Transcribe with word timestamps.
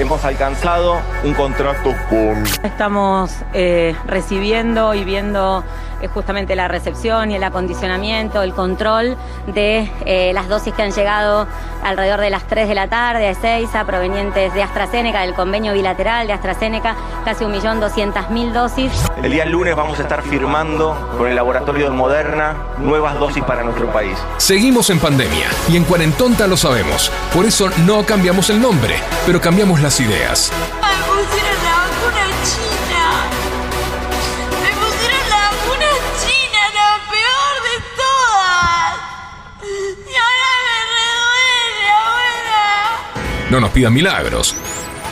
hemos 0.00 0.24
alcanzado 0.24 0.98
un 1.24 1.34
contrato 1.34 1.94
con 2.08 2.42
Estamos 2.64 3.30
eh, 3.52 3.94
recibiendo 4.06 4.94
y 4.94 5.04
viendo 5.04 5.62
eh, 6.00 6.08
justamente 6.08 6.56
la 6.56 6.68
recepción 6.68 7.30
y 7.30 7.36
el 7.36 7.44
acondicionamiento, 7.44 8.42
el 8.42 8.54
control 8.54 9.16
de 9.46 9.90
eh, 10.04 10.32
las 10.32 10.48
dosis 10.48 10.72
que 10.74 10.82
han 10.82 10.92
llegado 10.92 11.46
alrededor 11.82 12.20
de 12.20 12.30
las 12.30 12.44
3 12.44 12.68
de 12.68 12.74
la 12.74 12.88
tarde 12.88 13.26
a 13.26 13.30
Ezeiza, 13.30 13.84
provenientes 13.84 14.52
de 14.54 14.62
AstraZeneca, 14.62 15.22
del 15.22 15.34
convenio 15.34 15.72
bilateral 15.72 16.26
de 16.26 16.32
AstraZeneca, 16.32 16.94
casi 17.24 17.44
1.200.000 17.44 18.52
dosis. 18.52 18.92
El 19.22 19.32
día 19.32 19.44
lunes 19.44 19.74
vamos 19.76 19.98
a 19.98 20.02
estar 20.02 20.22
firmando 20.22 20.96
con 21.16 21.28
el 21.28 21.36
laboratorio 21.36 21.86
de 21.86 21.90
Moderna 21.90 22.56
nuevas 22.78 23.18
dosis 23.18 23.44
para 23.44 23.62
nuestro 23.62 23.92
país. 23.92 24.18
Seguimos 24.38 24.90
en 24.90 24.98
pandemia 24.98 25.46
y 25.68 25.76
en 25.76 25.84
Cuarentonta 25.84 26.46
lo 26.46 26.56
sabemos. 26.56 27.10
Por 27.34 27.44
eso 27.44 27.70
no 27.86 28.04
cambiamos 28.04 28.50
el 28.50 28.60
nombre, 28.60 28.94
pero 29.26 29.40
cambiamos 29.40 29.80
las 29.80 30.00
ideas. 30.00 30.52
No 43.50 43.58
nos 43.58 43.70
pidan 43.70 43.92
milagros. 43.92 44.54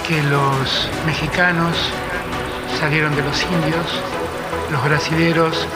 que 0.06 0.22
los 0.22 0.88
mexicanos 1.04 1.76
salieron 2.80 3.14
de 3.14 3.22
los 3.22 3.42
indios, 3.42 3.86
los 4.70 4.82
brasileros 4.84 5.66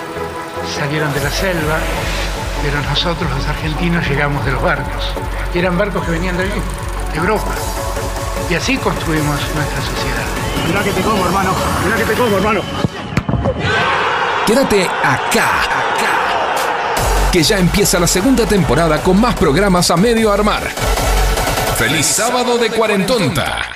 salieron 0.78 1.12
de 1.12 1.20
la 1.20 1.30
selva, 1.30 1.78
pero 2.62 2.80
nosotros 2.88 3.28
los 3.30 3.46
argentinos 3.46 4.08
llegamos 4.08 4.44
de 4.46 4.52
los 4.52 4.62
barcos. 4.62 5.12
Y 5.52 5.58
eran 5.58 5.76
barcos 5.76 6.04
que 6.04 6.12
venían 6.12 6.36
de 6.38 6.44
allí, 6.44 6.60
de 7.12 7.18
Europa. 7.18 7.52
Y 8.48 8.54
así 8.54 8.76
construimos 8.78 9.40
nuestra 9.54 9.80
sociedad. 9.82 10.24
Mirá 10.68 10.82
que 10.82 10.92
te 10.92 11.02
como, 11.02 11.26
hermano. 11.26 11.52
Mirá 11.84 11.96
que 11.96 12.04
te 12.04 12.14
como, 12.14 12.36
hermano. 12.36 12.60
Quédate 14.46 14.84
acá, 14.84 15.50
que 17.30 17.42
ya 17.42 17.58
empieza 17.58 17.98
la 17.98 18.06
segunda 18.06 18.46
temporada 18.46 19.02
con 19.02 19.20
más 19.20 19.34
programas 19.34 19.90
a 19.90 19.96
medio 19.96 20.32
armar. 20.32 20.62
¡Feliz 21.82 22.06
sábado 22.06 22.58
de 22.58 22.70
Cuarentonta! 22.70 23.71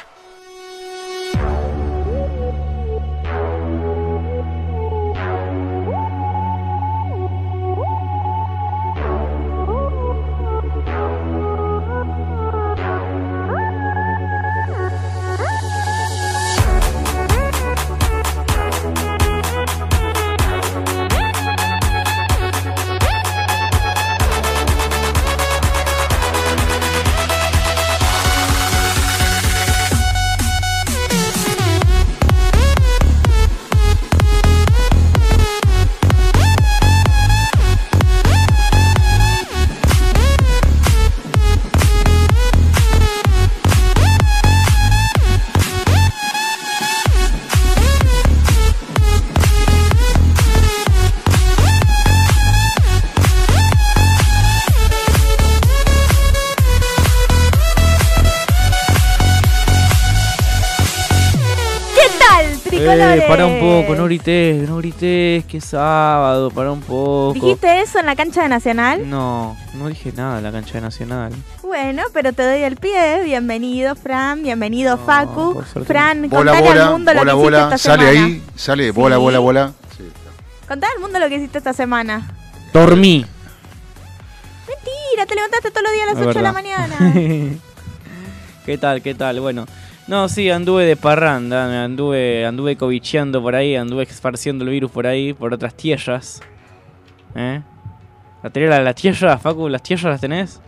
Poco, 63.83 63.95
no 63.97 64.05
grites, 64.05 64.69
no 64.69 64.77
grites, 64.79 65.45
que 65.45 65.59
es 65.59 65.65
sábado, 65.65 66.51
para 66.51 66.73
un 66.73 66.81
poco. 66.81 67.33
¿Dijiste 67.35 67.81
eso 67.81 67.99
en 67.99 68.07
la 68.07 68.17
cancha 68.17 68.43
de 68.43 68.49
Nacional? 68.49 69.09
No, 69.09 69.57
no 69.75 69.89
dije 69.89 70.13
nada 70.17 70.39
en 70.39 70.45
la 70.45 70.53
cancha 70.53 70.75
de 70.75 70.81
Nacional. 70.83 71.33
Bueno, 71.63 72.03
pero 72.13 72.33
te 72.33 72.43
doy 72.45 72.63
el 72.63 72.77
pie. 72.77 73.23
Bienvenido, 73.25 73.95
Fran. 73.97 74.43
Bienvenido, 74.43 74.97
Facu. 74.99 75.55
por 75.55 75.67
suerte 75.67 75.93
Fran, 75.93 76.29
Bola, 76.29 76.53
contale 76.53 76.69
bola, 76.69 76.85
al 76.87 76.93
mundo 76.93 77.15
lo 77.15 77.21
bola, 77.21 77.33
que 77.33 77.37
hiciste 77.39 77.45
bola. 77.45 77.65
esta 77.65 77.79
Sale 77.79 78.13
semana. 78.13 78.27
ahí, 78.27 78.43
sale, 78.55 78.91
bola, 78.91 79.17
Sí. 79.17 79.23
bola, 79.23 79.39
bola. 79.39 79.73
Sí. 79.97 80.05
Contale 80.69 80.93
al 80.97 81.01
mundo 81.03 81.19
lo 81.19 81.29
que 81.29 81.37
hiciste 81.37 81.59
esta 81.59 81.73
semana. 81.73 82.31
Dormí. 82.73 83.25
Mentira, 84.69 85.27
te 85.27 85.35
levantaste 85.35 85.71
todos 85.71 85.83
los 85.85 85.93
días 85.93 86.09
a 86.09 86.13
las 86.13 86.21
Es 86.23 86.27
8 86.29 86.39
de 86.39 86.43
la 86.43 86.53
verdad. 86.53 86.89
mañana. 86.99 87.57
¿Qué 88.67 88.79
tal, 88.79 89.01
qué 89.03 89.15
tal? 89.15 89.41
Bueno, 89.41 89.67
no, 90.09 90.29
sí, 90.29 90.51
anduve 90.51 90.85
de 90.85 90.97
parranda, 90.97 91.85
anduve, 91.85 92.47
anduve 92.47 92.77
cobicheando 92.77 93.43
por 93.43 93.55
ahí, 93.57 93.75
anduve 93.77 94.05
esparciendo 94.05 94.65
el 94.65 94.71
virus 94.71 94.91
por 94.91 95.07
ahí, 95.07 95.33
por 95.33 95.53
otras 95.53 95.75
tierras. 95.75 96.41
¿Eh? 97.35 97.61
¿La 98.43 98.51
tenés 98.51 98.71
la, 98.71 98.81
la 98.83 98.95
tierra, 98.95 99.37
Facu? 99.39 99.69
¿Las 99.69 99.83
tierras 99.83 100.05
las 100.13 100.21
tenés? 100.21 100.61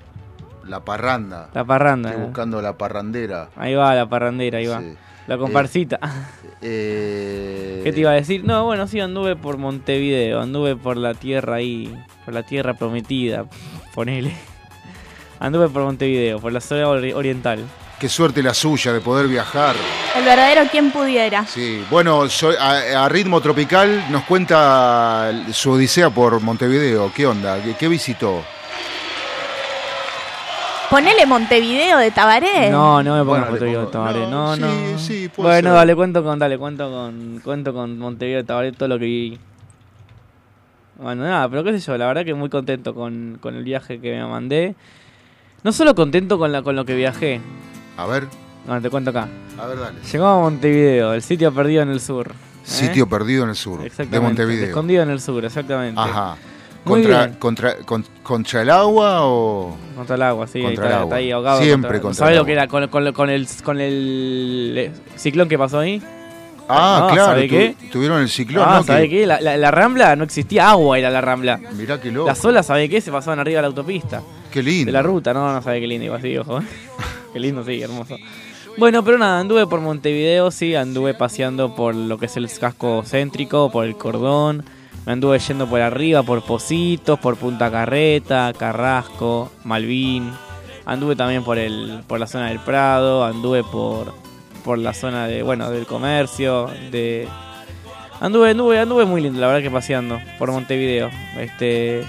La 0.66 0.80
parranda. 0.84 1.48
La 1.54 1.64
parranda. 1.64 2.10
Estoy 2.10 2.22
¿eh? 2.22 2.26
buscando 2.26 2.60
la 2.60 2.76
parrandera. 2.76 3.48
Ahí 3.56 3.74
va 3.74 3.94
la 3.94 4.08
parrandera, 4.08 4.58
ahí 4.58 4.66
va. 4.66 4.80
Sí. 4.80 4.94
La 5.28 5.36
comparsita. 5.38 5.98
Eh, 6.62 7.80
¿Qué 7.84 7.92
te 7.92 8.00
iba 8.00 8.10
a 8.10 8.14
decir? 8.14 8.44
No, 8.44 8.64
bueno, 8.64 8.86
sí, 8.86 8.98
anduve 8.98 9.36
por 9.36 9.58
Montevideo, 9.58 10.40
anduve 10.40 10.74
por 10.74 10.96
la 10.96 11.14
tierra 11.14 11.56
ahí, 11.56 11.94
por 12.24 12.34
la 12.34 12.42
tierra 12.42 12.74
prometida, 12.74 13.44
ponele. 13.94 14.32
Anduve 15.40 15.68
por 15.68 15.82
Montevideo, 15.84 16.40
por 16.40 16.52
la 16.52 16.60
zona 16.60 16.86
ori- 16.88 17.14
oriental. 17.14 17.60
Qué 18.00 18.08
suerte 18.08 18.42
la 18.44 18.54
suya 18.54 18.92
de 18.92 19.00
poder 19.00 19.26
viajar. 19.26 19.74
el 20.16 20.24
verdadero 20.24 20.70
quien 20.70 20.92
pudiera. 20.92 21.44
Sí, 21.46 21.84
bueno, 21.90 22.28
soy- 22.28 22.54
a, 22.56 23.04
a 23.04 23.08
ritmo 23.08 23.40
tropical 23.40 24.04
nos 24.10 24.22
cuenta 24.24 25.32
su 25.52 25.72
odisea 25.72 26.08
por 26.10 26.40
Montevideo. 26.40 27.12
¿Qué 27.12 27.26
onda? 27.26 27.60
¿Qué, 27.62 27.74
qué 27.74 27.88
visitó? 27.88 28.42
Ponele 30.90 31.26
Montevideo 31.26 31.98
de 31.98 32.10
Tabaré. 32.12 32.70
No, 32.70 33.02
no 33.02 33.16
me 33.16 33.22
Bueno, 33.22 33.44
le 33.46 33.50
Montevideo 33.50 33.80
de 33.80 33.86
pongo- 33.86 33.90
Tabaré, 33.92 34.20
no, 34.26 34.56
no, 34.56 34.66
no. 34.66 34.98
sí, 34.98 35.04
sí, 35.24 35.28
puede 35.28 35.48
bueno, 35.48 35.70
ser. 35.70 35.76
dale, 35.76 35.94
cuento 35.96 36.24
con, 36.24 36.38
dale, 36.38 36.56
cuento 36.56 36.90
con, 36.90 37.40
cuento 37.44 37.74
con 37.74 37.98
Montevideo 37.98 38.38
de 38.38 38.44
Tabaré, 38.44 38.72
todo 38.72 38.88
lo 38.88 38.98
que 38.98 39.04
vi. 39.04 39.38
Bueno, 40.96 41.24
nada, 41.24 41.48
pero 41.48 41.62
qué 41.62 41.72
sé 41.78 41.80
yo, 41.86 41.98
la 41.98 42.06
verdad 42.06 42.24
que 42.24 42.32
muy 42.32 42.48
contento 42.48 42.94
con, 42.94 43.38
con 43.40 43.54
el 43.54 43.64
viaje 43.64 44.00
que 44.00 44.12
me 44.16 44.24
mandé. 44.26 44.74
No 45.62 45.72
solo 45.72 45.94
contento 45.94 46.38
con, 46.38 46.52
la, 46.52 46.62
con 46.62 46.74
lo 46.74 46.84
que 46.86 46.94
viajé, 46.94 47.40
A 47.98 48.06
ver, 48.06 48.26
bueno, 48.64 48.80
te 48.80 48.88
cuento 48.90 49.10
acá. 49.10 49.28
a 49.60 49.66
ver, 49.66 49.78
dale. 49.78 49.98
Llegamos 50.10 50.38
a 50.38 50.40
Montevideo, 50.40 51.12
el 51.14 51.22
sitio 51.22 51.52
perdido 51.52 51.82
en 51.82 51.90
el 51.90 52.00
sur. 52.00 52.28
¿eh? 52.30 52.34
Sitio 52.62 53.08
perdido 53.08 53.44
en 53.44 53.50
el 53.50 53.56
sur 53.56 53.80
de 53.80 54.20
Montevideo. 54.20 54.66
Escondido 54.68 55.02
en 55.02 55.10
el 55.10 55.20
sur, 55.20 55.44
exactamente. 55.44 56.00
Ajá. 56.00 56.36
Contra, 56.84 57.38
contra, 57.38 57.76
con- 57.84 58.04
¿Contra 58.22 58.62
el 58.62 58.70
agua 58.70 59.18
o...? 59.26 59.76
Contra 59.96 60.14
el 60.16 60.22
agua, 60.22 60.46
sí, 60.46 60.58
ahí 60.60 60.64
Contra 60.64 60.84
está, 60.84 60.86
el 60.86 60.92
está 60.92 61.00
agua. 61.02 61.16
ahí 61.16 61.30
ahogado. 61.32 61.60
Siempre 61.62 62.00
contra 62.00 62.18
¿Sabes 62.18 62.32
el 62.32 62.38
lo 62.38 62.44
que 62.46 62.52
agua. 62.52 62.62
era 62.62 62.70
con, 62.70 62.88
con- 62.88 63.12
con 63.12 63.30
el, 63.30 63.46
con 63.64 63.80
el 63.80 64.74
eh, 64.76 64.92
ciclón 65.16 65.48
que 65.48 65.58
pasó 65.58 65.80
ahí? 65.80 66.00
Ah, 66.68 66.98
No, 67.08 67.14
claro, 67.14 67.28
¿sabe 67.30 67.48
qué? 67.48 67.74
tuvieron 67.90 68.20
el 68.20 68.28
ciclón, 68.28 68.64
Ah, 68.66 68.76
¿no? 68.78 68.84
¿sabe 68.84 69.08
Que- 69.08 69.16
qué? 69.20 69.26
La, 69.26 69.40
la- 69.40 69.56
la 69.56 69.70
Rambla 69.70 70.14
no 70.16 70.24
existía 70.24 70.70
agua, 70.70 70.98
era 70.98 71.10
la 71.10 71.20
Rambla. 71.20 71.58
Mirá 71.76 72.00
qué 72.00 72.10
loco. 72.12 72.28
Las 72.28 72.42
olas, 72.44 72.66
¿sabe 72.66 72.88
qué? 72.88 73.00
Se 73.00 73.10
pasaban 73.10 73.38
arriba 73.40 73.56
de 73.58 73.62
la 73.62 73.68
autopista. 73.68 74.22
Qué 74.50 74.62
lindo. 74.62 74.86
De 74.86 74.92
la 74.92 75.02
ruta, 75.02 75.34
no, 75.34 75.52
no 75.52 75.60
sabe 75.60 75.80
qué 75.80 75.86
lindo, 75.88 76.04
iba 76.06 76.16
así, 76.16 76.36
ojo. 76.38 76.60
qué 77.38 77.40
lindo, 77.40 77.64
sí, 77.64 77.80
hermoso. 77.80 78.16
Bueno, 78.76 79.04
pero 79.04 79.16
nada, 79.16 79.40
anduve 79.40 79.66
por 79.66 79.80
Montevideo, 79.80 80.50
sí, 80.50 80.74
anduve 80.74 81.14
paseando 81.14 81.74
por 81.74 81.94
lo 81.94 82.18
que 82.18 82.26
es 82.26 82.36
el 82.36 82.48
casco 82.50 83.02
céntrico, 83.04 83.70
por 83.70 83.84
el 83.84 83.96
cordón, 83.96 84.64
me 85.06 85.12
anduve 85.12 85.38
yendo 85.38 85.68
por 85.68 85.80
arriba, 85.80 86.22
por 86.22 86.44
Positos, 86.44 87.18
por 87.18 87.36
Punta 87.36 87.70
Carreta, 87.70 88.52
Carrasco, 88.56 89.52
Malvin, 89.64 90.32
anduve 90.84 91.16
también 91.16 91.44
por 91.44 91.58
el, 91.58 92.02
por 92.06 92.18
la 92.20 92.26
zona 92.26 92.48
del 92.48 92.58
Prado, 92.58 93.24
anduve 93.24 93.62
por, 93.64 94.14
por 94.64 94.78
la 94.78 94.92
zona 94.94 95.26
de, 95.26 95.42
bueno, 95.42 95.70
del 95.70 95.86
comercio, 95.86 96.68
de 96.90 97.28
anduve, 98.20 98.50
anduve, 98.50 98.78
anduve 98.80 99.04
muy 99.04 99.20
lindo, 99.20 99.40
la 99.40 99.46
verdad 99.46 99.62
que 99.62 99.70
paseando 99.70 100.20
por 100.38 100.50
Montevideo. 100.50 101.10
Este 101.38 102.02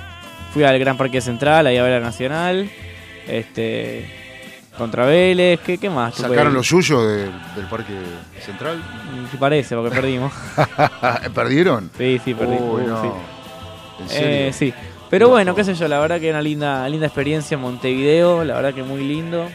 fui 0.54 0.64
al 0.64 0.80
Gran 0.80 0.98
Parque 0.98 1.22
Central, 1.22 1.68
ahí 1.68 1.78
a 1.78 1.84
ver 1.84 2.02
Nacional, 2.02 2.70
este 3.28 4.19
contra 4.80 5.06
Vélez, 5.06 5.60
¿qué, 5.60 5.78
qué 5.78 5.90
más? 5.90 6.16
¿Sacaron 6.16 6.54
los 6.54 6.66
suyos 6.66 7.06
del, 7.06 7.31
del 7.56 7.66
Parque 7.70 7.94
Central? 8.44 8.78
Mm, 8.78 9.38
parece, 9.38 9.76
porque 9.76 9.94
perdimos. 9.94 10.34
¿Perdieron? 11.36 11.92
Sí, 11.98 12.20
sí, 12.24 12.34
perdimos. 12.34 12.80
Uy, 12.80 12.88
no. 12.88 13.02
sí. 13.02 13.10
¿En 14.04 14.10
serio? 14.10 14.28
Eh, 14.30 14.54
sí. 14.54 14.74
Pero 15.10 15.30
bueno, 15.30 15.54
qué 15.54 15.64
sé 15.64 15.76
yo, 15.76 15.88
la 15.88 16.00
verdad 16.00 16.20
que 16.20 16.30
una 16.30 16.42
linda, 16.42 16.88
linda 16.88 17.08
experiencia 17.08 17.56
en 17.56 17.62
Montevideo, 17.62 18.44
la 18.44 18.56
verdad 18.56 18.74
que 18.74 18.84
muy 18.84 19.04
lindo. 19.04 19.48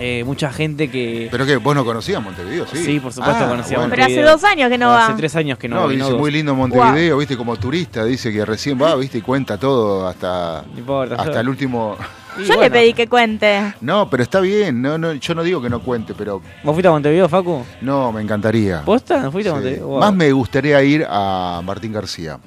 Eh, 0.00 0.22
mucha 0.24 0.52
gente 0.52 0.88
que... 0.88 1.28
¿Pero 1.30 1.44
qué? 1.44 1.56
¿Vos 1.56 1.74
no 1.74 1.84
conocías 1.84 2.22
Montevideo? 2.22 2.66
Sí, 2.72 2.84
Sí, 2.84 3.00
por 3.00 3.12
supuesto 3.12 3.44
Ah, 3.44 3.48
conocía 3.48 3.78
bueno. 3.78 3.90
Pero 3.90 4.04
hace 4.04 4.22
dos 4.22 4.44
años 4.44 4.70
que 4.70 4.78
no 4.78 4.88
va. 4.88 5.06
Hace 5.06 5.14
tres 5.16 5.34
años 5.36 5.58
que 5.58 5.68
no, 5.68 5.76
No, 5.76 5.82
voy, 5.86 5.96
dice 5.96 6.10
no 6.10 6.18
muy 6.18 6.30
lindo 6.30 6.54
Montevideo, 6.54 7.18
viste, 7.18 7.36
como 7.36 7.56
turista, 7.56 8.04
dice 8.04 8.32
que 8.32 8.44
recién 8.44 8.80
va, 8.80 8.94
viste, 8.96 9.18
y 9.18 9.20
cuenta 9.22 9.58
todo 9.58 10.06
hasta, 10.06 10.64
No 10.72 10.78
importa, 10.78 11.16
hasta 11.16 11.32
yo- 11.34 11.40
el 11.40 11.48
último... 11.48 11.96
Y 12.38 12.44
Yo 12.44 12.60
le 12.60 12.70
pedí 12.70 12.92
que 12.92 13.08
cuente. 13.08 13.74
No, 13.80 14.08
pero 14.08 14.22
está 14.22 14.38
bien, 14.38 14.80
no, 14.80 14.96
no, 14.96 15.12
yo 15.14 15.34
no 15.34 15.42
digo 15.42 15.60
que 15.60 15.68
no 15.68 15.80
cuente, 15.80 16.14
pero 16.16 16.40
¿Vos 16.62 16.72
fuiste 16.72 16.86
a 16.86 16.92
Montevideo, 16.92 17.28
Facu? 17.28 17.64
no, 17.80 18.12
me 18.12 18.22
encantaría. 18.22 18.82
¿Posta? 18.84 19.28
¿Fuiste 19.32 19.50
a. 19.50 19.54
Montevideo? 19.54 19.88
Wow. 19.88 19.98
Más 19.98 20.14
me 20.14 20.30
gustaría 20.30 20.80
ir 20.84 21.04
a 21.10 21.60
Martín 21.64 21.92
García. 21.92 22.38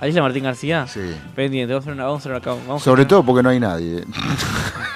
¿A 0.00 0.08
Isla 0.08 0.22
Martín 0.22 0.44
García? 0.44 0.86
Sí. 0.86 1.00
Pendiente, 1.36 1.74
vamos 1.74 1.86
a 1.86 1.90
hacer 1.90 1.92
una, 1.94 2.04
vamos 2.04 2.26
a 2.26 2.30
hacer 2.30 2.32
una, 2.32 2.62
vamos 2.66 2.82
a 2.82 2.84
Sobre 2.84 3.04
todo 3.04 3.22
porque 3.22 3.42
no 3.42 3.50
hay 3.50 3.60
nadie. 3.60 4.04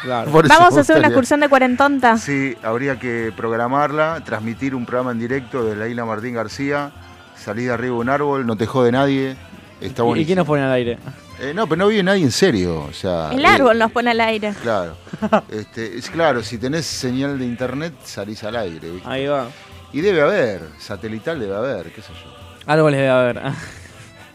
Claro. 0.03 0.31
Vamos 0.49 0.77
a 0.77 0.81
hacer 0.81 0.99
una 0.99 1.09
excursión 1.09 1.41
de 1.41 1.49
cuarentonta. 1.49 2.19
Sí, 2.19 2.55
habría 2.63 2.99
que 2.99 3.33
programarla, 3.35 4.23
transmitir 4.25 4.75
un 4.75 4.85
programa 4.85 5.13
en 5.13 5.19
directo 5.19 5.65
de 5.65 5.77
la 5.77 5.89
isla 5.89 6.05
Martín 6.05 6.35
García, 6.35 6.93
salir 7.37 7.71
arriba 7.71 7.95
de 7.95 8.01
un 8.01 8.09
árbol, 8.11 8.47
no 8.47 8.55
te 8.57 8.67
jode 8.67 8.93
nadie. 8.93 9.35
Está 9.81 10.03
¿Y- 10.03 10.05
¿Y 10.05 10.09
buenísimo. 10.09 10.27
quién 10.27 10.37
nos 10.39 10.47
pone 10.47 10.63
al 10.63 10.73
aire? 10.73 10.99
Eh, 11.41 11.53
no, 11.55 11.67
pero 11.67 11.79
no 11.81 11.89
vive 11.89 12.03
nadie 12.03 12.23
en 12.23 12.31
serio. 12.33 12.83
O 12.83 12.93
sea, 12.93 13.31
El 13.33 13.45
eh, 13.45 13.49
árbol 13.49 13.79
nos 13.79 13.91
pone 13.93 14.11
al 14.11 14.21
aire. 14.21 14.55
Claro. 14.63 14.95
Este, 15.51 15.97
es 15.99 16.11
claro, 16.11 16.43
si 16.43 16.59
tenés 16.59 16.85
señal 16.87 17.39
de 17.39 17.45
internet, 17.47 17.95
salís 18.05 18.45
al 18.45 18.57
aire. 18.57 18.91
¿viste? 18.91 19.09
Ahí 19.09 19.27
va. 19.27 19.47
Y 19.93 20.01
debe 20.03 20.21
haber, 20.21 20.61
satelital 20.79 21.41
debe 21.41 21.57
haber, 21.57 21.93
qué 21.93 22.03
sé 22.03 22.13
yo. 22.13 22.31
Árboles 22.67 22.99
debe 23.01 23.11
haber. 23.11 23.43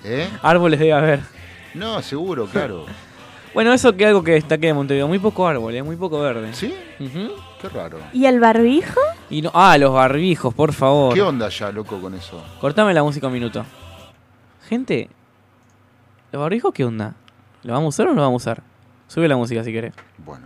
¿Eh? 0.04 0.28
Árboles 0.42 0.80
debe 0.80 0.94
haber. 0.94 1.20
No, 1.74 2.02
seguro, 2.02 2.46
claro. 2.48 2.86
Bueno, 3.52 3.74
eso 3.74 3.96
que 3.98 4.06
algo 4.06 4.24
que 4.24 4.34
destaque 4.34 4.68
de 4.68 4.76
Montevideo. 4.76 5.08
Muy 5.08 5.18
poco 5.18 5.48
árbol, 5.48 5.74
¿eh? 5.74 5.82
muy 5.82 5.96
poco 5.96 6.20
verde. 6.22 6.54
¿Sí? 6.54 6.72
Qué 7.60 7.68
raro. 7.70 7.98
¿Y 8.14 8.26
el 8.26 8.40
barbijo? 8.40 9.00
Y 9.32 9.42
no, 9.42 9.50
ah, 9.56 9.76
los 9.80 9.92
barbijos, 9.92 10.54
por 10.54 10.72
favor. 10.72 11.16
¿Qué 11.16 11.22
onda 11.24 11.50
ya, 11.50 11.72
loco, 11.72 12.00
con 12.00 12.14
eso? 12.14 12.44
Cortame 12.62 12.94
la 12.94 13.02
música 13.02 13.26
un 13.26 13.34
minuto. 13.34 13.66
Gente, 14.70 15.10
¿los 16.32 16.40
barbijos 16.40 16.72
qué 16.76 16.86
onda? 16.86 17.16
¿Lo 17.64 17.74
vamos 17.74 17.88
a 17.88 17.90
usar 18.04 18.06
o 18.06 18.10
no 18.12 18.18
lo 18.18 18.22
vamos 18.22 18.46
a 18.46 18.52
usar? 18.52 18.64
Sube 19.08 19.28
la 19.28 19.36
música 19.36 19.64
si 19.64 19.74
querés. 19.74 19.94
Bueno. 20.20 20.46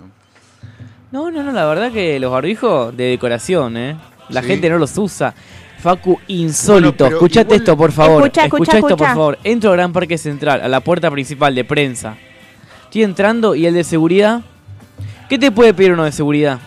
No, 1.11 1.29
no, 1.29 1.43
no, 1.43 1.51
la 1.51 1.65
verdad 1.65 1.91
que 1.91 2.17
los 2.21 2.31
barbijos 2.31 2.95
de 2.95 3.03
decoración, 3.03 3.75
¿eh? 3.75 3.97
La 4.29 4.41
Sí. 4.41 4.47
gente 4.47 4.69
no 4.69 4.77
los 4.77 4.97
usa. 4.97 5.33
Facu, 5.83 6.17
insólito. 6.27 7.03
Bueno, 7.03 7.17
Escuchate 7.17 7.41
igual- 7.55 7.59
esto, 7.59 7.77
por 7.77 7.91
favor. 7.91 8.23
Escucha, 8.23 8.45
escucha, 8.45 8.77
esto, 8.77 8.95
por 8.97 9.07
favor. 9.07 9.39
Entro 9.43 9.69
a 9.71 9.73
Gran 9.73 9.91
Parque 9.91 10.17
Central, 10.17 10.61
a 10.61 10.67
la 10.69 10.79
puerta 10.79 11.11
principal 11.11 11.53
de 11.53 11.65
prensa. 11.65 12.15
Estoy 12.85 13.03
entrando 13.03 13.53
y 13.53 13.65
el 13.65 13.73
de 13.73 13.83
seguridad. 13.83 14.41
¿Qué 15.27 15.37
te 15.37 15.51
puede 15.51 15.73
pedir 15.73 15.91
uno 15.91 16.05
de 16.05 16.11
seguridad? 16.13 16.59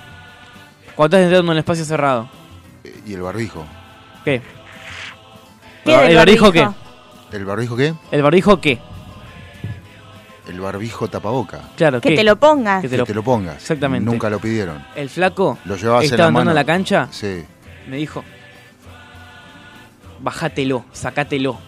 Cuando 0.95 1.17
estás 1.17 1.25
entrando 1.27 1.51
en 1.53 1.57
un 1.57 1.59
espacio 1.59 1.85
cerrado. 1.85 2.29
Eh, 2.85 2.95
¿Y 3.07 3.15
el 3.15 3.23
barbijo? 3.23 3.65
¿Qué? 4.25 4.43
¿Qué 5.85 5.95
¿El 6.09 6.17
barbijo 6.17 6.53
qué? 6.53 6.69
¿El 7.33 7.45
barbijo 7.47 7.77
qué? 7.77 7.95
¿El 8.11 8.23
barbijo 8.23 8.61
qué? 8.61 8.79
El 10.49 10.61
barbijo 10.61 11.09
tapaboca. 11.09 11.61
Claro, 11.77 12.01
Que 12.01 12.11
¿qué? 12.11 12.17
te 12.17 12.25
lo 12.25 12.37
pongas. 12.37 12.83
Que 12.83 12.89
Que 12.89 12.97
te 12.99 13.03
te 13.05 13.15
lo- 13.15 13.23
pongas. 13.23 13.57
Exactamente. 13.57 14.05
Nunca 14.11 14.29
lo 14.31 14.39
pidieron. 14.39 14.85
El 14.95 15.09
flaco 15.09 15.59
Lo 15.65 15.77
llevabas 15.77 16.03
en 16.05 16.11
estaba 16.11 16.23
la 16.25 16.27
andando 16.29 16.41
mano. 16.41 16.51
a 16.51 16.55
la 16.55 16.65
cancha, 16.65 17.09
Sí. 17.11 17.45
me 17.89 17.97
dijo, 17.97 18.23
bájatelo, 20.21 20.85
sacátelo. 20.93 21.59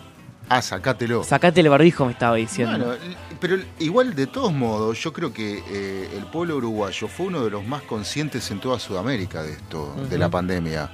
Ah, 0.50 0.62
sacátelo. 0.62 1.22
Sacate 1.24 1.60
el 1.60 1.68
barbijo, 1.68 2.06
me 2.06 2.12
estaba 2.12 2.36
diciendo. 2.36 2.86
Bueno, 2.86 3.02
pero 3.38 3.58
igual 3.80 4.14
de 4.14 4.26
todos 4.26 4.52
modos, 4.52 4.98
yo 5.02 5.12
creo 5.12 5.32
que 5.32 5.62
eh, 5.68 6.08
el 6.16 6.24
pueblo 6.24 6.56
uruguayo 6.56 7.06
fue 7.06 7.26
uno 7.26 7.44
de 7.44 7.50
los 7.50 7.66
más 7.66 7.82
conscientes 7.82 8.50
en 8.50 8.58
toda 8.58 8.78
Sudamérica 8.78 9.42
de 9.42 9.52
esto, 9.52 9.94
de 10.08 10.16
la 10.16 10.30
pandemia. 10.30 10.90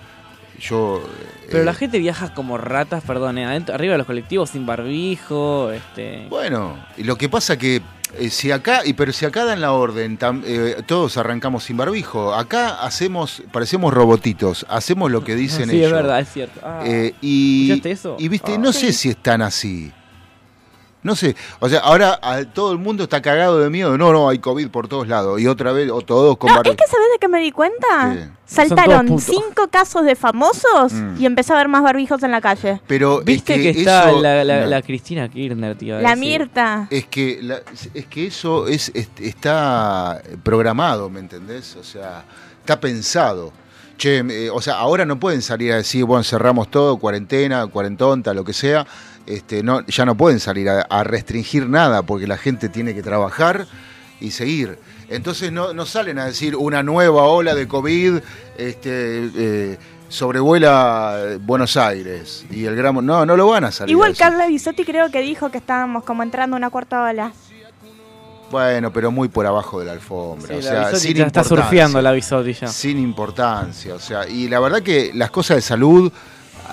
Yo. 0.61 1.03
eh, 1.05 1.49
Pero 1.53 1.65
la 1.65 1.75
gente 1.75 1.99
viaja 1.99 2.35
como 2.35 2.59
ratas, 2.59 3.03
perdón, 3.05 3.39
eh, 3.39 3.45
adentro, 3.45 3.75
arriba 3.75 3.93
de 3.93 3.99
los 3.99 4.07
colectivos 4.07 4.51
sin 4.51 4.67
barbijo, 4.67 5.71
este... 5.71 6.27
Bueno, 6.29 6.77
lo 6.99 7.17
que 7.17 7.29
pasa 7.29 7.57
que 7.57 7.81
eh, 8.19 8.31
si 8.31 8.51
acá, 8.51 8.81
y 8.85 8.93
pero 8.95 9.13
si 9.13 9.25
acá 9.27 9.45
dan 9.45 9.61
la 9.61 9.73
orden, 9.73 10.19
tam- 10.19 10.43
eh, 10.47 10.83
todos 10.87 11.17
arrancamos 11.17 11.65
sin 11.65 11.77
barbijo. 11.77 12.35
Acá 12.35 12.83
hacemos, 12.85 13.43
parecemos 13.53 13.93
robotitos, 13.95 14.65
hacemos 14.69 15.11
lo 15.11 15.25
que 15.25 15.35
dicen 15.35 15.69
sí, 15.71 15.77
ellos. 15.77 15.89
es 15.89 15.93
verdad, 15.93 16.21
es 16.21 16.29
cierto. 16.33 16.61
Ah, 16.63 16.83
Eh, 16.85 17.15
y, 17.21 17.71
¿Escuchaste 17.71 17.91
eso? 17.91 18.17
y 18.19 18.29
viste, 18.29 18.55
Ah. 18.55 18.59
no 18.59 18.73
sé 18.73 18.93
si 18.93 19.09
están 19.11 19.43
así. 19.43 19.93
No 21.05 21.15
sé, 21.15 21.37
o 21.61 21.69
sea, 21.69 21.81
ahora 21.81 22.19
a- 22.23 22.45
todo 22.45 22.73
el 22.73 22.79
mundo 22.79 23.05
está 23.05 23.21
cagado 23.23 23.61
de 23.61 23.69
miedo. 23.71 23.97
No, 23.97 24.11
no, 24.13 24.29
hay 24.29 24.39
COVID 24.39 24.69
por 24.71 24.89
todos 24.89 25.07
lados. 25.07 25.39
Y 25.41 25.47
otra 25.47 25.71
vez, 25.71 25.91
o 25.91 26.01
todos 26.01 26.37
con 26.39 26.51
No, 26.51 26.57
es 26.57 26.63
que 26.63 26.87
¿sabes 26.89 27.07
de 27.13 27.19
qué 27.21 27.29
me 27.29 27.41
di 27.41 27.53
cuenta? 27.53 28.13
¿Qué? 28.15 28.29
Saltaron 28.47 29.19
cinco 29.21 29.69
casos 29.71 30.05
de 30.05 30.17
famosos 30.17 30.93
Mm. 30.95 31.17
y 31.21 31.27
empezó 31.27 31.53
a 31.53 31.57
haber 31.57 31.69
más 31.69 31.83
barbijos 31.83 32.23
en 32.23 32.31
la 32.31 32.41
calle. 32.41 32.81
Pero 32.87 33.21
es 33.21 33.25
Viste 33.27 33.55
que, 33.55 33.71
está 33.71 34.11
eso- 34.11 34.21
la, 34.23 34.43
la- 34.45 34.61
no. 34.63 34.67
la 34.67 34.81
Cristina 34.83 35.29
Kirchner, 35.29 35.77
tío. 35.77 36.01
La 36.01 36.17
Mirta. 36.17 36.89
Es 36.91 37.07
que, 37.07 37.39
la- 37.43 37.61
es 37.93 38.07
que 38.07 38.27
eso 38.27 38.67
es, 38.67 38.91
es- 38.95 39.09
está 39.21 40.23
programado, 40.43 41.11
¿me 41.11 41.21
entendés? 41.21 41.77
O 41.77 41.85
sea, 41.85 42.25
está 42.61 42.81
pensado. 42.81 43.53
Che, 43.97 44.19
eh, 44.29 44.51
o 44.51 44.61
sea, 44.61 44.75
ahora 44.75 45.05
no 45.05 45.21
pueden 45.21 45.41
salir 45.41 45.73
a 45.73 45.77
decir, 45.77 46.05
bueno, 46.05 46.25
cerramos 46.25 46.69
todo, 46.69 46.97
cuarentena, 46.97 47.67
cuarentonta, 47.69 48.35
lo 48.35 48.43
que 48.45 48.53
sea. 48.53 48.85
Este, 49.27 49.63
no, 49.63 49.85
ya 49.87 50.05
no 50.05 50.17
pueden 50.17 50.41
salir 50.41 50.69
a, 50.69 50.83
a 50.83 51.05
restringir 51.05 51.69
nada 51.69 52.03
porque 52.03 52.27
la 52.27 52.37
gente 52.37 52.69
tiene 52.69 52.95
que 52.95 53.03
trabajar 53.03 53.67
y 54.21 54.31
seguir. 54.31 54.79
Entonces 55.09 55.53
no, 55.53 55.73
no 55.75 55.87
salen 55.87 56.19
a 56.19 56.27
decir 56.27 56.57
una 56.57 56.83
nueva 56.83 57.25
ola 57.25 57.55
de 57.55 57.69
COVID 57.69 58.19
este, 58.57 59.31
eh, 59.37 59.79
sobrevuela 60.09 61.37
Buenos 61.41 61.77
Aires 61.77 62.47
y 62.51 62.65
el 62.65 62.75
gramo. 62.77 63.03
No, 63.03 63.27
no 63.27 63.37
lo 63.37 63.49
van 63.49 63.65
a 63.65 63.73
salir. 63.73 63.93
Igual. 63.93 64.17
Carla 64.17 64.47
Bisotti 64.47 64.85
creo 64.85 65.11
que 65.11 65.21
dijo 65.21 65.51
que 65.51 65.59
estábamos 65.59 66.05
como 66.05 66.23
entrando 66.23 66.57
a 66.57 66.59
una 66.59 66.71
cuarta 66.71 67.03
ola. 67.03 67.33
Bueno, 68.51 68.93
pero 68.93 69.11
muy 69.11 69.29
por 69.29 69.47
abajo 69.47 69.81
de 69.81 69.87
la 69.87 69.93
alfombra. 69.93 70.49
Sí, 70.49 70.55
o 70.55 70.63
sea, 70.63 70.81
Bisotti 70.81 70.99
sin 70.99 71.17
ya 71.17 71.27
está 71.27 71.45
surfeando 71.45 72.01
la 72.01 72.13
Bisotti 72.13 72.53
ya. 72.53 72.69
Sin 72.69 72.99
importancia. 72.99 73.95
O 73.95 74.01
sea, 74.01 74.29
y 74.29 74.49
la 74.49 74.61
verdad 74.61 74.83
que 74.83 75.11
las 75.15 75.31
cosas 75.31 75.57
de 75.57 75.63
salud, 75.63 76.13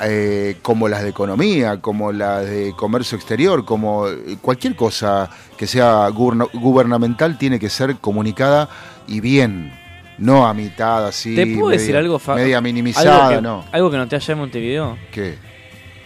eh, 0.04 0.58
como 0.62 0.88
las 0.88 1.04
de 1.04 1.10
economía, 1.10 1.82
como 1.82 2.12
las 2.12 2.46
de 2.46 2.74
comercio 2.76 3.18
exterior, 3.18 3.66
como 3.66 4.06
cualquier 4.42 4.76
cosa 4.76 5.30
que 5.58 5.68
sea 5.68 6.08
guberna- 6.10 6.48
gubernamental, 6.54 7.38
tiene 7.38 7.60
que 7.60 7.70
ser 7.70 7.96
comunicada 7.98 8.70
y 9.08 9.20
bien. 9.20 9.74
No 10.18 10.46
a 10.46 10.54
mitad, 10.54 11.08
así. 11.08 11.36
¿Te 11.36 11.48
puedo 11.48 11.68
media- 11.70 11.80
decir 11.80 11.96
algo, 11.98 12.20
Fa- 12.20 12.36
Media 12.36 12.62
minimizada, 12.62 13.28
algo 13.28 13.36
que, 13.38 13.42
no. 13.42 13.66
Algo 13.72 13.90
que 13.92 13.98
noté 13.98 14.16
allá 14.18 14.34
en 14.34 14.40
Montevideo. 14.40 14.98
¿Qué? 15.12 15.36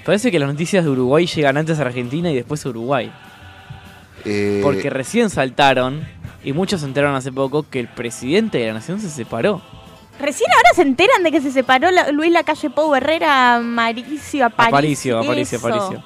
Parece 0.06 0.32
que 0.32 0.40
las 0.40 0.48
noticias 0.48 0.86
de 0.86 0.90
Uruguay 0.90 1.26
llegan 1.26 1.58
antes 1.58 1.80
a 1.80 1.82
Argentina 1.82 2.32
y 2.32 2.36
después 2.36 2.66
a 2.66 2.70
Uruguay. 2.70 3.12
Eh, 4.24 4.62
Porque 4.64 4.90
recién 4.90 5.30
saltaron, 5.30 6.08
y 6.44 6.54
muchos 6.54 6.82
se 6.82 6.88
enteraron 6.88 7.16
hace 7.16 7.32
poco, 7.32 7.66
que 7.70 7.80
el 7.80 7.88
presidente 7.88 8.60
de 8.60 8.68
la 8.68 8.74
nación 8.76 9.00
se 9.02 9.10
separó. 9.10 9.62
Recién 10.20 10.50
ahora 10.52 10.70
se 10.76 10.82
enteran 10.84 11.24
de 11.24 11.32
que 11.32 11.42
se 11.42 11.52
separó 11.52 11.92
la- 11.92 12.12
Luis 12.12 12.32
Lacalle 12.32 12.70
Pou 12.70 12.96
Herrera, 12.96 13.60
Maricio 13.62 14.46
Aparicio. 14.46 14.68
Aparicio, 14.70 15.20
Aparicio. 15.20 15.58
Aparicio. 15.60 16.04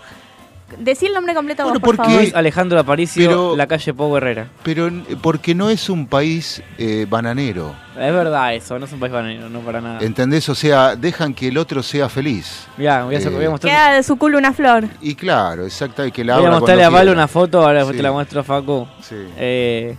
Decí 0.78 1.08
el 1.08 1.13
nombre 1.13 1.34
completo 1.34 1.63
Bueno, 1.63 1.80
vos, 1.80 1.84
por 1.84 1.96
porque- 1.96 2.10
favor. 2.12 2.22
Luis 2.24 2.36
Alejandro 2.36 2.80
Aparicio, 2.80 3.28
Pero- 3.28 3.56
la 3.56 3.66
calle 3.66 3.92
Pau 3.94 4.16
Herrera. 4.18 4.50
pero 4.62 4.88
eh, 4.88 5.18
porque 5.20 5.56
no 5.56 5.70
es 5.72 5.89
un 5.89 6.06
país 6.06 6.62
eh, 6.78 7.08
bananero. 7.10 7.74
Es 7.94 8.13
verdad 8.13 8.54
eso, 8.54 8.78
no 8.78 8.86
es 8.86 8.92
un 8.94 9.00
país 9.00 9.12
bananero, 9.12 9.50
no 9.50 9.62
para 9.62 9.82
nada. 9.82 10.00
¿Entendés? 10.01 10.48
O 10.48 10.54
sea, 10.54 10.96
dejan 10.96 11.34
que 11.34 11.48
el 11.48 11.58
otro 11.58 11.82
sea 11.82 12.08
feliz. 12.08 12.68
Mirá, 12.78 13.04
voy 13.04 13.16
a, 13.16 13.18
hacer- 13.18 13.32
Eh, 13.32 13.36
voy 13.36 13.46
a 13.46 13.50
mostrar- 13.50 13.74
Queda 13.74 13.94
de 13.96 14.04
su 14.04 14.16
culo 14.18 14.38
una 14.38 14.54
flor. 14.54 14.88
Y 15.01 15.16
claro, 15.16 15.63
exacto, 15.66 16.06
y 16.06 16.12
que 16.12 16.24
la 16.24 16.38
voy 16.38 16.46
a 16.46 16.51
mostrarle 16.51 16.84
a 16.86 16.89
quiera. 16.92 17.12
una 17.13 17.28
foto, 17.28 17.62
ahora 17.62 17.80
después 17.80 17.94
Sí. 17.96 17.98
te 17.98 18.04
la 18.04 18.12
muestro 18.12 18.42
a 18.42 18.44
Facu. 18.44 18.88
Sí. 19.01 19.16
Eh, 19.38 19.98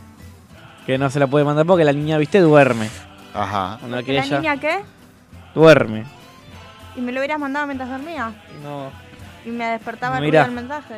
que 0.87 0.99
no 0.99 1.11
se 1.11 1.19
la 1.19 1.27
puede 1.27 1.45
mandar 1.45 1.67
porque 1.67 1.85
la 1.85 1.93
niña, 1.93 2.17
viste, 2.17 2.39
duerme. 2.39 2.89
Ajá. 3.35 3.77
Cuando 3.81 3.97
la 3.97 4.03
¿La 4.03 4.25
ella- 4.25 4.39
niña 4.39 4.57
qué? 4.61 4.79
Duerme. 5.55 6.05
¿Y 6.97 7.01
me 7.01 7.13
lo 7.13 7.21
hubieras 7.21 7.39
mandado 7.39 7.67
mientras 7.67 7.89
dormía? 7.89 8.33
No. 8.63 8.91
Y 9.45 9.51
me 9.51 9.65
despertaba 9.67 10.19
el 10.19 10.25
ruido 10.25 10.43
del 10.43 10.51
mensaje. 10.53 10.97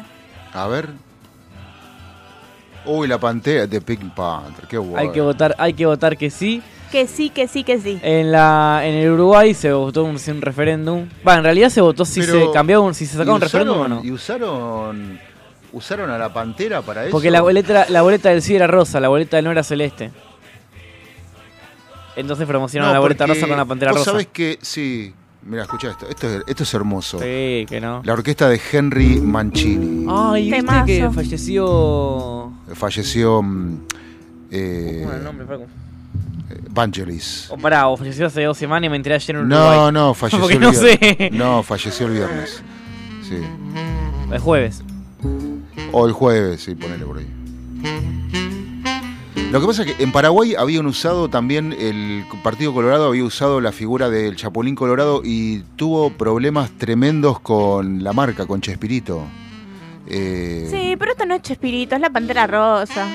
A 0.52 0.66
ver. 0.66 0.88
Uy, 2.84 3.06
la 3.06 3.18
pantera 3.18 3.66
de 3.66 3.80
Pink 3.80 4.12
Panther, 4.12 4.66
qué 4.66 4.76
bueno. 4.76 4.98
Hay 4.98 5.10
que 5.12 5.20
votar, 5.20 5.54
hay 5.58 5.72
que 5.72 5.86
votar 5.86 6.16
que 6.16 6.30
sí. 6.30 6.60
Que 6.90 7.06
sí, 7.06 7.30
que 7.30 7.46
sí, 7.46 7.62
que 7.64 7.78
sí. 7.80 7.98
En 8.02 8.32
la 8.32 8.80
en 8.84 8.94
el 8.94 9.10
Uruguay 9.12 9.54
se 9.54 9.72
votó 9.72 10.02
un, 10.04 10.16
un 10.26 10.42
referéndum. 10.42 11.08
Va, 11.26 11.36
en 11.36 11.44
realidad 11.44 11.68
se 11.70 11.80
votó 11.80 12.04
si 12.04 12.20
Pero- 12.20 12.46
se 12.46 12.52
cambiaba 12.52 12.82
un, 12.84 12.94
si 12.94 13.06
se 13.06 13.12
sacaba 13.16 13.32
¿Y 13.32 13.34
un 13.36 13.40
referéndum 13.40 13.76
o 13.76 13.80
usaron- 13.82 13.88
no. 14.00 14.04
¿Y 14.04 14.10
usaron, 14.10 15.20
usaron 15.72 16.10
a 16.10 16.18
la 16.18 16.32
pantera 16.32 16.82
para 16.82 17.02
eso? 17.04 17.12
Porque 17.12 17.30
la 17.30 17.40
boleta, 17.40 17.86
la 17.88 18.02
boleta 18.02 18.30
del 18.30 18.42
sí 18.42 18.56
era 18.56 18.66
rosa, 18.66 18.98
la 18.98 19.08
boleta 19.08 19.36
del 19.36 19.44
no 19.44 19.52
era 19.52 19.62
celeste. 19.62 20.10
Entonces 22.16 22.47
promocionaron 22.47 22.90
No, 22.90 22.95
la 22.95 23.00
boleta 23.00 23.26
rosa 23.26 23.47
con 23.49 23.57
la 23.57 23.64
pantera 23.64 23.92
vos 23.92 24.00
rosa. 24.00 24.11
sabés 24.12 24.26
que, 24.28 24.59
sí. 24.62 25.14
Mira, 25.45 25.62
escucha 25.62 25.90
esto. 25.90 26.09
Esto 26.09 26.28
es, 26.28 26.42
esto 26.47 26.62
es 26.62 26.75
hermoso. 26.75 27.19
Sí, 27.19 27.66
que 27.69 27.81
no. 27.81 28.00
La 28.04 28.12
orquesta 28.12 28.49
de 28.49 28.61
Henry 28.73 29.21
Mancini. 29.21 30.07
Ay, 30.09 30.42
viste 30.45 30.57
Temazo. 30.59 30.87
que 30.87 31.11
falleció. 31.11 32.52
Falleció. 32.75 33.42
mm, 33.42 33.78
eh, 34.52 34.99
¿Cómo 35.00 35.09
era 35.11 35.19
el 35.19 35.25
nombre, 35.25 35.47
Facu? 35.47 35.66
Vangelis. 36.71 37.49
O 37.50 37.57
pará, 37.59 37.88
o 37.88 37.97
falleció 37.97 38.26
hace 38.26 38.42
dos 38.45 38.57
semanas 38.57 38.87
y 38.87 38.90
me 38.90 38.97
enteré 38.97 39.14
ayer 39.16 39.37
en 39.37 39.42
Uruguay. 39.47 39.78
No, 39.78 39.92
no, 39.92 40.14
falleció 40.14 40.38
Porque 40.40 40.54
el 40.54 40.61
no 40.61 40.71
viernes. 40.71 40.99
sé. 41.19 41.31
No, 41.33 41.62
falleció 41.62 42.07
el 42.07 42.12
viernes. 42.12 42.62
Sí. 43.28 43.38
El 44.31 44.38
jueves. 44.38 44.83
O 45.92 46.07
el 46.07 46.12
jueves, 46.12 46.62
sí, 46.62 46.75
ponele 46.75 47.04
por 47.04 47.19
ahí. 47.19 47.26
Lo 49.52 49.61
que 49.61 49.66
pasa 49.66 49.82
es 49.82 49.94
que 49.94 50.02
en 50.02 50.12
Paraguay 50.12 50.54
habían 50.54 50.87
usado 50.87 51.28
también, 51.28 51.76
el 51.78 52.25
Partido 52.42 52.73
Colorado 52.73 53.09
había 53.09 53.23
usado 53.23 53.61
la 53.61 53.71
figura 53.71 54.09
del 54.09 54.35
Chapulín 54.35 54.75
Colorado 54.75 55.21
y 55.23 55.59
tuvo 55.76 56.09
problemas 56.09 56.71
tremendos 56.78 57.38
con 57.38 58.02
la 58.02 58.14
marca, 58.14 58.47
con 58.47 58.62
Chespirito. 58.62 59.23
Eh, 60.06 60.68
Sí, 60.71 60.97
pero 60.99 61.12
esto 61.12 61.26
no 61.26 61.35
es 61.35 61.42
Chespirito, 61.42 61.94
es 61.94 62.00
la 62.00 62.09
pantera 62.09 62.47
rosa. 62.47 63.06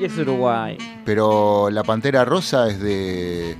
Y 0.00 0.06
es 0.06 0.16
Uruguay. 0.16 0.78
Pero 1.04 1.68
la 1.70 1.84
Pantera 1.84 2.24
Rosa 2.24 2.66
es 2.68 2.80
de, 2.80 3.54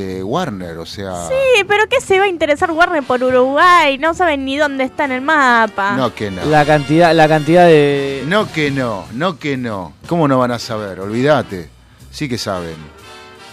de 0.00 0.24
Warner, 0.24 0.78
o 0.78 0.86
sea... 0.86 1.28
Sí, 1.28 1.64
pero 1.68 1.86
¿qué 1.88 2.00
se 2.00 2.18
va 2.18 2.24
a 2.24 2.28
interesar 2.28 2.70
Warner 2.70 3.02
por 3.02 3.22
Uruguay? 3.22 3.98
No 3.98 4.14
saben 4.14 4.44
ni 4.44 4.56
dónde 4.56 4.84
está 4.84 5.04
en 5.04 5.12
el 5.12 5.20
mapa. 5.20 5.96
No 5.96 6.14
que 6.14 6.30
no. 6.30 6.44
La 6.46 6.64
cantidad, 6.64 7.14
la 7.14 7.28
cantidad 7.28 7.66
de. 7.66 8.24
No 8.26 8.50
que 8.50 8.70
no, 8.70 9.06
no 9.12 9.38
que 9.38 9.56
no. 9.56 9.92
¿Cómo 10.06 10.26
no 10.28 10.38
van 10.38 10.52
a 10.52 10.58
saber? 10.58 11.00
Olvídate. 11.00 11.68
Sí 12.10 12.28
que 12.28 12.38
saben. 12.38 12.76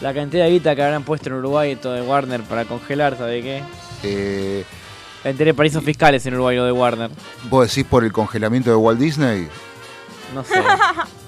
La 0.01 0.13
cantidad 0.13 0.45
de 0.45 0.51
guita 0.51 0.75
que 0.75 0.83
habrán 0.83 1.03
puesto 1.03 1.29
en 1.29 1.35
Uruguay 1.35 1.75
todo 1.75 1.93
de 1.93 2.01
Warner 2.01 2.41
para 2.43 2.65
congelar, 2.65 3.17
¿sabe 3.17 3.41
qué? 3.41 3.63
Eh, 4.03 4.63
enteré 5.23 5.53
paraísos 5.53 5.83
fiscales 5.83 6.25
en 6.25 6.35
Uruguay 6.35 6.55
lo 6.55 6.65
de 6.65 6.71
Warner. 6.71 7.09
¿Vos 7.49 7.67
decís 7.67 7.85
por 7.89 8.03
el 8.03 8.11
congelamiento 8.11 8.69
de 8.69 8.75
Walt 8.75 8.99
Disney? 8.99 9.47
No 10.33 10.43
sé. 10.43 10.55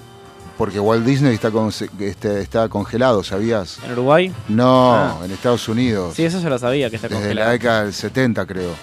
Porque 0.60 0.78
Walt 0.78 1.06
Disney 1.06 1.32
está, 1.32 1.50
con- 1.50 1.72
este, 2.00 2.40
está 2.42 2.68
congelado, 2.68 3.24
¿sabías? 3.24 3.78
¿En 3.82 3.92
Uruguay? 3.92 4.30
No, 4.46 4.92
Ah. 4.94 5.18
en 5.24 5.30
Estados 5.30 5.66
Unidos. 5.70 6.14
Sí, 6.16 6.22
eso 6.24 6.38
yo 6.38 6.50
lo 6.50 6.58
sabía 6.58 6.90
que 6.90 6.96
está 6.96 7.08
Desde 7.08 7.20
congelado. 7.22 7.46
la 7.46 7.52
década 7.52 7.84
del 7.84 7.94
70, 7.94 8.44
creo. 8.44 8.74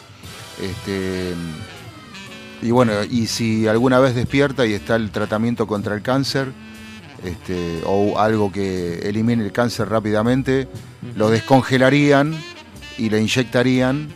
Este, 0.60 1.34
y 2.64 2.72
bueno, 2.72 2.94
y 3.04 3.28
si 3.28 3.68
alguna 3.68 4.00
vez 4.00 4.16
despierta 4.16 4.66
y 4.66 4.74
está 4.74 4.96
el 4.96 5.12
tratamiento 5.12 5.68
contra 5.68 5.94
el 5.94 6.02
cáncer, 6.02 6.48
este, 7.24 7.84
o 7.86 8.20
algo 8.20 8.52
que 8.52 8.98
elimine 9.08 9.44
el 9.46 9.52
cáncer 9.52 9.88
rápidamente, 9.88 10.68
lo 11.16 11.30
descongelarían 11.30 12.36
y 12.98 13.12
le 13.12 13.22
inyectarían. 13.22 14.08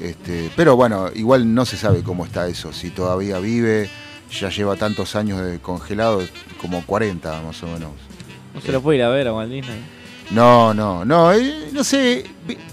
Este, 0.00 0.52
pero 0.54 0.76
bueno, 0.76 1.08
igual 1.16 1.52
no 1.52 1.64
se 1.64 1.76
sabe 1.76 2.04
cómo 2.04 2.24
está 2.26 2.46
eso, 2.46 2.72
si 2.72 2.90
todavía 2.90 3.40
vive, 3.40 3.90
ya 4.30 4.48
lleva 4.50 4.76
tantos 4.76 5.14
años 5.16 5.40
de 5.40 5.58
congelado, 5.58 6.22
como 6.60 6.84
40 6.84 7.42
más 7.42 7.62
o 7.62 7.66
menos. 7.66 7.92
No 8.54 8.60
se 8.60 8.72
lo 8.72 8.80
puede 8.80 8.98
ir 8.98 9.04
a 9.04 9.08
ver 9.08 9.28
a 9.28 9.34
Walt 9.34 9.50
Disney. 9.50 9.78
No, 10.30 10.74
no, 10.74 11.04
no, 11.04 11.32
eh, 11.32 11.68
no 11.72 11.84
sé, 11.84 12.24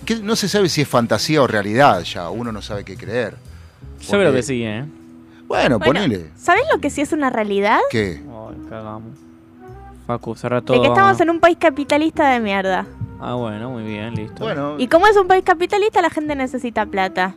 que 0.05 0.15
no 0.15 0.36
se 0.36 0.50
sabe 0.50 0.69
si 0.69 0.81
es 0.81 0.88
fantasía 0.88 1.41
o 1.41 1.48
realidad 1.48 2.01
ya, 2.03 2.29
uno 2.29 2.51
no 2.51 2.62
sabe 2.62 2.83
qué 2.83 2.95
creer. 2.98 3.36
Yo 4.01 4.12
creo 4.17 4.33
que 4.33 4.41
sí, 4.43 4.63
¿eh? 4.63 4.86
Bueno, 5.48 5.77
Bueno, 5.77 5.79
ponele. 5.79 6.31
¿Sabés 6.36 6.63
lo 6.74 6.79
que 6.79 6.89
sí 6.89 7.01
es 7.01 7.12
una 7.12 7.29
realidad? 7.29 7.79
¿Qué? 7.91 8.22
Ay, 8.24 8.57
cagamos. 8.69 9.12
Facu, 10.07 10.36
cerra 10.36 10.62
todo. 10.62 10.77
De 10.77 10.81
que 10.81 10.88
estamos 10.89 11.19
en 11.22 11.29
un 11.29 11.39
país 11.39 11.57
capitalista 11.60 12.29
de 12.31 12.39
mierda. 12.39 12.88
Ah, 13.22 13.36
bueno, 13.36 13.69
muy 13.69 13.83
bien, 13.83 14.15
listo. 14.15 14.43
Bueno, 14.43 14.75
Y 14.79 14.88
como 14.88 15.05
es 15.07 15.15
un 15.15 15.27
país 15.27 15.43
capitalista, 15.45 16.01
la 16.01 16.10
gente 16.10 16.36
necesita 16.36 16.86
plata. 16.88 17.36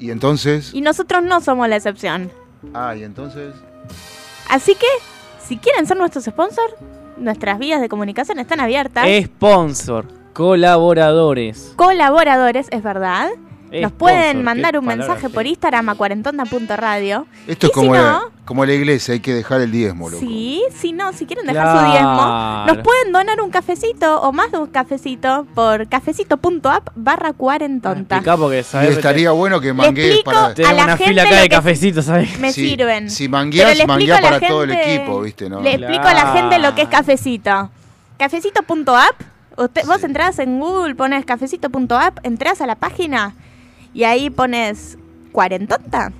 y 0.00 0.10
entonces... 0.10 0.72
Y 0.72 0.80
nosotros 0.80 1.22
no 1.22 1.40
somos 1.40 1.68
la 1.68 1.76
excepción. 1.76 2.30
Ah, 2.74 2.94
y 2.96 3.04
entonces... 3.04 3.54
Así 4.48 4.74
que, 4.74 4.86
si 5.40 5.58
quieren 5.58 5.86
ser 5.86 5.96
nuestros 5.96 6.24
sponsors, 6.24 6.74
nuestras 7.16 7.58
vías 7.58 7.80
de 7.80 7.88
comunicación 7.88 8.38
están 8.38 8.60
abiertas. 8.60 9.06
Sponsor, 9.24 10.06
colaboradores. 10.32 11.72
Colaboradores, 11.76 12.68
es 12.70 12.82
verdad. 12.82 13.30
Nos 13.72 13.92
pueden 13.92 14.42
mandar 14.44 14.78
un 14.78 14.84
mensaje 14.86 15.28
por 15.28 15.46
Instagram 15.46 15.88
a 15.90 15.94
cuarentonda.radio. 15.94 17.26
Esto 17.46 17.66
es 17.68 17.72
como, 17.72 17.94
si 17.94 18.00
la, 18.00 18.12
no, 18.12 18.20
como 18.44 18.64
la 18.64 18.72
iglesia, 18.72 19.14
hay 19.14 19.20
que 19.20 19.34
dejar 19.34 19.60
el 19.60 19.70
diezmo, 19.70 20.08
loco. 20.08 20.20
Sí, 20.20 20.62
si 20.74 20.92
no, 20.92 21.12
si 21.12 21.26
quieren 21.26 21.46
dejar 21.46 21.62
Claro. 21.64 21.80
su 21.86 21.92
diezmo, 21.92 22.64
nos 22.66 22.84
pueden 22.84 23.12
donar 23.12 23.40
un 23.40 23.50
cafecito 23.50 24.20
o 24.22 24.32
más 24.32 24.50
de 24.52 24.58
un 24.58 24.66
cafecito 24.68 25.46
por 25.54 25.88
cafecito.app 25.88 26.88
barra 26.94 27.32
cuarentonta. 27.32 28.22
Porque 28.36 28.60
Y 28.60 28.62
sabes 28.64 28.90
estaría 28.96 29.30
bueno 29.32 29.60
que 29.60 29.72
manguees 29.72 30.22
para... 30.22 30.54
La 30.56 30.72
una 30.84 30.96
gente 30.96 31.04
fila 31.04 31.22
acá 31.22 31.30
lo 31.36 31.40
de 31.42 31.48
cafecitos, 31.48 32.04
¿sabes? 32.06 32.38
Me 32.38 32.52
Si- 32.52 32.68
sirven. 32.70 33.10
Si 33.10 33.28
mangueas, 33.28 33.66
le 33.68 33.72
explico 33.84 33.88
manguea 33.92 34.16
a 34.16 34.20
la 34.20 34.28
para 34.30 34.48
todo 34.48 34.62
el 34.64 34.70
equipo, 34.72 35.20
¿viste? 35.20 35.48
¿no? 35.50 35.60
Le 35.60 35.74
explico 35.74 36.06
a 36.06 36.14
la 36.14 36.32
gente 36.32 36.58
lo 36.58 36.74
que 36.74 36.82
es 36.82 36.88
cafecito. 36.88 37.70
Cafecito.app, 38.18 39.14
usted, 39.56 39.86
vos 39.86 40.02
entras 40.04 40.38
en 40.38 40.58
Google, 40.58 40.94
pones 40.94 41.24
cafecito.app, 41.24 42.18
entras 42.24 42.60
a 42.60 42.66
la 42.66 42.74
página 42.76 43.34
y 43.94 44.04
ahí 44.04 44.30
pones 44.30 44.98
cuarentonta. 45.32 46.12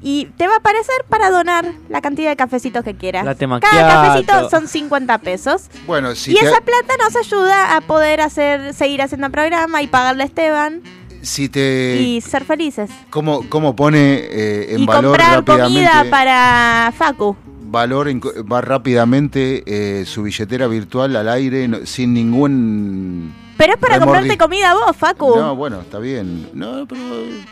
Y 0.00 0.26
te 0.36 0.46
va 0.46 0.54
a 0.54 0.58
aparecer 0.58 0.94
para 1.08 1.28
donar 1.28 1.64
la 1.88 2.00
cantidad 2.00 2.30
de 2.30 2.36
cafecitos 2.36 2.84
que 2.84 2.94
quieras. 2.94 3.24
Cada 3.24 3.60
cafecito 3.60 4.48
son 4.48 4.68
50 4.68 5.18
pesos. 5.18 5.68
Bueno, 5.88 6.14
si 6.14 6.32
y 6.32 6.34
te, 6.36 6.46
esa 6.46 6.60
plata 6.60 6.94
nos 7.02 7.16
ayuda 7.16 7.76
a 7.76 7.80
poder 7.80 8.20
hacer 8.20 8.74
seguir 8.74 9.02
haciendo 9.02 9.28
programa 9.30 9.82
y 9.82 9.88
pagarle 9.88 10.22
a 10.22 10.26
Esteban 10.26 10.82
si 11.20 11.48
te 11.48 11.96
y 12.00 12.20
ser 12.20 12.44
felices. 12.44 12.90
¿cómo, 13.10 13.42
cómo 13.48 13.74
pone 13.74 14.18
eh, 14.20 14.74
en 14.74 14.80
Y 14.82 14.86
valor 14.86 15.18
comprar 15.18 15.44
comida 15.44 16.04
para 16.08 16.92
Facu. 16.96 17.36
valor 17.62 18.08
en- 18.08 18.20
va 18.20 18.60
rápidamente 18.60 19.64
eh, 19.66 20.04
su 20.06 20.22
billetera 20.22 20.68
virtual 20.68 21.16
al 21.16 21.28
aire 21.28 21.66
no- 21.66 21.84
sin 21.86 22.14
ningún 22.14 23.34
Pero 23.58 23.74
es 23.74 23.78
para 23.78 23.96
Remordi- 23.96 24.04
comprarte 24.04 24.38
comida 24.38 24.72
vos, 24.72 24.96
Facu. 24.96 25.36
No, 25.36 25.54
bueno, 25.56 25.80
está 25.82 25.98
bien. 25.98 26.48
No, 26.54 26.86
pero 26.86 27.00
eh, 27.02 27.42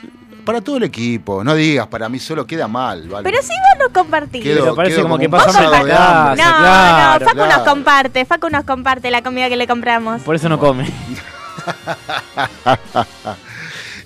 para 0.44 0.60
todo 0.60 0.76
el 0.78 0.84
equipo. 0.84 1.42
No 1.44 1.54
digas, 1.54 1.88
para 1.88 2.08
mí 2.08 2.18
solo 2.20 2.46
queda 2.46 2.66
mal, 2.68 3.08
¿vale? 3.08 3.24
Pero 3.24 3.42
si 3.42 3.48
vos 3.48 3.86
lo 3.86 3.92
compartís. 3.92 4.42
Quedo- 4.42 4.60
Pero 4.62 4.74
parece 4.76 4.96
como 5.02 5.08
como 5.16 5.18
que 5.18 5.28
pasado 5.28 5.70
la 5.70 5.82
casa. 5.82 6.30
No, 6.30 6.34
claro. 6.36 7.18
no, 7.20 7.26
Facu 7.26 7.36
claro. 7.36 7.56
nos 7.58 7.68
comparte, 7.68 8.24
Facu 8.24 8.48
nos 8.48 8.64
comparte 8.64 9.10
la 9.10 9.22
comida 9.22 9.48
que 9.48 9.56
le 9.56 9.66
compramos. 9.66 10.22
Por 10.22 10.36
eso 10.36 10.48
no 10.48 10.58
come. 10.58 10.88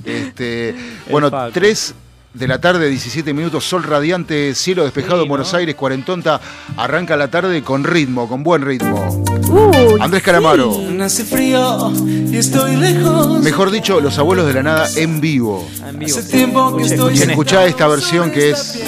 Este, 0.04 0.74
bueno, 1.10 1.30
Facu. 1.30 1.52
3 1.52 1.94
de 2.32 2.46
la 2.46 2.60
tarde, 2.60 2.88
17 2.88 3.34
minutos, 3.34 3.64
sol 3.64 3.82
radiante, 3.82 4.54
cielo 4.54 4.84
despejado 4.84 5.16
Sí, 5.18 5.22
en 5.24 5.28
Buenos 5.28 5.52
¿no? 5.52 5.58
Aires, 5.58 5.74
cuarentonta. 5.74 6.40
Arranca 6.76 7.16
la 7.16 7.28
tarde 7.28 7.62
con 7.62 7.82
ritmo, 7.84 8.28
con 8.28 8.42
buen 8.44 8.62
ritmo. 8.62 9.24
Uy, 9.48 10.00
Andrés 10.00 10.22
Calamaro. 10.22 10.72
sí. 10.72 10.98
Hace 11.00 11.24
frío 11.24 11.92
y 12.06 12.36
estoy 12.36 12.76
lejos. 12.76 13.40
Mejor 13.42 13.70
dicho, 13.70 14.00
Los 14.00 14.18
Abuelos 14.18 14.46
de 14.46 14.52
la 14.54 14.62
Nada 14.62 14.88
en 14.96 15.20
vivo. 15.20 15.68
En 15.88 15.98
vivo. 15.98 16.18
Hace 16.18 16.28
tiempo 16.30 16.76
que 16.76 16.84
estoy 16.84 17.14
escuchen 17.14 17.30
Escuchá 17.30 17.64
esta 17.64 17.88
versión 17.88 18.30
que 18.30 18.50
es 18.50 18.78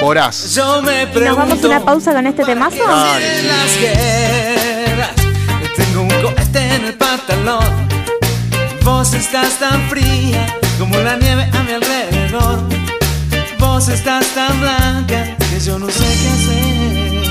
voraz. 0.00 0.54
Yo 0.54 0.82
me 0.82 1.04
¿Y 1.04 1.20
nos 1.20 1.36
vamos 1.36 1.62
a 1.62 1.66
una 1.66 1.80
pausa 1.84 2.12
con 2.12 2.26
este 2.26 2.44
temazo? 2.44 2.76
Dale. 2.86 3.24
Tengo 5.76 6.02
un 6.02 6.08
cohete 6.08 6.74
en 6.74 6.84
el 6.84 6.94
pantalón. 6.94 7.64
Vos 8.84 9.14
estás 9.14 9.58
tan 9.58 9.88
fría 9.88 10.46
como 10.78 10.98
la 10.98 11.16
nieve 11.16 11.48
a 11.52 11.62
mi 11.62 11.72
alrededor. 11.72 11.93
Vos 13.60 13.88
estás 13.88 14.26
tan 14.34 14.60
blanca 14.60 15.36
que 15.38 15.60
yo 15.60 15.78
no 15.78 15.88
sé 15.88 16.04
qué 16.20 16.28
hacer. 16.28 17.24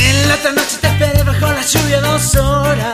En 0.00 0.28
la 0.28 0.34
otra 0.36 0.52
noche 0.52 0.76
te 0.80 0.86
esperé 0.86 1.22
bajo 1.24 1.46
la 1.46 1.62
lluvia 1.62 2.00
dos 2.02 2.36
horas, 2.36 2.93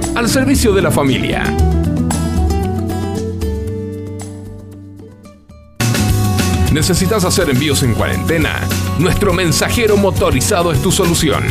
al 0.15 0.29
servicio 0.29 0.73
de 0.73 0.81
la 0.81 0.91
familia. 0.91 1.43
¿Necesitas 6.71 7.25
hacer 7.25 7.49
envíos 7.49 7.83
en 7.83 7.93
cuarentena? 7.93 8.59
Nuestro 8.99 9.33
mensajero 9.33 9.97
motorizado 9.97 10.71
es 10.71 10.81
tu 10.81 10.91
solución. 10.91 11.43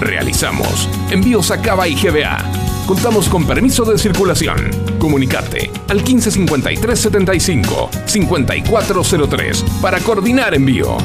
Realizamos 0.00 0.88
envíos 1.10 1.50
a 1.50 1.60
Cava 1.60 1.88
y 1.88 1.94
GBA. 1.94 2.38
Contamos 2.86 3.28
con 3.28 3.46
permiso 3.46 3.84
de 3.84 3.98
circulación. 3.98 4.70
Comunicate 4.98 5.70
al 5.88 5.96
1553 5.96 6.98
75 6.98 7.90
5403 8.06 9.64
para 9.82 9.98
coordinar 10.00 10.54
envío. 10.54 10.96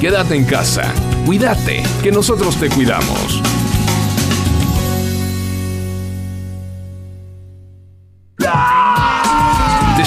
Quédate 0.00 0.34
en 0.34 0.44
casa. 0.44 0.92
Cuídate, 1.26 1.82
que 2.02 2.10
nosotros 2.10 2.56
te 2.56 2.70
cuidamos. 2.70 3.42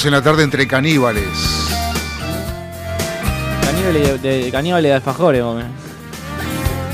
Estamos 0.00 0.18
en 0.18 0.24
la 0.24 0.30
tarde 0.32 0.44
entre 0.44 0.66
caníbales. 0.66 1.28
Caníbales 3.62 4.22
de, 4.22 4.44
de, 4.44 4.50
caníbales 4.50 4.88
de 4.88 4.94
alfajores, 4.94 5.42
hombre. 5.42 5.66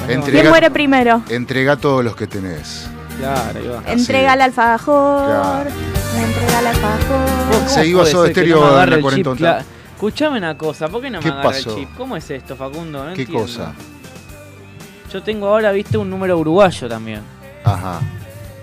Entrega, 0.09 0.41
¿Quién 0.41 0.49
muere 0.51 0.71
primero? 0.73 1.23
entrega 1.29 1.77
todos 1.77 2.05
los 2.05 2.17
que 2.17 2.27
tenés. 2.27 2.89
Claro, 3.21 3.61
ahí 3.61 3.69
va. 3.69 3.93
Entrega 3.93 4.33
al 4.33 4.41
alfajor. 4.43 5.25
Claro. 5.25 5.71
Entrega 6.17 6.59
al 6.59 6.67
alfajor. 6.67 7.27
¿Cómo 7.53 7.69
Se 7.69 7.87
iba 7.87 8.03
que 8.03 8.11
Stereo 8.11 8.61
no 8.61 8.83
en 8.83 8.91
la 8.91 8.97
el 8.97 9.03
cuarentona. 9.03 9.65
Escuchame 9.95 10.39
una 10.39 10.59
cosa, 10.59 10.89
¿por 10.89 11.01
qué 11.01 11.09
no 11.09 11.19
me 11.19 11.23
¿Qué 11.23 11.29
agarra 11.31 11.51
pasó? 11.51 11.71
el 11.71 11.77
chip? 11.77 11.97
¿Cómo 11.97 12.17
es 12.17 12.29
esto, 12.29 12.57
Facundo? 12.57 13.05
No 13.05 13.15
¿Qué 13.15 13.23
entiendo. 13.23 13.47
cosa? 13.47 13.73
Yo 15.13 15.23
tengo 15.23 15.47
ahora, 15.47 15.71
viste, 15.71 15.97
un 15.97 16.11
número 16.11 16.37
uruguayo 16.37 16.89
también. 16.89 17.21
Ajá. 17.63 18.01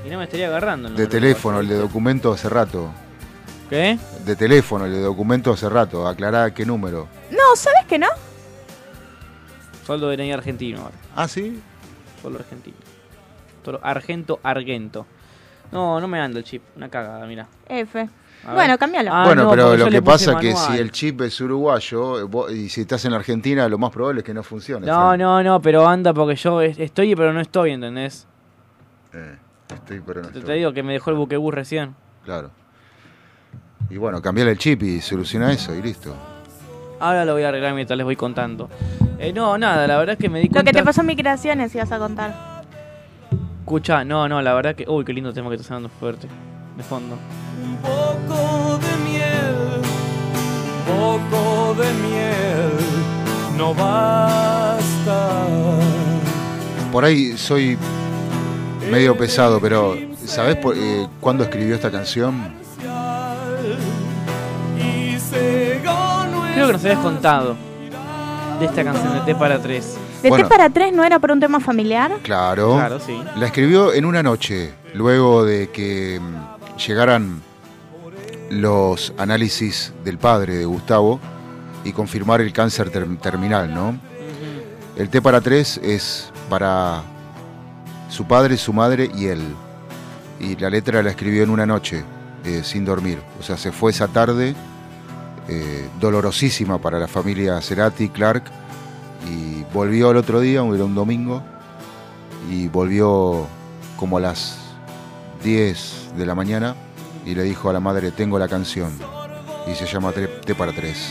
Y 0.05 0.09
no 0.09 0.17
me 0.17 0.25
estaría 0.25 0.47
agarrando 0.47 0.89
el 0.89 0.97
De 0.97 1.07
teléfono, 1.07 1.61
el 1.61 1.69
de 1.69 1.77
documento 1.77 2.33
hace 2.33 2.49
rato. 2.49 2.91
¿Qué? 3.69 3.97
De 4.25 4.35
teléfono, 4.35 4.85
el 4.85 4.91
de 4.93 5.01
documento 5.01 5.51
hace 5.51 5.67
rato. 5.69 6.07
Aclará 6.07 6.53
qué 6.53 6.65
número. 6.65 7.07
No, 7.31 7.55
¿sabes 7.55 7.85
que 7.87 7.99
no? 7.99 8.07
Soldo 9.85 10.07
de 10.09 10.17
DNI 10.17 10.31
argentino 10.31 10.79
ahora. 10.81 10.95
Ah, 11.15 11.27
sí. 11.27 11.61
Solo 12.21 12.39
argentino. 12.39 12.77
Solo 13.65 13.79
argento, 13.83 14.39
argento. 14.43 15.05
No, 15.71 15.99
no 15.99 16.07
me 16.07 16.19
anda 16.21 16.39
el 16.39 16.45
chip. 16.45 16.61
Una 16.77 16.87
cagada, 16.89 17.25
mira. 17.25 17.47
F. 17.67 17.99
A 17.99 18.47
ver. 18.47 18.55
Bueno, 18.55 18.77
cámbialo. 18.77 19.09
Ah, 19.13 19.25
bueno, 19.25 19.43
no, 19.45 19.49
pero 19.49 19.75
lo 19.77 19.89
que 19.89 20.01
pasa 20.01 20.33
es 20.33 20.37
que 20.37 20.55
si 20.55 20.77
el 20.77 20.91
chip 20.91 21.21
es 21.21 21.39
uruguayo 21.41 22.27
vos- 22.27 22.51
y 22.51 22.69
si 22.69 22.81
estás 22.81 23.03
en 23.05 23.11
la 23.11 23.17
Argentina, 23.17 23.67
lo 23.67 23.77
más 23.77 23.91
probable 23.91 24.19
es 24.19 24.25
que 24.25 24.33
no 24.33 24.43
funcione. 24.43 24.85
No, 24.85 25.17
no, 25.17 25.41
no, 25.43 25.61
pero 25.61 25.87
anda 25.87 26.13
porque 26.13 26.35
yo 26.35 26.61
es- 26.61 26.77
estoy, 26.77 27.15
pero 27.15 27.33
no 27.33 27.39
estoy, 27.41 27.71
¿entendés? 27.71 28.27
Eh, 29.13 29.37
estoy, 29.73 30.01
pero 30.05 30.21
no 30.21 30.27
Te, 30.29 30.39
estoy. 30.39 30.43
te 30.53 30.53
digo 30.59 30.73
que 30.73 30.83
me 30.83 30.93
dejó 30.93 31.09
el 31.11 31.15
buquebús 31.17 31.53
recién. 31.53 31.95
Claro. 32.25 32.51
Y 33.93 33.97
bueno, 33.97 34.19
cambiar 34.23 34.47
el 34.47 34.57
chip 34.57 34.81
y 34.81 35.01
soluciona 35.01 35.51
eso 35.51 35.75
y 35.75 35.81
listo. 35.83 36.15
Ahora 36.99 37.25
lo 37.25 37.33
voy 37.33 37.43
a 37.43 37.49
arreglar 37.49 37.75
mientras 37.75 37.95
les 37.95 38.03
voy 38.03 38.15
contando. 38.15 38.67
Eh, 39.19 39.31
no, 39.31 39.55
nada, 39.59 39.85
la 39.85 39.97
verdad 39.97 40.13
es 40.13 40.19
que 40.19 40.29
me 40.29 40.39
di 40.39 40.47
Lo 40.47 40.53
cuenta... 40.53 40.71
que 40.71 40.77
te 40.79 40.83
pasó 40.83 41.01
en 41.01 41.07
migraciones 41.07 41.75
ibas 41.75 41.91
a 41.91 41.99
contar. 41.99 42.63
Escucha, 43.59 44.03
no, 44.03 44.27
no, 44.27 44.41
la 44.41 44.53
verdad 44.55 44.73
que... 44.73 44.85
Uy, 44.89 45.05
qué 45.05 45.13
lindo 45.13 45.31
tema 45.31 45.49
que 45.49 45.57
está 45.57 45.67
sonando 45.67 45.89
fuerte. 45.89 46.27
De 46.75 46.81
fondo. 46.81 47.15
Un 47.63 47.77
poco 47.77 48.79
de 48.79 48.97
miel, 49.11 49.81
poco 50.87 51.75
de 51.79 51.93
miel, 51.93 52.71
no 53.57 53.75
basta. 53.75 55.45
Por 56.91 57.05
ahí 57.05 57.37
soy 57.37 57.77
medio 58.89 59.15
pesado, 59.15 59.59
pero 59.61 59.95
¿sabés 60.25 60.55
por- 60.55 60.75
eh, 60.75 61.07
cuándo 61.19 61.43
escribió 61.43 61.75
esta 61.75 61.91
canción? 61.91 62.62
Creo 66.53 66.67
que 66.67 66.73
nos 66.73 66.83
habías 66.85 66.99
contado 66.99 67.55
de 68.59 68.65
esta 68.65 68.83
canción 68.83 69.13
de 69.13 69.19
T 69.21 69.35
para 69.35 69.59
3. 69.59 69.97
¿De 70.21 70.29
Bueno. 70.29 70.43
T 70.45 70.49
para 70.49 70.69
3 70.69 70.93
no 70.93 71.03
era 71.03 71.19
por 71.19 71.31
un 71.31 71.39
tema 71.39 71.59
familiar? 71.59 72.11
Claro. 72.23 72.73
Claro, 72.75 72.99
sí. 72.99 73.19
La 73.35 73.47
escribió 73.47 73.93
en 73.93 74.05
una 74.05 74.21
noche, 74.23 74.73
luego 74.93 75.43
de 75.43 75.69
que 75.71 76.19
mm, 76.21 76.77
llegaran 76.77 77.41
los 78.49 79.13
análisis 79.17 79.93
del 80.05 80.17
padre 80.19 80.55
de 80.57 80.65
Gustavo 80.65 81.19
y 81.83 81.91
confirmar 81.91 82.39
el 82.41 82.53
cáncer 82.53 82.89
ter- 82.91 83.17
terminal, 83.17 83.73
¿no? 83.73 83.97
El 84.95 85.09
T 85.09 85.21
para 85.23 85.41
tres 85.41 85.79
es 85.83 86.31
para 86.49 87.01
su 88.09 88.25
padre, 88.25 88.57
su 88.57 88.71
madre 88.73 89.09
y 89.15 89.25
él. 89.25 89.41
Y 90.39 90.55
la 90.57 90.69
letra 90.69 91.01
la 91.01 91.09
escribió 91.09 91.41
en 91.43 91.49
una 91.49 91.65
noche, 91.65 92.03
eh, 92.45 92.61
sin 92.63 92.85
dormir. 92.85 93.19
O 93.39 93.43
sea, 93.43 93.57
se 93.57 93.71
fue 93.71 93.89
esa 93.91 94.07
tarde, 94.07 94.53
eh, 95.47 95.89
dolorosísima 95.99 96.79
para 96.79 96.99
la 96.99 97.07
familia 97.07 97.59
Cerati, 97.61 98.09
Clark, 98.09 98.43
y 99.29 99.63
volvió 99.73 100.11
el 100.11 100.17
otro 100.17 100.39
día, 100.39 100.61
era 100.61 100.83
un 100.83 100.95
domingo, 100.95 101.41
y 102.49 102.67
volvió 102.67 103.47
como 103.97 104.17
a 104.17 104.21
las 104.21 104.57
10 105.43 106.11
de 106.17 106.25
la 106.25 106.35
mañana 106.35 106.75
y 107.25 107.35
le 107.35 107.43
dijo 107.43 107.69
a 107.69 107.73
la 107.73 107.79
madre, 107.79 108.11
tengo 108.11 108.37
la 108.37 108.47
canción, 108.47 108.91
y 109.67 109.75
se 109.75 109.85
llama 109.85 110.11
T 110.11 110.55
para 110.55 110.73
tres. 110.73 111.09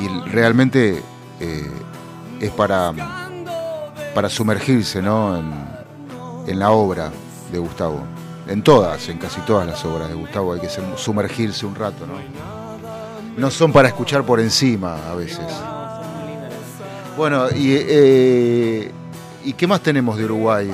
Y 0.00 0.30
realmente 0.30 1.02
eh, 1.40 1.70
es 2.40 2.50
para, 2.50 2.92
para 4.14 4.28
sumergirse 4.28 5.00
¿no? 5.00 5.38
en, 5.38 5.52
en 6.46 6.58
la 6.58 6.70
obra 6.70 7.10
de 7.50 7.58
Gustavo. 7.58 8.00
En 8.48 8.62
todas, 8.62 9.08
en 9.08 9.18
casi 9.18 9.40
todas 9.40 9.66
las 9.66 9.84
obras 9.84 10.08
de 10.08 10.14
Gustavo 10.14 10.52
hay 10.52 10.60
que 10.60 10.68
sumergirse 10.96 11.66
un 11.66 11.74
rato, 11.74 12.06
¿no? 12.06 12.14
No 13.36 13.50
son 13.50 13.72
para 13.72 13.88
escuchar 13.88 14.24
por 14.24 14.40
encima 14.40 15.10
a 15.10 15.14
veces. 15.14 15.46
Bueno, 17.16 17.46
y, 17.54 17.74
eh, 17.78 18.90
¿y 19.44 19.52
qué 19.52 19.66
más 19.66 19.80
tenemos 19.80 20.16
de 20.18 20.24
Uruguay? 20.24 20.70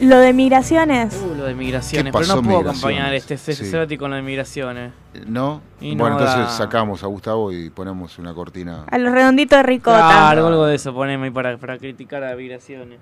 Lo 0.00 0.18
de 0.18 0.32
migraciones. 0.32 1.14
Uh, 1.24 1.34
lo 1.36 1.44
de 1.44 1.54
migraciones, 1.54 2.12
¿Qué 2.12 2.18
pero 2.18 2.36
no 2.36 2.42
puedo 2.42 2.58
acompañar 2.70 3.14
este 3.14 3.38
Sí. 3.38 3.54
Cerati 3.54 3.96
con 3.96 4.10
lo 4.10 4.16
de 4.16 4.22
migraciones. 4.22 4.92
¿No? 5.26 5.62
Y 5.80 5.94
no 5.94 6.02
bueno, 6.04 6.18
entonces 6.18 6.44
da- 6.46 6.48
sacamos 6.50 7.02
a 7.02 7.06
Gustavo 7.06 7.50
y 7.50 7.70
ponemos 7.70 8.18
una 8.18 8.34
cortina. 8.34 8.84
A 8.90 8.98
los 8.98 9.10
redonditos 9.12 9.56
de 9.58 9.62
ricota. 9.62 9.96
Claro, 9.98 10.46
algo 10.48 10.66
de 10.66 10.74
eso, 10.74 10.92
poneme 10.92 11.24
ahí 11.26 11.30
para, 11.30 11.56
para 11.56 11.78
criticar 11.78 12.22
a 12.24 12.36
migraciones. 12.36 12.98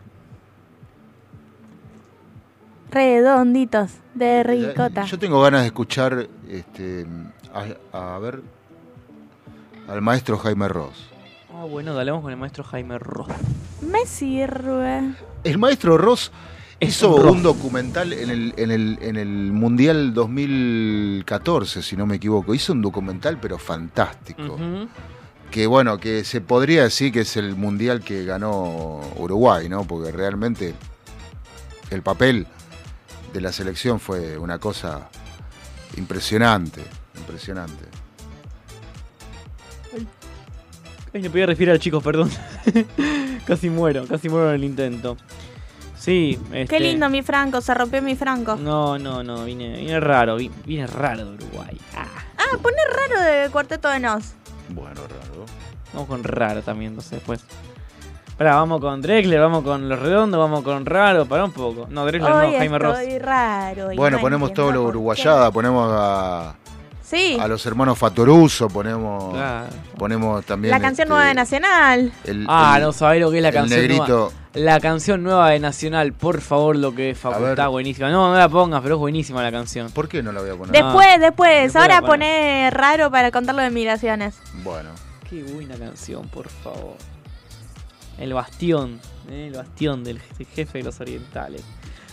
Redonditos 2.90 3.90
de 4.14 4.42
ricota. 4.44 5.04
Yo 5.04 5.18
tengo 5.18 5.42
ganas 5.42 5.62
de 5.62 5.66
escuchar 5.66 6.28
este, 6.48 7.04
a, 7.54 8.14
a 8.14 8.18
ver 8.18 8.42
al 9.88 10.02
maestro 10.02 10.38
Jaime 10.38 10.68
Ross. 10.68 11.10
Ah, 11.52 11.64
bueno, 11.64 11.94
dale, 11.94 12.10
vamos 12.10 12.24
con 12.24 12.32
el 12.32 12.38
maestro 12.38 12.64
Jaime 12.64 12.98
Ross. 12.98 13.28
Me 13.82 14.06
sirve. 14.06 15.14
El 15.44 15.58
maestro 15.58 15.96
Ross 15.98 16.32
Es 16.80 16.88
hizo 16.96 17.14
un 17.14 17.22
Ross. 17.22 17.32
un 17.32 17.42
documental 17.42 18.12
en 18.12 18.30
el, 18.30 18.54
en, 18.56 18.70
el, 18.70 18.98
en 19.00 19.16
el 19.16 19.52
Mundial 19.52 20.14
2014, 20.14 21.82
si 21.82 21.96
no 21.96 22.06
me 22.06 22.16
equivoco. 22.16 22.54
Hizo 22.54 22.72
un 22.72 22.82
documental, 22.82 23.38
pero 23.40 23.58
fantástico. 23.58 24.56
Que 25.50 25.66
bueno, 25.68 25.98
que 25.98 26.24
se 26.24 26.40
podría 26.40 26.82
decir 26.84 27.12
que 27.12 27.20
es 27.20 27.36
el 27.36 27.54
Mundial 27.54 28.00
que 28.00 28.24
ganó 28.24 29.00
Uruguay, 29.16 29.68
¿no? 29.68 29.84
Porque 29.84 30.10
realmente 30.10 30.74
el 31.90 32.02
papel 32.02 32.46
de 33.32 33.40
la 33.40 33.52
selección 33.52 34.00
fue 34.00 34.36
una 34.38 34.58
cosa 34.58 35.08
impresionante, 35.96 36.82
impresionante. 37.16 37.84
Ay, 41.12 41.22
le 41.22 41.30
pedí 41.30 41.46
refirar 41.46 41.74
al 41.74 41.78
chico, 41.80 42.00
perdón. 42.00 42.30
casi 43.46 43.70
muero, 43.70 44.04
casi 44.06 44.28
muero 44.28 44.48
en 44.50 44.54
el 44.56 44.64
intento. 44.64 45.16
Sí, 45.96 46.38
este... 46.52 46.66
Qué 46.76 46.80
lindo 46.80 47.08
mi 47.08 47.22
Franco, 47.22 47.60
se 47.60 47.72
rompió 47.72 48.02
mi 48.02 48.14
Franco. 48.16 48.56
No, 48.56 48.98
no, 48.98 49.22
no, 49.22 49.44
vine, 49.44 49.76
vine 49.78 50.00
raro, 50.00 50.36
vi- 50.36 50.50
vine 50.66 50.86
raro 50.86 51.24
de 51.24 51.34
Uruguay. 51.34 51.80
Ah, 51.96 52.06
Ah, 52.36 52.58
pone 52.60 52.76
raro 52.92 53.22
de 53.22 53.48
Cuarteto 53.50 53.88
de 53.88 54.00
Nos. 54.00 54.32
Bueno, 54.68 55.00
raro. 55.02 55.46
vamos 55.92 56.08
con 56.08 56.22
raro 56.24 56.62
también, 56.62 56.90
entonces 56.90 57.12
después. 57.12 57.40
Pará, 58.36 58.56
vamos 58.56 58.80
con 58.80 59.00
Drexler, 59.00 59.38
vamos 59.40 59.62
con 59.62 59.88
Los 59.88 59.98
Redondos, 60.00 60.38
vamos 60.40 60.62
con 60.64 60.84
Raro, 60.84 61.24
pará 61.24 61.44
un 61.44 61.52
poco. 61.52 61.86
No, 61.88 62.04
Drexler 62.04 62.32
Hoy 62.32 62.50
no, 62.52 62.58
Jaime 62.58 62.78
Ross. 62.80 62.98
estoy 62.98 63.18
raro. 63.20 63.92
y 63.92 63.96
Bueno, 63.96 64.16
no 64.16 64.20
ponemos 64.20 64.52
todo 64.52 64.72
lo 64.72 64.82
uruguayada, 64.82 65.50
ponemos 65.52 65.88
a, 65.92 66.56
Sí, 67.14 67.36
a 67.40 67.46
los 67.48 67.64
hermanos 67.66 67.98
Fatoruso, 67.98 68.68
ponemos 68.68 69.32
Claro. 69.34 69.66
ponemos 69.96 70.44
también 70.44 70.70
la 70.70 70.80
canción 70.80 71.04
este, 71.06 71.10
nueva 71.10 71.26
de 71.26 71.34
Nacional. 71.34 72.12
el, 72.24 72.44
Ah, 72.48 72.74
el- 72.76 72.82
no 72.82 72.92
sabés 72.92 73.20
lo 73.20 73.30
que 73.30 73.36
es 73.38 73.42
la 73.42 73.52
canción 73.52 73.80
negrito. 73.80 74.06
nueva. 74.06 74.30
La 74.54 74.78
canción 74.80 75.22
nueva 75.24 75.50
de 75.50 75.58
Nacional, 75.58 76.12
por 76.12 76.40
favor, 76.40 76.76
lo 76.76 76.94
que 76.94 77.10
es 77.10 77.18
Facu, 77.18 77.40
ver. 77.40 77.50
está 77.50 77.68
buenísima. 77.68 78.08
No, 78.10 78.30
no 78.32 78.38
la 78.38 78.48
pongas, 78.48 78.82
pero 78.82 78.94
es 78.94 78.98
buenísima 79.00 79.42
la 79.42 79.50
canción. 79.50 79.90
¿Por 79.90 80.08
qué 80.08 80.22
no 80.22 80.30
la 80.32 80.40
voy 80.42 80.50
a 80.50 80.54
poner? 80.54 80.72
Después, 80.72 81.20
después. 81.20 81.62
Después 81.64 81.76
Ahora 81.76 82.02
pone 82.02 82.70
raro 82.70 83.10
para 83.10 83.30
contar 83.32 83.54
lo 83.56 83.62
de 83.62 83.70
migraciones. 83.70 84.36
Bueno. 84.62 84.90
Qué 85.28 85.42
buena 85.42 85.74
canción, 85.76 86.28
por 86.28 86.48
favor. 86.48 86.96
El 88.18 88.32
bastión, 88.32 89.00
eh, 89.28 89.48
el 89.48 89.54
bastión 89.56 90.04
del 90.04 90.20
je- 90.20 90.46
jefe 90.54 90.78
de 90.78 90.84
los 90.84 91.00
orientales. 91.00 91.62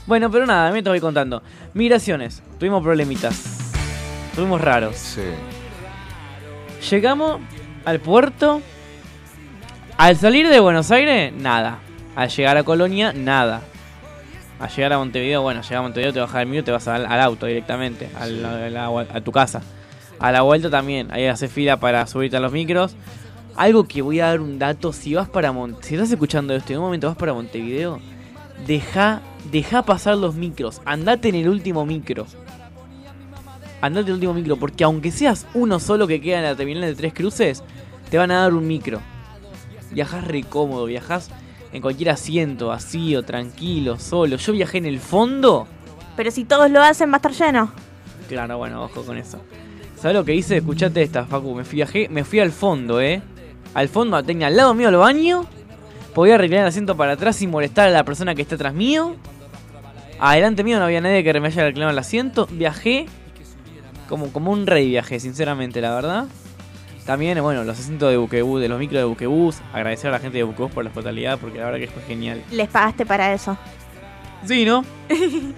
Bueno, 0.08 0.32
pero 0.32 0.48
nada, 0.48 0.72
me 0.72 0.82
te 0.82 0.90
voy 0.90 1.00
contando. 1.00 1.44
Migraciones, 1.76 2.42
tuvimos 2.58 2.82
problemitas. 2.82 3.61
Tuvimos 4.36 4.62
raros. 4.62 4.96
Sí. 4.96 5.22
Llegamos 6.90 7.40
al 7.86 8.00
puerto. 8.00 8.62
Al 9.98 10.16
salir 10.18 10.48
de 10.50 10.60
Buenos 10.60 10.90
Aires, 10.92 11.34
nada. 11.34 11.80
Al 12.16 12.30
llegar 12.30 12.58
a 12.58 12.64
Colonia, 12.64 13.14
nada. 13.14 13.62
Al 14.60 14.70
llegar 14.70 14.94
a 14.94 14.98
Montevideo, 14.98 15.42
bueno, 15.42 15.62
llegar 15.62 15.78
a 15.78 15.82
Montevideo 15.84 16.14
te 16.14 16.20
bajas 16.20 16.40
del 16.40 16.48
mío, 16.48 16.64
te 16.64 16.72
vas 16.72 16.88
al, 16.88 17.06
al 17.06 17.20
auto 17.22 17.46
directamente, 17.46 18.10
al- 18.20 18.76
a, 18.78 19.22
tu 19.22 19.32
casa. 19.32 19.62
A 20.20 20.32
la 20.32 20.42
vuelta 20.44 20.70
también, 20.70 21.12
ahí 21.12 21.26
haces 21.26 21.52
fila 21.52 21.78
para 21.80 22.06
subirte 22.08 22.38
a 22.38 22.40
los 22.40 22.52
micros. 22.52 22.96
Algo 23.56 23.88
que 23.88 24.02
voy 24.02 24.20
a 24.20 24.28
dar 24.28 24.40
un 24.40 24.60
dato, 24.60 24.94
si 24.94 25.14
vas 25.16 25.28
para 25.28 25.52
Mon- 25.52 25.78
si 25.82 25.96
estás 25.96 26.12
escuchando 26.12 26.56
esto 26.56 26.72
y 26.72 26.76
en 26.76 26.80
un 26.80 26.86
momento 26.86 27.08
vas 27.08 27.18
para 27.18 27.34
Montevideo, 27.34 28.00
deja, 28.68 29.22
deja 29.52 29.82
pasar 29.84 30.16
los 30.18 30.36
micros, 30.36 30.80
andate 30.86 31.30
en 31.30 31.36
el 31.36 31.50
último 31.50 31.86
micro. 31.86 32.28
Andate 33.82 34.02
en 34.02 34.08
el 34.08 34.14
último 34.14 34.34
micro, 34.34 34.58
porque 34.58 34.84
aunque 34.84 35.12
seas 35.12 35.48
uno 35.54 35.80
solo 35.80 36.08
que 36.08 36.22
queda 36.22 36.38
en 36.38 36.44
la 36.44 36.56
terminal 36.56 36.84
de 36.84 36.96
tres 36.96 37.14
cruces, 37.14 37.64
te 38.10 38.18
van 38.18 38.32
a 38.32 38.42
dar 38.42 38.54
un 38.54 38.68
micro. 38.68 39.02
Viajás 39.92 40.26
re 40.28 40.44
cómodo, 40.44 40.86
viajás 40.86 41.30
en 41.74 41.82
cualquier 41.82 42.12
asiento, 42.12 42.68
vacío, 42.68 43.24
tranquilo, 43.24 43.98
solo. 43.98 44.36
Yo 44.38 44.54
viajé 44.54 44.78
en 44.78 44.86
el 44.86 45.00
fondo. 45.00 45.68
Pero 46.16 46.30
si 46.30 46.46
todos 46.46 46.70
lo 46.70 46.82
hacen, 46.82 47.10
va 47.10 47.16
a 47.16 47.18
estar 47.18 47.32
lleno. 47.32 47.72
Claro, 48.28 48.58
bueno, 48.58 48.84
ojo 48.84 49.04
con 49.04 49.18
eso. 49.18 49.40
¿Sabes 49.96 50.16
lo 50.16 50.26
que 50.26 50.36
hice? 50.36 50.58
Escuchate 50.58 51.02
esta, 51.02 51.26
Facu. 51.26 51.56
Me 51.56 51.64
fui, 51.64 51.78
viajé, 51.78 52.10
me 52.10 52.24
fui 52.24 52.40
al 52.40 52.52
fondo, 52.52 53.02
¿eh? 53.02 53.22
Al 53.74 53.88
fondo 53.88 54.22
tenía 54.24 54.48
al 54.48 54.58
lado 54.58 54.74
mío 54.74 54.90
el 54.90 54.96
baño. 54.96 55.46
Podía 56.14 56.38
reclinar 56.38 56.64
el 56.64 56.70
asiento 56.70 56.98
para 56.98 57.14
atrás 57.14 57.38
sin 57.38 57.50
molestar 57.50 57.88
a 57.88 57.92
la 57.92 58.04
persona 58.04 58.36
que 58.36 58.42
está 58.42 58.56
atrás 58.56 58.74
mío. 58.74 59.16
Adelante 60.20 60.64
mío 60.64 60.78
no 60.78 60.86
había 60.86 61.02
nadie 61.02 61.24
que 61.24 61.40
me 61.40 61.48
haya 61.48 61.64
reclinado 61.64 61.92
el 61.92 62.00
asiento. 62.00 62.48
Viajé 62.52 63.06
como, 64.12 64.32
como 64.34 64.52
un 64.52 64.68
rey 64.68 64.90
viajé, 64.90 65.22
sinceramente, 65.22 65.80
la 65.80 65.96
verdad. 65.96 66.26
También, 67.06 67.42
bueno, 67.42 67.64
los 67.64 67.80
asientos 67.80 68.12
de 68.12 68.18
Buquebús, 68.18 68.62
de 68.62 68.68
los 68.68 68.78
micros 68.78 69.00
de 69.00 69.06
Buquebús. 69.06 69.62
Agradecer 69.74 70.10
a 70.10 70.12
la 70.12 70.20
gente 70.20 70.38
de 70.38 70.44
Buquebús 70.44 70.72
por 70.72 70.84
la 70.84 70.90
hospitalidad, 70.90 71.40
porque 71.40 71.60
la 71.60 71.66
verdad 71.66 71.80
que 71.80 71.88
fue 71.88 72.04
genial. 72.04 72.44
Les 72.52 72.68
pagaste 72.68 73.06
para 73.06 73.34
eso. 73.34 73.58
Sí, 74.46 74.66
¿no? 74.66 74.84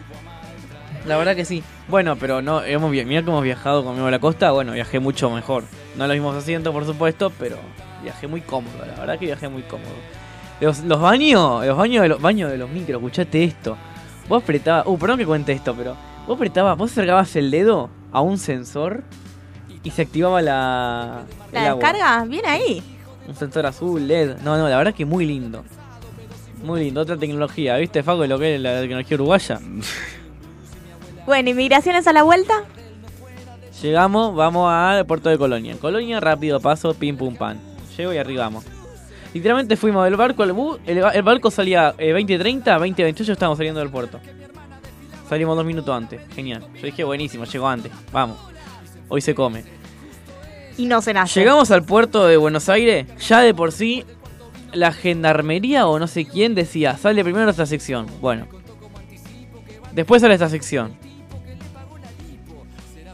La 1.06 1.18
verdad 1.18 1.36
que 1.36 1.44
sí. 1.44 1.62
Bueno, 1.90 2.16
pero 2.16 2.42
no, 2.42 2.64
hemos 2.64 2.90
mirá 2.90 3.22
cómo 3.24 3.38
hemos 3.38 3.44
viajado 3.44 3.84
conmigo 3.84 4.08
a 4.08 4.12
la 4.12 4.20
costa. 4.20 4.52
Bueno, 4.52 4.72
viajé 4.72 5.02
mucho 5.02 5.30
mejor. 5.30 5.66
No 5.98 6.08
los 6.08 6.16
mismos 6.16 6.36
asientos, 6.38 6.72
por 6.72 6.86
supuesto, 6.86 7.30
pero 7.38 7.58
viajé 8.02 8.28
muy 8.28 8.40
cómodo. 8.40 8.86
La 8.86 8.98
verdad 9.02 9.20
que 9.20 9.26
viajé 9.26 9.50
muy 9.50 9.64
cómodo. 9.64 9.92
Los, 10.62 10.80
los 10.80 11.02
baños, 11.02 11.66
los 11.66 11.78
baños 11.78 12.04
de 12.04 12.08
los 12.08 12.22
baños 12.22 12.52
de 12.52 12.58
los 12.58 12.70
micros, 12.70 13.02
escuchate 13.02 13.44
esto. 13.44 13.76
Vos 14.30 14.44
apretabas, 14.44 14.88
uh, 14.88 14.98
perdón 14.98 15.18
que 15.18 15.26
cuente 15.26 15.52
esto, 15.52 15.76
pero 15.76 15.98
vos 16.26 16.36
apretabas, 16.38 16.78
vos 16.78 16.90
acercabas 16.90 17.36
el 17.36 17.52
dedo 17.52 17.90
a 18.14 18.22
un 18.22 18.38
sensor 18.38 19.04
y 19.84 19.90
se 19.90 20.04
activaba 20.04 20.42
la 20.42 21.24
el 21.48 21.54
La 21.54 21.70
agua. 21.72 21.92
descarga, 21.92 22.26
viene 22.26 22.48
ahí. 22.48 22.84
Un 23.28 23.36
sensor 23.36 23.66
azul, 23.66 24.08
LED. 24.08 24.38
No, 24.44 24.58
no, 24.58 24.70
la 24.70 24.78
verdad 24.78 24.94
que 24.94 25.06
muy 25.06 25.26
lindo. 25.26 25.64
Muy 26.64 26.82
lindo, 26.86 27.02
otra 27.02 27.18
tecnología. 27.18 27.76
¿Viste, 27.78 28.04
Faco, 28.04 28.26
lo 28.26 28.40
que 28.40 28.56
es 28.56 28.62
la 28.62 28.80
tecnología 28.80 29.16
uruguaya? 29.16 29.60
Bueno, 31.26 31.52
inmigraciones 31.52 32.06
a 32.08 32.12
la 32.12 32.24
vuelta. 32.24 32.64
Llegamos, 33.82 34.36
vamos 34.36 34.70
al 34.70 35.06
puerto 35.06 35.30
de 35.30 35.38
Colonia. 35.38 35.78
Colonia, 35.80 36.20
rápido 36.20 36.60
paso, 36.60 36.94
pim 36.94 37.16
pum 37.16 37.38
pan. 37.38 37.60
Llego 37.98 38.14
y 38.14 38.18
arribamos. 38.18 38.66
Literalmente 39.34 39.78
fuimos 39.78 40.04
del 40.04 40.18
barco 40.18 40.44
al 40.44 40.52
bus. 40.52 40.80
El 40.86 41.24
barco 41.24 41.50
salía 41.50 41.96
eh, 41.98 42.14
20.30, 42.14 42.64
20.28 42.64 43.30
estábamos 43.32 43.58
saliendo 43.58 43.80
del 43.80 43.90
puerto. 43.90 44.20
Salimos 45.30 45.56
dos 45.56 45.66
minutos 45.66 45.96
antes. 45.96 46.22
Genial. 46.36 46.66
Yo 46.76 46.86
dije, 46.86 47.04
buenísimo, 47.04 47.46
llegó 47.46 47.68
antes. 47.68 47.92
Vamos. 48.12 48.38
Hoy 49.10 49.22
se 49.22 49.34
come. 49.34 49.64
Y 50.78 50.86
no 50.86 51.02
se 51.02 51.14
nace. 51.14 51.40
Llegamos 51.40 51.72
al 51.72 51.84
puerto 51.84 52.26
de 52.26 52.38
Buenos 52.38 52.68
Aires. 52.70 53.08
Ya 53.28 53.42
de 53.42 53.54
por 53.54 53.72
sí, 53.72 54.06
la 54.74 54.92
gendarmería 54.92 55.88
o 55.88 56.00
no 56.00 56.08
sé 56.08 56.26
quién 56.26 56.56
decía, 56.56 56.98
sale 56.98 57.24
primero 57.24 57.50
esta 57.50 57.66
sección. 57.66 58.08
Bueno. 58.22 58.48
Después 59.94 60.22
sale 60.22 60.34
esta 60.34 60.50
sección. 60.50 60.94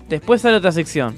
Después 0.08 0.42
sale 0.42 0.58
otra 0.58 0.72
sección. 0.72 1.16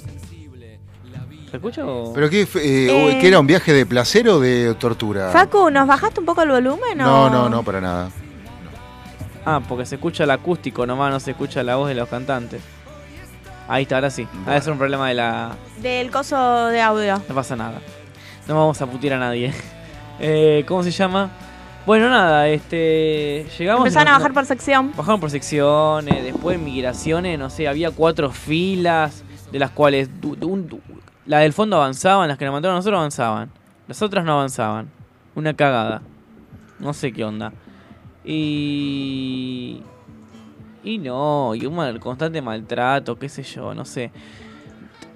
¿Se 1.49 1.57
escucha 1.57 1.85
o...? 1.85 2.13
¿Pero 2.13 2.29
qué, 2.29 2.45
fue, 2.45 2.61
eh, 2.65 3.11
Eh. 3.11 3.17
qué 3.19 3.27
era 3.27 3.39
un 3.39 3.45
viaje 3.47 3.73
de 3.73 3.85
placer 3.85 4.27
o 4.29 4.39
de 4.39 4.73
tortura? 4.75 5.31
Facu, 5.31 5.69
¿nos 5.69 5.85
bajaste 5.85 6.19
un 6.21 6.25
poco 6.25 6.41
el 6.43 6.49
volumen 6.49 6.99
o...? 7.01 7.05
No, 7.05 7.29
no, 7.29 7.49
no, 7.49 7.63
para 7.63 7.81
nada. 7.81 8.09
Ah, 9.45 9.61
porque 9.67 9.85
se 9.85 9.95
escucha 9.95 10.23
el 10.23 10.31
acústico, 10.31 10.85
nomás 10.85 11.11
no 11.11 11.19
se 11.19 11.31
escucha 11.31 11.63
la 11.63 11.75
voz 11.75 11.87
de 11.89 11.95
los 11.95 12.07
cantantes. 12.09 12.61
Ahí 13.67 13.83
está, 13.83 13.95
ahora 13.95 14.09
sí. 14.09 14.27
Ah, 14.45 14.57
es 14.57 14.67
un 14.67 14.77
problema 14.77 15.07
de 15.07 15.13
la... 15.15 15.55
Del 15.81 16.11
coso 16.11 16.67
de 16.67 16.81
audio. 16.81 17.21
No 17.27 17.35
pasa 17.35 17.55
nada. 17.55 17.79
No 18.47 18.55
vamos 18.55 18.81
a 18.81 18.85
putear 18.87 19.13
a 19.13 19.19
nadie. 19.19 19.53
Eh, 20.23 20.63
¿Cómo 20.67 20.83
se 20.83 20.91
llama? 20.91 21.31
Bueno, 21.83 22.07
nada, 22.07 22.47
este... 22.47 23.47
Llegamos... 23.57 23.79
Empezaron 23.87 24.09
a 24.13 24.17
bajar 24.17 24.33
por 24.33 24.45
sección. 24.45 24.91
Bajaron 24.95 25.19
por 25.19 25.31
secciones, 25.31 26.23
después 26.23 26.59
migraciones, 26.59 27.39
no 27.39 27.49
sé, 27.49 27.67
había 27.67 27.89
cuatro 27.89 28.29
filas, 28.29 29.23
de 29.51 29.57
las 29.57 29.71
cuales 29.71 30.21
du- 30.21 30.35
du- 30.35 30.47
un- 30.49 30.67
du- 30.67 30.79
la 31.25 31.39
del 31.39 31.53
fondo 31.53 31.77
avanzaban, 31.77 32.27
las 32.27 32.37
que 32.37 32.45
nos 32.45 32.51
mandaron 32.53 32.75
a 32.75 32.79
nosotros 32.79 32.99
avanzaban, 32.99 33.49
las 33.87 33.99
otras 34.03 34.23
no 34.23 34.33
avanzaban. 34.33 34.91
Una 35.33 35.55
cagada. 35.55 36.03
No 36.77 36.93
sé 36.93 37.11
qué 37.11 37.23
onda. 37.23 37.51
Y... 38.23 39.81
Y 40.83 40.97
no, 40.97 41.53
y 41.53 41.65
un 41.67 41.75
mal- 41.75 41.99
constante 41.99 42.41
maltrato, 42.41 43.19
qué 43.19 43.29
sé 43.29 43.43
yo, 43.43 43.75
no 43.75 43.85
sé. 43.85 44.11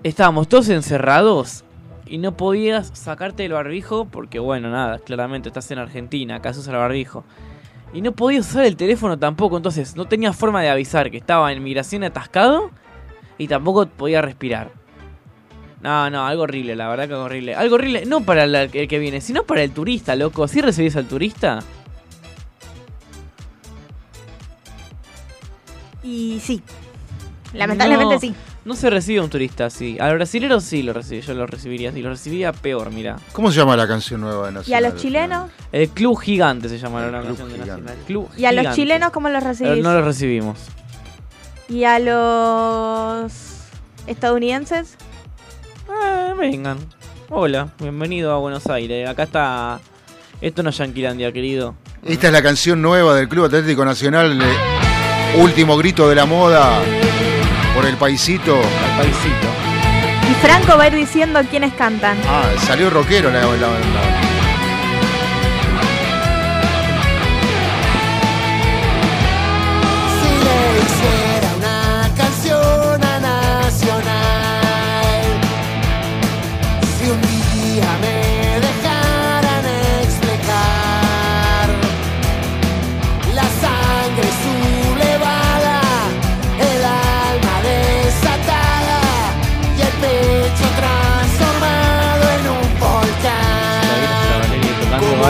Estábamos 0.03 0.47
todos 0.47 0.69
encerrados 0.69 1.63
y 2.05 2.19
no 2.19 2.37
podías 2.37 2.91
sacarte 2.93 3.45
el 3.45 3.53
barbijo 3.53 4.05
porque, 4.05 4.37
bueno, 4.37 4.69
nada, 4.69 4.99
claramente 4.99 5.49
estás 5.49 5.71
en 5.71 5.79
Argentina, 5.79 6.35
acá 6.35 6.53
se 6.53 6.69
el 6.69 6.77
barbijo. 6.77 7.23
Y 7.93 8.01
no 8.01 8.11
podías 8.11 8.47
usar 8.47 8.65
el 8.65 8.75
teléfono 8.75 9.17
tampoco, 9.17 9.57
entonces 9.57 9.95
no 9.95 10.05
tenías 10.05 10.35
forma 10.35 10.61
de 10.61 10.69
avisar 10.69 11.09
que 11.09 11.17
estaba 11.17 11.51
en 11.51 11.63
migración 11.63 12.03
atascado 12.03 12.69
y 13.39 13.47
tampoco 13.47 13.87
podía 13.87 14.21
respirar. 14.21 14.69
No, 15.81 16.09
no, 16.11 16.27
algo 16.27 16.43
horrible, 16.43 16.75
la 16.75 16.89
verdad 16.89 17.07
que 17.07 17.13
algo 17.13 17.25
horrible. 17.25 17.55
Algo 17.55 17.75
horrible, 17.75 18.05
no 18.05 18.21
para 18.21 18.43
el 18.43 18.69
que 18.69 18.99
viene, 18.99 19.19
sino 19.21 19.43
para 19.43 19.63
el 19.63 19.71
turista, 19.71 20.15
loco. 20.15 20.47
¿Sí 20.47 20.61
recibís 20.61 20.95
al 20.95 21.07
turista? 21.07 21.59
Y 26.05 26.39
sí. 26.41 26.61
Lamentablemente 27.53 28.13
No, 28.15 28.19
sí. 28.21 28.35
No 28.63 28.75
se 28.75 28.89
recibe 28.89 29.21
un 29.21 29.29
turista 29.29 29.65
así. 29.65 29.97
Al 29.99 30.15
brasilero 30.15 30.59
sí 30.59 30.81
lo 30.83 30.91
recibe, 30.93 31.21
yo 31.21 31.33
lo 31.33 31.45
recibiría. 31.47 31.91
Si 31.91 32.01
lo 32.01 32.09
recibiría 32.09 32.51
peor, 32.51 32.91
mira. 32.91 33.17
¿Cómo 33.31 33.51
se 33.51 33.57
llama 33.57 33.75
la 33.77 33.87
canción 33.87 34.21
nueva 34.21 34.45
de 34.47 34.51
¿Y 34.51 34.55
Nacional? 34.55 34.85
a 34.85 34.89
los 34.89 35.01
chilenos? 35.01 35.51
El 35.71 35.89
Club 35.89 36.19
Gigante 36.19 36.69
se 36.69 36.77
llama 36.79 37.01
la 37.05 37.21
Club 37.21 37.27
canción 37.37 37.51
de. 37.51 37.57
Nacional. 37.59 37.95
Club 38.07 38.29
¿Y 38.37 38.45
a 38.45 38.51
los 38.51 38.75
chilenos 38.75 39.11
cómo 39.11 39.29
los 39.29 39.43
Pero 39.43 39.51
recibís? 39.51 39.83
no 39.83 39.93
lo 39.93 40.01
recibimos. 40.03 40.57
¿Y 41.69 41.83
a 41.85 41.99
los 41.99 43.31
estadounidenses? 44.07 44.97
Eh, 45.89 46.33
vengan. 46.37 46.77
Hola, 47.29 47.69
bienvenido 47.79 48.31
a 48.33 48.37
Buenos 48.37 48.67
Aires. 48.67 49.07
Acá 49.09 49.23
está. 49.23 49.79
Esto 50.41 50.63
no 50.63 50.69
es 50.69 50.77
Yanquilandia, 50.77 51.31
querido. 51.31 51.75
Esta 52.03 52.27
es 52.27 52.33
la 52.33 52.41
canción 52.43 52.81
nueva 52.81 53.15
del 53.15 53.27
Club 53.29 53.45
Atlético 53.45 53.83
Nacional, 53.85 54.39
eh, 54.41 54.45
Último 55.37 55.77
Grito 55.77 56.07
de 56.09 56.15
la 56.15 56.25
Moda, 56.25 56.79
por 57.75 57.85
el 57.85 57.97
paisito. 57.97 58.55
Al 58.55 58.97
paisito. 58.97 59.47
Y 60.29 60.33
Franco 60.45 60.77
va 60.77 60.85
a 60.85 60.87
ir 60.87 60.95
diciendo 60.95 61.39
quiénes 61.49 61.73
cantan. 61.73 62.17
Ah, 62.27 62.43
salió 62.65 62.89
rockero 62.89 63.29
la, 63.29 63.41
la- 63.41 63.45
la- 63.45 64.14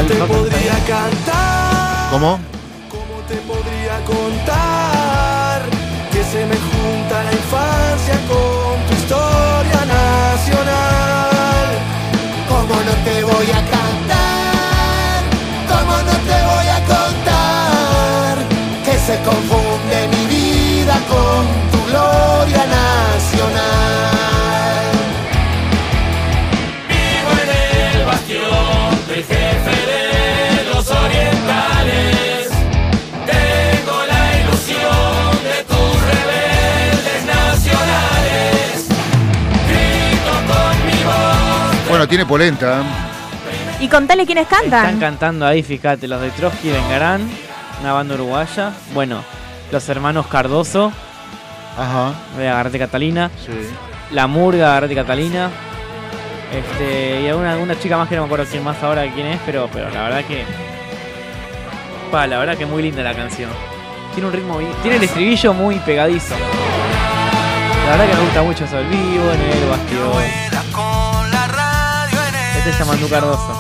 te 0.07 0.15
podría 0.15 0.73
cantar? 0.87 2.11
¿Cómo? 2.11 2.39
¿Cómo 2.89 3.15
te 3.27 3.35
podría 3.37 4.03
contar? 4.05 5.61
Que 6.11 6.23
se 6.23 6.45
me 6.45 6.55
junta 6.55 7.23
la 7.23 7.31
infancia 7.31 8.15
con 8.29 8.85
tu 8.87 8.93
historia 8.93 9.81
nacional. 9.85 11.67
¿Cómo 12.47 12.75
no 12.87 12.93
te 13.03 13.23
voy 13.23 13.49
a 13.49 13.61
cantar? 13.75 15.21
¿Cómo 15.71 15.95
no 16.09 16.15
te 16.29 16.37
voy 16.51 16.67
a 16.67 16.79
contar? 16.93 18.37
Que 18.85 18.95
se 19.07 19.15
confunde 19.23 19.97
mi 20.13 20.25
vida 20.27 20.95
con 21.09 21.74
Bueno, 42.05 42.09
tiene 42.09 42.25
polenta. 42.27 42.81
¿eh? 42.81 43.83
Y 43.83 43.87
contale 43.87 44.27
quiénes 44.27 44.43
Están 44.43 44.69
cantan. 44.69 44.99
cantando 44.99 45.47
ahí, 45.47 45.63
fíjate, 45.63 46.07
los 46.07 46.21
de 46.21 46.29
Trotsky 46.29 46.69
Vengarán, 46.69 47.27
una 47.81 47.93
banda 47.93 48.13
uruguaya. 48.13 48.73
Bueno, 48.93 49.23
los 49.71 49.89
hermanos 49.89 50.27
Cardoso, 50.27 50.91
Ajá. 51.75 52.13
de 52.37 52.47
Agarrate 52.47 52.77
Catalina. 52.77 53.31
Sí. 53.43 53.51
La 54.11 54.27
Murga, 54.27 54.67
Agarrate 54.73 54.93
Catalina. 54.93 55.49
Este, 56.53 57.21
y 57.23 57.27
alguna, 57.27 57.53
alguna 57.53 57.79
chica 57.79 57.97
más 57.97 58.07
que 58.07 58.15
no 58.15 58.21
me 58.21 58.25
acuerdo 58.27 58.45
quién 58.51 58.63
más 58.63 58.81
ahora 58.83 59.11
quién 59.11 59.25
es, 59.25 59.39
pero, 59.43 59.67
pero 59.73 59.89
la 59.89 60.03
verdad 60.03 60.23
que. 60.25 60.43
Pa, 62.11 62.27
la 62.27 62.37
verdad 62.37 62.55
que 62.55 62.67
muy 62.67 62.83
linda 62.83 63.01
la 63.01 63.15
canción. 63.15 63.49
Tiene 64.13 64.27
un 64.27 64.33
ritmo 64.33 64.59
bien- 64.59 64.71
Tiene 64.83 64.97
el 64.97 65.03
estribillo 65.05 65.55
muy 65.55 65.79
pegadizo. 65.79 66.35
La 67.85 67.91
verdad 67.97 68.07
que 68.09 68.15
me 68.15 68.21
gusta 68.25 68.43
mucho 68.43 68.63
eso, 68.65 68.77
el 68.77 68.85
vivo 68.89 69.31
en 69.31 69.41
el 69.41 69.69
bastión. 69.69 70.44
Es 72.67 72.79
Yamandú 72.79 73.07
Cardoso. 73.07 73.53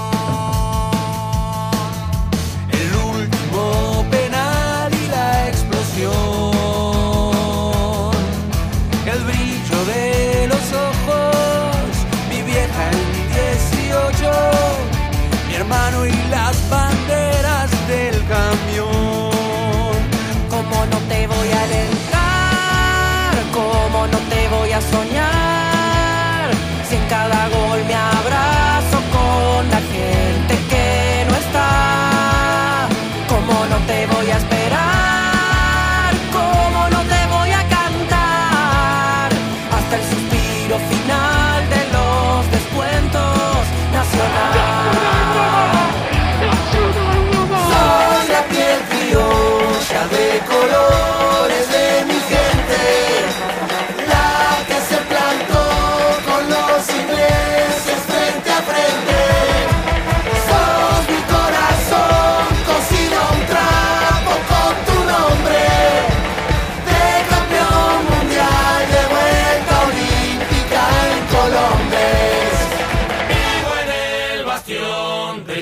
El 2.71 2.95
último 2.95 4.03
penal 4.09 4.91
y 4.91 5.07
la 5.09 5.47
explosión. 5.47 6.11
El 9.05 9.23
brillo 9.25 9.85
de 9.85 10.47
los 10.47 10.73
ojos, 10.73 11.75
mi 12.29 12.41
vieja 12.41 12.89
el 12.89 12.97
18, 13.77 14.31
mi 15.49 15.53
hermano 15.53 16.07
y 16.07 16.13
las 16.31 16.67
banderas 16.67 17.69
del 17.87 18.15
camión. 18.25 19.29
¿Cómo 20.49 20.85
no 20.87 20.97
te 21.09 21.27
voy 21.27 21.51
a 21.51 21.61
alentar? 21.61 23.33
¿Cómo 23.53 24.07
no 24.07 24.17
te 24.31 24.49
voy 24.49 24.71
a 24.71 24.81
soñar? 24.81 26.49
Si 26.89 26.95
en 26.95 27.07
cada 27.07 27.49
gol 27.49 27.85
me 27.85 27.93
abrazo 27.93 28.34
voy 34.07 34.29
a 34.29 34.37
esperar? 34.37 34.54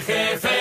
Jefe 0.07 0.52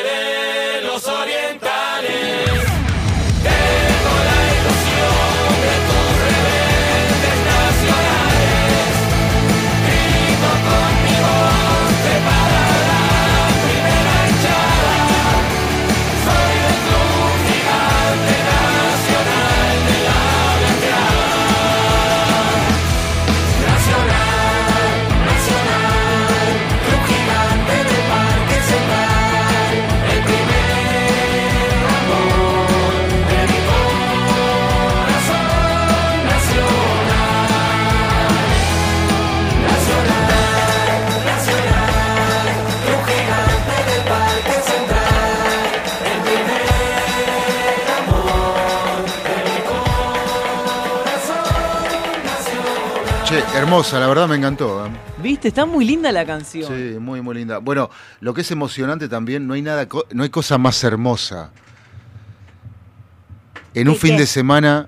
hermosa, 53.55 54.01
la 54.01 54.07
verdad 54.07 54.29
me 54.29 54.37
encantó. 54.37 54.87
¿eh? 54.87 54.91
¿Viste? 55.23 55.49
Está 55.49 55.67
muy 55.67 55.85
linda 55.85 56.11
la 56.13 56.25
canción. 56.25 56.67
Sí, 56.73 56.99
muy, 56.99 57.21
muy 57.21 57.35
linda. 57.37 57.59
Bueno, 57.59 57.91
lo 58.21 58.35
que 58.35 58.41
es 58.43 58.51
emocionante 58.51 59.09
también, 59.09 59.47
no 59.47 59.55
hay 59.55 59.63
nada, 59.63 59.89
co- 59.89 60.07
no 60.13 60.23
hay 60.23 60.31
cosa 60.31 60.59
más 60.59 60.83
hermosa. 60.85 61.51
En 63.75 63.89
un 63.89 63.95
¿De 63.95 64.01
fin 64.01 64.11
qué? 64.13 64.21
de 64.21 64.27
semana, 64.27 64.87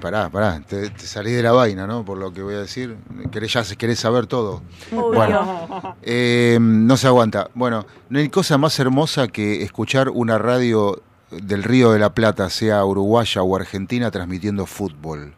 pará, 0.00 0.28
pará, 0.30 0.60
te, 0.66 0.90
te 0.90 1.06
salís 1.06 1.34
de 1.36 1.42
la 1.42 1.52
vaina, 1.52 1.86
¿no? 1.86 2.04
Por 2.04 2.18
lo 2.18 2.32
que 2.32 2.42
voy 2.42 2.54
a 2.54 2.58
decir. 2.60 2.96
Querés, 3.30 3.52
ya 3.52 3.62
querés 3.76 4.00
saber 4.00 4.26
todo. 4.26 4.62
Bueno, 4.90 5.94
eh, 6.02 6.58
no 6.60 6.96
se 6.96 7.06
aguanta. 7.06 7.50
Bueno, 7.54 7.86
no 8.08 8.18
hay 8.18 8.28
cosa 8.28 8.58
más 8.58 8.78
hermosa 8.80 9.28
que 9.28 9.62
escuchar 9.62 10.08
una 10.10 10.38
radio 10.38 11.02
del 11.30 11.62
Río 11.62 11.92
de 11.92 11.98
la 12.00 12.14
Plata, 12.14 12.50
sea 12.50 12.84
uruguaya 12.84 13.42
o 13.42 13.56
argentina, 13.56 14.10
transmitiendo 14.10 14.66
fútbol. 14.66 15.34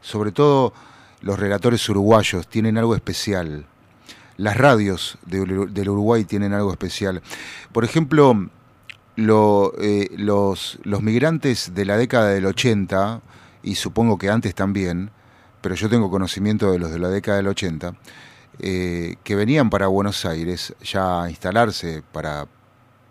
Sobre 0.00 0.32
todo 0.32 0.72
los 1.24 1.38
relatores 1.38 1.88
uruguayos 1.88 2.46
tienen 2.46 2.76
algo 2.76 2.94
especial. 2.94 3.64
Las 4.36 4.58
radios 4.58 5.16
de 5.24 5.38
del 5.70 5.88
Uruguay 5.88 6.24
tienen 6.24 6.52
algo 6.52 6.70
especial. 6.70 7.22
Por 7.72 7.84
ejemplo, 7.84 8.50
lo, 9.16 9.72
eh, 9.80 10.10
los, 10.18 10.78
los 10.82 11.02
migrantes 11.02 11.72
de 11.74 11.86
la 11.86 11.96
década 11.96 12.28
del 12.28 12.44
80, 12.44 13.22
y 13.62 13.76
supongo 13.76 14.18
que 14.18 14.28
antes 14.28 14.54
también, 14.54 15.10
pero 15.62 15.74
yo 15.74 15.88
tengo 15.88 16.10
conocimiento 16.10 16.70
de 16.70 16.78
los 16.78 16.90
de 16.90 16.98
la 16.98 17.08
década 17.08 17.38
del 17.38 17.48
80, 17.48 17.94
eh, 18.58 19.16
que 19.24 19.34
venían 19.34 19.70
para 19.70 19.86
Buenos 19.86 20.26
Aires 20.26 20.74
ya 20.82 21.22
a 21.22 21.30
instalarse 21.30 22.02
para, 22.12 22.48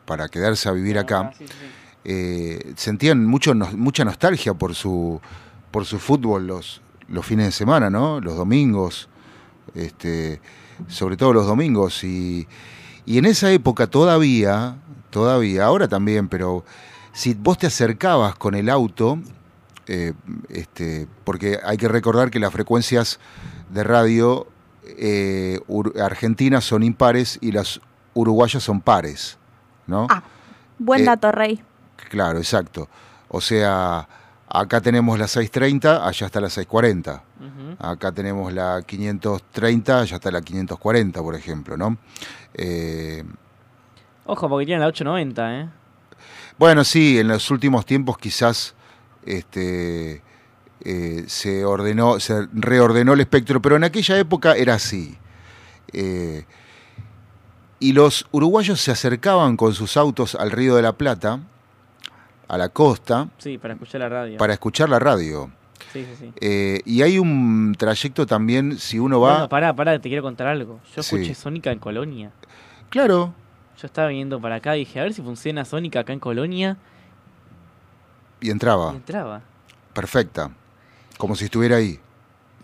para 0.06 0.30
quedarse 0.30 0.70
a 0.70 0.72
vivir 0.72 1.00
acá, 1.00 1.32
eh, 2.04 2.74
sentían 2.76 3.26
mucho, 3.26 3.56
mucha 3.56 4.06
nostalgia 4.06 4.54
por 4.54 4.76
su, 4.76 5.20
por 5.72 5.86
su 5.86 5.98
fútbol 5.98 6.46
los, 6.46 6.83
los 7.08 7.26
fines 7.26 7.46
de 7.48 7.52
semana, 7.52 7.90
¿no? 7.90 8.20
Los 8.20 8.36
domingos, 8.36 9.10
este, 9.76 10.42
sobre 10.88 11.18
todo 11.18 11.34
los 11.34 11.46
domingos. 11.48 12.04
Y, 12.04 12.48
y 13.06 13.18
en 13.18 13.26
esa 13.26 13.52
época 13.52 13.88
todavía, 13.88 14.78
todavía, 15.10 15.66
ahora 15.66 15.88
también, 15.88 16.28
pero 16.28 16.64
si 17.12 17.34
vos 17.34 17.58
te 17.58 17.68
acercabas 17.68 18.36
con 18.36 18.56
el 18.56 18.70
auto, 18.70 19.20
eh, 19.88 20.14
este, 20.50 21.08
porque 21.24 21.60
hay 21.64 21.78
que 21.78 21.88
recordar 21.88 22.32
que 22.32 22.40
las 22.40 22.52
frecuencias 22.54 23.20
de 23.70 23.84
radio 23.84 24.48
eh, 24.86 25.60
argentinas 26.02 26.64
son 26.64 26.84
impares 26.84 27.38
y 27.42 27.52
las 27.52 27.82
uruguayas 28.14 28.64
son 28.64 28.82
pares, 28.82 29.38
¿no? 29.88 30.08
Ah, 30.10 30.24
buen 30.80 31.02
Eh, 31.02 31.06
dato, 31.06 31.32
Rey. 31.32 31.62
Claro, 32.10 32.38
exacto. 32.40 32.88
O 33.28 33.42
sea, 33.42 34.08
acá 34.54 34.82
tenemos 34.82 35.18
la 35.18 35.28
630, 35.28 36.08
allá 36.08 36.28
está 36.28 36.40
la 36.40 36.50
640. 36.50 37.24
Acá 37.80 38.12
tenemos 38.12 38.54
la 38.54 38.82
530, 38.86 40.02
allá 40.02 40.16
está 40.16 40.32
la 40.32 40.42
540, 40.42 41.22
por 41.22 41.36
ejemplo, 41.36 41.76
¿no? 41.76 41.98
Eh, 42.54 43.24
Ojo, 44.26 44.48
porque 44.48 44.66
tienen 44.68 44.82
la 44.82 44.88
890, 44.88 45.60
¿eh? 45.60 45.70
Bueno, 46.58 46.84
sí, 46.84 47.20
en 47.20 47.30
los 47.30 47.50
últimos 47.50 47.86
tiempos 47.86 48.18
quizás 48.20 48.76
este, 49.26 50.22
eh, 50.82 51.24
se 51.28 51.66
ordenó, 51.66 52.20
se 52.20 52.48
reordenó 52.54 53.14
el 53.14 53.22
espectro, 53.22 53.60
pero 53.60 53.76
en 53.76 53.84
aquella 53.84 54.20
época 54.20 54.54
era 54.54 54.76
así. 54.76 55.18
Eh, 55.92 56.46
y 57.80 57.94
los 57.94 58.28
uruguayos 58.32 58.80
se 58.80 58.92
acercaban 58.92 59.58
con 59.58 59.74
sus 59.74 59.98
autos 59.98 60.36
al 60.36 60.52
Río 60.52 60.76
de 60.76 60.84
la 60.84 60.94
Plata, 60.94 61.40
a 62.54 62.58
la 62.58 62.70
costa, 62.70 63.30
Sí, 63.38 63.58
para 63.58 63.74
escuchar 63.74 64.02
la 64.02 64.10
radio. 64.10 64.38
para 64.38 64.54
escuchar 64.54 64.90
la 64.90 65.00
radio. 65.00 65.50
Sí, 65.92 66.06
sí, 66.06 66.16
sí. 66.20 66.34
Eh, 66.40 66.82
y 66.86 67.02
hay 67.02 67.18
un 67.20 67.76
trayecto 67.78 68.26
también, 68.26 68.78
si 68.78 69.00
uno 69.00 69.20
va... 69.20 69.32
Bueno, 69.34 69.50
pará, 69.50 69.76
pará, 69.76 70.00
te 70.00 70.08
quiero 70.10 70.24
contar 70.24 70.48
algo. 70.48 70.80
Yo 70.96 71.02
escuché 71.02 71.34
Sónica 71.36 71.72
en 71.72 71.80
Colonia. 71.80 72.32
Claro, 72.90 73.34
Yo 73.82 73.88
estaba 73.88 74.08
viniendo 74.10 74.40
para 74.40 74.56
acá 74.56 74.76
y 74.78 74.82
dije, 74.82 75.00
a 75.00 75.04
ver 75.04 75.14
si 75.14 75.22
funciona 75.22 75.66
Sónica 75.66 76.00
acá 76.02 76.14
en 76.14 76.20
Colonia. 76.20 76.78
y 78.40 78.50
entraba, 78.52 78.92
Y 78.94 78.98
entraba. 78.98 79.42
perfecta, 79.94 80.52
como 81.18 81.36
si 81.36 81.46
estuviera 81.46 81.78
ahí. 81.78 82.00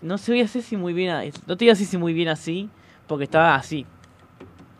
No 0.01 0.17
se 0.17 0.31
veía 0.31 0.45
así 0.45 0.77
muy 0.77 0.93
bien. 0.93 1.09
a- 1.11 1.23
No 1.47 1.57
te 1.57 1.65
iba 1.65 1.71
a 1.71 1.75
decir 1.75 1.87
si 1.87 1.97
muy 1.97 2.13
bien 2.13 2.27
así, 2.29 2.69
porque 3.07 3.23
estaba 3.25 3.55
así. 3.55 3.85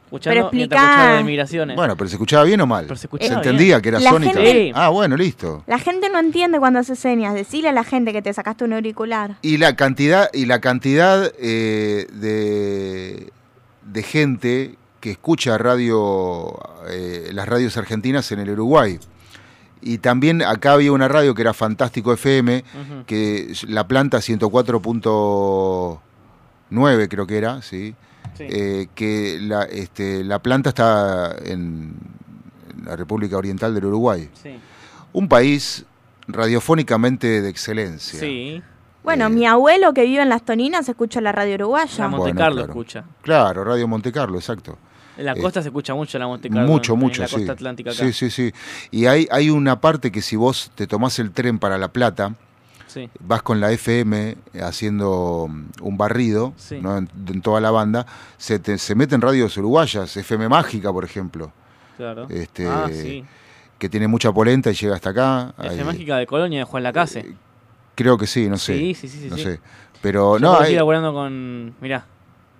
Escuchando 0.10 0.50
Pero 0.50 0.64
escuchaba 0.64 1.18
de 1.18 1.24
migraciones. 1.24 1.76
Bueno, 1.76 1.96
pero 1.96 2.10
se 2.10 2.16
escuchaba 2.16 2.44
bien 2.44 2.60
o 2.62 2.66
mal. 2.66 2.86
Pero 2.86 2.96
se 2.96 3.06
escuchaba 3.06 3.36
entendía 3.36 3.76
bien. 3.76 3.82
que 3.84 3.90
era 3.90 4.00
La 4.00 4.10
Sónica. 4.10 4.34
gente- 4.42 4.72
Ah, 4.74 4.90
bueno, 4.90 5.16
listo. 5.16 5.64
La 5.68 5.78
gente 5.78 6.10
no 6.10 6.18
entiende 6.18 6.58
cuando 6.58 6.80
hace 6.80 6.96
señas. 6.96 7.36
Decile 7.36 7.70
a 7.70 7.74
la 7.74 7.84
gente 7.84 8.12
que 8.12 8.24
te 8.24 8.34
sacaste 8.34 8.64
un 8.64 8.74
auricular. 8.74 9.36
Y 9.44 9.58
la 9.58 9.76
cantidad, 9.76 10.28
y 10.34 10.48
la 10.48 10.62
cantidad 10.62 11.32
eh, 11.40 12.08
de, 12.12 13.32
de 13.84 14.04
gente 14.04 14.76
que 15.00 15.12
escucha 15.12 15.60
radio, 15.60 16.58
eh, 16.90 17.30
las 17.32 17.48
radios 17.48 17.78
argentinas 17.78 18.32
en 18.32 18.40
el 18.40 18.50
Uruguay. 18.50 18.98
Y 19.82 20.00
también 20.00 20.42
acá 20.42 20.74
había 20.74 20.92
una 20.92 21.08
radio 21.08 21.36
que 21.36 21.44
era 21.44 21.54
Fantástico 21.54 22.12
FM, 22.12 22.64
que 23.06 23.54
la 23.68 23.88
planta 23.88 24.18
104.9 24.22 27.08
creo 27.08 27.28
que 27.28 27.38
era, 27.38 27.62
¿sí? 27.62 27.94
Sí. 28.38 28.46
Eh, 28.50 28.88
que 28.96 29.38
la, 29.42 29.64
este, 29.64 30.24
la 30.24 30.40
planta 30.40 30.70
está 30.70 31.36
en, 31.44 31.94
la 32.86 32.96
República 32.96 33.38
Oriental 33.38 33.74
del 33.76 33.86
Uruguay. 33.86 34.30
Sí. 34.42 34.58
Un 35.14 35.28
país 35.28 35.86
radiofónicamente 36.28 37.42
de 37.42 37.50
excelencia. 37.50 38.20
Sí. 38.20 38.62
Bueno, 39.04 39.26
Eh. 39.28 39.30
mi 39.30 39.46
abuelo 39.46 39.94
que 39.94 40.04
vive 40.04 40.22
en 40.22 40.30
Las 40.30 40.44
Toninas 40.44 40.88
escucha 40.90 41.22
la 41.22 41.32
radio 41.32 41.56
uruguaya. 41.56 41.92
La 41.98 42.08
Monte 42.08 42.22
Bueno, 42.24 42.38
Carlo 42.40 42.56
claro. 42.58 42.72
escucha. 42.72 43.04
Claro, 43.22 43.64
Radio 43.64 43.88
Monte 43.88 44.12
Carlo, 44.12 44.38
exacto. 44.38 44.78
En 45.18 45.26
la 45.26 45.34
Eh, 45.34 45.42
costa 45.42 45.62
se 45.62 45.68
escucha 45.70 45.94
mucho 45.94 46.18
la 46.18 46.28
Monte 46.28 46.50
Carlo. 46.50 46.68
Mucho, 46.68 46.94
en- 46.94 47.00
mucho, 47.00 47.22
En 47.22 47.24
la 47.24 47.28
sí. 47.28 47.36
costa 47.36 47.52
atlántica 47.54 47.92
acá. 47.92 48.00
Sí, 48.00 48.14
sí, 48.14 48.30
sí. 48.30 48.54
Y 48.92 49.06
hay, 49.06 49.28
hay 49.32 49.50
una 49.50 49.82
parte 49.82 50.12
que 50.12 50.22
si 50.22 50.36
vos 50.36 50.72
te 50.76 50.88
tomás 50.88 51.20
el 51.20 51.32
tren 51.32 51.60
para 51.60 51.78
La 51.78 51.90
Plata, 51.90 52.36
Sí. 52.90 53.10
vas 53.20 53.42
con 53.42 53.60
la 53.62 53.72
FM 53.72 54.36
haciendo 54.64 55.50
un 55.82 55.98
barrido 55.98 56.54
Sí. 56.58 56.80
¿no? 56.82 56.98
en, 56.98 57.10
en 57.28 57.42
toda 57.42 57.62
la 57.62 57.72
banda, 57.72 58.06
se, 58.38 58.60
te- 58.60 58.78
se 58.78 58.96
meten 58.96 59.22
radios 59.22 59.56
uruguayas, 59.58 60.18
FM 60.18 60.50
Mágica, 60.50 60.92
por 60.92 61.06
ejemplo, 61.06 61.52
Claro. 61.98 62.28
Este, 62.30 62.66
ah, 62.68 62.88
sí. 62.92 63.24
que 63.78 63.90
tiene 63.90 64.08
mucha 64.08 64.32
polenta 64.32 64.72
y 64.72 64.74
llega 64.74 64.96
hasta 64.96 65.10
acá. 65.12 65.54
F 65.60 65.70
Hay- 65.70 65.84
Mágica 65.84 66.18
de 66.18 66.26
Colonia 66.28 66.60
de 66.60 66.64
Juan 66.66 66.84
Lacase. 66.84 67.36
Creo 67.96 68.18
que 68.18 68.26
sí, 68.28 68.48
no 68.50 68.58
sé. 68.58 68.78
Sí, 68.78 68.96
sí, 68.96 69.08
sí, 69.10 69.20
sí, 69.24 69.28
no 69.30 69.36
sí. 69.38 69.44
sé. 69.44 69.60
Pero 70.02 70.38
Yo 70.38 70.40
no, 70.40 70.60
hay- 70.60 70.72
ir 70.72 70.78
laburando 70.78 71.14
con. 71.14 71.76
Mirá. 71.82 72.06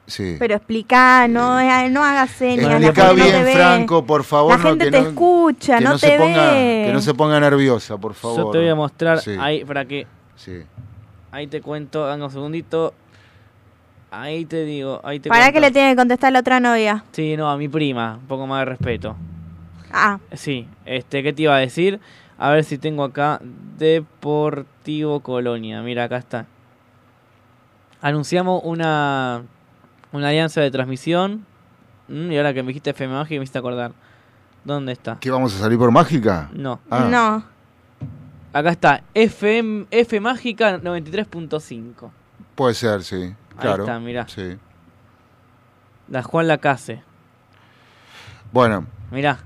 sí. 0.06 0.36
Pero 0.38 0.56
explica, 0.56 1.28
no, 1.30 1.58
eh, 1.60 1.90
no 1.90 2.04
hagas 2.04 2.32
señas. 2.32 2.66
Explica 2.82 3.08
no 3.08 3.14
bien, 3.16 3.46
te. 3.46 3.54
Franco, 3.54 4.06
por 4.06 4.24
favor. 4.26 4.52
La 4.52 4.58
no, 4.58 4.70
gente 4.72 4.86
que 4.86 4.92
te 4.92 5.02
no- 5.02 5.08
escucha, 5.08 5.78
que 5.78 5.84
no, 5.86 5.98
se 5.98 6.08
te 6.10 6.18
ponga, 6.18 6.52
ve. 6.52 6.84
Que 6.88 6.94
no 6.94 7.00
se 7.02 7.14
ponga 7.14 7.40
nerviosa, 7.40 7.98
por 7.98 8.14
favor. 8.14 8.38
Yo 8.38 8.52
te 8.52 8.58
voy 8.58 8.68
a 8.68 8.76
mostrar 8.76 9.22
Sí, 9.22 9.36
ahí 9.40 9.64
para 9.64 9.86
que. 9.86 10.06
Sí. 10.40 10.64
Ahí 11.32 11.46
te 11.48 11.62
cuento, 11.62 12.08
dame 12.08 12.24
un 12.24 12.32
segundito. 12.32 12.94
Ahí 14.12 14.46
te 14.46 14.66
digo, 14.66 15.00
ahí 15.04 15.20
te 15.20 15.30
¿Para 15.30 15.52
que 15.52 15.60
le 15.60 15.70
tiene 15.70 15.92
que 15.92 15.96
contestar 15.96 16.34
la 16.34 16.40
otra 16.40 16.60
novia? 16.60 17.04
Sí, 17.12 17.38
no, 17.38 17.50
a 17.50 17.58
mi 17.58 17.68
prima, 17.68 18.18
un 18.20 18.28
poco 18.28 18.48
más 18.48 18.62
de 18.62 18.66
respeto. 18.66 19.16
Ah, 19.92 20.20
Sí, 20.34 20.68
este, 20.86 21.22
¿qué 21.22 21.34
te 21.34 21.44
iba 21.44 21.56
a 21.56 21.60
decir? 21.60 22.00
A 22.40 22.52
ver 22.52 22.64
si 22.64 22.78
tengo 22.78 23.04
acá 23.04 23.40
Deportivo 23.78 25.20
Colonia. 25.20 25.82
Mira, 25.84 26.06
acá 26.06 26.18
está. 26.18 26.46
Anunciamos 28.02 28.62
una, 28.64 29.44
una 30.12 30.30
alianza 30.30 30.62
de 30.62 30.72
transmisión. 30.72 31.46
Mm, 32.08 32.32
y 32.32 32.38
ahora 32.38 32.54
que 32.54 32.64
me 32.64 32.70
dijiste 32.70 32.92
FM 32.92 33.14
Mágica 33.14 33.38
me 33.40 33.44
hiciste 33.44 33.60
acordar. 33.60 33.92
¿Dónde 34.64 34.94
está? 34.94 35.18
¿Qué 35.20 35.30
vamos 35.30 35.56
a 35.56 35.60
salir 35.60 35.78
por 35.78 35.92
mágica? 35.92 36.50
No. 36.54 36.80
Ah. 36.90 37.08
no. 37.12 37.59
Acá 38.54 38.70
está. 38.72 39.04
FM, 39.14 39.88
F 39.92 40.20
Mágica 40.20 40.80
93.5. 40.80 42.10
Puede 42.56 42.74
ser, 42.74 43.04
sí. 43.04 43.34
Claro. 43.60 43.84
está, 43.84 44.00
mirá. 44.00 44.28
Sí. 44.28 44.58
La 46.08 46.24
Juan 46.24 46.48
Lacase. 46.48 47.04
Bueno, 48.52 48.88
Mirá. 49.12 49.38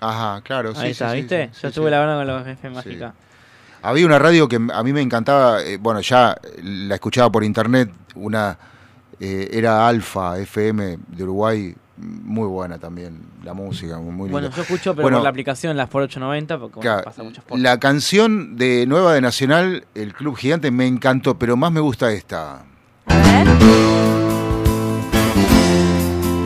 ajá, 0.00 0.40
claro. 0.42 0.72
sí, 0.74 0.80
Ahí 0.82 0.90
está, 0.92 1.10
sí, 1.10 1.16
¿viste? 1.16 1.50
sí, 1.52 1.60
Yo 1.62 1.68
estuve 1.68 1.86
sí. 1.86 1.90
laburando 1.90 2.20
con 2.20 2.26
los 2.26 2.46
F 2.46 2.70
Mágica. 2.70 3.14
Había 3.82 4.06
una 4.06 4.18
radio 4.20 4.46
que 4.46 4.56
a 4.72 4.82
mí 4.84 4.92
me 4.92 5.00
encantaba, 5.00 5.60
eh, 5.62 5.78
bueno, 5.78 6.00
ya 6.00 6.36
la 6.62 6.94
escuchaba 6.94 7.32
por 7.32 7.42
internet, 7.42 7.90
una 8.14 8.56
eh, 9.18 9.48
era 9.52 9.88
Alfa 9.88 10.38
FM 10.38 10.98
de 11.08 11.22
Uruguay, 11.24 11.74
muy 12.02 12.46
buena 12.46 12.78
también, 12.78 13.20
la 13.44 13.54
música, 13.54 13.98
muy 13.98 14.12
linda. 14.28 14.32
Bueno, 14.32 14.50
yo 14.54 14.62
escucho, 14.62 14.92
pero 14.94 15.02
Bueno, 15.04 15.18
por 15.18 15.24
la 15.24 15.30
aplicación, 15.30 15.76
las 15.76 15.88
por 15.88 16.02
890, 16.02 16.58
porque 16.58 16.74
bueno, 16.76 16.82
Claro, 16.90 17.04
pasa 17.04 17.22
muchos 17.22 17.44
por. 17.44 17.58
la 17.58 17.78
canción 17.80 18.56
de 18.56 18.86
Nueva 18.86 19.14
de 19.14 19.20
Nacional, 19.20 19.84
El 19.94 20.12
Club 20.14 20.36
Gigante, 20.36 20.70
me 20.70 20.86
encantó, 20.86 21.38
pero 21.38 21.56
más 21.56 21.72
me 21.72 21.80
gusta 21.80 22.10
esta. 22.12 22.64
A 23.06 23.14
ver. 23.14 23.48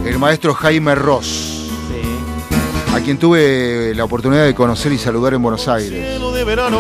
El 0.07 0.19
maestro 0.19 0.55
Jaime 0.55 0.95
Ross, 0.95 1.69
Sí. 1.89 2.95
a 2.95 3.01
quien 3.01 3.19
tuve 3.19 3.93
la 3.95 4.05
oportunidad 4.05 4.45
de 4.45 4.55
conocer 4.55 4.93
y 4.93 4.99
saludar 4.99 5.35
en 5.35 5.43
Buenos 5.43 5.67
Aires. 5.69 6.11
Cielo 6.11 6.33
de 6.33 6.45
verano. 6.45 6.79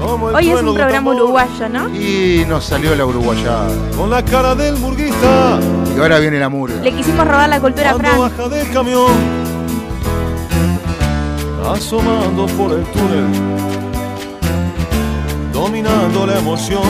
Como 0.00 0.30
el 0.30 0.34
Hoy 0.36 0.50
es 0.50 0.60
un 0.62 0.74
programa 0.74 1.10
uruguayo, 1.12 1.68
¿no? 1.68 1.88
Y 1.94 2.44
nos 2.48 2.64
salió 2.64 2.94
la 2.96 3.06
uruguayada. 3.06 3.68
Con 3.96 4.10
la 4.10 4.24
cara 4.24 4.54
del 4.54 4.76
murguista. 4.76 5.60
Y 5.96 6.00
ahora 6.00 6.18
viene 6.18 6.38
la 6.38 6.48
murga. 6.48 6.76
Le 6.82 6.92
quisimos 6.92 7.26
robar 7.26 7.48
la 7.48 7.60
cultura 7.60 7.90
a 7.90 7.92
Cuando 7.94 8.28
Frank. 8.30 8.36
baja 8.38 8.48
del 8.56 8.70
camión. 8.72 9.12
Asomando 11.72 12.46
por 12.46 12.72
el 12.72 12.84
túnel. 12.86 13.26
Dominando 15.52 16.26
la 16.26 16.38
emoción. 16.38 16.82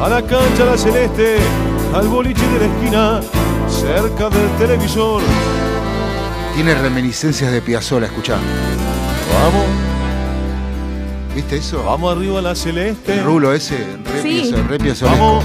A 0.00 0.08
la 0.08 0.22
cancha 0.22 0.64
la 0.66 0.76
celeste. 0.76 1.36
Al 1.94 2.08
boliche 2.08 2.42
de 2.48 2.58
la 2.60 2.74
esquina. 2.74 3.20
Cerca 3.68 4.28
del 4.28 4.48
televisor. 4.58 5.22
Tiene 6.54 6.74
reminiscencias 6.74 7.52
de 7.52 7.62
Piazzolla, 7.62 8.06
escuchá. 8.06 8.34
Vamos, 8.34 9.66
¿Viste 11.34 11.56
eso? 11.58 11.84
vamos 11.84 12.16
arriba 12.16 12.40
a 12.40 12.42
la 12.42 12.54
celeste. 12.56 13.14
El 13.18 13.24
rulo 13.24 13.52
ese, 13.52 13.76
re, 14.12 14.22
Sí. 14.22 14.52
Re 14.68 14.78
piazzolesco. 14.78 15.24
Vamos. 15.24 15.44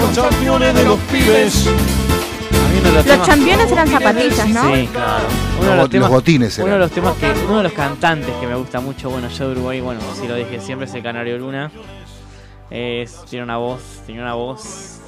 Los 0.00 0.18
campeones 0.18 0.74
de 0.74 0.84
los 0.84 0.98
pibes. 1.00 1.66
Los 3.06 3.26
championes 3.26 3.70
eran 3.70 3.88
zapatillas, 3.88 4.48
¿no? 4.48 4.74
Sí, 4.74 4.88
claro. 4.92 5.24
Uno 5.60 5.66
Los 5.66 5.68
de 5.68 5.70
bot- 5.70 5.76
los, 5.76 5.90
temas, 5.90 6.08
los 6.10 6.10
botines 6.18 6.58
uno 6.58 6.64
de 6.66 6.70
eran. 6.70 6.80
los 6.80 6.90
temas 6.92 7.16
que, 7.16 7.30
uno 7.46 7.56
de 7.58 7.62
los 7.64 7.72
cantantes 7.72 8.34
que 8.40 8.46
me 8.46 8.54
gusta 8.54 8.80
mucho, 8.80 9.10
bueno, 9.10 9.28
yo 9.28 9.46
de 9.46 9.52
Uruguay, 9.52 9.80
bueno, 9.80 10.00
si 10.20 10.26
lo 10.26 10.34
dije 10.34 10.60
siempre 10.60 10.86
es 10.88 10.94
el 10.94 11.02
Canario 11.02 11.38
Luna. 11.38 11.70
Es, 12.70 13.24
tiene 13.28 13.44
una 13.44 13.56
voz, 13.58 13.80
tiene 14.06 14.22
una 14.22 14.34
voz. 14.34 14.98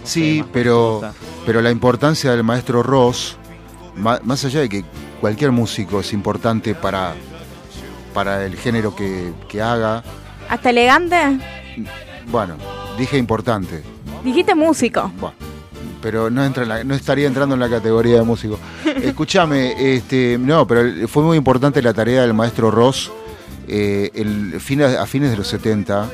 no 0.00 0.06
Sí, 0.06 0.44
pero, 0.52 1.02
pero 1.44 1.60
la 1.60 1.70
importancia 1.70 2.30
del 2.30 2.44
maestro 2.44 2.82
Ross, 2.82 3.36
más 3.96 4.44
allá 4.44 4.60
de 4.60 4.68
que 4.68 4.84
cualquier 5.20 5.50
músico 5.52 6.00
es 6.00 6.12
importante 6.12 6.74
para, 6.74 7.14
para 8.14 8.44
el 8.44 8.56
género 8.56 8.94
que, 8.94 9.32
que 9.48 9.60
haga, 9.60 10.02
Hasta 10.48 10.70
elegante. 10.70 11.16
bueno, 12.28 12.54
dije 12.98 13.18
importante. 13.18 13.82
Dijiste 14.24 14.54
músico. 14.54 15.10
Pero 16.02 16.30
no 16.30 16.44
entra 16.44 16.62
en 16.62 16.68
la- 16.68 16.84
no 16.84 16.94
estaría 16.94 17.26
entrando 17.26 17.54
en 17.54 17.60
la 17.60 17.68
categoría 17.68 18.16
de 18.16 18.22
músico. 18.22 18.58
Escúchame, 19.02 19.94
este, 19.96 20.36
no, 20.38 20.66
pero 20.66 21.08
fue 21.08 21.22
muy 21.22 21.36
importante 21.36 21.82
la 21.82 21.92
tarea 21.94 22.22
del 22.22 22.34
maestro 22.34 22.70
Ross 22.70 23.10
eh, 23.68 24.10
el, 24.14 24.54
a 24.56 25.06
fines 25.06 25.30
de 25.30 25.36
los 25.36 25.48
70 25.48 26.08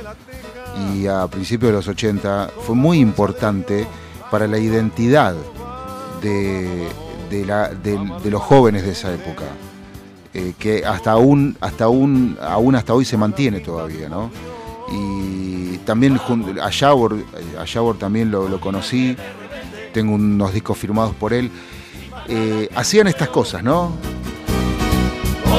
y 0.94 1.06
a 1.06 1.26
principios 1.26 1.70
de 1.72 1.76
los 1.76 1.88
80. 1.88 2.50
Fue 2.66 2.74
muy 2.74 2.98
importante 3.00 3.86
para 4.30 4.46
la 4.46 4.58
identidad 4.58 5.34
de, 6.22 6.88
de 7.30 7.44
la- 7.46 7.68
de- 7.68 8.10
de 8.22 8.30
los 8.30 8.40
jóvenes 8.42 8.84
de 8.84 8.92
esa 8.92 9.12
época. 9.12 9.44
eh, 10.34 10.54
que 10.58 10.82
hasta 10.86 11.10
aún, 11.10 11.58
hasta 11.60 11.84
aún, 11.84 12.38
aún 12.40 12.74
hasta 12.74 12.94
hoy 12.94 13.04
se 13.04 13.18
mantiene 13.18 13.60
todavía, 13.60 14.08
¿no? 14.08 14.30
Y 14.92 15.78
también 15.78 16.20
a 16.62 16.70
Javor, 16.70 17.16
a 17.60 17.66
Javor 17.66 17.98
también 17.98 18.30
lo, 18.30 18.48
lo 18.48 18.60
conocí, 18.60 19.16
tengo 19.92 20.14
unos 20.14 20.52
discos 20.52 20.78
firmados 20.78 21.14
por 21.14 21.32
él. 21.32 21.50
Eh, 22.28 22.68
hacían 22.74 23.08
estas 23.08 23.28
cosas, 23.28 23.62
¿no? 23.62 23.92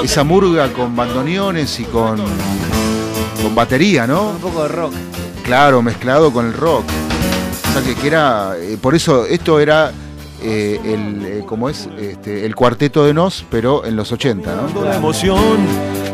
Esa 0.04 0.24
murga 0.24 0.72
con 0.74 0.96
bandoneones 0.96 1.80
y 1.80 1.84
con, 1.86 2.18
con 3.42 3.56
batería, 3.56 4.06
¿no? 4.08 4.30
Un 4.30 4.38
poco 4.38 4.64
de 4.64 4.70
rock. 4.70 4.94
Claro, 5.44 5.82
mezclado 5.82 6.32
con 6.32 6.46
el 6.46 6.54
rock. 6.54 6.84
O 7.70 7.74
sea, 7.74 7.82
que, 7.84 7.96
que 7.96 8.08
era. 8.08 8.54
eh, 8.58 8.78
por 8.82 8.96
eso, 8.96 9.26
esto 9.26 9.60
era. 9.60 9.92
eh, 10.42 10.80
el, 10.84 11.26
eh, 11.26 11.44
¿cómo 11.46 11.70
es? 11.70 11.88
Este, 11.98 12.46
el 12.46 12.56
cuarteto 12.56 13.06
de 13.06 13.14
Nos, 13.14 13.46
pero 13.50 13.86
en 13.86 13.96
los 13.96 14.12
80, 14.12 14.56
¿no? 14.56 14.84
La 14.84 14.98
emoción. 14.98 15.40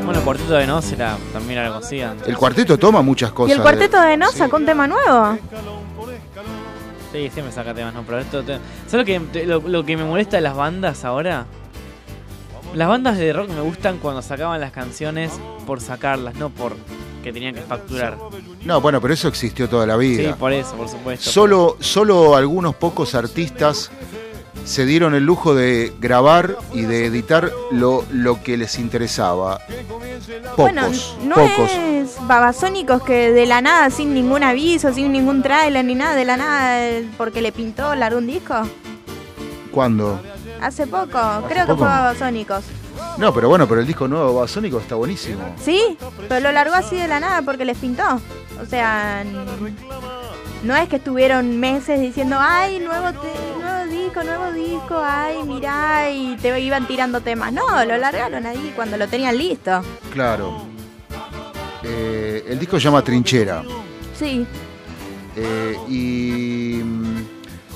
Bueno, 0.10 0.22
el 0.22 0.26
cuarteto 0.26 0.54
de 0.56 0.66
Nos 0.66 0.92
era, 0.92 1.18
también 1.32 1.60
era 1.60 1.70
conocida. 1.70 2.16
El 2.26 2.36
cuarteto 2.36 2.80
toma 2.80 3.04
muchas 3.04 3.32
cosas. 3.32 3.50
Y 3.52 3.54
el 3.56 3.62
cuarteto 3.62 4.02
de 4.02 4.18
No 4.18 4.32
sacó 4.32 4.56
un 4.56 4.66
tema 4.66 4.88
nuevo. 4.88 5.38
Sí, 7.12 7.30
sí 7.32 7.42
me 7.44 7.52
saca 7.52 7.76
temas, 7.76 7.94
no, 7.94 8.02
pero 8.02 8.18
esto... 8.18 8.42
te- 8.42 8.58
¿Sabes 8.88 8.94
lo 8.94 9.06
que, 9.06 9.46
lo, 9.46 9.60
lo 9.60 9.86
que 9.86 9.96
me 9.96 10.04
molesta 10.06 10.38
de 10.38 10.42
las 10.42 10.56
bandas 10.56 11.06
ahora? 11.06 11.46
Las 12.74 12.88
bandas 12.88 13.20
de 13.20 13.32
rock 13.32 13.50
me 13.52 13.62
gustan 13.62 14.00
cuando 14.00 14.24
sacaban 14.24 14.60
las 14.60 14.72
canciones 14.72 15.32
por 15.68 15.80
sacarlas, 15.80 16.34
no 16.36 16.50
por 16.50 16.76
que 17.24 17.32
tenían 17.32 17.54
que 17.54 17.62
facturar. 17.62 18.18
No, 18.66 18.82
bueno, 18.82 19.00
pero 19.02 19.14
eso 19.14 19.28
existió 19.28 19.70
toda 19.70 19.86
la 19.86 19.94
Sí, 20.00 20.00
vida. 20.18 20.36
por 20.38 20.54
eso, 20.54 20.76
por 20.76 20.90
supuesto. 20.90 21.30
Solo, 21.30 21.78
solo 21.82 22.36
algunos 22.36 22.74
pocos 22.74 23.14
artistas 23.14 23.92
se 24.70 24.86
dieron 24.86 25.16
el 25.16 25.26
lujo 25.26 25.56
de 25.56 25.92
grabar 26.00 26.56
y 26.72 26.84
de 26.84 27.08
editar 27.08 27.52
lo, 27.72 28.06
lo 28.12 28.44
que 28.44 28.56
les 28.56 28.78
interesaba. 28.78 29.60
Pocos, 30.56 30.58
bueno, 30.58 30.90
no 31.24 31.36
pocos. 31.36 31.72
es 31.72 32.16
Babasónicos 32.28 33.02
que 33.02 33.32
de 33.32 33.48
la 33.48 33.62
nada, 33.62 33.90
sin 33.90 34.14
ningún 34.14 34.44
aviso, 34.44 34.94
sin 34.94 35.12
ningún 35.12 35.42
tráiler 35.42 35.84
ni 35.84 35.96
nada, 35.96 36.14
de 36.14 36.24
la 36.24 36.38
nada, 36.38 37.02
porque 37.18 37.42
le 37.42 37.52
pintó 37.52 37.96
largó 37.96 38.20
un 38.20 38.28
disco. 38.28 38.62
¿Cuándo? 39.72 40.22
Hace 40.62 40.86
poco, 40.86 41.20
creo 41.48 41.66
que 41.66 41.74
fue 41.74 41.88
Babasónicos. 41.88 42.64
No, 43.18 43.34
pero 43.34 43.50
bueno, 43.50 43.68
pero 43.68 43.82
el 43.82 43.88
disco 43.88 44.08
nuevo 44.08 44.28
de 44.28 44.34
Babasónico 44.36 44.78
está 44.78 44.94
buenísimo. 44.94 45.56
Sí, 45.60 45.98
pero 46.28 46.42
lo 46.42 46.52
largó 46.52 46.76
así 46.76 46.96
de 46.96 47.08
la 47.08 47.20
nada 47.20 47.42
porque 47.42 47.66
les 47.66 47.78
pintó. 47.78 48.22
O 48.62 48.66
sea, 48.68 49.24
no 50.64 50.76
es 50.76 50.90
que 50.90 50.98
estuvieron 50.98 51.60
meses 51.60 52.00
diciendo, 52.00 52.38
ay, 52.40 52.80
nuevo, 52.80 53.12
nuevo 53.12 53.86
disco, 53.90 54.24
nuevo 54.24 54.52
disco, 54.52 55.02
ay, 55.02 55.44
mirá, 55.44 56.12
y 56.12 56.36
te 56.38 56.60
iban 56.60 56.88
tirando 56.88 57.22
temas. 57.22 57.54
No, 57.54 57.86
lo 57.86 57.98
largaron 57.98 58.46
ahí 58.46 58.74
cuando 58.76 58.98
lo 58.98 59.08
tenían 59.08 59.38
listo. 59.38 59.82
Claro. 60.12 60.66
Eh, 61.84 62.46
el 62.48 62.60
disco 62.60 62.78
se 62.78 62.86
llama 62.86 63.02
Trinchera. 63.02 63.64
Sí. 64.14 64.46
Eh, 65.36 65.78
y, 65.88 66.82
mm, 66.84 67.18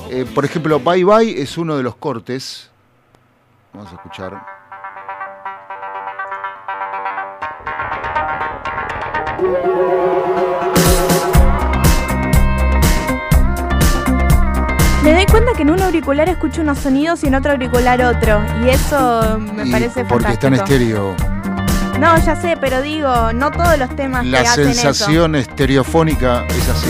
eh, 0.09 0.25
por 0.33 0.43
ejemplo, 0.43 0.79
Bye 0.79 1.05
Bye 1.05 1.41
es 1.41 1.57
uno 1.57 1.77
de 1.77 1.83
los 1.83 1.95
cortes. 1.95 2.69
Vamos 3.73 3.91
a 3.91 3.95
escuchar. 3.95 4.53
Me 15.03 15.13
doy 15.13 15.25
cuenta 15.25 15.51
que 15.55 15.63
en 15.63 15.69
un 15.71 15.81
auricular 15.81 16.29
escucho 16.29 16.61
unos 16.61 16.79
sonidos 16.79 17.23
y 17.23 17.27
en 17.27 17.35
otro 17.35 17.51
auricular 17.51 18.01
otro. 18.01 18.41
Y 18.65 18.69
eso 18.69 19.37
me 19.53 19.67
Y 19.67 19.71
parece 19.71 20.05
porque 20.05 20.31
está 20.31 20.47
en 20.47 20.55
fantástico. 20.55 20.83
estéreo. 20.83 21.15
No, 21.99 22.17
ya 22.17 22.35
sé, 22.35 22.57
pero 22.59 22.81
digo, 22.81 23.33
no 23.33 23.51
todos 23.51 23.77
los 23.77 23.93
temas 23.95 24.25
La 24.25 24.41
te 24.41 24.47
hacen 24.47 24.67
eso. 24.69 24.81
sensación 24.81 25.35
estereofónica 25.35 26.43
es 26.45 26.69
así. 26.69 26.89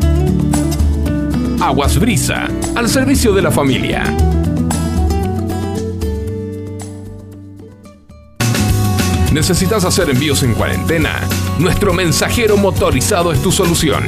Aguas 1.61 1.99
Brisa, 1.99 2.47
al 2.75 2.89
servicio 2.89 3.33
de 3.33 3.43
la 3.43 3.51
familia. 3.51 4.03
¿Necesitas 9.31 9.85
hacer 9.85 10.09
envíos 10.09 10.41
en 10.41 10.55
cuarentena? 10.55 11.19
Nuestro 11.59 11.93
mensajero 11.93 12.57
motorizado 12.57 13.31
es 13.31 13.43
tu 13.43 13.51
solución. 13.51 14.03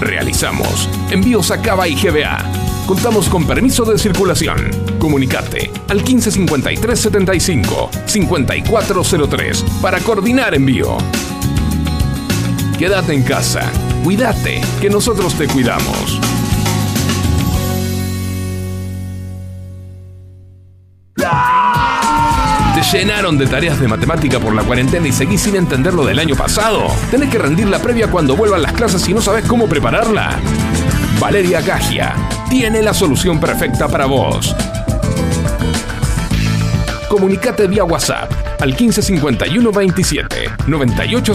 Realizamos 0.00 0.86
envíos 1.10 1.50
a 1.50 1.62
Cava 1.62 1.88
y 1.88 1.94
GBA. 1.94 2.38
Contamos 2.86 3.30
con 3.30 3.46
permiso 3.46 3.86
de 3.86 3.96
circulación. 3.96 4.70
Comunicate 4.98 5.70
al 5.88 6.02
155375 6.04 7.90
5403 8.04 9.64
para 9.80 9.98
coordinar 10.00 10.54
envío. 10.54 10.98
Quédate 12.78 13.14
en 13.14 13.22
casa. 13.22 13.72
Cuídate, 14.04 14.60
que 14.80 14.88
nosotros 14.88 15.34
te 15.34 15.46
cuidamos. 15.46 16.20
¿Te 22.74 22.98
llenaron 22.98 23.36
de 23.36 23.46
tareas 23.46 23.80
de 23.80 23.88
matemática 23.88 24.38
por 24.38 24.54
la 24.54 24.62
cuarentena 24.62 25.08
y 25.08 25.12
seguís 25.12 25.42
sin 25.42 25.56
entender 25.56 25.92
lo 25.94 26.04
del 26.04 26.18
año 26.18 26.36
pasado? 26.36 26.86
¿Tenés 27.10 27.28
que 27.28 27.38
rendir 27.38 27.66
la 27.66 27.80
previa 27.80 28.08
cuando 28.08 28.36
vuelvan 28.36 28.62
las 28.62 28.72
clases 28.72 29.06
y 29.08 29.14
no 29.14 29.20
sabes 29.20 29.44
cómo 29.44 29.66
prepararla? 29.66 30.38
Valeria 31.20 31.60
Gagia 31.60 32.14
tiene 32.48 32.80
la 32.80 32.94
solución 32.94 33.40
perfecta 33.40 33.88
para 33.88 34.06
vos. 34.06 34.54
Comunicate 37.08 37.66
vía 37.66 37.84
WhatsApp 37.84 38.30
al 38.60 38.68
1551 38.68 39.72
27 39.72 40.50
98 40.66 41.34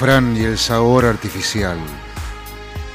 Fran, 0.00 0.34
y 0.34 0.44
el 0.44 0.56
sabor 0.56 1.04
artificial. 1.04 1.76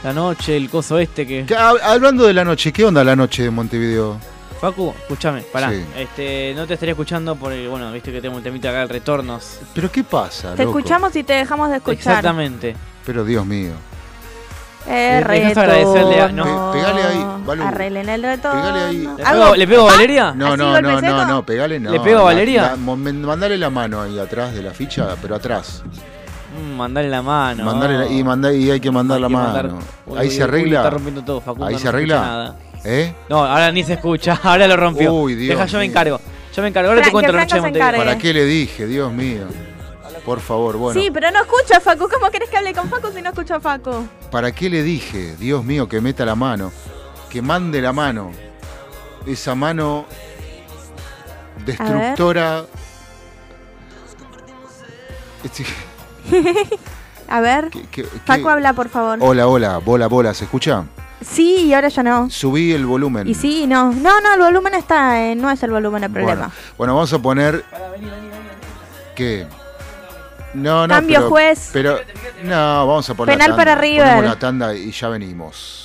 La 0.03 0.11
noche, 0.11 0.57
el 0.57 0.71
coso 0.71 0.97
este 0.97 1.27
que. 1.27 1.45
Ya, 1.45 1.69
hab- 1.71 1.79
hablando 1.83 2.25
de 2.25 2.33
la 2.33 2.43
noche, 2.43 2.73
¿qué 2.73 2.83
onda 2.83 3.03
la 3.03 3.15
noche 3.15 3.43
de 3.43 3.51
Montevideo? 3.51 4.17
Facu, 4.59 4.91
escúchame, 5.01 5.41
pará. 5.43 5.69
Sí. 5.69 5.85
Este, 5.95 6.53
no 6.55 6.65
te 6.65 6.73
estaría 6.73 6.93
escuchando 6.93 7.35
porque, 7.35 7.67
bueno, 7.67 7.91
viste 7.91 8.11
que 8.11 8.21
tengo 8.21 8.37
un 8.37 8.41
temita 8.41 8.69
acá 8.71 8.79
de 8.79 8.85
retornos. 8.87 9.59
¿Pero 9.75 9.91
qué 9.91 10.03
pasa, 10.03 10.55
Te 10.55 10.63
loco? 10.65 10.79
escuchamos 10.79 11.15
y 11.15 11.23
te 11.23 11.33
dejamos 11.33 11.69
de 11.69 11.75
escuchar. 11.75 11.97
Exactamente. 12.17 12.75
Pero 13.05 13.23
Dios 13.23 13.45
mío. 13.45 13.73
Eh, 14.87 15.21
agradecerle 15.23 16.21
a- 16.21 16.27
no. 16.29 16.71
Pe- 16.71 16.79
pegale 16.79 17.03
ahí, 17.03 17.25
Balu. 17.45 17.63
Arreglen 17.63 18.09
el 18.09 18.23
retorno. 18.23 18.61
Pegale 18.61 18.79
ahí. 18.83 18.97
¿Le 19.17 19.23
¿Hago- 19.23 19.41
pego, 19.43 19.55
¿le 19.55 19.67
pego 19.67 19.81
a 19.81 19.91
¿Ah? 19.91 19.93
Valeria? 19.95 20.33
No, 20.35 20.47
¿Así 20.47 20.57
no, 20.57 20.81
no, 20.81 21.01
no, 21.01 21.25
no, 21.27 21.45
pegale 21.45 21.79
no. 21.79 21.91
¿Le 21.91 21.99
pego 21.99 22.19
a 22.19 22.23
Valeria? 22.23 22.61
la- 22.71 22.75
mandale 22.77 23.57
la 23.59 23.69
mano 23.69 24.01
ahí 24.01 24.17
atrás 24.19 24.53
de 24.55 24.61
la 24.63 24.71
ficha, 24.71 25.15
pero 25.21 25.35
atrás. 25.35 25.83
Mandale 26.75 27.09
la 27.09 27.21
mano. 27.21 28.09
Y, 28.11 28.23
manda, 28.23 28.53
y 28.53 28.69
hay 28.71 28.79
que 28.79 28.91
mandar 28.91 29.15
Hay 29.17 29.21
la 29.23 29.27
que 29.27 29.33
mano. 29.33 29.53
mandar- 29.53 29.71
Uy, 30.05 30.17
ahí 30.19 30.27
uy, 30.27 30.31
se 30.33 30.37
uy, 30.37 30.43
arregla. 30.43 30.77
está 30.79 30.89
rompiendo 30.91 31.23
todo, 31.23 31.41
Facundo, 31.41 31.65
ahí 31.67 31.73
no 31.73 31.79
se 31.79 31.87
arregla. 31.87 32.21
nada. 32.21 32.55
¿Eh? 32.83 33.13
No, 33.29 33.43
ahora 33.43 33.71
ni 33.71 33.83
se 33.83 33.93
escucha, 33.93 34.39
ahora 34.43 34.67
lo 34.67 34.77
rompió. 34.77 35.11
Uy, 35.13 35.35
Dios 35.35 35.57
Deja, 35.57 35.65
yo 35.65 35.79
me 35.79 35.85
encargo. 35.85 36.19
Yo 36.55 36.61
me 36.61 36.67
encargo. 36.69 36.89
Ahora 36.91 37.01
te 37.01 37.11
cuento 37.11 37.31
la 37.31 37.41
noche 37.41 37.55
de 37.55 37.61
Montevideo. 37.61 37.97
¿Para 37.97 38.17
qué 38.17 38.33
le 38.33 38.45
dije? 38.45 38.85
Dios 38.87 39.11
mío. 39.11 39.45
Por 40.23 40.39
favor, 40.39 40.77
bueno. 40.77 40.99
Sí, 40.99 41.09
pero 41.13 41.29
no 41.31 41.41
escucha 41.41 41.77
a 41.77 41.79
Facu. 41.79 42.07
¿Cómo 42.09 42.31
querés 42.31 42.49
que 42.49 42.57
hable 42.57 42.73
con 42.73 42.89
Facu 42.89 43.11
si 43.13 43.21
no 43.21 43.29
escucha 43.29 43.55
a 43.57 43.59
Facu? 43.59 44.07
¿Para 44.31 44.51
qué 44.51 44.69
le 44.69 44.81
dije? 44.81 45.35
Dios 45.37 45.63
mío, 45.63 45.87
que 45.87 46.01
meta 46.01 46.25
la 46.25 46.33
mano. 46.35 46.71
Que 47.29 47.41
mande 47.41 47.81
la 47.81 47.91
mano. 47.93 48.31
Esa 49.27 49.53
mano 49.55 50.05
destructora. 51.65 52.63
A 57.27 57.41
ver. 57.41 57.69
que- 57.69 57.83
que- 57.87 58.03
Facu, 58.03 58.47
habla, 58.49 58.73
por 58.73 58.89
favor. 58.89 59.17
Hola, 59.21 59.47
hola, 59.47 59.77
bola, 59.79 60.07
bola, 60.07 60.33
¿se 60.33 60.45
escucha? 60.45 60.83
Sí, 61.21 61.65
y 61.67 61.73
ahora 61.73 61.87
ya 61.87 62.03
no. 62.03 62.29
Subí 62.29 62.71
el 62.73 62.85
volumen. 62.85 63.27
Y 63.27 63.33
sí, 63.33 63.63
y 63.63 63.67
no. 63.67 63.91
No, 63.91 64.21
no, 64.21 64.33
el 64.35 64.39
volumen 64.41 64.75
está. 64.75 65.19
eh, 65.23 65.35
no 65.35 65.49
es 65.49 65.61
el 65.63 65.71
volumen 65.71 66.03
el 66.03 66.11
problema. 66.11 66.33
Bueno, 66.35 66.51
bueno, 66.77 66.95
vamos 66.95 67.13
a 67.13 67.19
poner. 67.19 67.63
¿Qué? 69.15 69.47
No, 70.53 70.87
no, 70.87 70.93
Cambio, 70.93 71.17
pero, 71.19 71.29
juez. 71.29 71.69
Pero, 71.73 71.99
no, 72.43 72.87
vamos 72.87 73.09
a 73.09 73.13
poner. 73.15 73.33
Penal 73.35 73.49
la 73.51 73.55
tanda. 73.55 73.71
para 73.71 73.81
River. 73.81 74.03
Ponemos 74.05 74.25
la 74.25 74.39
tanda 74.39 74.75
y 74.75 74.91
ya 74.91 75.09
venimos. 75.09 75.84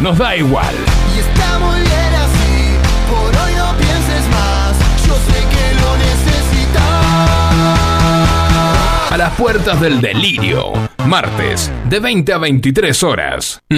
Nos 0.00 0.18
da 0.18 0.36
igual. 0.36 0.74
Y 1.14 1.18
está 1.20 1.58
muy 1.58 1.80
bien 1.80 2.14
así, 2.14 2.76
por 3.10 3.28
hoy 3.42 3.54
no 3.56 3.76
pienses 3.78 4.28
más. 4.30 4.76
Yo 5.06 5.14
sé 5.14 5.38
que 5.48 5.74
lo 5.80 5.96
necesitas. 5.96 7.04
A 9.12 9.16
las 9.16 9.32
puertas 9.34 9.80
del 9.80 10.00
delirio, 10.00 10.72
martes, 11.06 11.70
de 11.88 12.00
20 12.00 12.32
a 12.32 12.38
23 12.38 13.02
horas. 13.04 13.60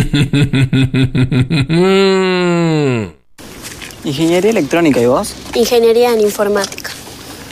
Ingeniería 4.04 4.50
electrónica, 4.50 5.00
¿y 5.00 5.06
vos? 5.06 5.34
Ingeniería 5.54 6.12
en 6.12 6.20
informática, 6.20 6.90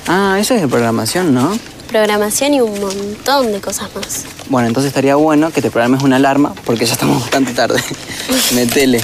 Ah, 0.07 0.37
eso 0.39 0.55
es 0.55 0.61
de 0.61 0.69
programación, 0.69 1.33
¿no? 1.35 1.59
Programación 1.85 2.55
y 2.55 2.61
un 2.61 2.79
montón 2.81 3.53
de 3.53 3.61
cosas 3.61 3.89
más. 3.95 4.25
Bueno, 4.49 4.69
entonces 4.69 4.89
estaría 4.89 5.15
bueno 5.15 5.51
que 5.51 5.63
te 5.63 5.71
programes 5.71 6.03
una 6.03 6.17
alarma 6.17 6.55
porque 6.65 6.87
ya 6.87 6.93
estamos 6.95 7.21
bastante 7.21 7.53
tarde. 7.53 7.81
Metele. 8.55 9.01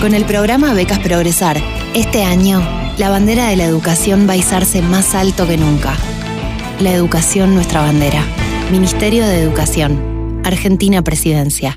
Con 0.00 0.14
el 0.14 0.24
programa 0.24 0.74
Becas 0.74 0.98
Progresar, 0.98 1.62
este 1.94 2.24
año, 2.24 2.60
la 2.98 3.08
bandera 3.08 3.48
de 3.48 3.56
la 3.56 3.64
educación 3.64 4.28
va 4.28 4.32
a 4.32 4.36
izarse 4.36 4.82
más 4.82 5.14
alto 5.14 5.46
que 5.46 5.56
nunca. 5.56 5.94
La 6.80 6.92
educación, 6.92 7.54
nuestra 7.54 7.82
bandera. 7.82 8.24
Ministerio 8.70 9.26
de 9.26 9.40
Educación. 9.40 10.42
Argentina 10.44 11.02
Presidencia. 11.02 11.76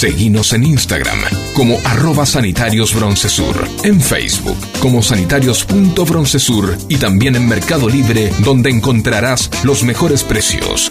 Seguinos 0.00 0.54
en 0.54 0.64
Instagram 0.64 1.18
como 1.52 1.78
arroba 1.84 2.24
sanitarios 2.24 2.94
broncesur, 2.94 3.68
en 3.84 4.00
Facebook 4.00 4.56
como 4.80 5.02
sanitarios.broncesur 5.02 6.78
y 6.88 6.96
también 6.96 7.36
en 7.36 7.46
Mercado 7.46 7.86
Libre 7.86 8.32
donde 8.38 8.70
encontrarás 8.70 9.50
los 9.62 9.82
mejores 9.82 10.24
precios. 10.24 10.88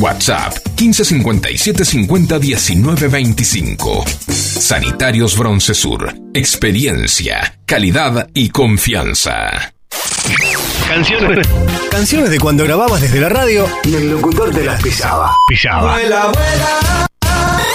WhatsApp 0.00 0.54
1557 0.68 1.84
50 1.84 2.38
19 2.38 3.08
25. 3.08 4.04
Sanitarios 4.30 5.36
Broncesur. 5.36 6.14
Experiencia, 6.32 7.58
calidad 7.66 8.30
y 8.32 8.48
confianza. 8.48 9.74
Canciones. 10.88 11.46
Canciones 11.90 12.30
de 12.30 12.40
cuando 12.40 12.64
grababas 12.64 13.02
desde 13.02 13.20
la 13.20 13.28
radio 13.28 13.68
y 13.84 13.94
el 13.96 14.12
locutor 14.12 14.50
te 14.50 14.64
las 14.64 14.82
pisaba. 14.82 15.36
Pisaba. 15.46 15.98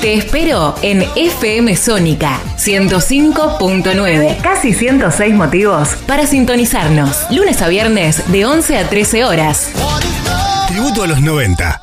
Te 0.00 0.14
espero 0.14 0.74
en 0.80 1.04
FM 1.14 1.76
Sónica 1.76 2.40
105.9. 2.56 4.40
Casi 4.40 4.72
106 4.72 5.34
motivos 5.34 5.90
para 6.06 6.26
sintonizarnos. 6.26 7.26
Lunes 7.30 7.60
a 7.60 7.68
viernes 7.68 8.32
de 8.32 8.46
11 8.46 8.78
a 8.78 8.88
13 8.88 9.24
horas. 9.24 9.70
Tributo 10.68 11.02
a 11.02 11.06
los 11.06 11.20
90. 11.20 11.82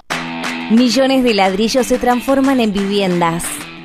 Millones 0.71 1.23
de 1.23 1.35
ladrillos 1.35 1.85
se 1.85 1.99
transforman 1.99 2.59
en 2.59 2.73
viviendas. 2.73 3.43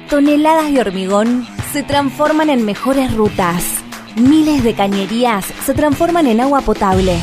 Toneladas 0.09 0.73
de 0.73 0.81
hormigón 0.81 1.47
se 1.75 1.83
transforman 1.83 2.49
en 2.49 2.65
mejores 2.65 3.13
rutas. 3.13 3.63
Miles 4.17 4.65
de 4.65 4.73
cañerías 4.73 5.45
se 5.67 5.75
transforman 5.75 6.27
en 6.27 6.41
agua 6.41 6.63
potable. 6.63 7.19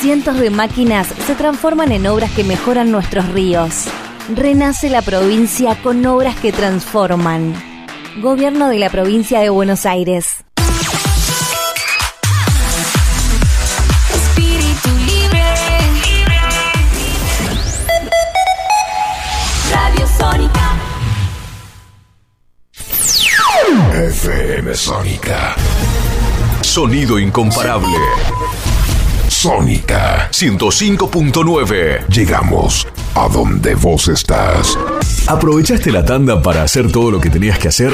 Cientos 0.00 0.38
de 0.38 0.50
máquinas 0.50 1.06
se 1.26 1.34
transforman 1.34 1.90
en 1.90 2.06
obras 2.06 2.30
que 2.32 2.44
mejoran 2.44 2.90
nuestros 2.92 3.26
ríos. 3.30 3.86
Renace 4.28 4.90
la 4.90 5.02
provincia 5.02 5.76
con 5.82 6.04
obras 6.06 6.36
que 6.36 6.52
transforman. 6.52 7.54
Gobierno 8.20 8.68
de 8.68 8.78
la 8.78 8.88
provincia 8.90 9.40
de 9.40 9.48
Buenos 9.50 9.86
Aires. 9.86 10.44
Espíritu 14.14 14.88
libre. 15.06 15.42
Radio 19.72 20.06
Sónica. 20.06 20.80
FM 23.92 24.74
Sónica. 24.74 25.56
Sonido 26.60 27.18
incomparable. 27.18 27.98
Sónica 29.28 30.28
105.9. 30.30 32.06
Llegamos 32.08 32.86
a 33.14 33.28
donde 33.28 33.74
vos 33.74 34.08
estás. 34.08 34.78
¿Aprovechaste 35.26 35.90
la 35.90 36.04
tanda 36.04 36.42
para 36.42 36.62
hacer 36.62 36.90
todo 36.90 37.10
lo 37.10 37.20
que 37.20 37.30
tenías 37.30 37.58
que 37.58 37.68
hacer? 37.68 37.92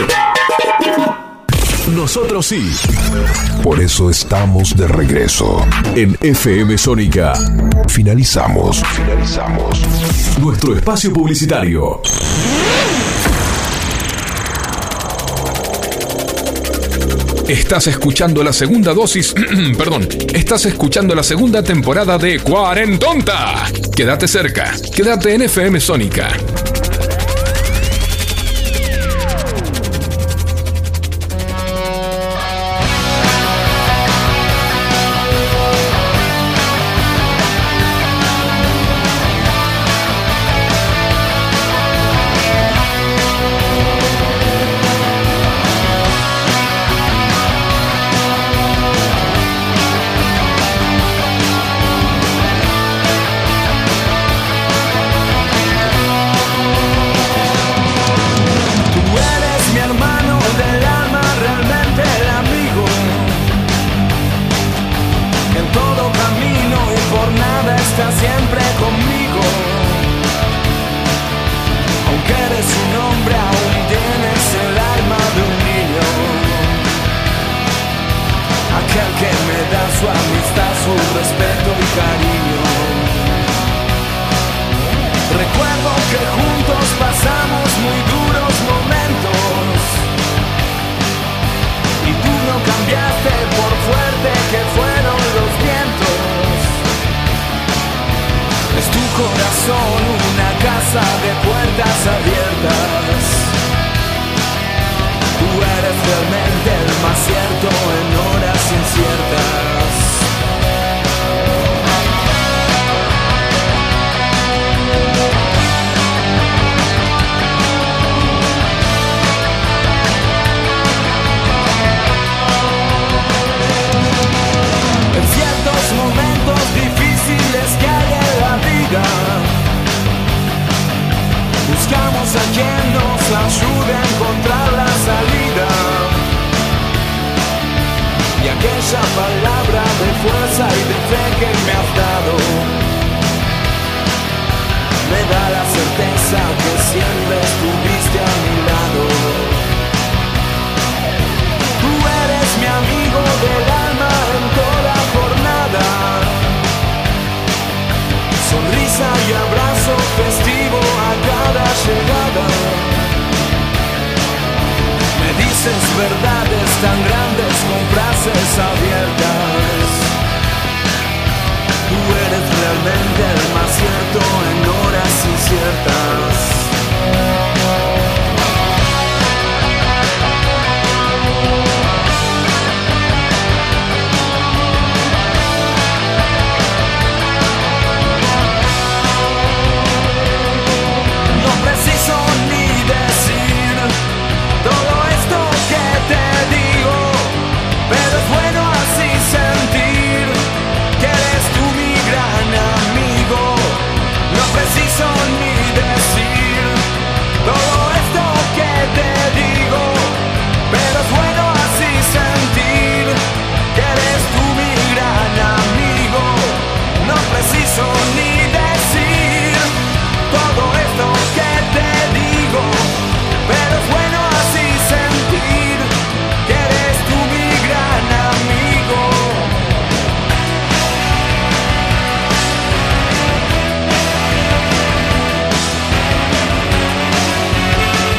Nosotros 1.94 2.46
sí. 2.46 2.72
Por 3.62 3.80
eso 3.80 4.10
estamos 4.10 4.76
de 4.76 4.88
regreso. 4.88 5.64
En 5.94 6.16
FM 6.20 6.76
Sónica. 6.76 7.34
Finalizamos. 7.88 8.82
Finalizamos. 8.84 9.82
Nuestro 10.40 10.74
espacio 10.76 11.12
publicitario. 11.12 12.00
Estás 17.48 17.86
escuchando 17.86 18.42
la 18.42 18.52
segunda 18.52 18.92
dosis, 18.92 19.32
perdón, 19.78 20.08
estás 20.34 20.66
escuchando 20.66 21.14
la 21.14 21.22
segunda 21.22 21.62
temporada 21.62 22.18
de 22.18 22.40
Cuarentonta. 22.40 23.70
Quédate 23.94 24.26
cerca, 24.26 24.74
quédate 24.92 25.32
en 25.32 25.42
FM 25.42 25.78
Sónica. 25.78 26.36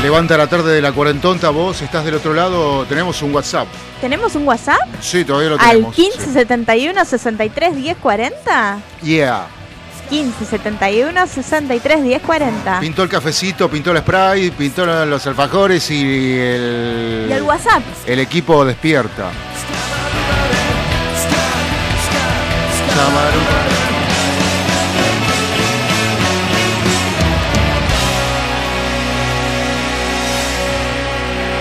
Levanta 0.08 0.38
la 0.38 0.48
tarde 0.48 0.74
de 0.74 0.82
la 0.82 0.94
cuarentonta, 0.94 1.50
vos 1.50 1.82
estás 1.82 2.06
del 2.06 2.16
otro 2.16 2.34
lado, 2.34 2.86
tenemos 2.86 3.22
un 3.24 3.36
WhatsApp. 3.36 3.68
¿Tenemos 4.00 4.36
un 4.36 4.48
WhatsApp? 4.48 4.80
Sí, 5.02 5.26
todavía 5.26 5.50
lo 5.50 5.60
Al 5.60 5.68
tenemos. 5.70 5.98
1571 5.98 7.04
63 7.04 7.76
10 7.76 7.98
40. 7.98 8.80
Yeah. 9.04 9.48
1571 10.10 11.28
63 11.28 12.04
10 12.04 12.22
40. 12.22 12.80
Pintó 12.80 13.04
el 13.04 13.10
cafecito, 13.10 13.70
pintó 13.70 13.92
el 13.92 13.98
spray, 13.98 14.50
pintó 14.52 14.86
los 14.86 15.28
alfajores 15.28 15.92
y 15.92 16.00
el, 16.40 17.26
Y 17.30 17.34
el 17.34 17.42
WhatsApp. 17.42 17.84
el 18.06 18.20
equipo 18.22 18.64
despierta. 18.64 19.30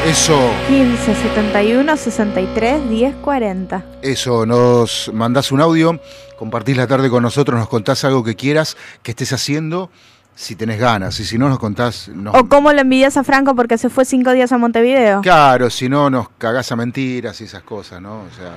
Eso, 0.06 0.38
1571 0.70 1.96
63 1.96 2.88
10 2.88 3.14
40. 3.16 3.84
eso, 4.02 4.46
nos 4.46 5.10
mandás 5.12 5.50
un 5.50 5.60
audio, 5.60 5.98
compartís 6.38 6.76
la 6.76 6.86
tarde 6.86 7.10
con 7.10 7.22
nosotros, 7.24 7.58
nos 7.58 7.68
contás 7.68 8.04
algo 8.04 8.22
que 8.22 8.36
quieras, 8.36 8.76
que 9.02 9.10
estés 9.10 9.32
haciendo, 9.32 9.90
si 10.36 10.54
tenés 10.54 10.78
ganas, 10.78 11.18
y 11.18 11.24
si 11.24 11.38
no 11.38 11.48
nos 11.48 11.58
contás... 11.58 12.08
nos- 12.08 12.36
O 12.36 12.48
cómo 12.48 12.72
lo 12.72 12.80
envidias 12.82 13.16
a 13.16 13.24
Franco 13.24 13.56
porque 13.56 13.78
se 13.78 13.88
fue 13.90 14.04
cinco 14.04 14.30
días 14.32 14.52
a 14.52 14.58
Montevideo. 14.58 15.22
Claro, 15.22 15.70
si 15.70 15.88
no 15.88 16.08
nos 16.08 16.28
cagás 16.38 16.70
a 16.70 16.76
mentiras 16.76 17.40
y 17.40 17.44
esas 17.44 17.64
cosas, 17.64 18.00
¿no? 18.00 18.20
O 18.20 18.30
sea, 18.36 18.52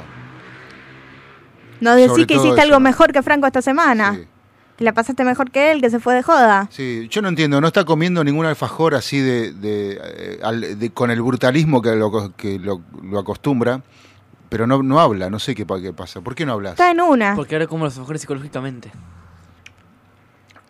No 1.79 1.95
decís 1.95 2.27
que 2.27 2.35
hiciste 2.35 2.53
eso. 2.53 2.61
algo 2.61 2.79
mejor 2.79 3.11
que 3.11 3.23
Franco 3.23 3.47
esta 3.47 3.61
semana. 3.63 4.11
Que 4.15 4.27
la 4.83 4.93
pasaste 4.93 5.23
mejor 5.23 5.51
que 5.51 5.71
él, 5.71 5.81
que 5.81 5.89
se 5.89 5.99
fue 5.99 6.13
de 6.15 6.23
joda. 6.23 6.67
sí, 6.71 7.07
yo 7.09 7.21
no 7.21 7.27
entiendo, 7.29 7.59
no 7.61 7.67
está 7.67 7.83
comiendo 7.85 8.23
ningún 8.23 8.45
alfajor 8.45 8.95
así 8.95 9.19
de, 9.19 9.51
de, 9.53 9.99
eh, 10.01 10.39
al- 10.43 10.79
de- 10.79 10.89
con 10.91 11.11
el 11.11 11.21
brutalismo 11.21 11.81
que 11.81 11.95
lo, 11.95 12.33
que 12.35 12.59
lo, 12.59 12.81
lo 13.03 13.19
acostumbra, 13.19 13.81
pero 14.49 14.65
no, 14.67 14.81
no 14.81 14.99
habla, 14.99 15.29
no 15.29 15.37
sé 15.39 15.53
qué, 15.55 15.65
qué 15.81 15.93
pasa. 15.93 16.21
¿Por 16.21 16.33
qué 16.35 16.45
no 16.45 16.53
hablas? 16.53 16.71
Está 16.73 16.91
en 16.91 17.01
una. 17.01 17.35
Porque 17.35 17.55
ahora 17.55 17.67
como 17.67 17.85
los 17.85 17.97
mejores 17.99 18.21
psicológicamente. 18.21 18.91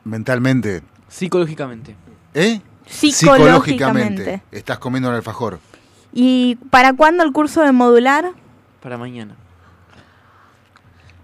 Mentalmente. 0.03 0.81
Psicológicamente. 1.07 1.95
¿Eh? 2.33 2.61
Psicológicamente. 2.85 4.41
Estás 4.51 4.79
comiendo 4.79 5.09
un 5.09 5.15
alfajor. 5.15 5.59
¿Y 6.13 6.55
para 6.71 6.93
cuándo 6.93 7.23
el 7.23 7.31
curso 7.31 7.61
de 7.61 7.71
modular? 7.71 8.31
Para 8.81 8.97
mañana. 8.97 9.35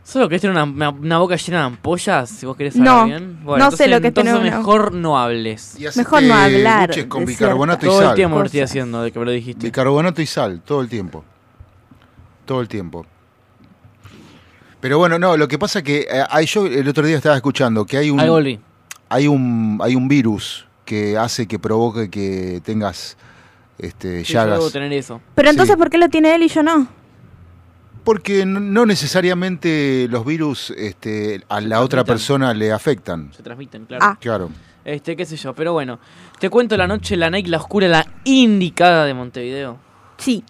¿Solo 0.06 0.30
querés 0.30 0.42
tener 0.44 0.56
una, 0.56 0.64
una- 0.66 0.90
una 0.92 1.18
boca 1.18 1.36
llena 1.36 1.58
de 1.60 1.64
ampollas? 1.66 2.30
Si 2.30 2.46
vos 2.46 2.56
querés 2.56 2.76
No, 2.76 3.02
hablar 3.02 3.20
bien. 3.22 3.40
no 3.44 3.72
sé 3.72 3.88
lo 3.88 4.00
que 4.00 4.08
es 4.08 4.12
entonces 4.12 4.34
tener 4.36 4.48
una- 4.48 4.58
mejor 4.60 4.94
no 4.94 5.18
hables. 5.20 5.76
Y 5.80 5.86
Mejor 5.98 6.22
no 6.24 6.36
hablar, 6.36 7.08
con 7.10 7.26
bicarbonato 7.26 7.86
y 7.86 7.90
Todo 7.90 8.00
sal. 8.02 8.10
el 8.10 8.16
tiempo 8.16 8.38
lo 8.40 8.46
estoy 8.46 8.62
haciendo, 8.62 9.02
de 9.02 9.12
que 9.12 9.18
me 9.20 9.26
lo 9.26 9.32
dijiste. 9.32 9.66
Bicarbonato 9.66 10.22
y 10.22 10.28
sal, 10.28 10.62
todo 10.64 10.82
el 10.82 10.90
tiempo. 10.90 11.26
Todo 12.46 12.62
el 12.62 12.68
tiempo. 12.68 13.06
Pero 14.80 15.00
bueno, 15.00 15.18
no, 15.18 15.36
lo 15.38 15.48
que 15.48 15.58
pasa 15.58 15.82
que 15.82 16.02
eh, 16.02 16.24
hay, 16.30 16.46
yo 16.46 16.68
el 16.68 16.88
otro 16.88 17.06
día 17.08 17.18
estaba 17.18 17.36
escuchando 17.36 17.86
que 17.86 17.98
hay 17.98 18.12
un 18.12 18.20
Ahí 18.20 18.30
volví. 18.30 18.60
hay 19.10 19.28
un 19.28 19.80
hay 19.82 19.96
un 19.96 20.08
virus 20.08 20.68
que 20.86 21.18
hace 21.18 21.48
que 21.48 21.58
provoque 21.58 22.12
que 22.12 22.62
tengas 22.64 23.18
este 23.80 24.24
Sí, 24.24 24.34
yo 24.34 24.40
llagas. 24.42 24.60
debo 24.60 24.70
tener 24.70 24.94
eso. 24.94 25.20
Pero 25.34 25.50
entonces, 25.50 25.74
Sí. 25.74 25.80
¿por 25.80 25.90
qué 25.90 25.98
lo 25.98 26.10
tiene 26.10 26.36
él 26.36 26.44
y 26.44 26.48
yo 26.50 26.62
no? 26.62 26.88
Porque 28.06 28.46
no- 28.46 28.86
necesariamente 28.86 30.08
los 30.10 30.26
virus 30.26 30.70
este, 30.78 31.44
a 31.50 31.60
la 31.60 31.82
otra 31.82 32.04
persona 32.06 32.54
le 32.54 32.72
afectan. 32.72 33.34
Se 33.36 33.44
transmiten, 33.44 33.86
claro. 33.86 34.06
Ah. 34.06 34.18
Claro. 34.22 34.50
Este, 34.86 35.16
qué 35.16 35.26
sé 35.26 35.36
yo, 35.36 35.54
pero 35.54 35.74
bueno. 35.74 36.00
Te 36.40 36.50
cuento 36.50 36.78
la 36.78 36.86
noche, 36.88 37.18
la 37.18 37.30
night, 37.30 37.48
la 37.48 37.58
oscura, 37.58 37.88
la 37.88 38.06
indicada 38.24 39.06
de 39.06 39.14
Montevideo. 39.16 39.78
Sí. 40.18 40.44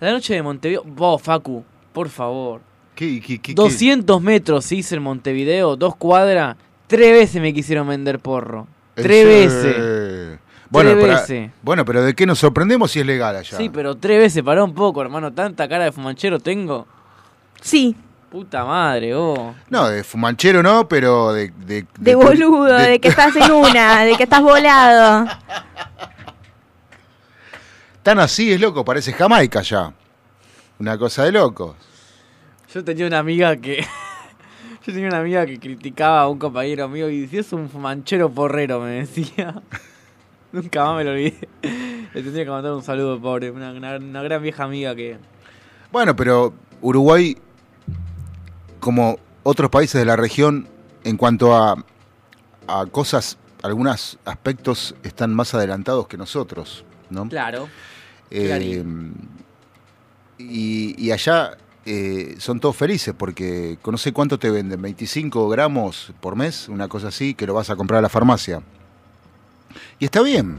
La 0.00 0.12
noche 0.12 0.34
de 0.34 0.42
Montevideo. 0.42 0.84
Vos, 0.84 1.22
Facu, 1.22 1.64
por 1.92 2.08
favor. 2.10 2.60
¿Qué, 2.94 3.20
qué, 3.20 3.40
qué- 3.40 3.54
200 3.54 4.20
metros 4.20 4.70
hice 4.70 4.96
en 4.96 5.02
Montevideo, 5.02 5.76
dos 5.76 5.96
cuadras. 5.96 6.56
Tres 6.86 7.12
veces 7.12 7.40
me 7.40 7.54
quisieron 7.54 7.88
vender 7.88 8.18
porro. 8.20 8.68
qué? 8.94 9.02
Tres 9.02 9.26
veces. 9.26 10.38
Bueno, 10.74 10.90
Tres 10.90 11.02
para- 11.04 11.20
veces. 11.20 11.50
bueno, 11.62 11.84
pero 11.84 12.02
¿de 12.02 12.14
qué 12.14 12.26
nos 12.26 12.38
sorprendemos 12.38 12.90
si 12.90 13.00
es 13.00 13.06
legal 13.06 13.36
allá? 13.36 13.56
Sí, 13.56 13.68
pero 13.68 13.94
tres 13.96 14.18
veces 14.18 14.42
pará 14.42 14.64
un 14.64 14.74
poco, 14.74 15.00
hermano. 15.00 15.32
Tanta 15.32 15.68
cara 15.68 15.84
de 15.84 15.92
fumanchero 15.92 16.38
tengo. 16.40 16.86
Sí. 17.60 17.96
Puta 18.30 18.64
madre, 18.64 19.14
oh. 19.14 19.54
No, 19.70 19.88
de 19.88 20.02
fumanchero 20.02 20.60
no, 20.60 20.88
pero 20.88 21.32
de... 21.32 21.52
De, 21.64 21.86
De 22.00 22.14
boludo, 22.16 22.64
de, 22.74 22.98
que 22.98 23.06
estás 23.06 23.36
en 23.36 23.52
una, 23.52 24.02
de 24.04 24.16
que 24.16 24.24
estás 24.24 24.42
volado. 24.42 25.26
Tan 28.02 28.18
así 28.18 28.52
es 28.52 28.60
loco, 28.60 28.84
parece 28.84 29.12
Jamaica 29.12 29.62
ya. 29.62 29.92
Una 30.80 30.98
cosa 30.98 31.24
de 31.24 31.32
loco. 31.32 31.76
Yo 32.74 32.82
tenía 32.84 33.06
una 33.06 33.20
amiga 33.20 33.56
que. 33.56 33.86
Yo 34.86 34.92
tenía 34.92 35.06
una 35.08 35.20
amiga 35.20 35.46
que 35.46 35.58
criticaba 35.58 36.22
a 36.22 36.28
un 36.28 36.38
compañero 36.38 36.88
mío 36.88 37.08
y 37.08 37.20
decía, 37.22 37.40
es 37.40 37.52
un 37.52 37.70
manchero 37.80 38.28
porrero, 38.30 38.80
me 38.80 38.90
decía. 39.06 39.62
Nunca 40.54 40.84
más 40.84 40.96
me 40.96 41.04
lo 41.04 41.10
olvidé. 41.10 41.48
Le 42.14 42.22
tendría 42.22 42.44
que 42.44 42.50
mandar 42.50 42.72
un 42.72 42.82
saludo, 42.82 43.20
pobre. 43.20 43.50
Una, 43.50 43.72
una- 43.72 43.96
una 43.96 44.22
gran 44.22 44.42
vieja 44.42 44.64
amiga 44.64 44.94
que. 44.94 45.18
Bueno, 45.90 46.14
pero 46.14 46.54
Uruguay, 46.80 47.36
como 48.80 49.18
otros 49.42 49.70
países 49.70 49.98
de 49.98 50.04
la 50.04 50.16
región, 50.16 50.68
en 51.02 51.16
cuanto 51.16 51.56
a, 51.56 51.84
a 52.68 52.86
cosas, 52.86 53.36
algunos 53.62 54.18
aspectos 54.24 54.94
están 55.02 55.34
más 55.34 55.54
adelantados 55.54 56.06
que 56.06 56.16
nosotros, 56.16 56.84
¿no? 57.10 57.28
Claro. 57.28 57.68
Eh, 58.30 58.82
y 60.38 61.10
allá 61.10 61.56
eh, 61.86 62.34
son 62.38 62.60
todos 62.60 62.76
felices 62.76 63.14
porque 63.16 63.78
no 63.86 63.98
sé 63.98 64.12
cuánto 64.12 64.38
te 64.38 64.50
venden, 64.50 64.80
25 64.80 65.48
gramos 65.48 66.12
por 66.20 66.34
mes, 66.36 66.68
una 66.68 66.88
cosa 66.88 67.08
así, 67.08 67.34
que 67.34 67.46
lo 67.46 67.54
vas 67.54 67.70
a 67.70 67.76
comprar 67.76 67.98
a 67.98 68.02
la 68.02 68.08
farmacia. 68.08 68.62
Y 69.98 70.04
está 70.06 70.22
bien. 70.22 70.58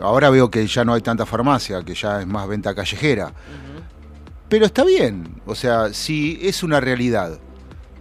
Ahora 0.00 0.30
veo 0.30 0.50
que 0.50 0.66
ya 0.66 0.84
no 0.84 0.94
hay 0.94 1.00
tanta 1.02 1.26
farmacia, 1.26 1.82
que 1.82 1.94
ya 1.94 2.20
es 2.20 2.26
más 2.26 2.46
venta 2.48 2.74
callejera. 2.74 3.32
Pero 4.48 4.64
está 4.64 4.84
bien. 4.84 5.40
O 5.46 5.54
sea, 5.54 5.92
si 5.92 6.38
es 6.42 6.62
una 6.62 6.80
realidad. 6.80 7.38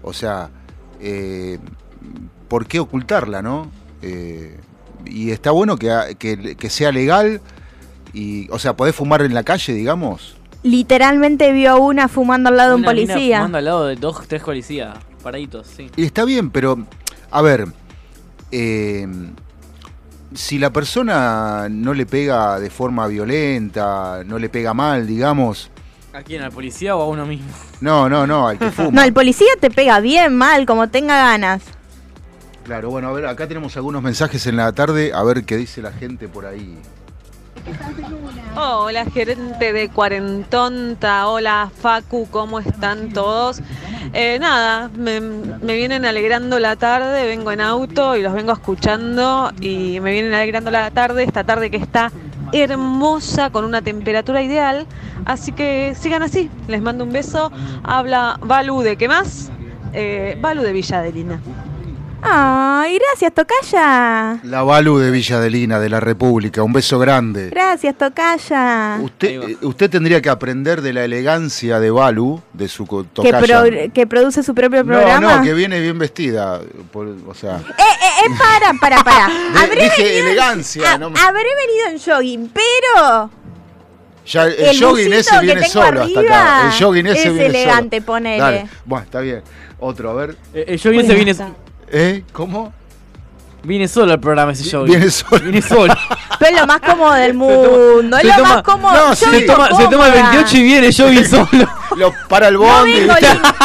O 0.03 0.13
sea, 0.13 0.49
eh, 1.01 1.57
¿por 2.47 2.65
qué 2.67 2.79
ocultarla, 2.79 3.41
no? 3.41 3.69
Eh, 4.01 4.57
y 5.05 5.31
está 5.31 5.51
bueno 5.51 5.77
que, 5.77 6.15
que- 6.19 6.55
que 6.55 6.69
sea 6.69 6.91
legal. 6.91 7.41
Y, 8.13 8.49
o 8.51 8.59
sea, 8.59 8.75
podés 8.75 8.95
fumar 8.95 9.21
en 9.23 9.33
la 9.33 9.43
calle, 9.43 9.73
digamos. 9.73 10.35
Literalmente 10.63 11.51
vio 11.51 11.71
a 11.71 11.75
una 11.77 12.07
fumando 12.07 12.49
al 12.49 12.57
lado 12.57 12.69
de 12.69 12.75
un 12.75 12.81
mina 12.81 12.91
policía. 12.91 13.37
fumando 13.39 13.57
al 13.57 13.65
lado 13.65 13.85
de 13.87 13.95
dos, 13.95 14.27
tres 14.27 14.41
policías, 14.43 14.97
paraditos, 15.21 15.67
sí. 15.67 15.89
Y 15.95 16.05
está 16.05 16.25
bien, 16.25 16.49
pero, 16.49 16.77
a 17.31 17.41
ver, 17.41 17.67
eh, 18.51 19.07
si 20.37 20.59
la 20.59 20.69
persona 20.69 21.67
no 21.67 21.95
le 21.95 22.05
pega 22.05 22.59
de 22.59 22.69
forma 22.69 23.07
violenta, 23.07 24.21
no 24.23 24.37
le 24.37 24.49
pega 24.49 24.73
mal, 24.73 25.07
digamos, 25.07 25.71
¿A 26.13 26.21
quién? 26.21 26.41
¿Al 26.41 26.51
policía 26.51 26.95
o 26.95 27.01
a 27.01 27.07
uno 27.07 27.25
mismo? 27.25 27.47
no, 27.81 28.07
no, 28.07 28.25
no, 28.27 28.47
al 28.47 28.57
que 28.59 28.71
fuma. 28.71 28.91
No, 28.91 29.01
el 29.03 29.13
policía 29.13 29.47
te 29.59 29.69
pega 29.71 29.99
bien, 29.99 30.35
mal, 30.35 30.65
como 30.65 30.89
tenga 30.89 31.15
ganas. 31.17 31.63
Claro, 32.63 32.89
bueno, 32.91 33.09
a 33.09 33.13
ver, 33.13 33.25
acá 33.25 33.47
tenemos 33.47 33.75
algunos 33.77 34.01
mensajes 34.03 34.45
en 34.45 34.57
la 34.57 34.71
tarde, 34.73 35.11
a 35.13 35.23
ver 35.23 35.43
qué 35.43 35.57
dice 35.57 35.81
la 35.81 35.91
gente 35.91 36.27
por 36.27 36.45
ahí. 36.45 36.77
Hola, 38.55 39.05
gerente 39.05 39.73
de 39.73 39.89
Cuarentonta. 39.89 41.27
Hola, 41.27 41.71
Facu, 41.81 42.27
¿cómo 42.29 42.59
están 42.59 43.11
todos? 43.11 43.61
Eh, 44.13 44.37
nada, 44.39 44.89
me, 44.95 45.19
me 45.19 45.75
vienen 45.75 46.05
alegrando 46.05 46.59
la 46.59 46.75
tarde, 46.75 47.25
vengo 47.25 47.51
en 47.51 47.61
auto 47.61 48.15
y 48.15 48.21
los 48.21 48.33
vengo 48.33 48.53
escuchando 48.53 49.51
y 49.59 49.99
me 49.99 50.11
vienen 50.11 50.33
alegrando 50.33 50.71
la 50.71 50.89
tarde, 50.91 51.23
esta 51.23 51.43
tarde 51.43 51.69
que 51.69 51.77
está 51.77 52.11
hermosa, 52.53 53.49
con 53.49 53.65
una 53.65 53.81
temperatura 53.81 54.41
ideal. 54.41 54.87
Así 55.25 55.51
que 55.51 55.93
sigan 55.99 56.23
así, 56.23 56.49
les 56.67 56.81
mando 56.81 57.03
un 57.03 57.11
beso. 57.11 57.51
Habla 57.83 58.39
Balu 58.41 58.81
de 58.81 58.97
qué 58.97 59.07
más? 59.07 59.51
Eh, 59.93 60.37
Balu 60.39 60.61
de 60.63 60.73
Villa. 60.73 61.03
Ay, 62.21 62.97
gracias, 62.99 63.31
Tocaya. 63.33 64.39
La 64.43 64.63
Balu 64.63 64.97
de 64.97 65.11
Villadelina, 65.11 65.79
de 65.79 65.87
la 65.89 65.99
República, 65.99 66.63
un 66.63 66.73
beso 66.73 66.97
grande. 66.97 67.49
Gracias, 67.49 67.95
Tocaya. 67.97 68.97
Usted, 69.01 69.41
eh, 69.43 69.57
usted 69.61 69.89
tendría 69.89 70.19
que 70.21 70.29
aprender 70.29 70.81
de 70.81 70.93
la 70.93 71.03
elegancia 71.05 71.79
de 71.79 71.91
Balu, 71.91 72.41
de 72.53 72.67
su 72.67 72.85
Que, 72.85 73.03
tocaya. 73.13 73.39
pro- 73.63 73.93
que 73.93 74.07
produce 74.07 74.41
su 74.41 74.55
propio 74.55 74.83
No, 74.83 74.93
programa. 74.93 75.37
no, 75.37 75.43
que 75.43 75.53
viene 75.53 75.79
bien 75.79 75.97
vestida. 75.99 76.59
por- 76.91 77.07
o 77.27 77.33
sea, 77.35 77.57
Eh, 77.57 77.61
eh, 77.79 78.25
eh, 78.25 78.29
para, 78.37 78.73
para, 78.79 79.03
para. 79.03 79.27
De- 79.53 79.59
Habré 79.59 79.83
dije 79.83 80.03
venido 80.03 80.19
en- 80.19 80.27
elegancia, 80.27 80.97
no 80.97 81.09
me- 81.11 81.19
Habré 81.19 81.43
venido 81.67 81.87
en 81.91 81.99
jogging, 81.99 82.51
pero 82.53 83.29
ya 84.25 84.45
el, 84.45 84.53
el 84.53 84.79
jogging 84.83 85.13
ese 85.13 85.31
que 85.39 85.45
viene 85.45 85.69
solo 85.69 86.01
hasta 86.03 86.19
acá. 86.19 86.65
El 86.73 86.83
jogging 86.83 87.07
ese 87.07 87.27
es 87.27 87.33
viene 87.33 87.45
elegante, 87.45 87.97
solo. 87.97 88.05
ponele. 88.07 88.37
Dale. 88.41 88.67
Bueno, 88.85 89.03
está 89.05 89.19
bien. 89.19 89.43
Otro, 89.79 90.09
a 90.09 90.13
ver. 90.15 90.35
Eh, 90.53 90.65
el 90.69 90.81
jogging 90.81 91.05
se 91.05 91.13
viene. 91.13 91.35
¿Eh? 91.89 92.23
¿Cómo? 92.33 92.73
Viene 93.63 93.87
solo 93.87 94.13
el 94.13 94.19
programa 94.19 94.51
ese 94.53 94.69
jogging. 94.69 94.95
Viene 94.95 95.09
solo. 95.11 95.41
Viene 95.43 95.61
solo. 95.61 95.93
Pero 96.39 96.55
es 96.55 96.61
lo 96.61 96.67
más 96.67 96.79
cómodo 96.81 97.13
del 97.13 97.33
mundo. 97.33 98.17
Es 98.17 98.23
lo 98.25 98.35
toma- 98.35 98.53
más 98.55 98.63
cómodo. 98.63 98.93
No, 98.93 99.09
Yo 99.09 99.15
se 99.15 99.29
vengo 99.29 99.53
toma, 99.53 99.67
se 99.67 99.71
toma 99.73 99.85
el 100.07 100.13
cómoda. 100.13 100.31
28 100.31 100.57
y 100.57 100.63
viene 100.63 100.93
jogging 100.93 101.25
solo. 101.25 101.47
Lo 101.97 102.13
para 102.29 102.47
el 102.49 102.53
No 102.53 102.59
bondi. 102.61 102.91
vengo 102.99 103.13
linda. 103.21 103.55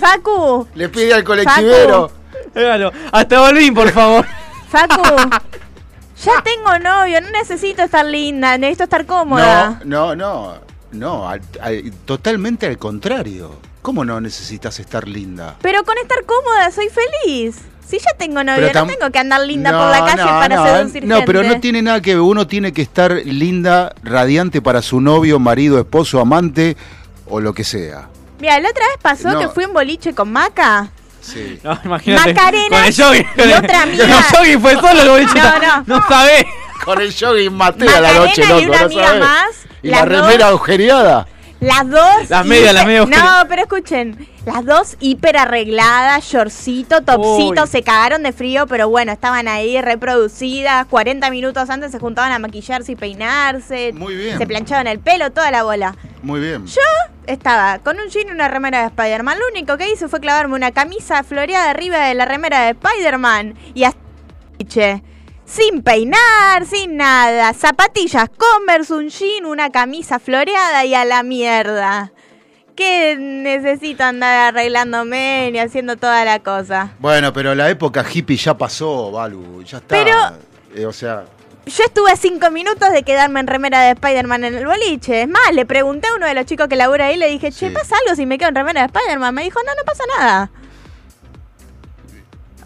Facu, 0.00 0.66
Le 0.74 0.88
pide 0.88 1.14
al 1.14 1.24
colectivero. 1.24 2.10
Hágalo. 2.54 2.92
Hasta 3.12 3.40
Balvin, 3.40 3.72
por 3.74 3.90
favor. 3.92 4.26
Facu. 4.68 5.02
Ya 6.24 6.42
tengo 6.42 6.78
novio, 6.80 7.20
no 7.20 7.30
necesito 7.30 7.82
estar 7.84 8.04
linda, 8.04 8.58
necesito 8.58 8.84
estar 8.84 9.06
cómoda. 9.06 9.80
No, 9.84 10.16
no, 10.16 10.16
no. 10.16 10.68
No, 10.90 11.28
al- 11.28 11.40
al- 11.60 11.92
totalmente 12.04 12.66
al 12.66 12.76
contrario. 12.78 13.60
¿Cómo 13.88 14.04
no 14.04 14.20
necesitas 14.20 14.78
estar 14.80 15.08
linda? 15.08 15.56
Pero 15.62 15.82
con 15.82 15.96
estar 15.96 16.18
cómoda 16.26 16.70
soy 16.70 16.88
feliz. 16.90 17.56
Si 17.88 17.98
ya 17.98 18.10
tengo 18.18 18.44
novio, 18.44 18.70
no 18.74 18.86
tengo 18.86 19.10
que 19.10 19.18
andar 19.18 19.40
linda 19.40 19.72
No, 19.72 19.78
por 19.78 19.88
la 19.88 20.00
calle 20.04 20.24
no, 20.30 20.38
para 20.38 20.56
no, 20.56 20.66
seducir 20.66 21.04
No, 21.06 21.14
gente. 21.16 21.26
pero 21.26 21.42
no 21.42 21.58
tiene 21.58 21.80
nada 21.80 22.02
que 22.02 22.10
ver. 22.14 22.20
Uno 22.20 22.46
tiene 22.46 22.74
que 22.74 22.82
estar 22.82 23.12
linda, 23.24 23.94
radiante 24.02 24.60
para 24.60 24.82
su 24.82 25.00
novio, 25.00 25.38
marido, 25.38 25.78
esposo, 25.78 26.20
amante 26.20 26.76
o 27.28 27.40
lo 27.40 27.54
que 27.54 27.64
sea. 27.64 28.10
Mira, 28.40 28.60
la 28.60 28.68
otra 28.68 28.84
vez 28.88 28.98
pasó 29.00 29.30
No. 29.32 29.40
que 29.40 29.48
fui 29.48 29.64
en 29.64 29.72
boliche 29.72 30.12
con 30.14 30.30
Maca. 30.32 30.90
Sí. 31.22 31.58
No, 31.64 31.78
imagínate. 31.82 32.34
Macarena 32.34 32.68
Con 32.76 32.84
el 32.84 32.94
jogging. 32.94 33.26
y 33.38 33.52
otra 33.54 33.60
Con 33.80 33.88
amiga. 33.88 34.04
el 34.04 34.12
jogging 34.36 34.60
fue 34.60 34.74
solo 34.74 35.00
el 35.02 35.08
boliche. 35.08 35.38
No, 35.40 35.58
no. 35.58 35.84
No 35.86 36.06
sabés. 36.06 36.44
Con 36.84 37.00
el 37.00 37.14
jogging 37.18 37.54
maté 37.54 37.88
a 37.88 38.02
la 38.02 38.12
noche, 38.12 38.42
y 38.44 38.48
loco, 38.48 38.66
una 38.66 38.78
¿no 38.80 38.84
amiga 38.84 39.14
más, 39.14 39.48
Y 39.82 39.88
la 39.88 40.04
remera 40.04 40.44
dos- 40.44 40.48
agujereada. 40.60 41.26
Las 41.60 41.88
dos. 41.88 42.30
Las 42.30 42.46
medias, 42.46 42.72
las 42.72 42.86
medias 42.86 43.08
No, 43.08 43.48
pero 43.48 43.62
escuchen. 43.62 44.28
Las 44.46 44.64
dos 44.64 44.96
hiper 45.00 45.36
arregladas, 45.36 46.24
shortcito, 46.24 47.02
topcito, 47.02 47.62
Uy. 47.62 47.68
se 47.68 47.82
cagaron 47.82 48.22
de 48.22 48.32
frío, 48.32 48.66
pero 48.66 48.88
bueno, 48.88 49.12
estaban 49.12 49.48
ahí 49.48 49.80
reproducidas. 49.80 50.86
40 50.86 51.30
minutos 51.30 51.68
antes 51.68 51.90
se 51.90 51.98
juntaban 51.98 52.32
a 52.32 52.38
maquillarse 52.38 52.92
y 52.92 52.96
peinarse. 52.96 53.92
Muy 53.92 54.14
bien. 54.14 54.38
Se 54.38 54.46
planchaban 54.46 54.86
el 54.86 55.00
pelo, 55.00 55.32
toda 55.32 55.50
la 55.50 55.64
bola. 55.64 55.96
Muy 56.22 56.40
bien. 56.40 56.66
Yo 56.66 56.80
estaba 57.26 57.78
con 57.80 57.98
un 57.98 58.08
jean 58.08 58.28
y 58.28 58.30
una 58.30 58.48
remera 58.48 58.80
de 58.80 58.86
Spider-Man. 58.86 59.38
Lo 59.38 59.44
único 59.52 59.76
que 59.76 59.90
hice 59.92 60.08
fue 60.08 60.20
clavarme 60.20 60.54
una 60.54 60.70
camisa 60.70 61.22
floreada 61.24 61.70
arriba 61.70 61.98
de 62.06 62.14
la 62.14 62.24
remera 62.24 62.62
de 62.62 62.70
Spider-Man. 62.70 63.54
Y 63.74 63.84
hasta 63.84 64.00
sin 65.48 65.82
peinar, 65.82 66.66
sin 66.66 66.96
nada. 66.96 67.52
Zapatillas 67.54 68.28
Converse, 68.36 68.92
un 68.94 69.08
jean, 69.08 69.46
una 69.46 69.70
camisa 69.70 70.18
floreada 70.18 70.84
y 70.84 70.94
a 70.94 71.04
la 71.04 71.22
mierda. 71.22 72.12
¿Qué 72.76 73.16
necesito 73.18 74.04
andar 74.04 74.54
arreglándome 74.54 75.50
ni 75.50 75.58
haciendo 75.58 75.96
toda 75.96 76.24
la 76.24 76.38
cosa? 76.40 76.92
Bueno, 77.00 77.32
pero 77.32 77.54
la 77.54 77.68
época 77.70 78.04
hippie 78.08 78.36
ya 78.36 78.56
pasó, 78.56 79.10
Balu. 79.10 79.62
Ya 79.64 79.78
está. 79.78 79.88
Pero- 79.88 80.14
Eh, 80.76 80.84
o 80.86 80.92
sea, 80.92 81.24
Yo 81.66 81.84
estuve 81.84 82.10
a 82.12 82.16
cinco 82.16 82.50
minutos 82.50 82.92
de 82.92 83.02
quedarme 83.02 83.40
en 83.40 83.46
remera 83.46 83.80
de 83.82 83.90
Spider-Man 83.90 84.44
en 84.44 84.54
el 84.54 84.66
boliche. 84.66 85.22
Es 85.22 85.28
más, 85.28 85.52
le 85.52 85.66
pregunté 85.66 86.08
a 86.08 86.14
uno 86.14 86.26
de 86.26 86.34
los 86.34 86.46
chicos 86.46 86.66
que 86.68 86.76
labura 86.76 87.06
ahí, 87.06 87.16
le 87.16 87.26
dije, 87.28 87.50
che, 87.52 87.70
¿pasa 87.70 87.96
algo 88.04 88.14
si 88.16 88.24
me 88.26 88.38
quedo 88.38 88.48
en 88.50 88.54
remera 88.54 88.80
de 88.82 88.86
Spider-Man? 88.86 89.34
Me 89.34 89.42
dijo, 89.44 89.58
no, 89.66 89.74
no 89.74 89.82
pasa 89.84 90.04
nada. 90.18 90.50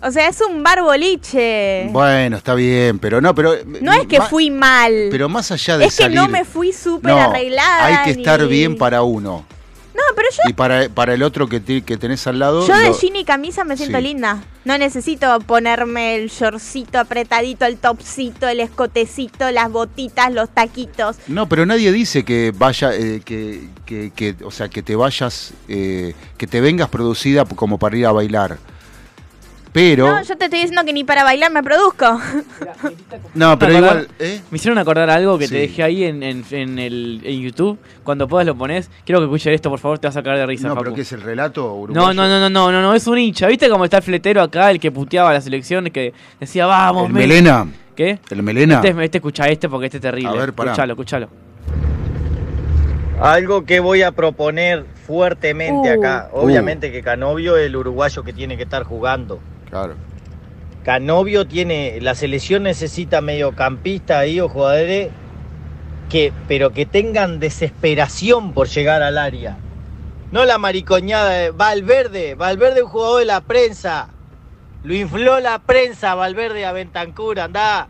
O 0.05 0.11
sea, 0.11 0.28
es 0.28 0.40
un 0.40 0.62
bar 0.62 0.82
boliche. 0.82 1.88
bueno, 1.90 2.36
está 2.36 2.55
bien, 2.55 2.98
pero 2.98 3.20
no, 3.20 3.34
pero. 3.34 3.55
no 3.80 3.92
es 3.92 4.07
que 4.07 4.18
ma- 4.18 4.26
fui 4.26 4.50
mal. 4.50 5.09
Pero 5.11 5.28
más 5.28 5.50
allá 5.53 5.78
de 5.78 5.84
es 5.86 5.96
que 5.96 6.09
no 6.09 6.28
me 6.28 6.44
fui 6.44 6.72
súper 6.72 7.12
No, 7.12 7.20
arreglada. 7.20 7.86
Hay 7.86 8.05
que 8.12 8.20
estar 8.20 8.46
bien 8.48 8.76
para 8.76 9.03
uno. 9.03 9.44
No, 9.94 10.00
pero 10.16 10.28
yo, 10.32 10.42
Y 10.48 10.55
para, 10.55 10.88
para 10.88 11.12
el 11.12 11.22
otro 11.22 11.48
que, 11.48 11.61
te- 11.61 11.82
que 11.82 11.98
tenés 11.98 12.26
al 12.26 12.38
lado. 12.38 12.66
yo 12.66 12.74
de 12.76 12.92
jean 12.94 13.14
y 13.14 13.24
camisa 13.24 13.62
me 13.62 13.76
siento 13.76 13.98
Sí. 13.98 14.05
linda. 14.05 14.42
No 14.64 14.78
necesito 14.78 15.38
ponerme 15.40 16.16
el 16.16 16.30
shortcito 16.30 16.98
apretadito, 16.98 17.66
el 17.66 17.76
topcito, 17.76 18.48
el 18.48 18.61
escotecito, 18.61 19.50
las 19.50 19.70
botitas, 19.70 20.32
los 20.32 20.48
taquitos. 20.48 21.16
No, 21.28 21.46
pero 21.46 21.66
nadie 21.66 21.92
dice 21.92 22.24
que 22.24 22.53
vaya, 22.57 22.94
eh, 22.94 23.20
que, 23.24 23.68
que, 23.84 24.11
que- 24.16 24.34
o 24.44 24.50
sea, 24.50 24.68
que 24.70 24.82
te 24.82 24.96
vayas, 24.96 25.53
eh, 25.68 26.14
que 26.38 26.46
te 26.46 26.61
vengas 26.62 26.88
producida 26.88 27.44
como 27.44 27.78
para 27.78 27.96
ir 27.96 28.07
a 28.07 28.12
bailar. 28.12 28.57
Pero, 29.72 30.06
No, 30.06 30.22
yo 30.22 30.36
te 30.36 30.44
estoy 30.44 30.60
diciendo 30.60 30.84
que 30.84 30.92
ni 30.92 31.02
para 31.02 31.24
bailar 31.24 31.50
me 31.50 31.62
produzco. 31.62 32.20
no, 33.34 33.58
pero 33.58 33.78
igual, 33.78 34.08
¿eh? 34.18 34.42
Me 34.50 34.56
hicieron 34.56 34.76
acordar 34.76 35.08
algo 35.08 35.38
que 35.38 35.46
Sí. 35.46 35.54
te 35.54 35.60
dejé 35.60 35.82
ahí 35.82 36.04
en, 36.04 36.22
en, 36.22 36.44
en 36.50 36.78
el, 36.78 37.22
en 37.24 37.40
YouTube. 37.40 37.78
Cuando 38.04 38.28
puedas 38.28 38.46
lo 38.46 38.54
pones. 38.54 38.90
Quiero 39.06 39.20
que 39.20 39.24
escuches 39.24 39.54
esto, 39.54 39.70
por 39.70 39.78
favor, 39.78 39.98
te 39.98 40.06
vas 40.08 40.16
a 40.16 40.22
caer 40.22 40.38
de 40.38 40.46
risa. 40.46 40.68
No, 40.68 40.74
Facu. 40.74 40.84
pero 40.84 40.94
¿qué 40.96 41.00
es 41.00 41.12
el 41.12 41.22
relato 41.22 41.72
uruguayo? 41.74 42.06
No, 42.08 42.12
no, 42.12 42.28
no, 42.28 42.38
no, 42.38 42.50
no, 42.50 42.70
no, 42.70 42.82
no, 42.82 42.94
es 42.94 43.06
un 43.06 43.18
hincha. 43.18 43.46
¿Viste 43.46 43.70
cómo 43.70 43.84
está 43.84 43.96
el 43.96 44.02
fletero 44.02 44.42
acá, 44.42 44.70
el 44.70 44.78
que 44.78 44.90
puteaba 44.92 45.30
a 45.30 45.32
la 45.32 45.40
selección, 45.40 45.86
que 45.86 46.12
decía, 46.38 46.66
vamos, 46.66 47.06
¿El 47.06 47.12
Messi"? 47.14 47.28
melena? 47.28 47.66
¿Qué? 47.96 48.18
¿El 48.30 48.42
melena? 48.42 48.82
Este, 48.84 49.04
este 49.04 49.18
escucha 49.18 49.46
este 49.48 49.70
porque 49.70 49.86
este 49.86 49.96
es 49.98 50.02
terrible. 50.02 50.28
A 50.30 50.32
ver, 50.34 50.52
pará. 50.52 50.72
Escuchalo, 50.72 50.92
escuchalo. 50.92 51.28
Algo 53.20 53.64
que 53.64 53.80
voy 53.80 54.02
a 54.02 54.12
proponer 54.12 54.84
fuertemente 55.06 55.96
Uh. 55.96 56.00
acá. 56.00 56.28
Obviamente 56.32 56.90
que 56.90 57.02
Canovio 57.02 57.56
es 57.56 57.66
el 57.66 57.76
uruguayo 57.76 58.22
que 58.22 58.32
tiene 58.32 58.56
que 58.56 58.64
estar 58.64 58.82
jugando. 58.82 59.40
Claro. 59.72 59.94
Canovio 60.84 61.46
tiene, 61.46 61.98
la 62.02 62.14
selección 62.14 62.64
necesita 62.64 63.22
mediocampista 63.22 64.18
ahí 64.18 64.38
o 64.38 64.50
jugadores 64.50 65.08
que, 66.10 66.30
pero 66.46 66.74
que 66.74 66.84
tengan 66.84 67.40
desesperación 67.40 68.52
por 68.52 68.68
llegar 68.68 69.02
al 69.02 69.16
área. 69.16 69.56
No 70.30 70.44
la 70.44 70.58
maricoñada 70.58 71.30
de 71.30 71.50
Valverde, 71.52 72.34
Valverde 72.34 72.80
es 72.80 72.82
un 72.82 72.90
jugador 72.90 73.20
de 73.20 73.24
la 73.24 73.40
prensa. 73.40 74.10
Lo 74.84 74.92
infló 74.92 75.40
la 75.40 75.58
prensa 75.60 76.14
Valverde 76.14 76.66
a 76.66 76.72
Bentancur, 76.72 77.40
andá. 77.40 77.88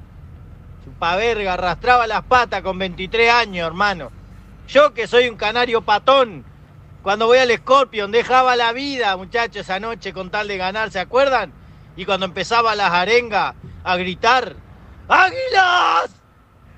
Chupa 0.84 1.16
verga, 1.16 1.54
arrastraba 1.54 2.06
las 2.06 2.22
patas 2.22 2.62
con 2.62 2.78
23 2.78 3.28
años, 3.28 3.66
hermano. 3.66 4.12
Yo 4.68 4.94
que 4.94 5.08
soy 5.08 5.28
un 5.28 5.36
canario 5.36 5.82
patón, 5.82 6.44
cuando 7.02 7.26
voy 7.26 7.38
al 7.38 7.50
Scorpion 7.50 8.12
dejaba 8.12 8.54
la 8.54 8.72
vida, 8.72 9.16
muchachos, 9.16 9.62
esa 9.62 9.80
noche 9.80 10.12
con 10.12 10.30
tal 10.30 10.46
de 10.46 10.58
ganar, 10.58 10.92
¿se 10.92 11.00
acuerdan? 11.00 11.60
Y 11.96 12.04
cuando 12.04 12.26
empezaba 12.26 12.74
las 12.74 12.90
arengas 12.92 13.54
a 13.84 13.96
gritar, 13.96 14.56
¡Águilas! 15.08 16.10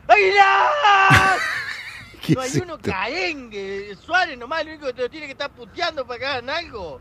¡Águilas! 0.09 1.41
¿Qué 2.23 2.35
No 2.35 2.41
hay 2.41 2.49
es 2.49 2.57
uno 2.57 2.75
esto? 2.77 2.91
carengue, 2.91 3.97
Suárez 4.05 4.39
nomás, 4.39 4.65
lo 4.65 4.71
único 4.73 4.87
que 4.87 4.93
te 4.95 5.03
lo 5.03 5.11
tiene 5.11 5.27
que 5.27 5.33
estar 5.33 5.51
puteando 5.51 6.07
para 6.07 6.19
que 6.19 6.27
hagan 6.27 6.51
algo. 6.51 7.01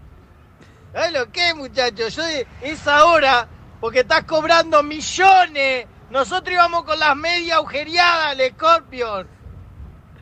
¿Sabes 0.93 1.11
lo 1.13 1.31
que, 1.31 1.53
muchachos? 1.55 2.15
Yo 2.15 2.23
de 2.23 2.47
esa 2.61 3.05
hora, 3.05 3.47
porque 3.79 4.01
estás 4.01 4.25
cobrando 4.25 4.83
millones. 4.83 5.87
Nosotros 6.11 6.53
íbamos 6.53 6.83
con 6.83 6.99
las 6.99 7.15
medias 7.15 7.57
agujereadas 7.57 8.27
al 8.27 8.49
Scorpion. 8.51 9.27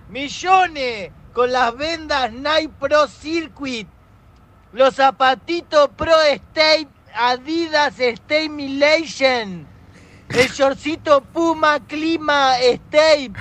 Millones 0.10 1.12
con 1.34 1.52
las 1.52 1.76
vendas 1.76 2.32
Nike 2.32 2.70
Pro 2.80 3.08
Circuit. 3.08 3.88
Los 4.74 4.96
zapatitos 4.96 5.90
Pro 5.98 6.20
State 6.22 6.88
Adidas 7.16 8.00
State 8.00 8.50
Milation. 8.50 9.68
El 10.30 10.48
shortcito 10.50 11.22
Puma 11.22 11.80
Clima 11.88 12.58
State. 12.60 13.34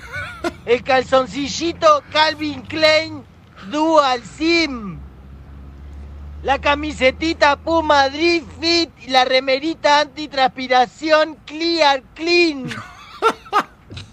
El 0.66 0.82
calzoncillito 0.82 2.02
Calvin 2.12 2.62
Klein 2.62 3.24
Dual 3.70 4.22
Sim. 4.24 4.98
La 6.42 6.58
camisetita 6.58 7.56
Puma 7.56 8.08
Drift 8.08 8.48
Fit 8.60 8.90
y 9.02 9.10
la 9.10 9.24
remerita 9.24 10.00
antitranspiración 10.00 11.36
Clear 11.44 12.02
Clean. 12.14 12.70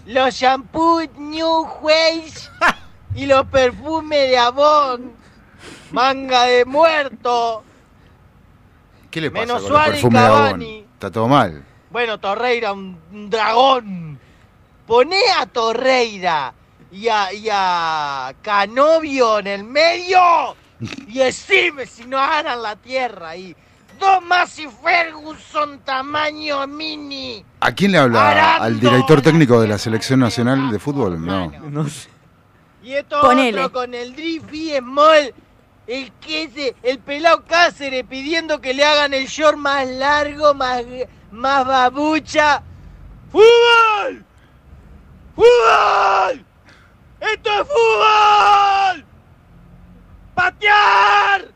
Los 0.06 0.36
shampoos 0.36 1.10
New 1.18 1.68
Ways 1.82 2.50
y 3.16 3.26
los 3.26 3.46
perfumes 3.48 4.30
de 4.30 4.38
Avon. 4.38 5.14
Manga 5.92 6.44
de 6.44 6.66
muerto. 6.66 7.64
¿Qué 9.18 9.22
le 9.22 9.32
pasa 9.32 9.46
Menos 9.48 9.62
con 9.64 9.72
Suárez 9.72 10.04
de? 10.04 10.10
Cavani. 10.10 10.86
Está 10.94 11.10
todo 11.10 11.28
mal. 11.28 11.66
Bueno, 11.90 12.20
Torreira, 12.20 12.72
un, 12.72 13.00
dragón. 13.32 14.20
Poné 14.86 15.22
a 15.40 15.48
Torreira 15.48 16.54
y 16.92 17.08
a, 17.08 17.34
y 17.34 17.48
a 17.52 18.36
Canovio 18.44 19.40
en 19.40 19.48
el 19.48 19.64
medio 19.64 20.20
y 21.08 21.18
decime 21.18 21.88
si 21.88 22.06
no 22.06 22.20
aran 22.20 22.62
la 22.62 22.76
tierra 22.76 23.30
ahí. 23.30 23.56
Dos 24.00 24.24
más 24.24 24.60
y 24.60 24.68
Ferguson 24.68 25.80
tamaño 25.80 26.68
mini. 26.68 27.44
¿A 27.62 27.72
quién 27.72 27.94
le 27.94 27.98
habla? 27.98 28.30
Arando 28.30 28.66
¿Al 28.66 28.80
director 28.80 29.24
técnico 29.24 29.60
de 29.60 29.68
la 29.68 29.80
Selección 29.80 30.20
Nacional 30.20 30.70
de 30.70 30.78
Fútbol? 30.78 31.26
No. 31.26 31.52
No 31.72 31.90
sé. 31.90 32.08
Y 32.84 32.94
esto 32.94 33.20
Ponele. 33.20 33.62
otro 33.62 33.82
con 33.82 33.96
el 33.96 34.14
Drift 34.14 34.54
y 34.54 34.78
Small. 34.78 35.34
El 35.88 36.12
que 36.20 36.44
ese, 36.44 36.76
el 36.84 37.00
pelado 37.00 37.46
Cáceres 37.46 38.04
pidiendo 38.04 38.60
que 38.60 38.74
le 38.74 38.84
hagan 38.84 39.14
el 39.14 39.26
short 39.28 39.58
más 39.58 39.88
largo, 39.88 40.54
más, 40.54 40.84
más 41.32 41.66
babucha. 41.66 42.62
¡Fútbol! 43.32 44.26
¡Fútbol! 45.34 46.46
¡Esto 47.22 47.50
es 47.50 47.68
fútbol! 47.68 49.06
¡Patear! 50.36 51.48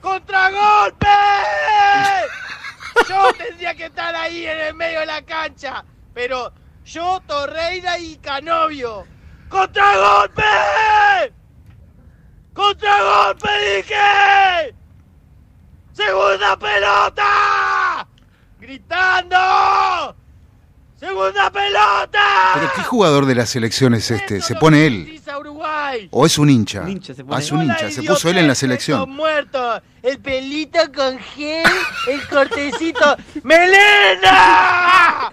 ¡Contragolpe! 0.00 1.06
Yo 3.08 3.32
tendría 3.32 3.74
que 3.74 3.86
estar 3.86 4.14
ahí 4.14 4.46
en 4.46 4.58
el 4.60 4.74
medio 4.74 5.00
de 5.00 5.06
la 5.06 5.22
cancha. 5.22 5.84
Pero 6.14 6.52
yo, 6.84 7.20
Torreira 7.26 7.98
y 7.98 8.16
Canovio. 8.18 9.06
¡Contragolpe! 9.48 10.42
¡Contragolpe, 12.56 13.48
dije! 13.76 14.74
¡Segunda 15.92 16.56
pelota! 16.58 18.06
¡Gritando! 18.58 20.16
¡Segunda 20.98 21.50
pelota! 21.50 22.52
¿Pero 22.54 22.70
qué 22.74 22.82
jugador 22.82 23.26
de 23.26 23.34
la 23.34 23.44
selección 23.44 23.92
es 23.94 24.10
este? 24.10 24.40
¿Se 24.40 24.54
pone 24.54 24.86
él? 24.86 25.20
¿O 26.10 26.24
es 26.24 26.38
un 26.38 26.48
hincha? 26.48 26.80
Un 26.80 26.88
hincha 26.92 27.14
se 27.14 27.20
Ah, 27.22 27.26
pone. 27.26 27.40
es 27.44 27.52
un 27.52 27.62
hincha. 27.62 27.90
Se 27.90 28.02
puso 28.02 28.30
él 28.30 28.38
en 28.38 28.48
la 28.48 28.54
selección. 28.54 29.00
son 29.00 29.10
muertos. 29.10 29.82
El 30.02 30.18
pelito 30.18 30.78
con 30.94 31.18
gel, 31.18 31.66
el 32.08 32.26
cortecito. 32.28 33.16
¡Melena! 33.42 35.30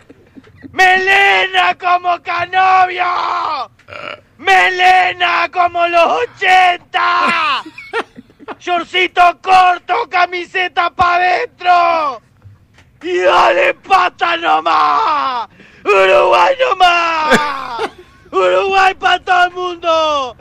¡Melena 0.71 1.77
como 1.77 2.21
Canovio! 2.21 3.71
¡Melena 4.43 5.49
como 5.53 5.87
los 5.87 6.27
80! 6.35 7.63
¡Shortcito 8.59 9.39
corto, 9.41 10.09
camiseta 10.09 10.89
pa' 10.89 11.15
adentro! 11.15 12.21
¡Y 13.01 13.19
dale 13.19 13.73
pata 13.75 14.35
nomás! 14.35 15.47
¡Uruguay 15.85 16.55
nomás! 16.59 17.89
¡Uruguay 18.31 18.93
para 18.95 19.23
todo 19.23 19.45
el 19.45 19.51
mundo! 19.51 20.35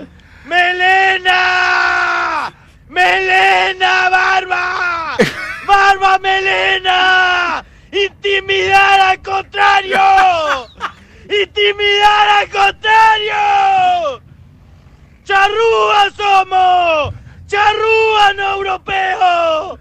¡Melena! 0.47 2.53
¡Melena, 2.89 4.09
barba! 4.11 5.17
¡Barba, 5.65 6.19
melena! 6.19 7.65
¡Intimidar 7.93 9.01
al 9.01 9.23
contrario! 9.23 10.72
¡Intimidar 11.33 12.29
al 12.41 12.49
contrario! 12.51 14.21
¡Charrúa 15.25 16.11
somos! 16.15 17.15
¡Charrúa 17.47 18.33
no 18.37 18.57
europeo! 18.57 19.79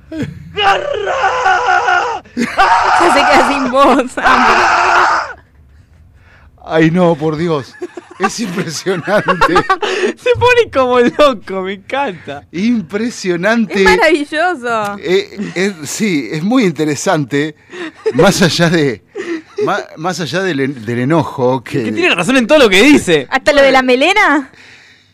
¡Garra! 0.53 2.23
Ya 2.35 3.13
se 3.13 3.19
queda 3.19 3.47
sin 3.49 3.71
voz. 3.71 4.11
Ay, 6.63 6.91
no, 6.91 7.15
por 7.15 7.35
Dios. 7.35 7.75
Es 8.19 8.39
impresionante. 8.39 9.55
Se 10.15 10.29
pone 10.39 10.69
como 10.71 10.99
loco, 10.99 11.63
me 11.63 11.73
encanta. 11.73 12.47
Impresionante. 12.51 13.83
Es 13.83 13.97
maravilloso. 13.97 14.97
Eh, 14.99 15.73
sí, 15.83 16.29
es 16.31 16.43
muy 16.43 16.65
interesante. 16.65 17.55
Más 18.13 18.41
allá 18.41 18.69
de. 18.69 19.03
Más, 19.65 19.85
más 19.97 20.19
allá 20.19 20.41
del, 20.41 20.59
en- 20.61 20.85
del 20.85 20.99
enojo 20.99 21.63
que. 21.63 21.83
Que 21.83 21.91
tiene 21.91 22.13
razón 22.15 22.37
en 22.37 22.47
todo 22.47 22.59
lo 22.59 22.69
que 22.69 22.81
dice. 22.81 23.27
Hasta 23.29 23.53
lo 23.53 23.61
de 23.61 23.71
la 23.71 23.81
melena. 23.81 24.51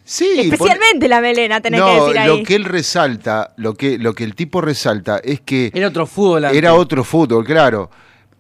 Sí, 0.03 0.25
Especialmente 0.39 1.09
la 1.09 1.19
melena, 1.19 1.59
tenés 1.59 1.81
que 1.81 1.85
no, 1.85 2.05
decir 2.05 2.19
ahí. 2.19 2.27
lo 2.29 2.43
que 2.45 2.55
él 2.55 2.63
resalta, 2.63 3.53
lo 3.57 3.73
que, 3.73 3.97
lo 3.97 4.13
que 4.13 4.23
el 4.23 4.35
tipo 4.35 4.61
resalta 4.61 5.19
es 5.21 5.41
que 5.41 5.69
Era 5.73 5.89
otro 5.89 6.07
fútbol 6.07 6.45
antes. 6.45 6.57
era 6.57 6.73
otro 6.75 7.03
fútbol, 7.03 7.43
claro. 7.43 7.89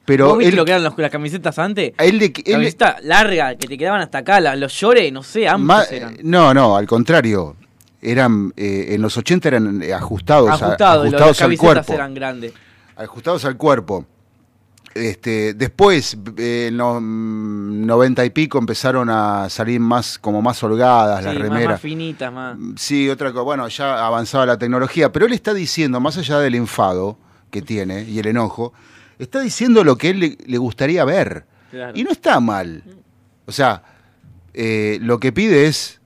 Pero 0.05 0.29
¿Vos 0.29 0.37
viste 0.37 0.51
él, 0.51 0.55
lo 0.55 0.63
que 0.63 0.71
eran 0.71 0.83
los- 0.85 0.97
las 0.97 1.11
camisetas 1.11 1.59
antes? 1.59 1.91
él 1.97 2.17
le- 2.19 2.25
él- 2.45 2.53
Camiseta 2.53 2.95
larga, 3.01 3.55
que 3.57 3.67
te 3.67 3.77
quedaban 3.77 3.99
hasta 3.99 4.19
acá, 4.19 4.39
la- 4.39 4.55
los 4.55 4.79
llores, 4.79 5.11
no 5.11 5.21
sé, 5.23 5.45
ambos 5.49 5.91
eran. 5.91 6.15
no, 6.23 6.53
no, 6.53 6.77
al 6.77 6.87
contrario. 6.87 7.57
Eran, 8.01 8.53
eh, 8.55 8.85
en 8.91 9.01
los 9.01 9.17
80 9.17 9.49
eran 9.49 9.83
ajustados, 9.91 10.49
a- 10.49 10.53
Ajustados, 10.53 11.11
los- 11.11 11.21
al 11.21 11.35
camisetas 11.35 11.57
cuerpo. 11.59 11.93
eran 11.93 12.13
grandes. 12.13 12.53
ajustados 12.95 13.43
al 13.43 13.57
cuerpo. 13.57 14.05
Este, 14.97 15.53
después, 15.53 16.17
eh, 16.37 16.67
en 16.69 16.77
los 16.77 16.97
mm, 17.01 17.85
90 17.85 18.25
y 18.25 18.29
pico 18.31 18.57
empezaron 18.57 19.09
a 19.09 19.49
salir 19.49 19.79
más, 19.79 20.17
como 20.19 20.41
más 20.41 20.61
holgadas 20.63 21.23
las 21.23 21.33
Sí, 21.33 21.39
más, 21.39 21.47
remeras. 21.49 21.71
más 21.73 21.81
finitas, 21.81 22.33
más. 22.33 22.57
Sí, 22.75 23.09
otra 23.09 23.31
cosa, 23.31 23.43
bueno, 23.43 23.67
ya 23.67 24.05
avanzaba 24.05 24.45
la 24.45 24.57
tecnología, 24.57 25.11
pero 25.11 25.25
él 25.25 25.33
está 25.33 25.53
diciendo, 25.53 25.99
más 25.99 26.17
allá 26.17 26.39
del 26.39 26.55
enfado, 26.55 27.17
que 27.51 27.61
tiene 27.61 28.03
y 28.03 28.19
el 28.19 28.27
enojo, 28.27 28.73
está 29.19 29.39
diciendo 29.39 29.83
lo 29.83 29.97
que 29.97 30.09
él 30.09 30.19
le, 30.19 30.37
le 30.45 30.57
gustaría 30.57 31.05
ver. 31.05 31.45
Claro. 31.71 31.93
Y 31.95 32.03
no 32.03 32.11
está 32.11 32.39
mal. 32.39 32.83
O 33.45 33.51
sea, 33.51 33.83
eh, 34.53 34.97
lo 35.01 35.19
que 35.19 35.31
pide 35.31 35.67
es 35.67 35.99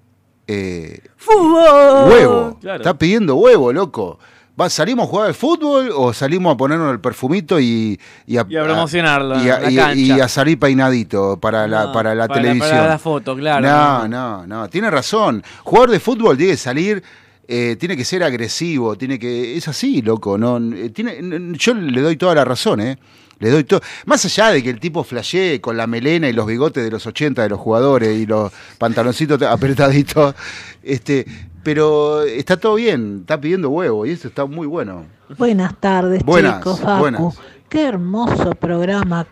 eh, 0.48 1.02
¡Fútbol! 1.18 2.10
huevo. 2.12 2.58
Claro. 2.62 2.78
Está 2.78 2.98
pidiendo 2.98 3.36
huevo, 3.36 3.72
loco. 3.72 4.20
¿Va, 4.62 4.70
¿Salimos 4.70 5.08
a 5.08 5.10
jugar 5.10 5.28
al 5.30 5.34
fútbol 5.34 5.90
o 5.96 6.14
salimos 6.14 6.54
a 6.54 6.58
ponernos 6.58 6.92
el 6.92 7.00
perfumito 7.00 7.60
y, 7.60 8.00
y 8.28 8.38
a, 8.38 8.46
Y 8.48 8.56
a 8.58 8.64
promocionarlo 8.64 9.44
y 9.44 9.50
a, 9.50 9.60
la 9.72 9.94
y- 9.96 10.30
salir 10.30 10.60
peinadito 10.60 11.40
para 11.40 11.68
la, 11.68 11.86
No, 11.86 11.92
para 11.94 12.14
la 12.14 12.28
para- 12.28 12.42
televisión? 12.42 12.70
para 12.72 12.88
la 12.88 13.00
foto, 13.00 13.36
claro. 13.36 13.68
No, 13.68 14.08
no, 14.08 14.46
no. 14.46 14.70
Tiene 14.70 14.92
razón. 14.92 15.44
Jugador 15.64 15.90
de 15.92 16.00
fútbol 16.00 16.38
tiene 16.38 16.52
que 16.54 16.58
salir. 16.58 17.04
eh, 17.48 17.76
tiene 17.80 17.98
que 17.98 18.06
ser 18.06 18.24
agresivo, 18.24 18.96
tiene 18.98 19.18
que. 19.20 19.58
Es 19.58 19.68
así, 19.68 20.02
loco. 20.02 20.38
No, 20.38 20.58
Eh, 20.74 20.90
tiene, 20.92 21.18
yo 21.58 21.74
le 21.74 22.00
doy 22.02 22.16
toda 22.16 22.36
la 22.36 22.46
razón, 22.46 22.80
¿eh? 22.82 22.98
Le 23.40 23.50
doy 23.50 23.64
todo. 23.64 23.82
Más 24.06 24.24
allá 24.24 24.52
de 24.52 24.62
que 24.62 24.70
el 24.70 24.80
tipo 24.80 25.04
flashee 25.04 25.60
con 25.60 25.76
la 25.76 25.88
melena 25.88 26.30
y 26.30 26.34
los 26.34 26.46
bigotes 26.46 26.84
de 26.84 26.92
los 26.92 27.06
80 27.08 27.42
de 27.42 27.50
los 27.50 27.60
jugadores 27.60 28.16
y 28.16 28.28
los 28.28 28.52
pantaloncitos 28.78 29.42
apretaditos, 29.42 30.36
este, 30.84 31.26
pero 31.64 32.24
está 32.24 32.58
todo 32.58 32.76
bien, 32.76 33.20
está 33.22 33.40
pidiendo 33.40 33.70
huevo 33.70 34.06
y 34.06 34.12
eso 34.12 34.28
está 34.28 34.46
muy 34.46 34.68
bueno. 34.68 35.06
Buenas 35.38 35.76
tardes, 35.80 36.24
Buenas, 36.24 36.58
chicos. 36.58 36.80
Facu. 36.82 37.00
buenas. 37.00 37.40
Qué 37.70 37.88
hermoso 37.88 38.52
programa, 38.56 39.26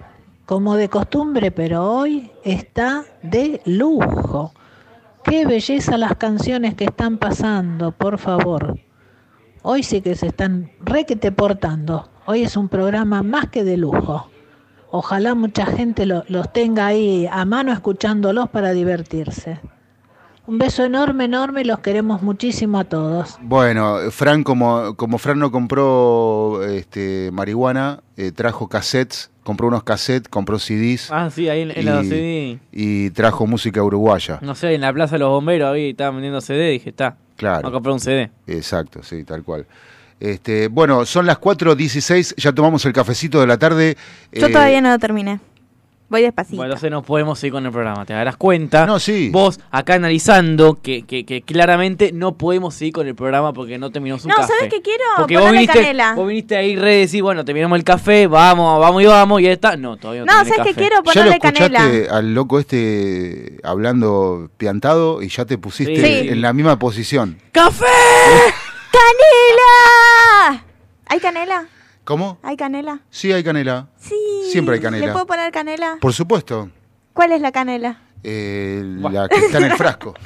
como 0.45 0.76
de 0.76 0.89
costumbre, 0.89 1.51
pero 1.51 1.84
hoy 1.91 2.31
está 2.43 3.03
de 3.22 3.61
lujo. 3.65 4.53
Qué 5.23 5.45
belleza 5.45 5.97
las 5.97 6.15
canciones 6.15 6.76
que 6.76 6.85
están 6.85 7.18
pasando, 7.18 7.91
por 7.91 8.18
favor. 8.18 8.77
Hoy 9.61 9.84
sí 9.84 10.01
que 10.01 10.15
se 10.15 10.27
están 10.27 10.72
requete 10.80 11.31
portando. 11.34 12.10
Hoy 12.26 12.43
es 12.43 12.56
un 12.56 12.69
programa 12.69 13.22
más 13.23 13.49
que 13.49 13.64
de 13.65 13.76
lujo. 13.76 14.30
Ojalá 14.91 15.35
mucha 15.35 15.65
gente 15.65 16.06
lo- 16.06 16.23
los 16.30 16.51
tenga 16.53 16.88
ahí 16.88 17.27
a 17.30 17.43
mano 17.45 17.73
escuchándolos 17.73 18.49
para 18.49 18.72
divertirse. 18.72 19.60
Un 20.50 20.58
beso 20.58 20.84
enorme, 20.84 21.26
enorme 21.26 21.64
los 21.64 21.78
queremos 21.78 22.24
muchísimo 22.24 22.80
a 22.80 22.84
todos. 22.84 23.38
Bueno, 23.40 24.00
Fran, 24.10 24.42
como, 24.44 24.96
como 24.96 25.20
Fran 25.20 25.38
no 25.38 25.52
compró 25.52 26.64
este, 26.64 27.30
marihuana, 27.32 28.02
eh, 28.18 28.32
trajo 28.32 28.68
cassettes, 28.68 29.30
compró 29.44 29.68
unos 29.68 29.84
cassettes, 29.84 30.28
compró 30.28 30.58
CDs 30.58 31.12
Ah, 31.12 31.30
sí, 31.30 31.50
ahí 31.50 31.62
en, 31.62 31.70
en 31.70 31.78
y, 31.82 31.84
la 31.84 32.02
CD. 32.04 32.60
y 32.72 33.12
trajo 33.12 33.46
música 33.46 33.84
uruguaya. 33.84 34.40
No 34.42 34.56
sé, 34.56 34.74
en 34.74 34.82
la 34.82 34.92
Plaza 34.92 35.16
de 35.16 35.20
los 35.20 35.30
Bomberos 35.30 35.72
ahí 35.72 35.92
estaban 35.92 36.16
vendiendo 36.16 36.42
CD. 36.42 36.72
Dije, 36.72 36.90
está. 36.90 37.16
Claro. 37.36 37.58
Vamos 37.62 37.70
a 37.70 37.74
comprar 37.74 37.94
un 37.94 38.00
CD. 38.00 38.32
Exacto, 38.48 39.04
sí, 39.04 39.24
tal 39.26 39.44
cual. 39.44 39.68
Este, 40.20 40.68
bueno, 40.68 41.06
son 41.06 41.28
las 41.28 41.40
4.16, 41.40 42.34
ya 42.38 42.52
tomamos 42.52 42.84
el 42.88 42.92
cafecito 42.94 43.40
de 43.40 43.46
la 43.46 43.60
tarde. 43.60 43.98
Yo 44.34 44.48
Eh, 44.48 44.52
todavía 44.52 44.82
no 44.82 44.90
lo 44.90 44.98
terminé. 44.98 45.40
Voy 46.10 46.23
despacito. 46.23 46.57
Bueno, 46.57 46.72
entonces 46.73 46.90
no 46.90 47.03
podemos 47.03 47.38
seguir 47.38 47.53
con 47.53 47.65
el 47.68 47.72
programa. 47.72 48.03
Te 48.03 48.14
darás 48.14 48.36
cuenta. 48.36 48.88
No, 48.88 48.99
sí. 48.99 49.30
Vos 49.31 49.60
acá 49.69 49.94
analizando 49.94 50.80
que, 50.81 51.03
que, 51.03 51.23
que 51.23 51.44
claramente 51.44 52.11
no 52.11 52.36
podemos 52.36 52.73
seguir 52.73 52.94
con 52.94 53.07
el 53.07 53.14
programa 53.14 53.53
porque 53.53 53.77
no 53.77 53.91
terminó 53.91 54.18
su 54.18 54.27
No, 54.27 54.34
café. 54.36 54.48
¿sabes 54.57 54.73
qué 54.73 54.81
quiero? 54.81 55.03
Porque 55.18 55.36
vos 55.38 55.44
Ponerle 55.45 55.60
viniste, 55.68 55.80
canela. 55.80 56.15
vos 56.15 56.27
viniste 56.27 56.57
ahí 56.57 56.76
re 56.76 56.95
decir, 56.95 57.22
bueno, 57.22 57.45
terminamos 57.45 57.77
el 57.77 57.84
café, 57.84 58.26
vamos, 58.26 58.80
vamos 58.80 59.03
y 59.03 59.06
vamos, 59.06 59.40
y 59.40 59.44
ya 59.44 59.52
está. 59.52 59.77
No, 59.77 59.98
todavía 59.98 60.26
no, 60.26 60.34
No, 60.34 60.45
¿sabes 60.45 60.61
qué 60.64 60.73
quiero? 60.73 60.95
Ya 60.95 60.98
lo 60.98 61.03
Ponerle 61.03 61.31
escuchaste 61.36 61.72
canela. 61.73 62.15
al 62.18 62.34
loco 62.34 62.60
este 62.60 63.60
hablando 63.64 64.49
piantado 64.57 65.22
y 65.22 65.30
ya 65.30 65.45
te 65.45 65.60
pusiste 65.60 65.95
Sí. 65.95 66.30
en 66.30 66.41
la 66.41 66.53
misma 66.53 66.80
posición. 66.80 67.38
¡Café! 67.52 67.86
¡Canela! 68.91 70.64
¿Hay 71.06 71.19
canela? 71.19 71.65
¿Cómo? 72.03 72.40
¿Hay 72.41 72.57
canela? 72.57 73.02
Sí, 73.11 73.31
hay 73.31 73.44
canela. 73.44 73.88
Sí. 73.98 74.15
Siempre 74.52 74.76
hay 74.76 74.82
canela. 74.82 75.06
¿Le 75.08 75.12
puedo 75.12 75.26
poner 75.26 75.52
canela? 75.52 75.98
Por 76.00 76.14
supuesto. 76.14 76.70
¿Cuál 77.14 77.32
es 77.32 77.42
la 77.42 77.52
canela? 77.52 78.02
Eh, 78.24 78.82
la 78.84 79.28
que 79.28 79.38
está 79.38 79.58
en 79.60 79.66
el 79.66 79.74
frasco. 79.74 80.14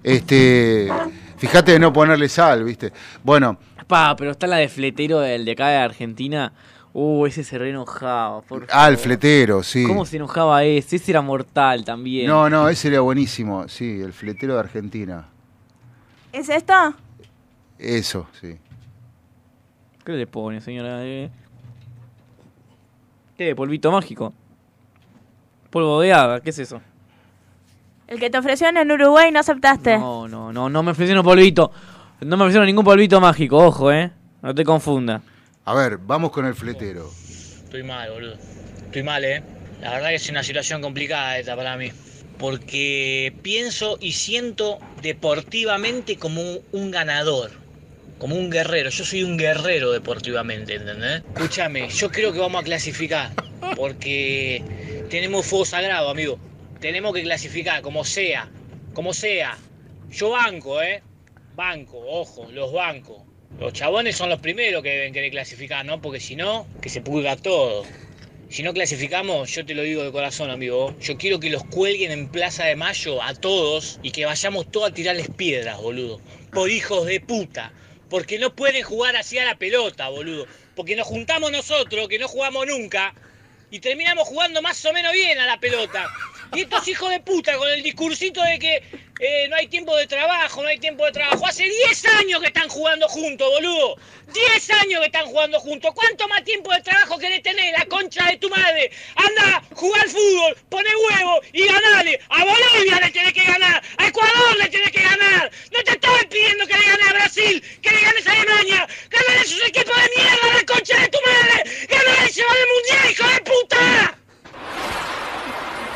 Este, 0.00 0.88
fíjate 1.36 1.72
de 1.72 1.78
no 1.80 1.92
ponerle 1.92 2.28
sal, 2.28 2.62
¿viste? 2.62 2.92
Bueno, 3.24 3.58
Pa, 3.88 4.14
pero 4.16 4.32
está 4.32 4.46
la 4.46 4.58
de 4.58 4.68
fletero 4.68 5.20
del 5.20 5.46
de 5.46 5.52
acá 5.52 5.68
de 5.68 5.76
Argentina. 5.76 6.52
Uh, 6.92 7.26
ese 7.26 7.42
se 7.42 7.58
re 7.58 7.70
enojaba. 7.70 8.42
Por 8.42 8.66
ah, 8.70 8.88
el 8.88 8.98
fletero, 8.98 9.62
sí. 9.62 9.84
¿Cómo 9.84 10.04
se 10.04 10.16
enojaba 10.16 10.62
ese? 10.62 10.96
Ese 10.96 11.12
era 11.12 11.22
mortal 11.22 11.84
también. 11.84 12.26
No, 12.26 12.50
no, 12.50 12.68
ese 12.68 12.88
era 12.88 13.00
buenísimo, 13.00 13.66
sí, 13.68 14.00
el 14.00 14.12
fletero 14.12 14.54
de 14.54 14.60
Argentina. 14.60 15.26
¿Es 16.32 16.50
esto? 16.50 16.94
Eso, 17.78 18.28
sí. 18.40 18.58
¿Qué 20.04 20.12
le 20.12 20.26
pone, 20.26 20.60
señora? 20.60 21.00
Eh, 23.38 23.50
¿Qué? 23.50 23.54
¿Polvito 23.54 23.92
mágico? 23.92 24.32
¿Polvo 25.70 26.00
de 26.00 26.12
hada? 26.12 26.40
¿Qué 26.40 26.50
es 26.50 26.58
eso? 26.58 26.80
El 28.08 28.18
que 28.18 28.30
te 28.30 28.38
ofrecieron 28.38 28.76
en 28.78 28.90
Uruguay 28.90 29.28
y 29.28 29.32
no 29.32 29.38
aceptaste. 29.38 29.96
No, 29.96 30.26
no, 30.26 30.52
no, 30.52 30.68
no 30.68 30.82
me 30.82 30.90
ofrecieron 30.90 31.24
polvito. 31.24 31.70
No 32.20 32.36
me 32.36 32.44
ofrecieron 32.44 32.66
ningún 32.66 32.84
polvito 32.84 33.20
mágico, 33.20 33.58
ojo, 33.58 33.92
eh. 33.92 34.10
No 34.42 34.52
te 34.52 34.64
confunda. 34.64 35.22
A 35.66 35.74
ver, 35.74 35.98
vamos 35.98 36.32
con 36.32 36.46
el 36.46 36.54
fletero. 36.54 37.08
Estoy 37.28 37.84
mal, 37.84 38.10
boludo. 38.10 38.34
Estoy 38.86 39.02
mal, 39.04 39.24
¿eh? 39.24 39.42
La 39.82 39.90
verdad 39.92 40.08
que 40.08 40.14
es 40.16 40.30
una 40.30 40.42
situación 40.42 40.82
complicada 40.82 41.38
esta 41.38 41.54
para 41.54 41.76
mí. 41.76 41.92
Porque 42.38 43.32
pienso 43.42 43.98
y 44.00 44.12
siento 44.12 44.78
deportivamente 45.00 46.16
como 46.16 46.42
un 46.72 46.90
ganador. 46.90 47.52
Como 48.18 48.36
un 48.36 48.50
guerrero. 48.50 48.90
Yo 48.90 49.04
soy 49.04 49.22
un 49.22 49.36
guerrero 49.36 49.92
deportivamente, 49.92 50.74
¿entendés? 50.74 51.22
Escúchame, 51.34 51.88
yo 51.88 52.10
creo 52.10 52.32
que 52.32 52.38
vamos 52.38 52.62
a 52.62 52.64
clasificar. 52.64 53.30
Porque 53.76 54.62
tenemos 55.08 55.46
fuego 55.46 55.64
sagrado, 55.64 56.10
amigo. 56.10 56.38
Tenemos 56.80 57.14
que 57.14 57.22
clasificar, 57.22 57.82
como 57.82 58.04
sea. 58.04 58.48
Como 58.92 59.12
sea. 59.12 59.58
Yo 60.10 60.30
banco, 60.30 60.82
¿eh? 60.82 61.02
Banco, 61.54 61.98
ojo, 62.06 62.48
los 62.50 62.72
bancos. 62.72 63.22
Los 63.58 63.72
chabones 63.72 64.16
son 64.16 64.28
los 64.28 64.40
primeros 64.40 64.82
que 64.82 64.90
deben 64.90 65.12
querer 65.12 65.30
clasificar, 65.30 65.84
¿no? 65.84 66.00
Porque 66.00 66.20
si 66.20 66.36
no, 66.36 66.66
que 66.80 66.88
se 66.88 67.00
pulga 67.00 67.36
todo. 67.36 67.84
Si 68.50 68.62
no 68.62 68.72
clasificamos, 68.72 69.50
yo 69.50 69.66
te 69.66 69.74
lo 69.74 69.82
digo 69.82 70.02
de 70.02 70.12
corazón, 70.12 70.50
amigo. 70.50 70.94
Yo 71.00 71.18
quiero 71.18 71.38
que 71.38 71.50
los 71.50 71.64
cuelguen 71.64 72.10
en 72.12 72.28
Plaza 72.28 72.64
de 72.64 72.76
Mayo 72.76 73.22
a 73.22 73.34
todos 73.34 74.00
y 74.02 74.10
que 74.10 74.24
vayamos 74.24 74.70
todos 74.70 74.90
a 74.90 74.94
tirarles 74.94 75.28
piedras, 75.36 75.78
boludo. 75.78 76.20
Por 76.52 76.70
hijos 76.70 77.06
de 77.06 77.20
puta. 77.20 77.72
Porque 78.08 78.38
no 78.38 78.54
pueden 78.54 78.82
jugar 78.82 79.16
así 79.16 79.38
a 79.38 79.44
la 79.44 79.56
pelota, 79.56 80.08
boludo. 80.08 80.46
Porque 80.74 80.96
nos 80.96 81.06
juntamos 81.06 81.52
nosotros, 81.52 82.08
que 82.08 82.18
no 82.18 82.28
jugamos 82.28 82.66
nunca, 82.66 83.14
y 83.70 83.80
terminamos 83.80 84.26
jugando 84.26 84.62
más 84.62 84.84
o 84.84 84.92
menos 84.92 85.12
bien 85.12 85.38
a 85.38 85.46
la 85.46 85.60
pelota. 85.60 86.08
Y 86.54 86.62
estos 86.62 86.88
hijos 86.88 87.10
de 87.10 87.20
puta 87.20 87.56
con 87.58 87.68
el 87.68 87.82
discursito 87.82 88.42
de 88.42 88.58
que 88.58 88.82
eh, 89.20 89.48
no 89.48 89.56
hay 89.56 89.66
tiempo 89.66 89.94
de 89.96 90.06
trabajo, 90.06 90.62
no 90.62 90.68
hay 90.68 90.78
tiempo 90.78 91.04
de 91.04 91.12
trabajo. 91.12 91.46
Hace 91.46 91.64
10 91.64 92.04
años 92.20 92.40
que 92.40 92.46
están 92.46 92.68
jugando 92.68 93.06
juntos, 93.08 93.48
boludo. 93.50 93.96
10 94.32 94.70
años 94.70 95.00
que 95.00 95.06
están 95.06 95.26
jugando 95.26 95.60
juntos. 95.60 95.92
¿Cuánto 95.94 96.26
más 96.28 96.44
tiempo 96.44 96.72
de 96.72 96.80
trabajo 96.80 97.18
querés 97.18 97.42
tener, 97.42 97.72
la 97.78 97.84
concha 97.86 98.30
de 98.30 98.38
tu 98.38 98.48
madre? 98.48 98.90
Anda, 99.16 99.62
jugar 99.74 100.08
fútbol, 100.08 100.56
pone 100.70 100.88
huevo 100.88 101.40
y 101.52 101.66
ganale. 101.66 102.20
A 102.30 102.44
Bolivia 102.44 103.00
le 103.00 103.10
tenés 103.10 103.32
que 103.34 103.44
ganar, 103.44 103.82
a 103.98 104.06
Ecuador 104.06 104.56
le 104.58 104.68
tenés 104.70 104.90
que 104.90 105.02
ganar. 105.02 105.50
No 105.72 105.82
te 105.84 105.90
estoy 105.90 106.26
pidiendo 106.30 106.66
que 106.66 106.78
le 106.78 106.84
gane 106.84 107.02
a 107.08 107.12
Brasil, 107.12 107.64
que 107.82 107.90
le 107.90 108.00
ganes 108.00 108.26
a 108.26 108.32
Alemania. 108.32 108.88
Ganar 109.10 109.44
esos 109.44 109.62
equipos 109.66 109.96
de 109.96 110.10
mierda, 110.16 110.54
la 110.54 110.64
concha 110.64 110.98
de 110.98 111.08
tu 111.08 111.18
madre. 111.26 111.68
Se 112.32 112.44
va 112.44 112.54
del 112.54 112.68
mundial, 112.68 113.10
hijo 113.10 113.28
de 113.28 113.40
puta. 113.40 114.18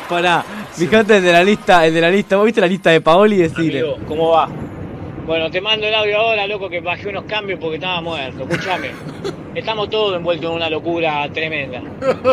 Pará, 0.09 0.43
fíjate 0.73 1.17
el 1.17 1.23
de 1.23 1.31
la 1.31 1.43
lista, 1.43 1.85
el 1.85 1.93
de 1.93 2.01
la 2.01 2.09
lista. 2.09 2.35
¿Vos 2.35 2.45
viste 2.45 2.61
la 2.61 2.67
lista 2.67 2.89
de 2.91 3.01
Paoli 3.01 3.35
y 3.35 3.39
decirle? 3.39 3.79
Amigo, 3.79 3.97
¿cómo 4.07 4.29
va? 4.31 4.49
Bueno, 5.25 5.49
te 5.49 5.61
mando 5.61 5.87
el 5.87 5.95
audio 5.95 6.17
ahora, 6.17 6.45
loco, 6.47 6.69
que 6.69 6.81
bajé 6.81 7.07
unos 7.07 7.23
cambios 7.23 7.57
porque 7.59 7.75
estaba 7.75 8.01
muerto. 8.01 8.43
Escúchame. 8.43 8.91
Estamos 9.55 9.89
todos 9.89 10.17
envueltos 10.17 10.49
en 10.49 10.55
una 10.57 10.69
locura 10.69 11.29
tremenda. 11.31 11.81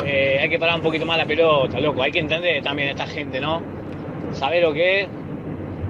Eh, 0.05 0.38
hay 0.40 0.48
que 0.48 0.59
parar 0.59 0.76
un 0.76 0.82
poquito 0.82 1.06
más 1.06 1.16
la 1.16 1.26
pelota, 1.26 1.78
loco. 1.78 2.02
Hay 2.02 2.10
que 2.10 2.18
entender 2.18 2.62
también 2.62 2.88
a 2.88 2.90
esta 2.92 3.06
gente, 3.06 3.40
¿no? 3.40 3.62
Saber 4.32 4.62
lo 4.62 4.72
que 4.72 5.02
es, 5.02 5.09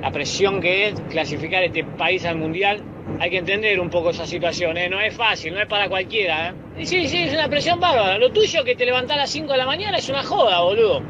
la 0.02 0.10
presión 0.10 0.60
que 0.60 0.88
es 0.88 1.00
clasificar 1.08 1.62
este 1.62 1.84
país 1.84 2.24
al 2.26 2.36
mundial. 2.36 2.82
Hay 3.18 3.30
que 3.30 3.38
entender 3.38 3.80
un 3.80 3.88
poco 3.88 4.10
esa 4.10 4.26
situación, 4.26 4.76
¿eh? 4.76 4.88
No 4.88 5.00
es 5.00 5.14
fácil, 5.14 5.54
no 5.54 5.60
es 5.60 5.66
para 5.66 5.88
cualquiera, 5.88 6.48
¿eh? 6.48 6.52
Y 6.80 6.86
sí, 6.86 7.08
sí, 7.08 7.22
es 7.22 7.32
una 7.32 7.48
presión 7.48 7.80
bárbara. 7.80 8.18
Lo 8.18 8.30
tuyo 8.30 8.62
que 8.62 8.74
te 8.74 8.84
levantás 8.84 9.16
a 9.16 9.20
las 9.20 9.30
5 9.30 9.52
de 9.52 9.58
la 9.58 9.66
mañana 9.66 9.96
es 9.96 10.08
una 10.08 10.22
joda, 10.22 10.60
boludo. 10.60 11.02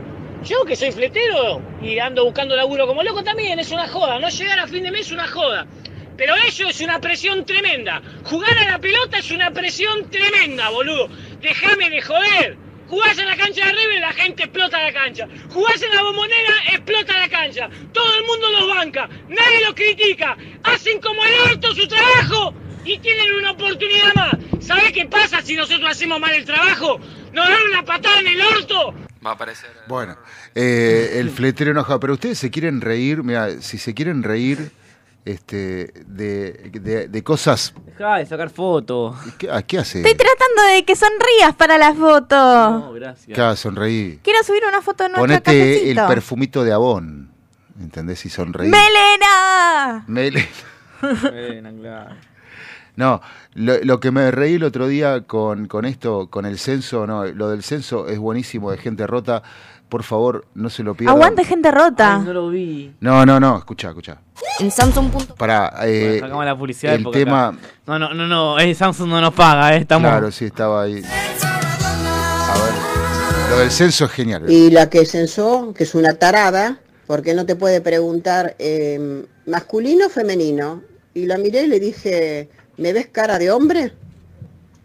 Yo 0.44 0.64
que 0.64 0.74
soy 0.74 0.90
fletero 0.90 1.60
y 1.82 1.98
ando 1.98 2.24
buscando 2.24 2.56
laburo 2.56 2.86
como 2.86 3.02
loco 3.02 3.22
también 3.22 3.58
es 3.58 3.70
una 3.72 3.86
joda. 3.88 4.18
No 4.18 4.28
llegar 4.30 4.58
a 4.58 4.66
fin 4.66 4.82
de 4.82 4.90
mes 4.90 5.02
es 5.02 5.12
una 5.12 5.26
joda. 5.26 5.66
Pero 6.16 6.34
eso 6.34 6.66
es 6.68 6.80
una 6.80 6.98
presión 6.98 7.44
tremenda. 7.44 8.00
Jugar 8.24 8.56
a 8.56 8.70
la 8.70 8.78
pelota 8.78 9.18
es 9.18 9.30
una 9.30 9.50
presión 9.50 10.08
tremenda, 10.10 10.70
boludo. 10.70 11.08
Déjame 11.40 11.90
de 11.90 12.00
joder. 12.00 12.56
Jugás 12.88 13.18
en 13.18 13.26
la 13.26 13.36
cancha 13.36 13.66
de 13.66 13.72
River, 13.72 14.00
la 14.00 14.12
gente 14.12 14.42
explota 14.44 14.82
la 14.82 14.92
cancha. 14.92 15.28
Jugás 15.50 15.80
en 15.82 15.94
la 15.94 16.02
bombonera, 16.02 16.54
explota 16.72 17.18
la 17.18 17.28
cancha. 17.28 17.68
Todo 17.92 18.16
el 18.16 18.24
mundo 18.24 18.50
los 18.50 18.68
banca, 18.74 19.08
nadie 19.28 19.64
los 19.64 19.74
critica. 19.74 20.36
Hacen 20.64 21.00
como 21.00 21.22
el 21.22 21.52
orto 21.52 21.74
su 21.74 21.86
trabajo 21.86 22.54
y 22.84 22.98
tienen 22.98 23.32
una 23.34 23.52
oportunidad 23.52 24.14
más. 24.14 24.34
¿Sabés 24.58 24.92
qué 24.92 25.06
pasa 25.06 25.42
si 25.42 25.54
nosotros 25.54 25.90
hacemos 25.90 26.18
mal 26.18 26.32
el 26.32 26.44
trabajo? 26.44 26.98
¡Nos 27.32 27.48
dan 27.48 27.62
una 27.70 27.84
patada 27.84 28.20
en 28.20 28.26
el 28.26 28.40
orto! 28.40 29.09
Va 29.24 29.30
a 29.30 29.34
aparecer. 29.34 29.70
Bueno, 29.86 30.16
eh, 30.55 31.16
el 31.16 31.30
fletero 31.30 31.70
enojado. 31.72 32.01
Pero 32.01 32.14
ustedes 32.14 32.38
se 32.38 32.51
quieren 32.51 32.80
reír, 32.80 33.22
mira, 33.22 33.60
si 33.60 33.76
se 33.78 33.92
quieren 33.94 34.22
reír 34.22 34.72
este, 35.26 35.92
de, 36.06 36.70
de- 36.72 37.09
de 37.09 37.22
cosas. 37.22 37.74
Dejá 37.84 38.16
de 38.16 38.26
sacar 38.26 38.48
fotos. 38.48 39.16
¿Qué, 39.36 39.48
¿qué 39.66 39.78
hace? 39.78 39.98
Estoy 39.98 40.14
tratando 40.14 40.62
de 40.74 40.84
que 40.86 40.97
sonrías 40.97 41.55
para 41.56 41.76
la 41.76 41.94
foto. 41.94 42.34
No, 42.70 42.92
gracias. 42.94 43.36
Cada 43.36 43.56
sonreí. 43.56 44.18
Quiero 44.24 44.42
subir 44.42 44.62
una 44.66 44.80
foto 44.80 45.05
de 45.05 45.10
nuestro 45.10 45.22
Ponete 45.26 45.90
el 45.90 45.97
cafecito. 45.97 46.09
perfumito 46.09 46.64
de 46.64 46.72
Avon. 46.72 47.30
¿Entendés? 47.78 48.24
Y 48.24 48.30
sonreí. 48.30 48.70
¡Melena! 48.70 50.05
Mele- 50.06 50.48
Bueno, 51.01 51.70
claro. 51.80 52.14
No, 53.01 53.22
lo, 53.55 53.82
lo 53.82 53.98
que 53.98 54.10
me 54.10 54.31
reí 54.31 54.56
el 54.56 54.62
otro 54.64 54.86
día 54.86 55.22
con, 55.22 55.66
con 55.68 55.86
esto, 55.86 56.28
con 56.28 56.44
el 56.44 56.59
censo, 56.59 57.06
no, 57.06 57.24
lo 57.24 57.48
del 57.48 57.62
censo 57.62 58.06
es 58.09 58.18
buenísimo 58.18 58.70
de 58.70 58.77
gente 58.77 59.06
rota. 59.06 59.43
Por 59.89 60.02
favor, 60.02 60.44
no 60.55 60.68
se 60.68 60.82
lo 60.82 60.94
pierdan. 60.94 61.16
Aguante 61.16 61.43
gente 61.44 61.70
rota. 61.70 62.18
no 62.18 62.32
lo 62.35 62.51
vi. 62.51 62.94
No, 63.01 63.24
no, 63.24 63.40
no, 63.40 63.56
escucha, 63.56 63.89
escucha. 63.89 64.18
En 64.60 64.70
Samsung. 64.70 65.10
Para, 65.39 65.72
eh, 65.86 66.09
Bueno, 66.10 66.27
sacamos 66.27 66.44
la 66.44 66.59
publicidad 66.59 66.94
el 66.94 67.10
tema, 67.10 67.48
acá- 67.48 67.59
No, 67.86 67.98
no, 67.98 68.12
no, 68.14 68.27
no. 68.28 68.59
eh, 68.60 68.74
Samsung 68.74 69.09
no 69.09 69.20
nos 69.22 69.32
paga, 69.35 69.74
eh. 69.74 69.78
Estamos. 69.78 70.09
claro, 70.10 70.31
sí, 70.31 70.44
estaba 70.44 70.82
ahí. 70.82 71.02
A 71.02 72.55
ver, 72.62 73.51
lo 73.51 73.59
del 73.60 73.70
censo 73.70 74.05
es 74.05 74.10
genial. 74.12 74.44
Y 74.48 74.70
la 74.70 74.90
que 74.90 75.06
censó, 75.06 75.72
que 75.74 75.85
es 75.85 75.94
una 75.94 76.14
tarada, 76.14 76.78
porque 77.06 77.35
no 77.35 77.47
te 77.47 77.56
puede 77.56 77.81
preguntar 77.81 78.55
eh, 78.59 79.24
masculino 79.47 80.06
o 80.06 80.10
femenino. 80.10 80.82
Y 81.14 81.27
la 81.27 81.39
miré 81.39 81.62
y 81.62 81.66
le 81.66 81.81
dije, 81.81 82.48
¿me 82.81 82.93
ves 82.93 83.09
cara 83.12 83.39
de 83.39 83.51
hombre? 83.51 83.93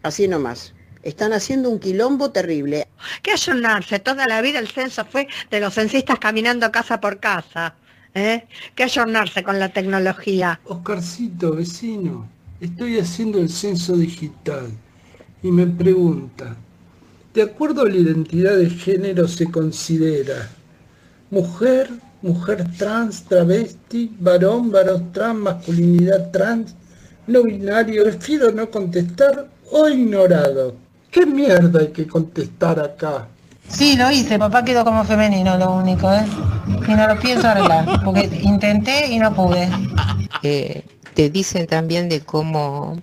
Así 0.02 0.28
nomás. 0.28 0.72
Están 1.02 1.32
haciendo 1.32 1.70
un 1.70 1.78
quilombo 1.78 2.30
terrible. 2.30 2.86
que 3.22 3.32
ayornarse. 3.32 3.98
Toda 3.98 4.26
la 4.26 4.40
vida 4.42 4.58
el 4.58 4.68
censo 4.68 5.04
fue 5.04 5.28
de 5.50 5.60
los 5.60 5.74
censistas 5.74 6.18
caminando 6.18 6.70
casa 6.70 7.00
por 7.00 7.18
casa. 7.18 7.74
¿eh? 8.14 8.44
Que 8.74 8.84
ayornarse 8.84 9.42
con 9.42 9.58
la 9.58 9.70
tecnología. 9.70 10.60
Oscarcito, 10.64 11.52
vecino, 11.52 12.28
estoy 12.60 12.98
haciendo 12.98 13.38
el 13.38 13.48
censo 13.48 13.96
digital 13.96 14.70
y 15.42 15.50
me 15.50 15.66
pregunta, 15.66 16.56
de 17.34 17.42
acuerdo 17.42 17.82
a 17.82 17.88
la 17.88 17.96
identidad 17.96 18.56
de 18.56 18.70
género 18.70 19.28
se 19.28 19.50
considera 19.50 20.48
mujer, 21.30 21.90
mujer 22.22 22.66
trans, 22.78 23.24
travesti, 23.24 24.10
varón, 24.18 24.70
varón 24.70 25.12
trans, 25.12 25.38
masculinidad 25.38 26.30
trans, 26.30 26.74
no 27.26 27.42
binario, 27.42 28.04
prefiero 28.04 28.52
no 28.52 28.70
contestar 28.70 29.48
o 29.70 29.88
ignorado. 29.88 30.74
¿Qué 31.10 31.26
mierda 31.26 31.80
hay 31.80 31.88
que 31.88 32.06
contestar 32.06 32.78
acá? 32.78 33.26
Sí, 33.68 33.96
lo 33.96 34.10
hice, 34.10 34.38
papá 34.38 34.64
quedó 34.64 34.84
como 34.84 35.04
femenino 35.04 35.56
lo 35.58 35.74
único, 35.74 36.12
¿eh? 36.12 36.24
Y 36.86 36.92
no 36.92 37.06
lo 37.06 37.18
pienso 37.18 37.48
arreglar, 37.48 38.04
porque 38.04 38.30
intenté 38.42 39.08
y 39.08 39.18
no 39.18 39.34
pude. 39.34 39.68
Eh, 40.42 40.84
te 41.14 41.30
dicen 41.30 41.66
también 41.66 42.08
de 42.08 42.20
cómo, 42.20 43.00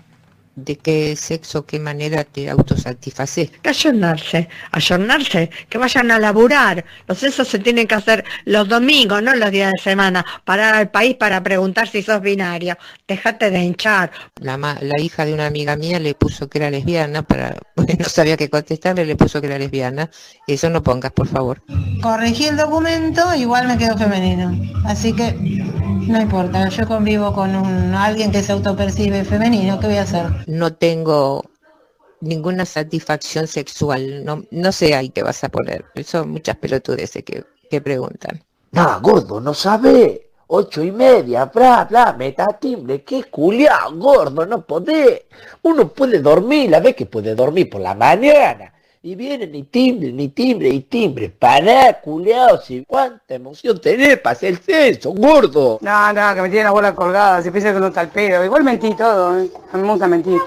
de 0.56 0.78
qué 0.78 1.16
sexo, 1.16 1.66
qué 1.66 1.80
manera 1.80 2.24
te 2.24 2.50
autosatisfaces. 2.50 3.52
Que 3.62 3.70
ayornarse, 3.70 4.50
ayornarse, 4.72 5.50
que 5.70 5.78
vayan 5.78 6.12
a 6.12 6.20
laburar. 6.20 6.86
Los 7.08 7.18
censos 7.20 7.48
se 7.48 7.60
tienen 7.60 7.88
que 7.88 7.96
hacer 7.96 8.24
los 8.46 8.68
domingos, 8.68 9.22
no 9.24 9.34
los 9.36 9.52
días 9.52 9.72
de 9.72 9.82
semana. 9.82 10.26
Parar 10.46 10.76
al 10.76 10.90
país 10.92 11.16
para 11.16 11.42
preguntar 11.42 11.88
si 11.88 12.02
sos 12.04 12.22
binario. 12.22 12.78
Dejate 13.08 13.50
de 13.50 13.60
hinchar. 13.64 14.12
La, 14.42 14.58
ma- 14.58 14.78
la 14.82 15.00
hija 15.02 15.26
de 15.26 15.34
una 15.34 15.48
amiga 15.48 15.76
mía 15.76 16.00
le 16.00 16.14
puso 16.14 16.48
que 16.50 16.60
era 16.60 16.70
lesbiana, 16.70 17.24
para, 17.24 17.56
no 18.00 18.06
sabía 18.06 18.38
qué 18.38 18.50
contestarle, 18.50 19.06
le 19.06 19.16
puso 19.16 19.42
que 19.42 19.48
era 19.48 19.58
lesbiana. 19.58 20.10
Eso 20.48 20.70
no 20.70 20.84
pongas, 20.84 21.12
por 21.12 21.28
favor. 21.28 21.62
Corregí 22.02 22.46
el 22.46 22.58
documento, 22.58 23.34
igual 23.36 23.68
me 23.68 23.78
quedó 23.78 23.98
femenino. 23.98 24.56
Así 24.86 25.14
que 25.14 25.34
no 25.34 26.22
importa, 26.22 26.68
yo 26.70 26.86
convivo 26.88 27.34
con 27.34 27.56
un, 27.56 27.94
alguien 27.96 28.32
que 28.32 28.44
se 28.44 28.52
autopercibe 28.52 29.24
femenino, 29.24 29.80
¿qué 29.80 29.88
voy 29.88 29.96
a 29.98 30.02
hacer? 30.02 30.26
No 30.48 30.74
tengo 30.74 31.44
ninguna 32.22 32.66
satisfacción 32.66 33.48
sexual, 33.48 34.24
no, 34.24 34.44
no 34.52 34.72
sé 34.72 34.96
ahí 34.96 35.10
qué 35.10 35.24
vas 35.24 35.44
a 35.44 35.50
poner. 35.50 35.86
Son 36.06 36.30
muchas 36.30 36.56
pelotudeces 36.58 37.24
que, 37.24 37.44
que 37.70 37.82
preguntan. 37.82 38.44
No, 38.72 39.02
gordo, 39.02 39.40
no 39.40 39.54
sabe. 39.54 40.30
Ocho 40.48 40.84
y 40.84 40.92
media, 40.92 41.46
bla, 41.46 41.86
bla, 41.90 42.14
meta 42.14 42.48
timbre, 42.60 43.04
qué 43.04 43.24
culiao, 43.24 43.96
gordo, 43.96 44.46
no 44.46 44.64
podés. 44.66 45.24
Uno 45.64 45.88
puede 45.88 46.20
dormir, 46.20 46.70
la 46.70 46.80
vez 46.80 46.96
que 46.96 47.06
puede 47.06 47.34
dormir 47.34 47.70
por 47.70 47.82
la 47.82 47.96
mañana. 47.96 48.74
Y 49.06 49.16
viene 49.16 49.46
ni 49.48 49.64
timbre, 49.64 50.14
ni 50.14 50.30
timbre, 50.30 50.70
y 50.70 50.80
timbre. 50.80 51.28
Pará, 51.28 52.00
culiao, 52.00 52.62
si 52.62 52.86
cuánta 52.86 53.36
emoción 53.36 53.82
tenés 53.82 54.18
para 54.20 54.32
hacer 54.32 54.52
el 54.52 54.60
censo, 54.60 55.12
gordo. 55.12 55.78
No, 55.82 56.14
no, 56.14 56.34
que 56.34 56.42
me 56.42 56.50
tiene 56.50 56.64
la 56.64 56.72
bola 56.72 56.96
colgada, 56.96 57.42
se 57.42 57.52
piensa 57.52 57.74
que 57.74 57.82
no 57.82 57.88
está 57.88 58.00
el 58.00 58.08
pedo. 58.08 58.46
Igual 58.46 58.64
mentí 58.64 58.96
todo, 58.96 59.38
¿eh? 59.38 59.50
a 59.74 59.76
mí 59.76 59.84
me 59.84 59.90
gusta 59.90 60.08
mentir. 60.08 60.40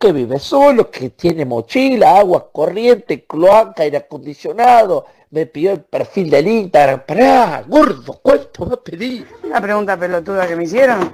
Que 0.00 0.12
vive 0.12 0.38
solo, 0.38 0.90
que 0.90 1.10
tiene 1.10 1.44
mochila, 1.44 2.20
agua 2.20 2.50
corriente, 2.50 3.26
cloaca, 3.26 3.82
aire 3.82 3.98
acondicionado. 3.98 5.04
Me 5.28 5.44
pidió 5.44 5.72
el 5.72 5.82
perfil 5.82 6.30
del 6.30 6.48
Instagram. 6.48 7.02
Pará, 7.06 7.64
gordo, 7.68 8.18
¿cuánto 8.22 8.66
va 8.66 8.74
a 8.76 8.80
pedir? 8.80 9.26
Una 9.44 9.60
pregunta 9.60 9.98
pelotuda 9.98 10.48
que 10.48 10.56
me 10.56 10.64
hicieron. 10.64 11.12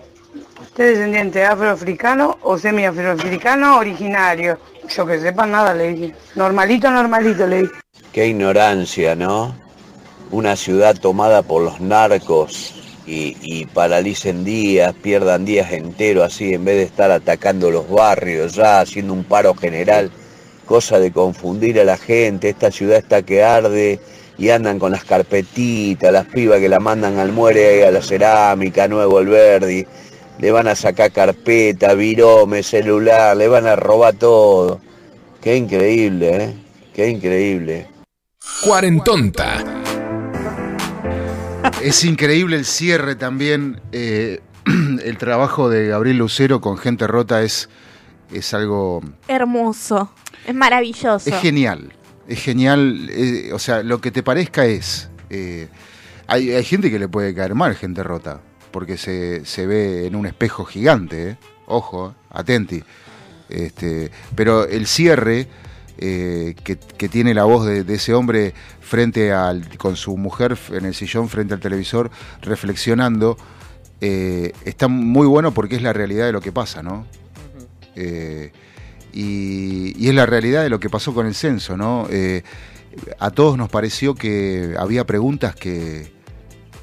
¿Usted 0.60 0.84
es 0.84 0.98
descendiente 0.98 1.44
afroafricano 1.44 2.38
o 2.42 2.56
semi-afroafricano 2.56 3.78
originario? 3.78 4.58
Yo 4.88 5.06
que 5.06 5.20
sepa 5.20 5.46
nada, 5.46 5.74
le 5.74 5.92
dije. 5.92 6.14
Normalito, 6.34 6.90
normalito, 6.90 7.46
le 7.46 7.62
dije. 7.62 7.72
Qué 8.12 8.26
ignorancia, 8.28 9.14
¿no? 9.14 9.54
Una 10.30 10.56
ciudad 10.56 10.96
tomada 10.96 11.42
por 11.42 11.62
los 11.62 11.80
narcos 11.80 12.74
y, 13.06 13.36
y 13.42 13.66
paralicen 13.66 14.44
días, 14.44 14.94
pierdan 14.94 15.44
días 15.44 15.72
enteros 15.72 16.24
así, 16.24 16.54
en 16.54 16.64
vez 16.64 16.76
de 16.76 16.82
estar 16.84 17.10
atacando 17.10 17.70
los 17.70 17.88
barrios 17.88 18.54
ya, 18.54 18.80
haciendo 18.80 19.12
un 19.12 19.24
paro 19.24 19.54
general, 19.54 20.10
cosa 20.66 20.98
de 20.98 21.12
confundir 21.12 21.80
a 21.80 21.84
la 21.84 21.96
gente, 21.96 22.50
esta 22.50 22.70
ciudad 22.70 22.98
está 22.98 23.22
que 23.22 23.42
arde 23.42 24.00
y 24.36 24.50
andan 24.50 24.78
con 24.78 24.92
las 24.92 25.04
carpetitas, 25.04 26.12
las 26.12 26.26
pibas 26.26 26.60
que 26.60 26.68
la 26.68 26.78
mandan 26.78 27.18
al 27.18 27.32
muere 27.32 27.86
a 27.86 27.90
la 27.90 28.02
cerámica, 28.02 28.84
a 28.84 28.88
Nuevo 28.88 29.18
el 29.18 29.26
Verdi, 29.26 29.86
le 30.38 30.50
van 30.50 30.68
a 30.68 30.74
sacar 30.74 31.12
carpeta, 31.12 31.94
virome, 31.94 32.62
celular, 32.62 33.36
le 33.36 33.48
van 33.48 33.66
a 33.66 33.76
robar 33.76 34.14
todo. 34.14 34.80
Qué 35.40 35.56
increíble, 35.56 36.44
¿eh? 36.44 36.54
Qué 36.94 37.08
increíble. 37.08 37.86
Cuarentonta. 38.64 39.64
Es 41.82 42.04
increíble 42.04 42.56
el 42.56 42.64
cierre 42.64 43.14
también. 43.14 43.80
eh, 43.92 44.40
el 45.04 45.16
trabajo 45.18 45.68
de 45.70 45.86
Gabriel 45.88 46.18
Lucero 46.18 46.60
con 46.60 46.76
gente 46.76 47.06
rota 47.06 47.42
es, 47.42 47.68
es 48.32 48.52
algo. 48.54 49.00
Hermoso. 49.28 50.12
Es 50.46 50.54
maravilloso. 50.54 51.28
Es 51.30 51.36
genial. 51.40 51.92
Es 52.26 52.42
genial. 52.42 53.08
eh, 53.10 53.50
o 53.52 53.58
sea, 53.58 53.82
lo 53.82 54.00
que 54.00 54.10
te 54.10 54.22
parezca 54.22 54.66
es. 54.66 55.08
eh, 55.30 55.68
hay, 56.26 56.50
hay 56.52 56.64
gente 56.64 56.90
que 56.90 56.98
le 56.98 57.08
puede 57.08 57.34
caer 57.34 57.54
mal, 57.54 57.74
gente 57.74 58.02
rota. 58.02 58.40
Porque 58.70 58.96
se, 58.96 59.44
se 59.44 59.66
ve 59.66 60.06
en 60.06 60.16
un 60.16 60.26
espejo 60.26 60.64
gigante. 60.64 61.30
eh. 61.30 61.36
Ojo, 61.66 62.14
atenti. 62.30 62.82
Este, 63.48 64.10
pero 64.34 64.66
el 64.66 64.86
cierre 64.86 65.48
eh, 65.96 66.54
que, 66.64 66.76
que 66.76 67.08
tiene 67.08 67.34
la 67.34 67.44
voz 67.44 67.66
de, 67.66 67.82
de 67.82 67.94
ese 67.94 68.14
hombre 68.14 68.54
frente 68.80 69.32
al, 69.32 69.76
con 69.78 69.96
su 69.96 70.16
mujer 70.16 70.56
en 70.70 70.84
el 70.84 70.94
sillón 70.94 71.28
frente 71.28 71.54
al 71.54 71.60
televisor 71.60 72.10
reflexionando 72.42 73.36
eh, 74.00 74.52
está 74.64 74.86
muy 74.88 75.26
bueno 75.26 75.52
porque 75.52 75.76
es 75.76 75.82
la 75.82 75.92
realidad 75.92 76.26
de 76.26 76.32
lo 76.32 76.40
que 76.40 76.52
pasa, 76.52 76.82
¿no? 76.82 77.06
Y, 79.12 79.94
y 79.96 80.08
es 80.08 80.14
la 80.14 80.26
realidad 80.26 80.62
de 80.62 80.68
lo 80.68 80.78
que 80.78 80.88
pasó 80.88 81.12
con 81.12 81.26
el 81.26 81.34
censo, 81.34 81.76
¿no? 81.76 82.06
A 83.18 83.30
todos 83.30 83.58
nos 83.58 83.68
pareció 83.68 84.14
que 84.14 84.76
había 84.78 85.04
preguntas 85.04 85.56
que 85.56 86.12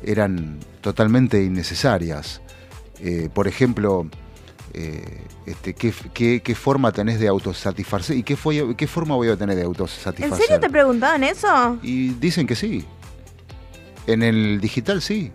eran 0.06 0.60
totalmente 0.82 1.44
innecesarias. 1.44 2.42
Eh, 3.00 3.30
por 3.34 3.48
ejemplo, 3.48 4.08
eh, 4.74 5.22
este, 5.46 5.74
¿qué, 5.74 5.94
qué, 6.14 6.42
qué 6.42 6.56
forma 6.56 6.92
tenés 6.92 7.20
de 7.20 7.28
autosatisfacer? 7.28 8.16
¿Y 8.18 8.24
qué, 8.24 8.36
fue, 8.36 8.76
qué 8.76 8.88
forma 8.88 9.16
voy 9.16 9.30
a 9.30 9.36
tener 9.36 9.56
de 9.56 9.62
¿En 9.62 9.68
autosatisfacer? 9.68 10.38
serio 10.46 10.60
te 10.60 10.70
preguntaban 10.70 11.24
eso? 11.24 11.78
Y 11.82 12.10
dicen 12.10 12.48
que 12.48 12.56
sí. 12.56 12.86
En 14.08 14.22
el 14.24 14.62
digital 14.62 15.02
sí. 15.02 15.32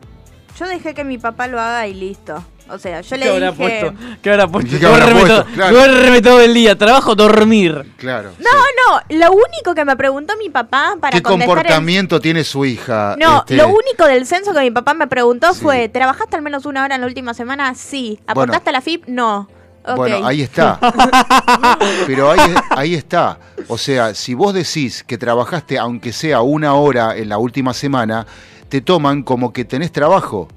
Yo 0.58 0.68
dejé 0.68 0.94
que 0.94 1.04
mi 1.04 1.18
papá 1.18 1.48
lo 1.48 1.60
haga 1.60 1.86
y 1.86 1.94
listo. 1.94 2.42
O 2.72 2.78
sea, 2.78 3.00
yo 3.00 3.08
¿Qué 3.10 3.18
le 3.18 3.30
habrá 3.30 3.50
dije... 3.52 3.62
puesto? 3.80 3.98
¿Qué 4.22 4.30
habrá 4.30 4.48
puesto? 4.48 4.78
¿Qué 4.78 4.86
habrá 4.86 4.98
Duérmeme 5.06 5.20
puesto? 5.20 5.42
todo- 5.44 5.54
Claro. 5.54 5.76
duérmeme 5.76 6.22
todo 6.22 6.40
el 6.40 6.54
día, 6.54 6.78
trabajo, 6.78 7.14
dormir. 7.14 7.84
Claro. 7.96 8.30
No, 8.38 8.50
no, 8.50 9.18
lo 9.18 9.32
único 9.32 9.74
que 9.74 9.84
me 9.84 9.96
preguntó 9.96 10.34
mi 10.36 10.50
papá 10.50 10.96
para 11.00 11.10
¿Qué 11.12 11.16
el- 11.18 11.22
comportamiento 11.22 12.20
tiene 12.20 12.44
su 12.44 12.64
hija? 12.64 13.16
No, 13.18 13.38
Este, 13.40 13.56
lo 13.56 13.68
único 13.68 14.06
del 14.06 14.26
censo 14.26 14.52
que 14.54 14.60
mi 14.60 14.70
papá 14.70 14.94
me 14.94 15.06
preguntó 15.06 15.52
fue, 15.54 15.88
¿trabajaste 15.88 16.36
al 16.36 16.42
menos 16.42 16.66
una 16.66 16.84
hora 16.84 16.94
en 16.94 17.00
la 17.00 17.06
última 17.06 17.34
semana? 17.34 17.74
Sí. 17.74 18.18
¿Aportaste 18.26 18.70
a 18.70 18.72
la 18.72 18.80
FIP? 18.80 19.06
No. 19.08 19.48
Bueno, 19.96 20.26
ahí 20.26 20.42
está. 20.42 20.78
Pero 22.06 22.30
ahí, 22.30 22.54
ahí 22.70 22.94
está. 22.94 23.38
O 23.66 23.78
sea, 23.78 24.14
si 24.14 24.34
vos 24.34 24.52
decís 24.52 25.02
que 25.02 25.16
trabajaste, 25.16 25.78
aunque 25.78 26.12
sea 26.12 26.42
una 26.42 26.74
hora 26.74 27.16
en 27.16 27.28
la 27.30 27.38
última 27.38 27.72
semana, 27.72 28.26
te 28.68 28.82
toman 28.82 29.22
como 29.22 29.52
que 29.54 29.64
tenés 29.64 29.90
trabajo. 29.90 30.48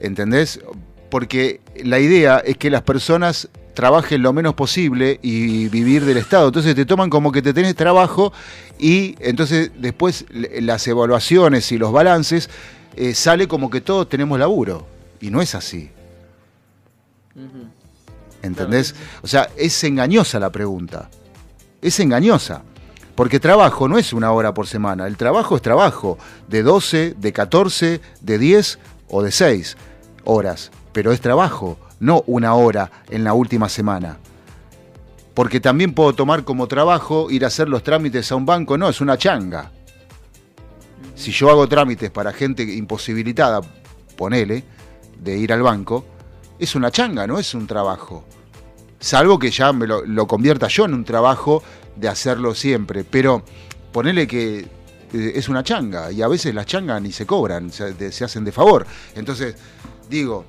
¿Entendés? 0.00 0.60
Porque 1.10 1.60
la 1.84 1.98
idea 1.98 2.38
es 2.38 2.56
que 2.56 2.70
las 2.70 2.82
personas 2.82 3.48
trabajen 3.74 4.22
lo 4.22 4.32
menos 4.32 4.54
posible 4.54 5.20
y 5.22 5.68
vivir 5.68 6.04
del 6.04 6.16
Estado. 6.16 6.48
Entonces 6.48 6.74
te 6.74 6.86
toman 6.86 7.10
como 7.10 7.30
que 7.30 7.42
te 7.42 7.52
tenés 7.52 7.76
trabajo 7.76 8.32
y 8.78 9.14
entonces 9.20 9.70
después 9.76 10.24
las 10.30 10.86
evaluaciones 10.88 11.70
y 11.72 11.78
los 11.78 11.92
balances 11.92 12.48
eh, 12.96 13.14
sale 13.14 13.46
como 13.46 13.68
que 13.70 13.82
todos 13.82 14.08
tenemos 14.08 14.38
laburo. 14.38 14.86
Y 15.20 15.30
no 15.30 15.40
es 15.40 15.54
así. 15.54 15.90
¿Entendés? 18.42 18.94
O 19.22 19.26
sea, 19.26 19.48
es 19.56 19.84
engañosa 19.84 20.40
la 20.40 20.50
pregunta. 20.50 21.10
Es 21.82 22.00
engañosa. 22.00 22.62
Porque 23.14 23.40
trabajo 23.40 23.88
no 23.88 23.98
es 23.98 24.12
una 24.12 24.32
hora 24.32 24.54
por 24.54 24.66
semana. 24.66 25.06
El 25.06 25.16
trabajo 25.16 25.56
es 25.56 25.62
trabajo. 25.62 26.18
De 26.48 26.62
12, 26.62 27.14
de 27.18 27.32
14, 27.32 28.00
de 28.20 28.38
10 28.38 28.78
o 29.08 29.22
de 29.22 29.32
6 29.32 29.76
horas. 30.24 30.70
Pero 30.96 31.12
es 31.12 31.20
trabajo, 31.20 31.76
no 32.00 32.24
una 32.26 32.54
hora 32.54 32.90
en 33.10 33.22
la 33.22 33.34
última 33.34 33.68
semana. 33.68 34.16
Porque 35.34 35.60
también 35.60 35.92
puedo 35.92 36.14
tomar 36.14 36.42
como 36.42 36.68
trabajo 36.68 37.30
ir 37.30 37.44
a 37.44 37.48
hacer 37.48 37.68
los 37.68 37.82
trámites 37.82 38.32
a 38.32 38.36
un 38.36 38.46
banco. 38.46 38.78
No, 38.78 38.88
es 38.88 39.02
una 39.02 39.18
changa. 39.18 39.72
Si 41.14 41.32
yo 41.32 41.50
hago 41.50 41.68
trámites 41.68 42.10
para 42.10 42.32
gente 42.32 42.62
imposibilitada, 42.62 43.60
ponele, 44.16 44.64
de 45.22 45.36
ir 45.36 45.52
al 45.52 45.60
banco, 45.60 46.06
es 46.58 46.74
una 46.74 46.90
changa, 46.90 47.26
no 47.26 47.38
es 47.38 47.52
un 47.52 47.66
trabajo. 47.66 48.24
Salvo 48.98 49.38
que 49.38 49.50
ya 49.50 49.74
me 49.74 49.86
lo, 49.86 50.26
convierta 50.26 50.66
yo 50.68 50.86
en 50.86 50.94
un 50.94 51.04
trabajo 51.04 51.62
de 51.94 52.08
hacerlo 52.08 52.54
siempre. 52.54 53.04
Pero 53.04 53.42
ponele 53.92 54.26
que 54.26 54.60
eh, 55.12 55.32
es 55.34 55.50
una 55.50 55.62
changa 55.62 56.10
y 56.10 56.22
a 56.22 56.28
veces 56.28 56.54
las 56.54 56.64
changas 56.64 57.02
ni 57.02 57.12
se 57.12 57.26
cobran, 57.26 57.70
se 57.70 58.24
hacen 58.24 58.46
de 58.46 58.52
favor. 58.52 58.86
Entonces, 59.14 59.56
digo, 60.08 60.46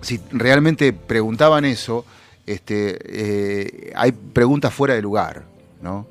si 0.00 0.20
realmente 0.30 0.92
preguntaban 0.92 1.64
eso, 1.64 2.04
este, 2.46 2.98
eh, 3.04 3.92
hay 3.94 4.12
preguntas 4.12 4.72
fuera 4.74 4.94
de 4.94 5.02
lugar, 5.02 5.44
¿no? 5.82 6.06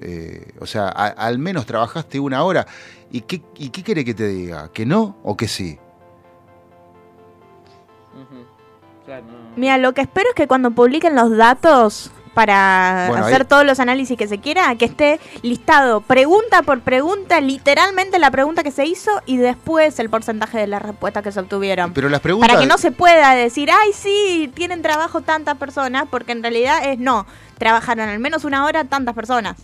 Eh, 0.00 0.52
o 0.60 0.66
sea, 0.66 0.88
a- 0.88 1.06
al 1.08 1.38
menos 1.38 1.64
trabajaste 1.66 2.20
una 2.20 2.42
hora. 2.44 2.66
¿Y 3.10 3.22
qué, 3.22 3.40
¿Y 3.56 3.70
qué 3.70 3.82
quiere 3.82 4.04
que 4.04 4.12
te 4.14 4.26
diga? 4.28 4.70
¿Que 4.72 4.84
no 4.84 5.16
o 5.22 5.36
que 5.36 5.48
sí? 5.48 5.78
Mira, 9.56 9.78
lo 9.78 9.92
que 9.92 10.00
espero 10.02 10.28
es 10.30 10.34
que 10.34 10.46
cuando 10.48 10.70
publiquen 10.70 11.14
los 11.14 11.36
datos 11.36 12.10
para 12.34 13.06
Bueno, 13.08 13.24
hacer 13.24 13.42
ahí- 13.42 13.46
todos 13.48 13.64
los 13.64 13.80
análisis 13.80 14.18
que 14.18 14.26
se 14.26 14.38
quiera, 14.38 14.74
que 14.76 14.84
esté 14.84 15.20
listado 15.42 16.00
pregunta 16.00 16.62
por 16.62 16.80
pregunta, 16.80 17.40
literalmente 17.40 18.18
la 18.18 18.30
pregunta 18.30 18.62
que 18.62 18.70
se 18.70 18.84
hizo 18.86 19.10
y 19.24 19.36
después 19.36 19.98
el 20.00 20.10
porcentaje 20.10 20.58
de 20.58 20.66
las 20.66 20.82
respuestas 20.82 21.22
que 21.22 21.32
se 21.32 21.40
obtuvieron. 21.40 21.92
Pero 21.92 22.08
las 22.08 22.20
preguntas... 22.20 22.48
Para 22.48 22.60
que 22.60 22.66
no 22.66 22.76
se 22.76 22.90
pueda 22.90 23.34
decir, 23.34 23.70
ay, 23.70 23.92
sí, 23.92 24.50
tienen 24.54 24.82
trabajo 24.82 25.20
tantas 25.20 25.56
personas, 25.56 26.04
porque 26.10 26.32
en 26.32 26.42
realidad 26.42 26.84
es 26.84 26.98
no, 26.98 27.26
trabajaron 27.58 28.08
al 28.08 28.18
menos 28.18 28.44
una 28.44 28.64
hora 28.66 28.84
tantas 28.84 29.14
personas. 29.14 29.56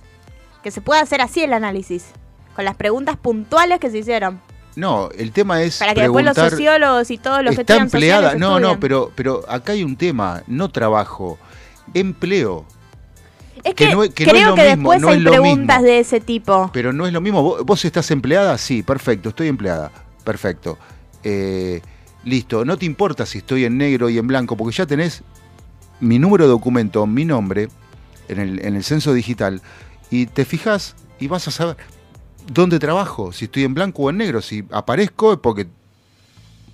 Que 0.63 0.71
se 0.71 0.81
pueda 0.81 1.01
hacer 1.01 1.21
así 1.23 1.43
el 1.43 1.53
análisis, 1.53 2.07
con 2.55 2.65
las 2.65 2.77
preguntas 2.77 3.17
puntuales 3.17 3.81
que 3.81 3.91
se 3.91 3.99
hicieron. 3.99 4.41
No, 4.77 5.09
el 5.19 5.33
tema 5.33 5.61
es 5.63 5.79
Para 5.79 5.95
que 5.95 6.03
después 6.03 6.25
los 6.25 6.37
sociólogos 6.37 7.11
y 7.11 7.19
todos 7.19 7.43
los 7.43 7.57
que 7.57 7.63
está 7.63 7.75
estudian 7.75 7.87
empleada. 7.87 8.35
No, 8.37 8.61
no, 8.61 8.79
pero, 8.79 9.11
pero 9.17 9.43
acá 9.49 9.73
hay 9.73 9.83
un 9.83 9.97
tema, 9.97 10.43
no 10.47 10.71
trabajo, 10.71 11.39
empleo. 11.95 12.67
Es 13.63 13.75
que, 13.75 13.89
que 13.89 13.95
no 13.95 14.09
creo 14.09 14.35
es 14.35 14.47
lo 14.47 14.55
que 14.55 14.77
mismo, 14.77 14.93
después 14.93 15.01
no 15.01 15.09
hay 15.09 15.21
preguntas 15.23 15.83
mismo. 15.83 15.93
de 15.93 15.99
ese 15.99 16.21
tipo. 16.21 16.71
Pero 16.73 16.93
no 16.93 17.07
es 17.07 17.13
lo 17.13 17.21
mismo. 17.21 17.43
¿Vos, 17.43 17.65
vos 17.65 17.85
estás 17.85 18.11
empleada? 18.11 18.57
Sí, 18.57 18.83
perfecto, 18.83 19.31
estoy 19.31 19.49
empleada. 19.49 19.93
Perfecto. 20.25 20.79
Eh, 21.23 21.83
listo, 22.25 22.65
no 22.65 22.79
te 22.79 22.87
importa 22.87 23.27
si 23.27 23.39
estoy 23.39 23.65
en 23.65 23.77
negro 23.77 24.09
y 24.09 24.19
en 24.19 24.27
blanco, 24.27 24.57
porque 24.57 24.77
ya 24.77 24.87
tenés 24.87 25.23
mi 26.01 26.19
número 26.19 26.45
de 26.45 26.51
documento, 26.51 27.07
mi 27.07 27.25
nombre, 27.25 27.69
en 28.29 28.39
el, 28.39 28.65
en 28.65 28.77
el 28.77 28.85
censo 28.85 29.13
digital, 29.13 29.61
y 30.11 30.27
te 30.27 30.45
fijas 30.45 30.97
y 31.19 31.29
vas 31.29 31.47
a 31.49 31.51
saber 31.51 31.77
dónde 32.47 32.79
trabajo, 32.79 33.33
si 33.33 33.45
estoy 33.45 33.65
en 33.65 33.75
blanco 33.75 34.03
o 34.05 34.11
en 34.11 34.17
negro. 34.17 34.41
Si 34.41 34.65
aparezco 34.71 35.33
es 35.35 35.39
porque 35.39 35.69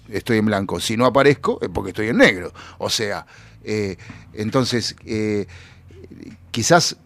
estoy 0.08 0.38
en 0.38 0.46
blanco, 0.46 0.80
si 0.80 0.96
no 0.96 1.06
aparezco 1.06 1.58
es 1.60 1.68
porque 1.68 1.90
estoy 1.90 2.08
en 2.08 2.18
negro. 2.18 2.52
O 2.78 2.90
sea, 2.90 3.26
eh, 3.66 3.96
entonces, 4.32 4.96
eh, 5.04 5.46
quizás 6.50 6.96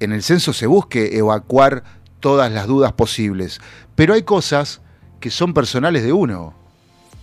en 0.00 0.12
el 0.12 0.22
censo 0.22 0.52
se 0.52 0.66
busque 0.66 1.16
evacuar 1.16 1.84
todas 2.20 2.50
las 2.50 2.66
dudas 2.66 2.92
posibles, 2.92 3.60
pero 3.94 4.14
hay 4.14 4.22
cosas 4.22 4.80
que 5.20 5.30
son 5.30 5.54
personales 5.54 6.02
de 6.02 6.12
uno, 6.12 6.54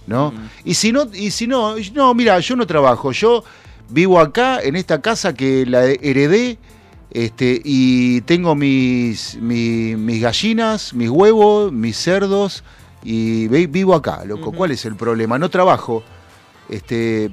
¿no? 0.07 0.33
Y 0.63 0.73
si 0.75 0.91
no, 0.91 1.07
y 1.13 1.31
si 1.31 1.47
no, 1.47 1.75
no, 1.93 2.13
mira, 2.13 2.39
yo 2.39 2.55
no 2.55 2.65
trabajo, 2.65 3.11
yo 3.11 3.43
vivo 3.89 4.19
acá 4.19 4.61
en 4.61 4.75
esta 4.75 5.01
casa 5.01 5.33
que 5.33 5.65
la 5.65 5.85
heredé. 5.85 6.57
Este, 7.11 7.61
y 7.63 8.21
tengo 8.21 8.55
mis, 8.55 9.35
mi- 9.39 9.95
mis 9.95 10.19
gallinas, 10.19 10.95
mis 10.95 11.09
huevos, 11.11 11.71
mis 11.71 11.95
cerdos, 11.95 12.63
y 13.03 13.47
vivo 13.47 13.93
acá, 13.93 14.25
loco. 14.25 14.51
¿Cuál 14.51 14.71
es 14.71 14.83
el 14.85 14.95
problema? 14.95 15.37
No 15.37 15.47
trabajo. 15.51 16.01
Este, 16.69 17.29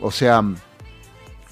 o 0.00 0.10
sea, 0.10 0.42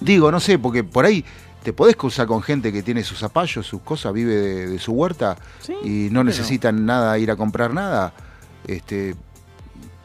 digo, 0.00 0.30
no 0.30 0.40
sé, 0.40 0.58
porque 0.58 0.84
por 0.84 1.04
ahí 1.04 1.24
te 1.62 1.72
podés 1.72 1.96
cruzar 1.96 2.26
con 2.26 2.42
gente 2.42 2.72
que 2.72 2.82
tiene 2.82 3.02
sus 3.02 3.18
zapallos, 3.18 3.66
sus 3.66 3.80
cosas, 3.82 4.12
vive 4.12 4.34
de, 4.36 4.66
de 4.68 4.78
su 4.78 4.92
huerta 4.92 5.36
y 5.84 6.08
no 6.12 6.22
necesitan 6.24 6.86
nada, 6.86 7.18
ir 7.18 7.30
a 7.30 7.36
comprar 7.36 7.72
nada. 7.74 8.12
Este, 8.66 9.14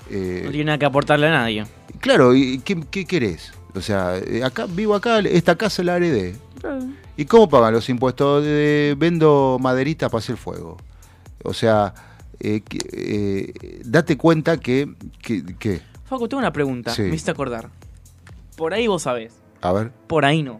eh, 0.10 0.42
No 0.46 0.50
tiene 0.52 0.66
nada 0.66 0.78
que 0.78 0.86
aportarle 0.86 1.28
a 1.28 1.32
nadie. 1.32 1.66
Claro, 2.00 2.34
¿y 2.36 2.60
qué, 2.60 2.84
qué 2.90 3.06
querés? 3.06 3.54
O 3.76 3.82
sea, 3.82 4.18
eh, 4.18 4.44
acá 4.44 4.66
vivo 4.68 4.96
acá, 4.96 5.20
esta 5.20 5.56
casa 5.56 5.84
la 5.84 5.98
heredé. 5.98 6.36
¿Y 7.18 7.26
cómo 7.26 7.48
pagan 7.50 7.74
los 7.74 7.90
impuestos? 7.90 8.44
Eh, 8.46 8.96
vendo 8.98 9.58
maderita 9.60 10.10
para 10.10 10.20
hacer 10.20 10.38
fuego. 10.38 10.78
O 11.44 11.54
sea, 11.54 11.94
eh, 12.40 12.62
eh, 12.94 13.82
date 13.86 14.18
cuenta 14.18 14.58
que, 14.58 14.92
que, 15.22 15.44
que- 15.58 15.82
Facu, 16.06 16.28
tengo 16.28 16.40
una 16.40 16.52
pregunta. 16.52 16.94
Sí. 16.94 17.04
Me 17.04 17.10
hiciste 17.10 17.32
acordar. 17.32 17.70
Por 18.58 18.74
ahí 18.74 18.88
vos 18.88 19.04
sabés. 19.04 19.34
A 19.62 19.72
ver, 19.74 19.92
Por 20.08 20.26
ahí 20.26 20.44
no. 20.44 20.60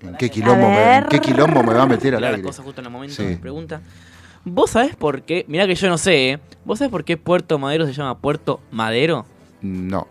¿en 0.00 0.16
qué 0.16 0.30
quilombo, 0.30 0.68
me, 0.68 0.96
en 0.96 1.04
qué 1.06 1.20
quilombo 1.20 1.62
me 1.62 1.74
va 1.74 1.82
a 1.82 1.86
meter 1.86 2.14
al 2.14 2.20
la 2.22 2.28
aire? 2.28 2.42
cosa 2.42 2.62
justo 2.62 2.80
en 2.80 2.86
el 2.86 2.92
momento 2.92 3.14
Sí. 3.16 3.22
me 3.24 3.36
pregunta. 3.36 3.80
¿Vos 4.44 4.70
sabés 4.70 4.96
por 4.96 5.22
qué? 5.22 5.44
Mirá 5.48 5.66
que 5.66 5.74
yo 5.76 5.88
no 5.88 5.98
sé, 5.98 6.30
¿eh? 6.32 6.40
¿Vos 6.64 6.78
sabés 6.80 6.90
por 6.90 7.04
qué 7.04 7.16
Puerto 7.16 7.58
Madero 7.58 7.86
se 7.86 7.92
llama 7.92 8.18
Puerto 8.18 8.60
Madero? 8.70 9.24
No, 9.60 10.08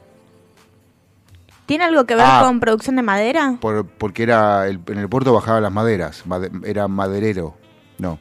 ¿Tiene 1.65 1.85
algo 1.85 2.03
que 2.05 2.15
ver 2.15 2.25
Ah. 2.27 2.41
con 2.45 2.59
producción 2.59 2.97
de 2.97 3.01
madera? 3.01 3.55
por- 3.61 3.85
porque 3.85 4.23
era 4.23 4.67
el- 4.67 4.79
en 4.87 4.97
el 4.97 5.07
puerto 5.07 5.33
bajaban 5.33 5.63
las 5.63 5.71
maderas, 5.71 6.25
made- 6.25 6.51
era 6.65 6.87
maderero. 6.89 7.55
No. 7.97 8.19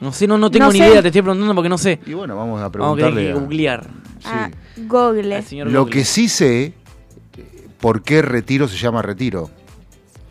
No 0.00 0.12
sé, 0.12 0.26
no, 0.26 0.36
no 0.36 0.50
tengo 0.50 0.66
No 0.66 0.72
ni 0.72 0.78
sé. 0.80 0.88
idea, 0.88 1.00
te 1.00 1.08
estoy 1.08 1.22
preguntando 1.22 1.54
porque 1.54 1.68
no 1.70 1.78
sé. 1.78 1.98
Y 2.04 2.12
bueno, 2.14 2.36
vamos 2.36 2.60
a 2.60 2.68
Vamos 2.68 2.92
a 2.92 2.96
tener 2.96 3.12
preguntarle. 3.12 3.30
a- 3.32 3.34
googlear. 3.34 3.86
Ah, 4.24 4.50
Google. 4.76 5.42
Lo 5.66 5.80
Google. 5.80 5.92
que 5.94 6.04
sí 6.04 6.28
sé, 6.28 6.74
por 7.80 8.02
qué 8.02 8.22
retiro 8.22 8.68
se 8.68 8.76
llama 8.76 9.02
retiro. 9.02 9.50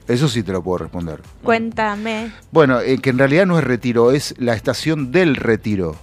Eso 0.08 0.28
sí 0.28 0.42
te 0.42 0.52
lo 0.52 0.64
puedo 0.64 0.80
responder. 0.80 1.22
Cuéntame. 1.44 2.32
Bueno, 2.52 2.80
eh, 2.82 2.98
que 2.98 3.12
en 3.12 3.20
realidad 3.20 3.46
no 3.46 3.58
es 3.60 3.64
retiro, 3.64 4.12
es 4.12 4.34
la 4.40 4.54
estación 4.56 5.12
del 5.12 5.36
retiro. 5.36 5.96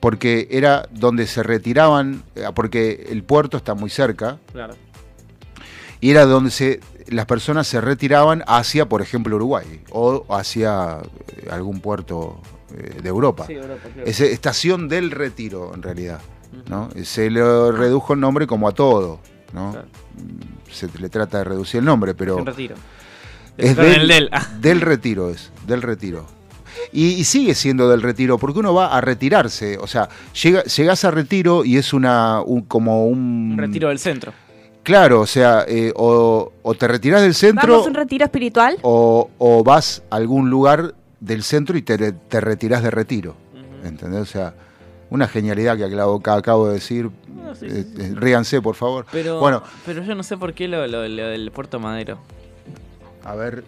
Porque 0.00 0.46
era 0.50 0.86
donde 0.92 1.26
se 1.26 1.42
retiraban, 1.42 2.22
eh, 2.36 2.44
porque 2.54 3.06
el 3.10 3.24
puerto 3.24 3.56
está 3.56 3.74
muy 3.74 3.90
cerca, 3.90 4.38
Claro. 4.52 4.74
y 6.00 6.10
era 6.10 6.24
donde 6.24 6.50
se, 6.50 6.80
las 7.08 7.26
personas 7.26 7.66
se 7.66 7.80
retiraban 7.80 8.44
hacia, 8.46 8.88
por 8.88 9.02
ejemplo, 9.02 9.34
Uruguay, 9.36 9.82
o 9.90 10.24
hacia 10.28 10.98
eh, 10.98 11.48
algún 11.50 11.80
puerto 11.80 12.40
eh, 12.76 13.00
de 13.02 13.08
Europa. 13.08 13.46
Sí, 13.46 13.54
Europa, 13.54 13.88
claro. 13.92 14.08
Es 14.08 14.20
estación 14.20 14.88
del 14.88 15.10
retiro, 15.10 15.72
en 15.74 15.82
realidad. 15.82 16.20
¿no? 16.68 16.90
Se 17.02 17.28
le 17.30 17.72
redujo 17.72 18.12
el 18.12 18.20
nombre 18.20 18.46
como 18.46 18.68
a 18.68 18.72
todo. 18.72 19.18
¿no? 19.52 19.70
Mm, 19.72 20.57
Se 20.70 20.88
le 20.98 21.08
trata 21.08 21.38
de 21.38 21.44
reducir 21.44 21.78
el 21.80 21.84
nombre, 21.84 22.14
pero... 22.14 22.44
Retiro. 22.44 22.76
Es 23.56 23.76
del, 23.76 24.02
el 24.02 24.08
del. 24.08 24.28
Ah. 24.32 24.46
del 24.60 24.80
retiro, 24.80 25.30
es, 25.30 25.50
del 25.66 25.82
retiro. 25.82 26.26
Y, 26.92 27.06
y 27.14 27.24
sigue 27.24 27.54
siendo 27.56 27.88
del 27.88 28.02
retiro, 28.02 28.38
porque 28.38 28.60
uno 28.60 28.72
va 28.72 28.96
a 28.96 29.00
retirarse. 29.00 29.78
O 29.78 29.86
sea, 29.88 30.08
llega, 30.40 30.62
llegás 30.62 31.04
a 31.04 31.10
retiro 31.10 31.64
y 31.64 31.76
es 31.76 31.92
una 31.92 32.40
un- 32.42 32.62
como 32.62 33.06
un... 33.08 33.50
Un 33.52 33.58
retiro 33.58 33.88
del 33.88 33.98
centro. 33.98 34.32
Claro, 34.84 35.20
o 35.20 35.26
sea, 35.26 35.64
eh, 35.66 35.92
o, 35.96 36.52
o 36.62 36.74
te 36.74 36.86
retirás 36.88 37.20
del 37.20 37.34
centro 37.34 37.72
¿Vamos 37.72 37.86
a 37.86 37.90
un 37.90 37.94
retiro 37.96 38.24
espiritual? 38.24 38.78
o, 38.82 39.28
o 39.38 39.64
vas 39.64 40.02
a 40.08 40.16
algún 40.16 40.48
lugar 40.50 40.94
del 41.20 41.42
centro 41.42 41.76
y 41.76 41.82
te, 41.82 42.12
te 42.12 42.40
retirás 42.40 42.82
de 42.82 42.90
retiro. 42.92 43.34
¿Entendés? 43.84 44.20
O 44.22 44.26
sea, 44.26 44.54
una 45.10 45.26
genialidad 45.28 45.76
que 45.76 45.84
acabo, 45.84 46.20
que 46.20 46.30
acabo 46.30 46.68
de 46.68 46.74
decir. 46.74 47.10
No, 47.28 47.54
sí, 47.54 47.66
Eh, 47.66 47.70
sí, 47.70 47.92
sí. 47.96 48.02
eh, 48.02 48.12
ríanse, 48.14 48.60
por 48.60 48.74
favor. 48.74 49.06
Pero, 49.10 49.40
Bueno, 49.40 49.62
pero 49.86 50.02
yo 50.02 50.14
no 50.14 50.22
sé 50.22 50.36
por 50.36 50.52
qué 50.54 50.68
lo, 50.68 50.86
lo- 50.86 51.08
lo 51.08 51.26
del 51.28 51.50
Puerto 51.50 51.80
Madero. 51.80 52.18
a 53.24 53.34
ver. 53.34 53.64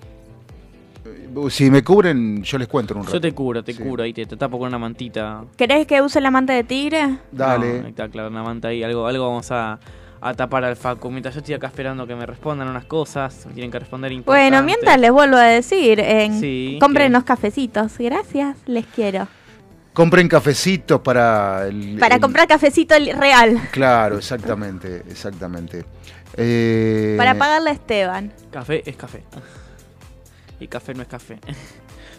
eh, 1.04 1.50
Si 1.50 1.70
me 1.70 1.82
cubren, 1.82 2.42
yo 2.42 2.58
les 2.58 2.68
cuento 2.68 2.92
en 2.94 3.00
un 3.00 3.06
rato. 3.06 3.16
Yo 3.16 3.20
te 3.20 3.32
cubro, 3.32 3.62
te 3.62 3.74
cubro 3.74 4.02
ahí, 4.02 4.12
te, 4.12 4.26
te 4.26 4.36
tapo 4.36 4.58
con 4.58 4.68
una 4.68 4.78
mantita. 4.78 5.44
¿Querés 5.56 5.86
que 5.86 6.00
use 6.02 6.20
la 6.20 6.30
manta 6.30 6.52
de 6.52 6.64
tigre? 6.64 7.18
Dale. 7.32 7.78
No, 7.80 7.84
ahí 7.84 7.90
está, 7.90 8.08
claro, 8.08 8.28
una 8.28 8.42
manta 8.42 8.68
ahí. 8.68 8.82
Algo, 8.82 9.06
algo 9.06 9.26
vamos 9.28 9.50
a, 9.50 9.78
a 10.20 10.34
tapar 10.34 10.64
al 10.64 10.76
Facu. 10.76 11.10
Mientras 11.10 11.34
yo 11.34 11.38
estoy 11.40 11.54
acá 11.54 11.68
esperando 11.68 12.06
que 12.06 12.14
me 12.14 12.26
respondan 12.26 12.68
unas 12.68 12.84
cosas. 12.84 13.46
Me 13.46 13.54
tienen 13.54 13.70
que 13.70 13.78
responder 13.78 14.12
importantes. 14.12 14.50
Bueno, 14.50 14.64
mientras 14.64 15.00
les 15.00 15.10
vuelvo 15.10 15.36
a 15.36 15.44
decir, 15.44 16.00
en, 16.00 16.38
Sí, 16.38 16.76
cómprenos 16.80 17.24
cafecitos. 17.24 17.96
Gracias, 17.98 18.58
les 18.66 18.84
quiero. 18.86 19.26
Compren 19.92 20.28
cafecitos 20.28 21.00
para 21.00 21.66
el. 21.66 21.98
Para 21.98 22.14
el- 22.16 22.20
comprar 22.20 22.46
cafecito 22.46 22.94
real. 23.16 23.60
Claro, 23.72 24.18
exactamente, 24.18 25.02
exactamente. 25.08 25.84
Eh, 26.36 27.14
Para 27.18 27.34
pagarle 27.36 27.70
a 27.70 27.72
Esteban. 27.72 28.32
Café 28.52 28.88
es 28.88 28.96
café. 28.96 29.24
Y 30.60 30.68
café 30.68 30.94
no 30.94 31.02
es 31.02 31.08
café. 31.08 31.38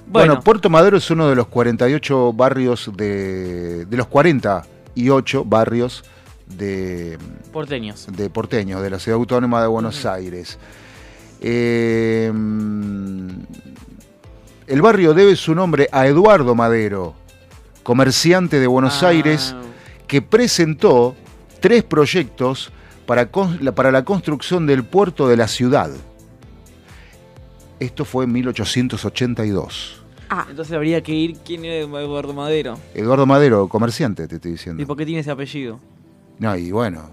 Bueno, 0.07 0.30
Bueno, 0.34 0.43
Puerto 0.43 0.68
Madero 0.69 0.98
es 0.98 1.11
uno 1.11 1.30
de 1.30 1.35
los 1.35 1.48
48 1.48 2.34
barrios 2.34 2.89
de. 2.98 3.85
de 3.85 3.98
los 3.98 4.07
48 4.07 5.45
barrios 5.45 6.03
de, 6.48 7.19
porteños. 7.53 8.07
de 8.11 8.30
porteños, 8.31 8.81
de 8.81 8.89
la 8.89 8.98
ciudad 8.98 9.18
autónoma 9.19 9.61
de 9.61 9.68
Buenos 9.68 10.03
Aires. 10.07 10.57
Eh, 11.39 12.31
el 14.68 14.81
barrio 14.81 15.14
debe 15.14 15.35
su 15.35 15.53
nombre 15.53 15.88
a 15.91 16.07
Eduardo 16.07 16.56
Madero, 16.56 17.14
comerciante 17.84 18.60
de 18.60 18.68
Buenos 18.68 19.03
Ah. 19.03 19.08
Aires, 19.10 19.56
que 20.08 20.22
presentó 20.22 21.16
tres 21.60 21.84
proyectos 21.84 22.72
para, 23.06 23.30
con- 23.32 23.64
la- 23.64 23.74
para 23.74 23.91
la 23.91 24.03
construcción 24.06 24.66
del 24.68 24.84
puerto 24.84 25.28
de 25.28 25.38
la 25.38 25.48
ciudad. 25.48 25.90
Esto 27.80 28.06
fue 28.06 28.26
en 28.26 28.32
1882. 28.34 29.98
Entonces 30.49 30.74
habría 30.74 31.02
que 31.02 31.14
ir. 31.14 31.38
¿Quién 31.44 31.66
era 31.66 31.76
Eduardo 31.76 32.34
Madero? 32.34 32.78
Eduardo 32.94 33.26
Madero, 33.26 33.68
comerciante, 33.68 34.28
te 34.28 34.36
estoy 34.36 34.52
diciendo. 34.52 34.82
¿Y 34.82 34.86
por 34.86 34.95
qué 34.95 35.06
tiene 35.06 35.20
ese 35.22 35.32
apellido? 35.32 35.80
No, 36.40 36.56
y 36.56 36.72
bueno, 36.72 37.10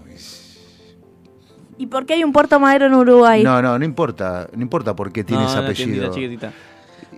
¿Y 1.77 1.87
por 1.87 2.05
qué 2.05 2.15
hay 2.15 2.25
un 2.25 2.33
Puerto 2.33 2.59
Madero 2.59 2.87
en 2.87 2.93
Uruguay? 2.93 3.41
no, 3.41 3.61
no, 3.61 3.79
no 3.79 3.85
importa, 3.85 4.49
no 4.53 4.61
importa 4.61 4.93
por 4.95 5.13
qué 5.13 5.23
tiene 5.23 5.43
No, 5.43 5.47
ese 5.49 5.61
no, 5.61 5.67
chiquitita, 5.73 6.07
apellido. 6.07 6.13
chiquitita. 6.13 6.53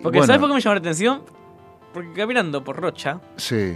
Porque 0.04 0.20
Bueno. 0.20 0.26
¿sabes 0.28 0.40
por 0.40 0.50
qué 0.50 0.54
me 0.56 0.62
llamó 0.62 0.74
la 0.76 0.80
atención? 0.80 1.22
Porque 1.94 2.12
caminando 2.14 2.64
por 2.64 2.78
Rocha, 2.78 3.20
Sí. 3.38 3.76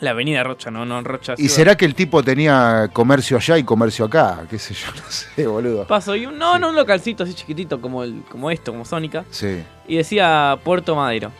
la 0.00 0.10
avenida 0.10 0.42
Rocha, 0.44 0.70
no, 0.70 0.84
no 0.84 1.00
Rocha. 1.02 1.32
¿Y 1.34 1.36
ciudad. 1.48 1.54
será 1.54 1.76
que 1.76 1.84
el 1.84 1.94
tipo 1.94 2.22
tenía 2.22 2.88
comercio 2.92 3.36
allá 3.36 3.56
y 3.58 3.64
comercio 3.64 4.04
acá? 4.04 4.44
¿Qué 4.50 4.58
sé 4.58 4.74
yo? 4.74 4.88
No 4.96 5.10
sé, 5.10 5.46
boludo. 5.46 5.86
Paso 5.86 6.14
y 6.16 6.26
un, 6.26 6.36
no, 6.38 6.58
no 6.58 6.70
un 6.70 6.76
localcito 6.76 7.24
así 7.24 7.34
chiquitito 7.34 7.80
como 7.80 8.02
el, 8.02 8.22
como 8.30 8.50
esto, 8.50 8.72
como 8.72 8.84
Sónica. 8.84 9.24
Sí, 9.30 9.62
Y 9.88 9.96
decía 9.96 10.58
Puerto 10.64 10.94
Madero. 10.96 11.30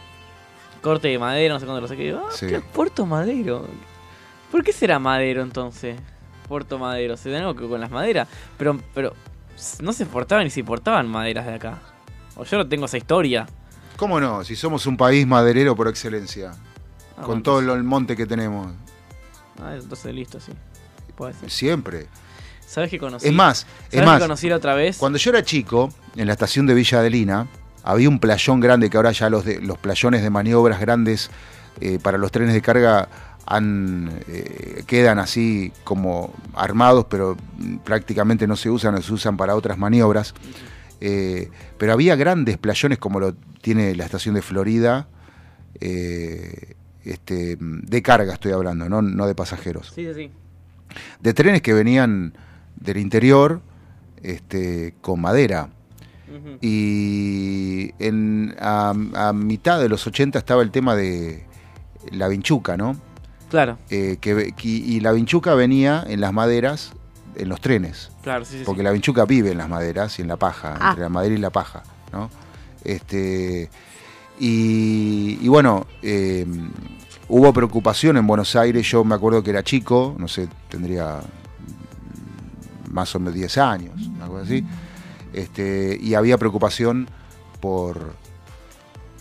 Corte 0.81 1.09
de 1.09 1.19
madera, 1.19 1.55
no 1.55 1.61
sé 1.61 1.67
cuándo 1.67 1.81
lo 1.81 1.87
saqué. 1.89 2.13
Ah, 2.17 2.29
Sí. 2.33 2.47
¿qué 2.49 2.61
Puerto 2.61 3.07
Madero. 3.07 3.67
¿Por 4.51 4.65
qué 4.65 4.73
será 4.73 4.99
Madero 4.99 5.43
entonces? 5.43 5.97
Puerto 6.49 6.77
Madero. 6.79 7.17
¿Se 7.17 7.35
algo 7.37 7.55
que 7.55 7.69
con 7.69 7.81
las 7.81 7.91
maderas? 7.91 8.27
Pero, 8.59 8.81
pero 8.93 9.15
no 9.81 9.93
se 9.93 10.03
exportaban 10.03 10.43
ni 10.45 10.51
se 10.51 10.59
importaban 10.61 11.09
maderas 11.09 11.47
de 11.47 11.55
acá. 11.55 11.79
O 12.35 12.45
yo 12.45 12.57
no 12.59 12.67
tengo 12.67 12.87
esa 12.87 12.97
historia. 12.97 13.47
¿Cómo 14.03 14.19
no? 14.19 14.43
Si 14.43 14.57
somos 14.57 14.85
un 14.87 14.97
país 14.97 15.25
maderero 15.29 15.77
por 15.77 15.87
excelencia. 15.87 16.51
Ah, 17.13 17.19
con 17.19 17.27
bueno, 17.27 17.43
todo 17.45 17.73
el 17.73 17.85
monte 17.85 18.17
que 18.17 18.27
tenemos. 18.27 18.67
Ah, 19.63 19.77
entonces 19.81 20.13
listo, 20.13 20.41
sí. 20.41 20.51
Puede 21.15 21.35
ser. 21.35 21.49
Siempre. 21.49 22.09
¿Sabes 22.67 22.91
qué 22.91 22.99
conocí? 22.99 23.29
Es 23.29 23.33
más, 23.33 23.59
¿Sabes 23.59 23.93
es 23.93 24.05
más. 24.05 24.21
conocí 24.21 24.51
otra 24.51 24.75
vez? 24.75 24.99
Cuando 24.99 25.21
yo 25.21 25.31
era 25.31 25.45
chico, 25.45 25.89
en 26.17 26.27
la 26.27 26.33
estación 26.33 26.67
de 26.67 26.75
Villa 26.75 26.99
Adelina, 26.99 27.47
había 27.85 28.09
un 28.09 28.19
playón 28.19 28.59
grande 28.59 28.91
que 28.91 28.97
ahora 28.97 29.13
ya 29.13 29.31
los, 29.31 29.45
de, 29.45 29.61
los 29.61 29.79
playones 29.79 30.21
de 30.23 30.31
maniobras 30.31 30.81
grandes 30.81 31.31
eh, 31.81 32.01
para 32.03 32.19
los 32.19 32.33
trenes 32.33 32.55
de 32.55 32.61
carga 32.61 33.09
han, 33.47 34.21
eh, 34.27 34.83
quedan 34.85 35.21
así 35.21 35.73
como 35.85 36.35
armados, 36.57 37.07
pero 37.09 37.37
prácticamente 37.85 38.49
no 38.49 38.57
se 38.57 38.69
usan, 38.69 38.97
o 38.97 39.01
se 39.01 39.13
usan 39.13 39.37
para 39.37 39.55
otras 39.55 39.79
maniobras. 39.79 40.35
Eh, 41.05 41.51
pero 41.79 41.93
había 41.95 42.15
grandes 42.15 42.59
playones 42.59 42.99
como 42.99 43.19
lo 43.19 43.35
tiene 43.61 43.95
la 43.97 44.05
estación 44.05 44.37
de 44.37 44.43
Florida, 44.43 45.09
eh, 45.81 46.75
este, 47.05 47.57
de 47.59 48.03
carga 48.03 48.35
estoy 48.35 48.53
hablando, 48.53 48.89
no, 48.89 49.03
no 49.03 49.27
de 49.27 49.35
pasajeros 49.35 49.91
Sí, 49.95 50.07
sí, 50.07 50.15
sí. 50.15 50.31
de 51.21 51.35
trenes 51.35 51.61
que 51.63 51.73
venían 51.73 52.35
del 52.77 52.99
interior 52.99 53.61
este, 54.23 54.95
con 55.01 55.21
madera. 55.21 55.71
Y 56.61 57.91
en, 57.99 58.55
a, 58.59 58.95
a 59.15 59.33
mitad 59.33 59.81
de 59.81 59.89
los 59.89 60.07
80 60.07 60.39
estaba 60.39 60.63
el 60.63 60.71
tema 60.71 60.95
de 60.97 61.45
la 62.13 62.29
vinchuca, 62.29 62.77
¿no? 62.77 62.97
Claro, 63.51 63.77
Eh, 63.91 64.17
que- 64.21 64.55
y 64.65 65.01
la 65.01 65.13
vinchuca 65.13 65.55
venía 65.55 66.05
en 66.09 66.21
las 66.21 66.33
maderas, 66.33 66.93
en 67.37 67.49
los 67.49 67.61
trenes. 67.61 68.11
claro, 68.23 68.45
sí, 68.45 68.59
sí. 68.59 68.63
Porque 68.65 68.81
sí. 68.81 68.85
la 68.85 68.91
vinchuca 68.93 69.25
vive 69.25 69.53
en 69.53 69.59
las 69.59 69.69
maderas 69.69 70.19
y 70.19 70.23
en 70.23 70.29
la 70.29 70.37
paja, 70.37 70.77
Ah. 70.81 70.91
entre 70.91 71.03
la 71.05 71.09
madera 71.09 71.35
y 71.35 71.39
la 71.39 71.51
paja, 71.51 71.83
¿no? 72.13 72.31
Este, 72.85 73.71
y, 74.39 75.39
y 75.41 75.49
bueno, 75.49 75.87
eh, 76.03 76.47
hubo 77.29 77.53
preocupación 77.53 78.17
en 78.17 78.27
Buenos 78.27 78.57
Aires, 78.57 78.87
yo 78.91 79.05
me 79.05 79.15
acuerdo 79.15 79.43
que 79.43 79.51
era 79.51 79.63
chico, 79.63 80.15
no 80.19 80.29
sé, 80.29 80.49
tendría 80.69 81.21
más 82.91 83.15
o 83.15 83.19
menos 83.21 83.35
10 83.35 83.59
años, 83.59 83.95
una 84.17 84.27
cosa 84.27 84.43
así, 84.45 84.65
este, 85.33 85.97
y 86.01 86.15
había 86.15 86.37
preocupación 86.39 87.09
por, 87.61 88.15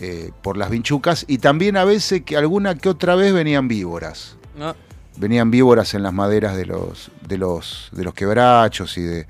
eh, 0.00 0.30
por 0.42 0.56
las 0.56 0.68
vinchucas 0.70 1.24
y 1.28 1.38
también 1.38 1.76
a 1.76 1.84
veces 1.84 2.22
que 2.22 2.36
alguna 2.36 2.74
que 2.76 2.88
otra 2.88 3.14
vez 3.14 3.32
venían 3.32 3.68
víboras 3.68 4.36
No, 4.58 4.74
venían 5.16 5.50
víboras 5.50 5.94
en 5.94 6.02
las 6.02 6.12
maderas 6.12 6.56
de 6.56 6.66
los, 6.66 7.10
de 7.26 7.38
los, 7.38 7.88
de 7.92 8.04
los 8.04 8.14
quebrachos 8.14 8.96
y 8.98 9.02
de, 9.02 9.26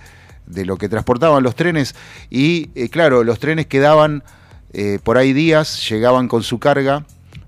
de 0.46 0.64
lo 0.64 0.76
que 0.76 0.88
transportaban 0.88 1.42
los 1.42 1.54
trenes. 1.54 1.94
Y 2.30 2.70
eh, 2.74 2.88
claro, 2.88 3.24
los 3.24 3.38
trenes 3.38 3.66
quedaban 3.66 4.22
eh, 4.72 4.98
por 5.02 5.18
ahí 5.18 5.32
días, 5.32 5.88
llegaban 5.88 6.28
con 6.28 6.42
su 6.42 6.58
carga, 6.58 7.04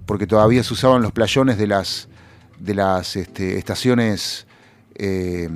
porque 0.07 0.27
todavía 0.27 0.63
se 0.63 0.75
usaban 0.75 1.03
los 1.03 1.13
playones 1.13 1.57
de 1.57 1.67
las, 1.67 2.09
de 2.59 2.75
las 2.75 3.17
este, 3.17 3.57
estaciones 3.57 4.47
eh, 4.95 5.49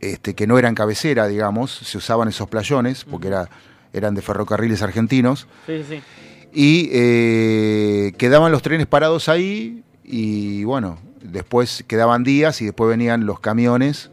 este, 0.00 0.34
que 0.34 0.46
no 0.46 0.58
eran 0.58 0.74
cabecera, 0.74 1.26
digamos, 1.26 1.72
se 1.72 1.98
usaban 1.98 2.28
esos 2.28 2.48
playones, 2.48 3.04
porque 3.04 3.28
era, 3.28 3.48
eran 3.92 4.14
de 4.14 4.22
ferrocarriles 4.22 4.82
argentinos 4.82 5.48
sí, 5.66 5.82
sí, 5.86 5.96
sí. 5.96 6.02
y 6.52 6.90
eh, 6.92 8.12
quedaban 8.16 8.52
los 8.52 8.62
trenes 8.62 8.86
parados 8.86 9.28
ahí 9.28 9.82
y 10.04 10.64
bueno, 10.64 10.98
después 11.22 11.84
quedaban 11.86 12.24
días 12.24 12.60
y 12.62 12.66
después 12.66 12.88
venían 12.90 13.26
los 13.26 13.40
camiones 13.40 14.10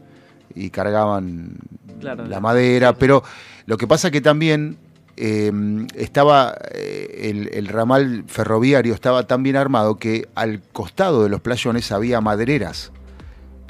y 0.54 0.70
cargaban 0.70 1.58
Claro, 2.00 2.26
la 2.26 2.40
madera, 2.40 2.94
pero 2.94 3.24
lo 3.66 3.76
que 3.76 3.86
pasa 3.86 4.10
que 4.10 4.20
también 4.20 4.78
eh, 5.16 5.50
estaba 5.94 6.54
eh, 6.72 7.30
el, 7.30 7.50
el 7.52 7.66
ramal 7.66 8.24
ferroviario 8.28 8.94
estaba 8.94 9.26
tan 9.26 9.42
bien 9.42 9.56
armado 9.56 9.96
que 9.96 10.28
al 10.36 10.62
costado 10.72 11.24
de 11.24 11.28
los 11.28 11.40
playones 11.40 11.90
había 11.90 12.20
madereras. 12.20 12.92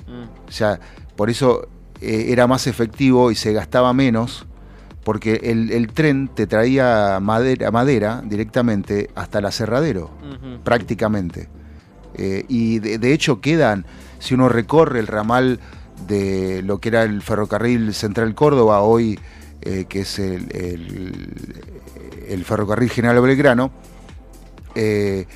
Mm. 0.06 0.48
O 0.48 0.52
sea, 0.52 0.78
por 1.16 1.30
eso 1.30 1.68
eh, 2.00 2.26
era 2.28 2.46
más 2.46 2.66
efectivo 2.66 3.30
y 3.30 3.34
se 3.34 3.52
gastaba 3.54 3.92
menos, 3.94 4.46
porque 5.04 5.40
el, 5.44 5.72
el 5.72 5.88
tren 5.88 6.28
te 6.28 6.46
traía 6.46 7.18
madera, 7.20 7.70
madera 7.70 8.22
directamente 8.24 9.08
hasta 9.14 9.38
el 9.38 9.46
aserradero, 9.46 10.10
prácticamente. 10.64 11.48
Eh, 12.18 12.44
y 12.48 12.80
de, 12.80 13.12
hecho 13.12 13.40
quedan, 13.40 13.86
si 14.18 14.34
uno 14.34 14.48
recorre 14.48 14.98
el 14.98 15.06
ramal 15.06 15.60
de 16.06 16.62
lo 16.62 16.80
que 16.80 16.88
era 16.88 17.04
el 17.04 17.22
ferrocarril 17.22 17.94
Central 17.94 18.34
Córdoba, 18.34 18.80
hoy 18.80 19.18
eh, 19.62 19.86
que 19.88 20.00
es 20.00 20.18
el, 20.18 20.44
ferrocarril 22.44 22.90
General 22.90 23.20
Belgrano, 23.22 23.70
eh, 24.74 25.26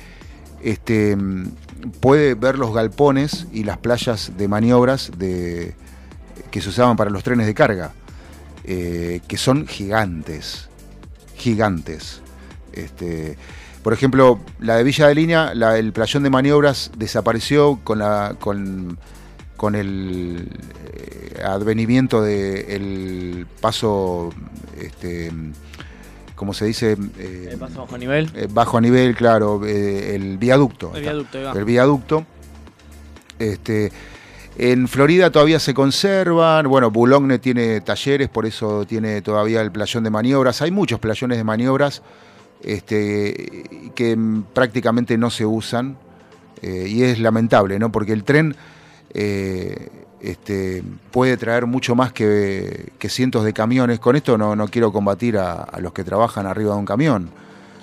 este, 0.61 1.17
puede 2.01 2.35
ver 2.35 2.59
los 2.59 2.73
galpones 2.73 3.47
y 3.53 3.63
las 3.63 3.77
playas 3.77 4.33
de 4.37 4.47
maniobras 4.49 5.11
de, 5.17 5.75
que 6.51 6.61
se 6.61 6.69
usaban 6.69 6.97
para 6.97 7.09
los 7.09 7.23
trenes 7.23 7.47
de 7.47 7.53
carga, 7.53 7.93
que 8.63 9.37
son 9.37 9.67
gigantes, 9.67 10.69
gigantes. 11.35 12.21
Este, 12.73 13.37
por 13.83 13.93
ejemplo, 13.93 14.39
la 14.59 14.77
de 14.77 14.83
Villa 14.83 15.07
de 15.07 15.15
Línea, 15.15 15.53
la- 15.53 15.77
el 15.77 15.91
playón 15.93 16.23
de 16.23 16.29
maniobras 16.29 16.91
desapareció 16.97 17.79
con, 17.83 17.99
la, 17.99 18.35
con, 18.39 18.97
con 19.57 19.75
el 19.75 20.47
eh, 20.93 21.41
advenimiento 21.43 22.21
del 22.21 23.45
paso, 23.61 24.31
este, 24.79 25.31
¿cómo 26.35 26.53
se 26.53 26.65
dice? 26.65 26.97
Eh, 27.19 27.49
El 27.51 27.59
paso 27.59 27.81
bajo 27.81 27.97
nivel. 27.97 28.29
eh, 28.35 28.47
bajo 28.49 28.77
a 28.77 28.81
nivel, 28.81 29.15
claro, 29.15 29.61
eh, 29.65 30.15
el 30.15 30.37
viaducto. 30.37 30.91
El 30.95 31.01
viaducto, 31.01 31.41
va. 31.43 31.51
El 31.51 31.65
viaducto. 31.65 32.25
Este, 33.39 33.91
En 34.57 34.87
Florida 34.87 35.31
todavía 35.31 35.59
se 35.59 35.73
conservan, 35.73 36.67
bueno, 36.69 36.91
Boulogne 36.91 37.39
tiene 37.39 37.81
talleres, 37.81 38.29
por 38.29 38.45
eso 38.45 38.85
tiene 38.85 39.21
todavía 39.23 39.61
el 39.61 39.71
playón 39.71 40.03
de 40.03 40.11
maniobras. 40.11 40.61
Hay 40.61 40.69
muchos 40.69 40.99
playones 40.99 41.39
de 41.39 41.43
maniobras 41.43 42.03
este, 42.63 43.91
que 43.95 44.17
prácticamente 44.53 45.17
no 45.17 45.29
se 45.29 45.45
usan 45.45 45.97
eh, 46.61 46.87
y 46.87 47.03
es 47.03 47.19
lamentable, 47.19 47.77
¿no? 47.79 47.91
Porque 47.91 48.13
el 48.13 48.23
tren 48.23 48.55
eh, 49.13 49.89
este, 50.21 50.83
puede 51.11 51.37
traer 51.37 51.65
mucho 51.65 51.95
más 51.95 52.13
que, 52.13 52.93
que 52.97 53.09
cientos 53.09 53.43
de 53.43 53.53
camiones. 53.53 53.99
Con 53.99 54.15
esto 54.15 54.37
no, 54.37 54.55
no 54.55 54.67
quiero 54.67 54.91
combatir 54.91 55.37
a, 55.37 55.53
a 55.63 55.79
los 55.79 55.93
que 55.93 56.03
trabajan 56.03 56.45
arriba 56.45 56.73
de 56.73 56.79
un 56.79 56.85
camión. 56.85 57.29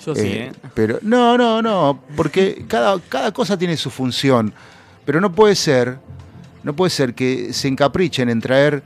Yo 0.05 0.15
sí, 0.15 0.28
¿eh? 0.28 0.52
Pero 0.74 0.98
no, 1.02 1.36
no, 1.36 1.61
no, 1.61 2.01
porque 2.16 2.65
cada, 2.66 2.98
cada 3.09 3.32
cosa 3.32 3.59
tiene 3.59 3.77
su 3.77 3.90
función. 3.90 4.52
Pero 5.05 5.20
no 5.20 5.32
puede 5.32 5.55
ser, 5.55 5.98
no 6.62 6.74
puede 6.74 6.90
ser 6.90 7.15
que 7.15 7.52
se 7.52 7.69
encaprichen 7.69 8.31
en 8.31 8.40
traer 8.40 8.82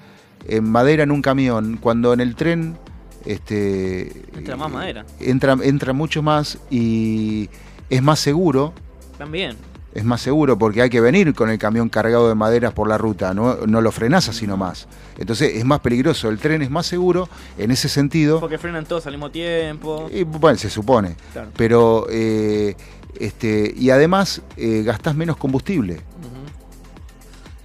eh, 0.48 0.60
madera 0.60 1.04
en 1.04 1.12
un 1.12 1.22
camión 1.22 1.78
cuando 1.80 2.12
en 2.12 2.20
el 2.20 2.34
tren 2.34 2.76
este, 3.24 4.24
Entra 4.36 4.56
más 4.56 4.70
madera. 4.70 5.06
entra, 5.20 5.56
entra 5.62 5.92
mucho 5.92 6.22
más 6.22 6.58
y 6.70 7.48
es 7.90 8.02
más 8.02 8.20
seguro. 8.20 8.72
También. 9.18 9.56
Es 9.94 10.04
más 10.04 10.20
seguro 10.20 10.58
porque 10.58 10.82
hay 10.82 10.90
que 10.90 11.00
venir 11.00 11.34
con 11.34 11.50
el 11.50 11.58
camión 11.58 11.88
cargado 11.88 12.28
de 12.28 12.34
maderas 12.34 12.72
por 12.72 12.88
la 12.88 12.98
ruta, 12.98 13.32
no, 13.32 13.58
no 13.66 13.80
lo 13.80 13.92
frenás 13.92 14.28
así 14.28 14.44
nomás. 14.44 14.88
Entonces 15.18 15.52
es 15.54 15.64
más 15.64 15.80
peligroso, 15.80 16.30
el 16.30 16.38
tren 16.38 16.62
es 16.62 16.70
más 16.70 16.86
seguro 16.86 17.28
en 17.58 17.70
ese 17.70 17.88
sentido. 17.88 18.40
Porque 18.40 18.58
frenan 18.58 18.86
todos 18.86 19.06
al 19.06 19.12
mismo 19.12 19.30
tiempo. 19.30 20.10
Y, 20.12 20.24
bueno, 20.24 20.58
se 20.58 20.68
supone. 20.68 21.14
Claro. 21.32 21.50
Pero, 21.56 22.06
eh, 22.10 22.74
este, 23.20 23.72
y 23.76 23.90
además 23.90 24.42
eh, 24.56 24.82
gastás 24.84 25.14
menos 25.14 25.36
combustible. 25.36 26.00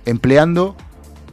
Empleando 0.06 0.76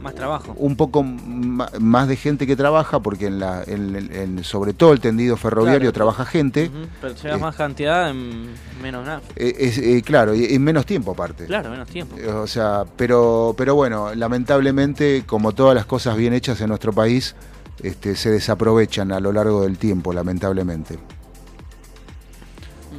Más 0.01 0.15
trabajo. 0.15 0.55
un 0.59 0.77
poco 0.77 1.03
más 1.03 2.07
de 2.09 2.17
gente 2.17 2.47
que 2.47 2.55
trabaja, 2.57 3.01
porque 3.01 3.27
en 3.27 3.39
la, 3.41 3.63
en- 3.67 3.97
en- 4.13 4.45
sobre 4.45 4.73
todo 4.75 4.93
el 4.93 5.01
tendido 5.01 5.37
ferroviario 5.37 5.81
Claro. 5.81 5.93
trabaja 5.93 6.25
gente. 6.27 6.71
Pero 7.01 7.15
llevas 7.15 7.41
más 7.41 7.57
cantidad 7.57 8.11
en 8.11 8.51
menos 8.83 9.05
nada. 9.07 9.23
Eh, 9.37 9.55
es, 9.59 9.79
eh, 9.79 10.03
claro, 10.05 10.35
y 10.35 10.45
en 10.55 10.63
menos 10.63 10.87
tiempo 10.87 11.13
aparte. 11.13 11.47
Claro, 11.47 11.71
menos 11.71 11.89
tiempo. 11.89 12.17
Eh, 12.19 12.29
O 12.29 12.47
sea, 12.47 12.85
pero, 12.97 13.55
pero 13.57 13.75
bueno, 13.75 14.15
lamentablemente, 14.15 15.25
como 15.27 15.53
todas 15.53 15.75
las 15.75 15.87
cosas 15.87 16.17
bien 16.17 16.35
hechas 16.35 16.61
en 16.61 16.69
nuestro 16.69 16.93
país, 16.93 17.35
este, 17.83 18.17
se 18.17 18.31
desaprovechan 18.31 19.13
a 19.13 19.21
lo 19.21 19.33
largo 19.33 19.63
del 19.63 19.79
tiempo, 19.79 20.13
lamentablemente. 20.13 20.99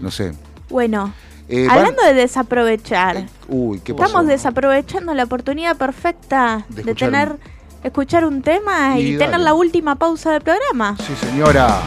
No 0.01 0.11
sé. 0.11 0.33
Bueno, 0.69 1.13
Eh, 1.49 1.65
van- 1.67 1.77
hablando 1.77 2.03
de 2.03 2.13
desaprovechar, 2.13 3.25
Uy, 3.47 3.79
¿qué 3.79 3.93
pasó? 3.93 4.07
estamos 4.07 4.27
desaprovechando 4.27 5.13
la 5.13 5.23
oportunidad 5.23 5.77
perfecta 5.77 6.65
De 6.69 6.93
tener, 6.93 7.37
escuchar 7.83 8.25
un 8.25 8.41
tema 8.41 8.99
y, 8.99 9.13
Y 9.15 9.17
tener 9.17 9.39
la 9.39 9.53
última 9.53 9.95
pausa 9.95 10.31
del 10.31 10.41
programa. 10.41 10.95
Sí, 10.97 11.13
señora. 11.25 11.79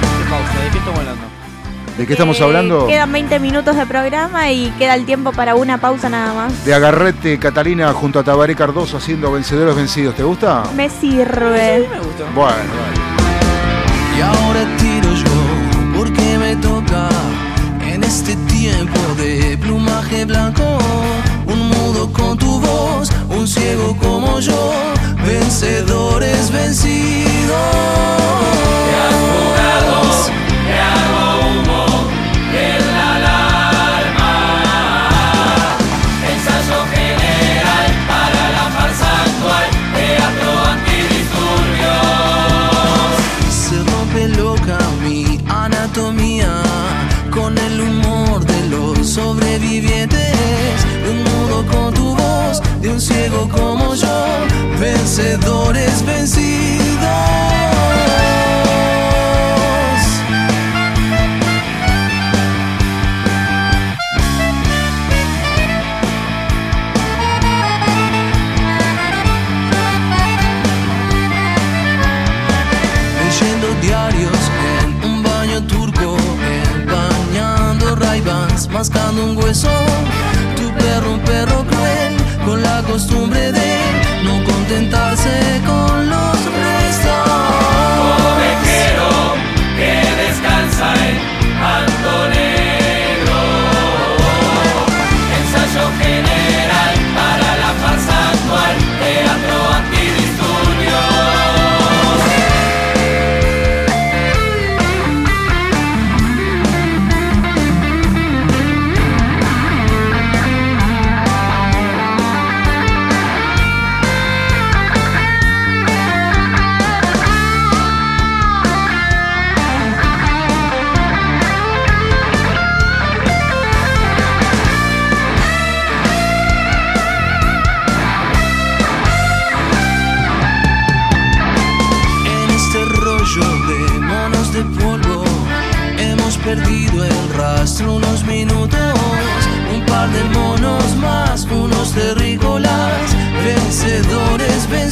¿Qué 0.00 0.30
pausa? 0.30 0.64
¿De 0.64 0.70
qué 0.70 0.78
estamos 0.78 0.98
hablando? 0.98 1.22
¿De 1.96 2.06
qué 2.06 2.12
estamos 2.12 2.40
Eh, 2.40 2.44
hablando? 2.44 2.86
Quedan 2.88 3.12
20 3.12 3.38
minutos 3.38 3.76
de 3.76 3.86
programa 3.86 4.50
y 4.50 4.68
queda 4.78 4.94
el 4.96 5.06
tiempo 5.06 5.32
para 5.32 5.54
una 5.54 5.78
pausa 5.78 6.08
nada 6.10 6.34
más. 6.34 6.64
De 6.64 6.74
Agarrete 6.74 7.38
Catalina 7.38 7.92
junto 7.94 8.18
a 8.18 8.24
Tabaré 8.24 8.54
Cardoso 8.56 8.96
haciendo 8.98 9.30
vencedores 9.32 9.74
vencidos. 9.76 10.14
¿Te 10.16 10.22
gusta? 10.24 10.64
Me 10.74 10.90
sirve. 10.90 11.88
Bueno, 12.34 12.50
dale. 12.54 14.18
Y 14.18 14.20
ahora 14.20 14.76
tiro 14.78 15.14
yo, 15.14 15.96
porque 15.98 16.36
me 16.38 16.56
toca 16.56 17.08
en 17.86 18.04
este 18.04 18.34
tiempo 18.70 19.00
de 19.16 19.56
plumaje 19.58 20.24
blanco. 20.24 20.64
Un 21.46 21.68
mudo 21.68 22.12
con 22.12 22.36
tu 22.36 22.60
voz, 22.60 23.10
un 23.28 23.46
ciego 23.46 23.96
como 23.96 24.40
yo, 24.40 24.72
vencedores 25.24 26.50
vencidos. 26.50 27.86
Como 53.48 53.94
yo, 53.94 54.26
vencedores 54.78 56.04
vencidos. 56.04 56.86
leyendo 73.24 73.68
diarios 73.82 74.32
en 74.80 75.10
un 75.10 75.22
baño 75.22 75.62
turco, 75.66 76.16
bañando 76.86 77.96
raibans, 77.96 78.68
mascando 78.68 79.24
un 79.24 79.36
hueso. 79.36 79.70
Tu 80.56 80.72
perro, 80.74 81.12
un 81.14 81.20
perro 81.20 81.75
costumbre 82.96 83.52
de 83.52 83.76
no 84.24 84.42
contentarse 84.42 85.60
con 85.66 86.08
los 86.08 86.36
restos. 86.46 87.75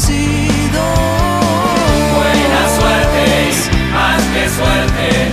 Buena 0.06 0.18
suerte, 2.68 3.50
más 3.92 4.22
que 4.34 4.48
suerte, 4.50 5.32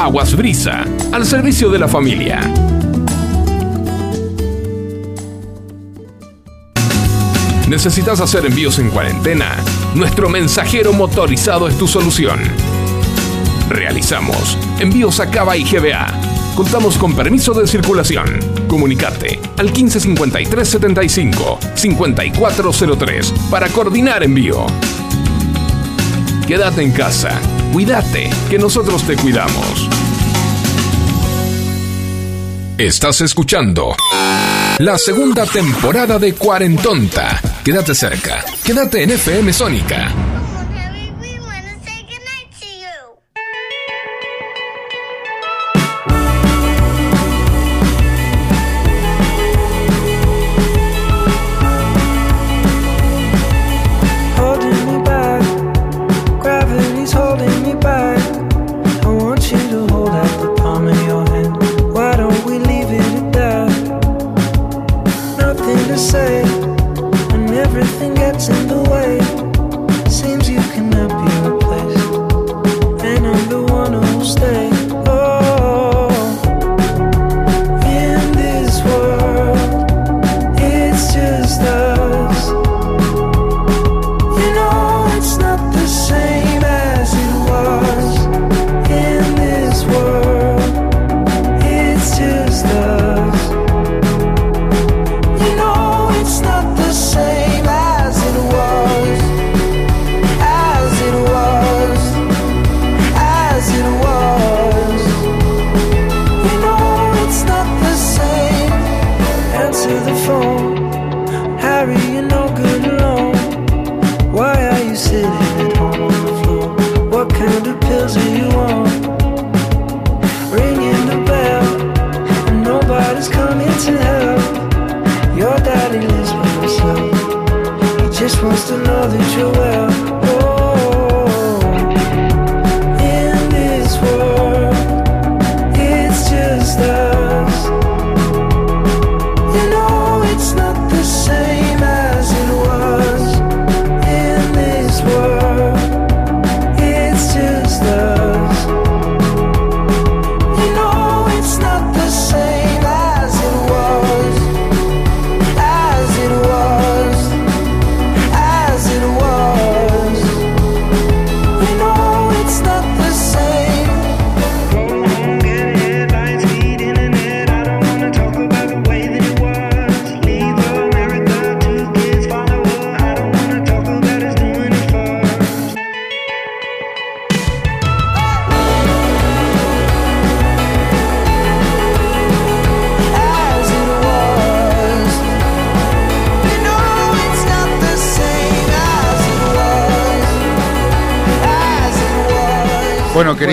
Aguas 0.00 0.34
Brisa, 0.34 0.86
al 1.12 1.26
servicio 1.26 1.68
de 1.68 1.78
la 1.78 1.86
familia. 1.86 2.40
¿Necesitas 7.68 8.18
hacer 8.22 8.46
envíos 8.46 8.78
en 8.78 8.88
cuarentena? 8.88 9.58
Nuestro 9.94 10.30
mensajero 10.30 10.94
motorizado 10.94 11.68
es 11.68 11.76
tu 11.76 11.86
solución. 11.86 12.40
Realizamos 13.68 14.56
envíos 14.78 15.20
a 15.20 15.30
Cava 15.30 15.54
y 15.58 15.64
GBA. 15.64 16.06
Contamos 16.56 16.96
con 16.96 17.14
permiso 17.14 17.52
de 17.52 17.66
circulación. 17.66 18.40
Comunicate 18.68 19.38
al 19.58 19.70
155375 19.70 21.58
5403 21.74 23.34
para 23.50 23.68
coordinar 23.68 24.22
envío. 24.22 24.64
Quédate 26.46 26.80
en 26.80 26.92
casa. 26.92 27.38
Cuídate, 27.72 28.30
que 28.48 28.58
nosotros 28.58 29.04
te 29.04 29.16
cuidamos. 29.16 29.88
Estás 32.76 33.20
escuchando 33.20 33.94
la 34.78 34.98
segunda 34.98 35.46
temporada 35.46 36.18
de 36.18 36.34
Cuarentonta. 36.34 37.40
Quédate 37.62 37.94
cerca. 37.94 38.44
Quédate 38.64 39.02
en 39.02 39.10
FM 39.10 39.52
Sónica. 39.52 40.29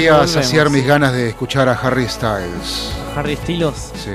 Quería 0.09 0.19
volvemos, 0.19 0.31
saciar 0.45 0.69
mis 0.69 0.85
ganas 0.85 1.13
de 1.13 1.29
escuchar 1.29 1.69
a 1.69 1.73
Harry 1.73 2.07
Styles. 2.07 2.91
Harry 3.15 3.35
Styles. 3.37 3.91
Sí. 3.95 4.11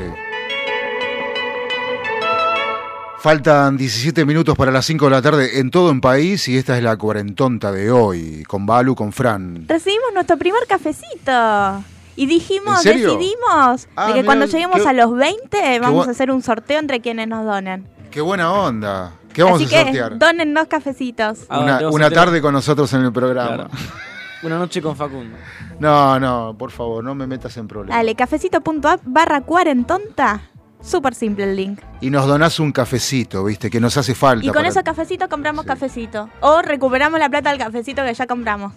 Faltan 3.19 3.77
17 3.77 4.25
minutos 4.25 4.57
para 4.57 4.73
las 4.73 4.85
5 4.85 5.05
de 5.05 5.11
la 5.13 5.23
tarde 5.23 5.61
en 5.61 5.71
todo 5.71 5.93
el 5.93 6.01
país 6.01 6.49
y 6.49 6.57
esta 6.59 6.77
es 6.77 6.83
la 6.83 6.97
cuarentonta 6.97 7.71
de 7.71 7.93
hoy, 7.93 8.43
con 8.49 8.67
Balu, 8.67 8.97
con 8.97 9.13
Fran. 9.13 9.65
Recibimos 9.69 10.09
nuestro 10.13 10.37
primer 10.37 10.67
cafecito. 10.67 11.85
Y 12.17 12.27
dijimos, 12.27 12.83
decidimos 12.83 13.89
Ah, 13.97 14.09
de 14.09 14.13
que 14.15 14.19
mirá, 14.21 14.25
cuando 14.27 14.47
lleguemos 14.47 14.83
qué- 14.83 14.89
a 14.89 14.93
los 14.93 15.15
20 15.17 15.79
vamos 15.81 16.09
a 16.09 16.11
hacer 16.11 16.31
un 16.33 16.43
sorteo 16.43 16.79
entre 16.81 17.01
quienes 17.01 17.29
nos 17.29 17.45
donen. 17.47 17.87
¡Qué 18.11 18.21
buena 18.21 18.53
onda! 18.53 19.13
¿Qué 19.33 19.43
vamos 19.45 19.63
Así 19.63 19.75
a 19.75 19.79
que 19.79 19.85
sortear? 19.85 20.19
donen 20.19 20.53
dos 20.53 20.67
cafecitos. 20.67 21.39
Ah, 21.49 21.61
Una, 21.61 21.77
a 21.79 21.81
enterar. 21.89 22.13
tarde 22.13 22.43
con 22.43 22.53
nosotros 22.53 22.93
en 22.93 23.03
el 23.05 23.13
programa. 23.13 23.55
Claro. 23.55 23.71
Una 24.43 24.59
noche 24.59 24.83
con 24.83 24.97
Facundo. 24.97 25.37
No, 25.79 26.19
no, 26.19 26.57
por 26.59 26.71
favor, 26.73 27.05
no 27.05 27.15
me 27.15 27.27
metas 27.27 27.57
en 27.57 27.69
problemas. 27.69 27.97
Dale, 27.99 28.15
cafecito.app 28.15 29.01
barra 29.05 29.41
cuarentonta. 29.43 30.49
Súper 30.83 31.15
simple 31.15 31.45
el 31.45 31.55
link. 31.55 31.79
Y 32.01 32.11
nos 32.11 32.27
donás 32.27 32.59
un 32.59 32.73
cafecito, 32.73 33.45
¿viste? 33.45 33.71
Que 33.71 33.79
nos 33.79 33.97
hace 33.97 34.17
falta. 34.17 34.45
Y 34.45 34.49
con 34.49 34.57
para- 34.57 34.69
esos 34.69 34.83
cafecitos 34.83 35.29
compramos 35.29 35.65
cafecito. 35.65 36.29
O 36.41 36.61
recuperamos 36.61 37.21
la 37.21 37.29
plata 37.29 37.51
del 37.51 37.59
cafecito 37.61 38.03
que 38.05 38.13
ya 38.13 38.27
compramos. 38.27 38.73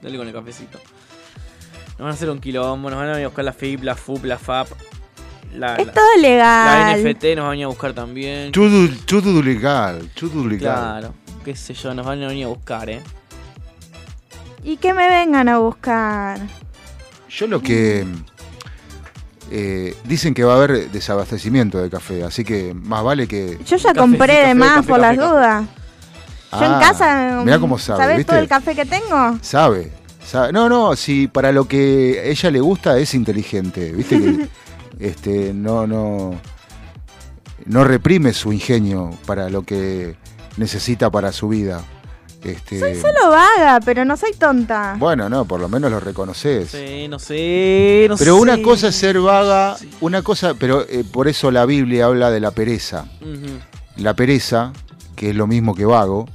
Dale 0.00 0.16
con 0.16 0.26
el 0.26 0.32
cafecito. 0.32 0.78
Nos 1.90 1.98
van 1.98 2.08
a 2.08 2.14
hacer 2.14 2.30
un 2.30 2.38
quilombo, 2.38 2.88
nos 2.88 2.98
van 2.98 3.08
a 3.08 3.12
venir 3.12 3.24
a 3.26 3.28
buscar 3.28 3.44
la 3.44 3.52
FIP, 3.52 3.82
la 3.82 3.94
FUP, 3.94 4.24
la 4.24 4.38
FAP. 4.38 4.68
La, 5.54 5.76
Es 5.76 5.86
la- 5.86 5.92
todo 5.92 6.04
la 6.16 6.22
legal. 6.22 7.00
NFT 7.04 7.24
nos 7.36 7.42
van 7.42 7.46
a 7.46 7.50
venir 7.50 7.64
a 7.66 7.68
buscar 7.68 7.92
también. 7.92 8.52
Todo, 8.52 8.88
todo 9.06 9.42
legal, 9.42 10.10
todo 10.18 10.46
legal. 10.46 11.00
Claro, 11.00 11.14
qué 11.44 11.54
sé 11.54 11.74
yo, 11.74 11.92
nos 11.94 12.06
van 12.06 12.22
a 12.22 12.28
venir 12.28 12.46
a 12.46 12.48
buscar, 12.48 12.88
eh. 12.88 13.02
Y 14.66 14.76
que 14.78 14.92
me 14.92 15.08
vengan 15.08 15.48
a 15.48 15.58
buscar. 15.58 16.40
Yo 17.30 17.46
lo 17.46 17.62
que... 17.62 18.04
eh, 19.50 19.94
dicen 20.04 20.34
que 20.34 20.42
va 20.42 20.54
a 20.54 20.56
haber 20.56 20.90
desabastecimiento 20.90 21.78
de 21.78 21.88
café, 21.88 22.24
así 22.24 22.42
que 22.44 22.74
más 22.74 23.04
vale 23.04 23.28
que... 23.28 23.58
Yo 23.64 23.76
ya 23.76 23.88
Café, 23.92 23.98
compré 24.00 24.32
sí, 24.34 24.38
de 24.38 24.42
café, 24.42 24.54
más 24.56 24.72
café, 24.74 24.88
por 24.88 25.00
café, 25.00 25.16
las 25.16 25.28
dudas. 25.30 25.64
Yo 26.52 26.64
en 26.64 26.72
Ah, 26.72 26.80
casa, 26.80 27.42
mirá 27.44 27.58
cómo 27.60 27.78
sabe, 27.78 28.00
¿sabés 28.02 28.16
¿viste? 28.18 28.30
todo 28.32 28.40
el 28.40 28.48
café 28.48 28.74
que 28.74 28.84
tengo? 28.86 29.38
Sabe, 29.40 29.92
sabe. 30.24 30.52
No, 30.52 30.68
no, 30.68 30.96
si 30.96 31.28
para 31.28 31.52
lo 31.52 31.66
que 31.68 32.20
a 32.24 32.24
ella 32.28 32.50
le 32.50 32.60
gusta 32.60 32.98
es 32.98 33.14
inteligente, 33.14 33.92
¿viste? 33.92 34.18
Que, 34.20 34.48
este, 35.06 35.52
no, 35.54 35.86
no. 35.86 36.34
no 37.66 37.84
reprime 37.84 38.32
su 38.32 38.52
ingenio 38.52 39.10
para 39.26 39.48
lo 39.50 39.62
que 39.62 40.16
necesita 40.56 41.10
para 41.10 41.30
su 41.32 41.48
vida. 41.48 41.82
Este, 42.42 42.78
Soy 42.78 42.94
solo 42.94 43.30
vaga, 43.30 43.80
pero 43.84 44.04
no 44.04 44.16
soy 44.16 44.32
tonta. 44.32 44.94
Bueno, 44.98 45.28
no, 45.28 45.44
por 45.46 45.58
lo 45.60 45.68
menos 45.68 45.90
lo 45.90 45.98
reconoces. 45.98 46.70
Sí, 46.70 47.08
no 47.08 47.18
sé, 47.18 48.06
no 48.08 48.16
pero 48.16 48.36
sé. 48.36 48.40
una 48.40 48.62
cosa 48.62 48.88
es 48.88 48.96
ser 48.96 49.18
vaga, 49.20 49.76
una 50.00 50.22
cosa, 50.22 50.54
pero 50.54 50.82
eh, 50.88 51.04
por 51.10 51.26
eso 51.26 51.50
la 51.50 51.66
Biblia 51.66 52.06
habla 52.06 52.30
de 52.30 52.38
la 52.40 52.52
pereza. 52.52 53.06
La 53.96 54.14
pereza, 54.14 54.72
que 55.16 55.30
es 55.30 55.36
lo 55.36 55.46
mismo 55.48 55.74
que 55.74 55.86
vago, 55.86 56.26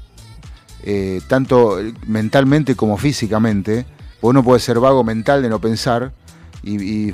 eh, 0.84 1.22
tanto 1.28 1.78
mentalmente 2.08 2.76
como 2.76 2.98
físicamente, 2.98 3.86
uno 4.22 4.44
puede 4.44 4.60
ser 4.60 4.80
vago 4.80 5.04
mental 5.04 5.42
de 5.42 5.50
no 5.50 5.62
pensar 5.62 6.12
y, 6.64 6.82
y 7.10 7.14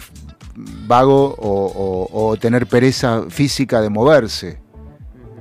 vago 0.88 1.36
o, 1.38 2.08
o- 2.12 2.30
o 2.30 2.38
tener 2.38 2.66
pereza 2.66 3.24
física 3.30 3.80
de 3.82 3.90
moverse, 3.90 4.60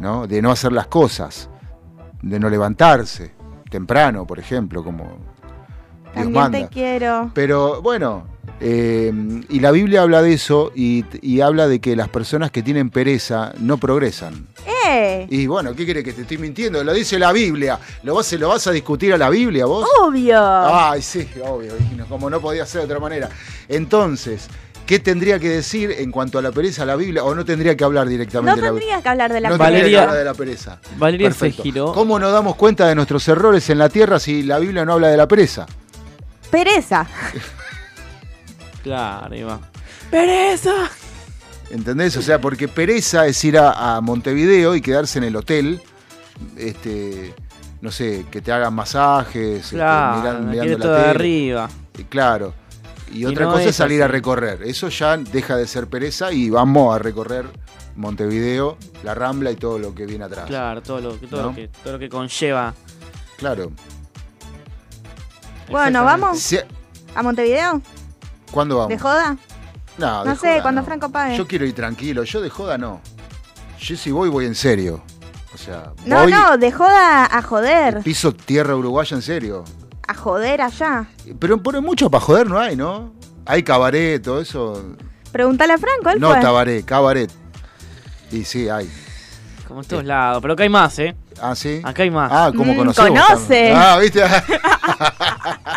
¿no? 0.01 0.27
de 0.27 0.43
no 0.43 0.51
hacer 0.51 0.73
las 0.73 0.89
cosas, 0.89 1.49
de 2.23 2.39
no 2.41 2.51
levantarse 2.51 3.36
temprano, 3.71 4.27
por 4.27 4.39
ejemplo, 4.39 4.83
como 4.85 5.05
Dios 5.05 6.15
También 6.15 6.33
manda. 6.33 6.59
te 6.61 6.69
quiero. 6.69 7.31
Pero 7.35 7.83
bueno, 7.83 8.27
eh, 8.61 9.13
y 9.49 9.61
la 9.61 9.71
Biblia 9.71 10.03
habla 10.03 10.23
de 10.23 10.33
eso 10.33 10.73
y, 10.75 11.05
y 11.21 11.41
habla 11.41 11.69
de 11.69 11.81
que 11.81 11.95
las 11.95 12.09
personas 12.09 12.51
que 12.51 12.63
tienen 12.63 12.91
pereza 12.91 13.53
no 13.59 13.77
progresan. 13.77 14.47
¡Eh! 14.89 15.27
Y 15.29 15.47
bueno, 15.47 15.75
¿qué 15.75 15.85
quiere 15.85 16.03
que 16.03 16.13
te 16.13 16.23
estoy 16.23 16.39
mintiendo? 16.39 16.83
Lo 16.83 16.93
dice 16.95 17.19
la 17.19 17.33
Biblia. 17.33 17.79
¿Lo 18.03 18.15
vas, 18.15 18.27
¿Se 18.27 18.39
lo 18.39 18.49
vas 18.49 18.67
a 18.67 18.71
discutir 18.71 19.13
a 19.13 19.19
la 19.19 19.29
Biblia 19.31 19.67
vos? 19.67 19.87
Obvio. 20.01 20.39
Ay, 20.41 21.03
sí, 21.03 21.29
obvio. 21.45 21.73
Como 22.09 22.31
no 22.31 22.41
podía 22.41 22.65
ser 22.65 22.83
de 22.83 22.85
otra 22.87 23.01
manera. 23.01 23.29
Entonces, 23.69 24.49
¿qué 24.87 24.99
tendría 25.01 25.39
que 25.39 25.49
decir 25.51 25.91
en 25.99 26.11
cuanto 26.11 26.39
a 26.39 26.43
la 26.43 26.53
pereza 26.53 26.85
la 26.85 26.97
Biblia? 26.97 27.25
¿O 27.25 27.35
no 27.35 27.45
tendría 27.45 27.77
que 27.77 27.85
hablar 27.85 28.05
No 28.07 28.11
directamente 28.11 28.61
de 28.61 28.63
la 28.67 28.69
tendrías 28.73 29.03
que 29.03 29.09
hablar 29.09 29.33
de 29.33 29.41
la 29.41 29.49
no 29.51 29.59
tendría 29.59 29.85
que 29.89 29.99
hablar 29.99 30.17
de 30.17 30.25
la 30.25 30.35
pereza. 30.35 30.79
Valeria 30.97 31.29
se 31.31 31.39
Perfecto. 31.39 31.63
giró. 31.63 31.93
¿Cómo 31.93 32.19
nos 32.19 32.33
damos 32.33 32.57
cuenta 32.57 32.87
de 32.87 32.95
nuestros 32.95 33.27
errores 33.29 33.69
en 33.71 33.79
la 33.79 33.89
tierra 33.89 34.19
si 34.19 34.43
la 34.43 34.59
Biblia 34.59 34.85
no 34.85 34.95
habla 34.95 35.09
de 35.09 35.17
la 35.17 35.27
pereza? 35.29 35.67
Pereza. 36.51 37.07
Claro, 38.83 39.35
ahí 39.35 39.43
va. 39.43 39.59
¡Pereza! 40.11 40.73
¿Entendés? 41.71 42.17
O 42.17 42.23
sea, 42.23 42.41
porque 42.41 42.69
pereza 42.69 43.27
es 43.27 43.43
ir 43.45 43.59
a, 43.59 43.97
a 43.97 44.01
Montevideo 44.01 44.77
y 44.77 44.81
quedarse 44.81 45.19
en 45.19 45.25
el 45.25 45.35
hotel, 45.35 45.81
este, 46.57 47.35
no 47.81 47.91
sé, 47.91 48.25
que 48.31 48.41
te 48.41 48.53
hagan 48.53 48.73
masajes, 48.75 49.65
este, 49.65 49.75
Claro, 49.77 50.39
me 50.41 50.51
mirando 50.53 50.61
quiere 50.63 50.79
la 50.79 50.79
todo 50.79 50.93
de 50.93 50.99
tele. 51.01 51.11
arriba. 51.11 51.69
Eh, 51.99 52.05
Claro. 52.09 52.55
Y, 53.13 53.21
Y 53.21 53.27
otra 53.27 53.45
no 53.47 53.53
cosa 53.53 53.65
es 53.65 53.71
es 53.71 53.77
salir 53.77 54.03
a 54.03 54.09
recorrer. 54.09 54.63
Eso 54.63 54.89
ya 54.89 55.17
deja 55.17 55.57
de 55.57 55.67
ser 55.67 55.87
pereza 55.89 56.33
y 56.33 56.51
vamos 56.51 56.95
a 56.95 56.99
recorrer 56.99 57.47
Montevideo, 57.95 58.77
la 59.05 59.15
Rambla 59.15 59.51
y 59.51 59.57
todo 59.57 59.79
lo 59.79 59.95
que 59.95 60.07
viene 60.07 60.25
atrás. 60.25 60.47
Claro, 60.47 60.83
todo 60.83 61.01
lo, 61.01 61.15
todo 61.15 61.43
¿No? 61.43 61.49
lo 61.49 61.55
que, 61.55 61.69
todo 61.69 61.93
lo 61.95 61.99
que 61.99 62.09
conlleva. 62.09 62.75
Claro. 63.39 63.71
Bueno, 65.71 66.05
vamos 66.05 66.55
a 67.15 67.23
Montevideo. 67.23 67.81
¿Cuándo 68.51 68.77
vamos? 68.77 68.91
¿De 68.91 68.99
joda? 68.99 69.37
No, 69.99 70.25
de 70.25 70.31
No 70.31 70.37
sé, 70.37 70.49
joda 70.53 70.63
cuando 70.63 70.81
no. 70.83 70.87
Franco 70.87 71.09
pague. 71.11 71.37
Yo 71.37 71.47
quiero 71.47 71.65
ir 71.67 71.75
tranquilo. 71.75 72.23
Yo 72.25 72.41
de 72.41 72.51
joda 72.51 72.79
no. 72.79 73.01
Yo 73.81 73.97
si 73.97 74.11
voy, 74.11 74.29
voy 74.29 74.47
en 74.47 74.55
serio. 74.55 75.03
O 75.55 75.59
sea, 75.59 75.93
No, 76.05 76.23
voy, 76.23 76.33
no, 76.33 76.59
de 76.59 76.71
joda 76.71 77.25
a 77.27 77.43
joder. 77.43 78.03
piso 78.03 78.35
tierra 78.35 78.77
uruguaya 78.77 79.17
en 79.17 79.23
serio. 79.23 79.65
A 80.09 80.15
joder 80.15 80.61
allá. 80.63 81.07
Pero, 81.39 81.63
pero 81.63 81.83
mucho 81.83 82.09
para 82.11 82.25
joder 82.25 82.49
no 82.49 82.59
hay, 82.59 82.77
¿no? 82.77 83.13
Hay 83.45 83.63
cabaret, 83.63 84.23
todo 84.23 84.41
eso. 84.41 84.83
Pregúntale 85.33 85.73
a 85.75 85.79
Franco, 85.79 86.11
él 86.11 86.21
No 86.21 86.31
fue. 86.33 86.41
cabaret, 86.41 86.85
cabaret. 86.85 87.31
Y 88.31 88.45
sí, 88.45 88.69
hay. 88.69 88.91
Como 89.69 89.81
en 89.81 89.87
todos 89.87 90.05
lados. 90.05 90.41
Pero 90.43 90.55
acá 90.55 90.63
hay 90.63 90.69
más, 90.69 90.99
¿eh? 91.01 91.17
Ah, 91.43 91.55
sí. 91.55 91.81
Acá 91.85 92.03
hay 92.05 92.11
más. 92.11 92.31
Ah, 92.33 92.51
¿cómo 92.57 92.73
Mm, 92.73 92.77
conocemos? 92.77 93.21
conoce. 93.21 93.73
Ah, 93.75 93.99
¿viste? 94.01 94.23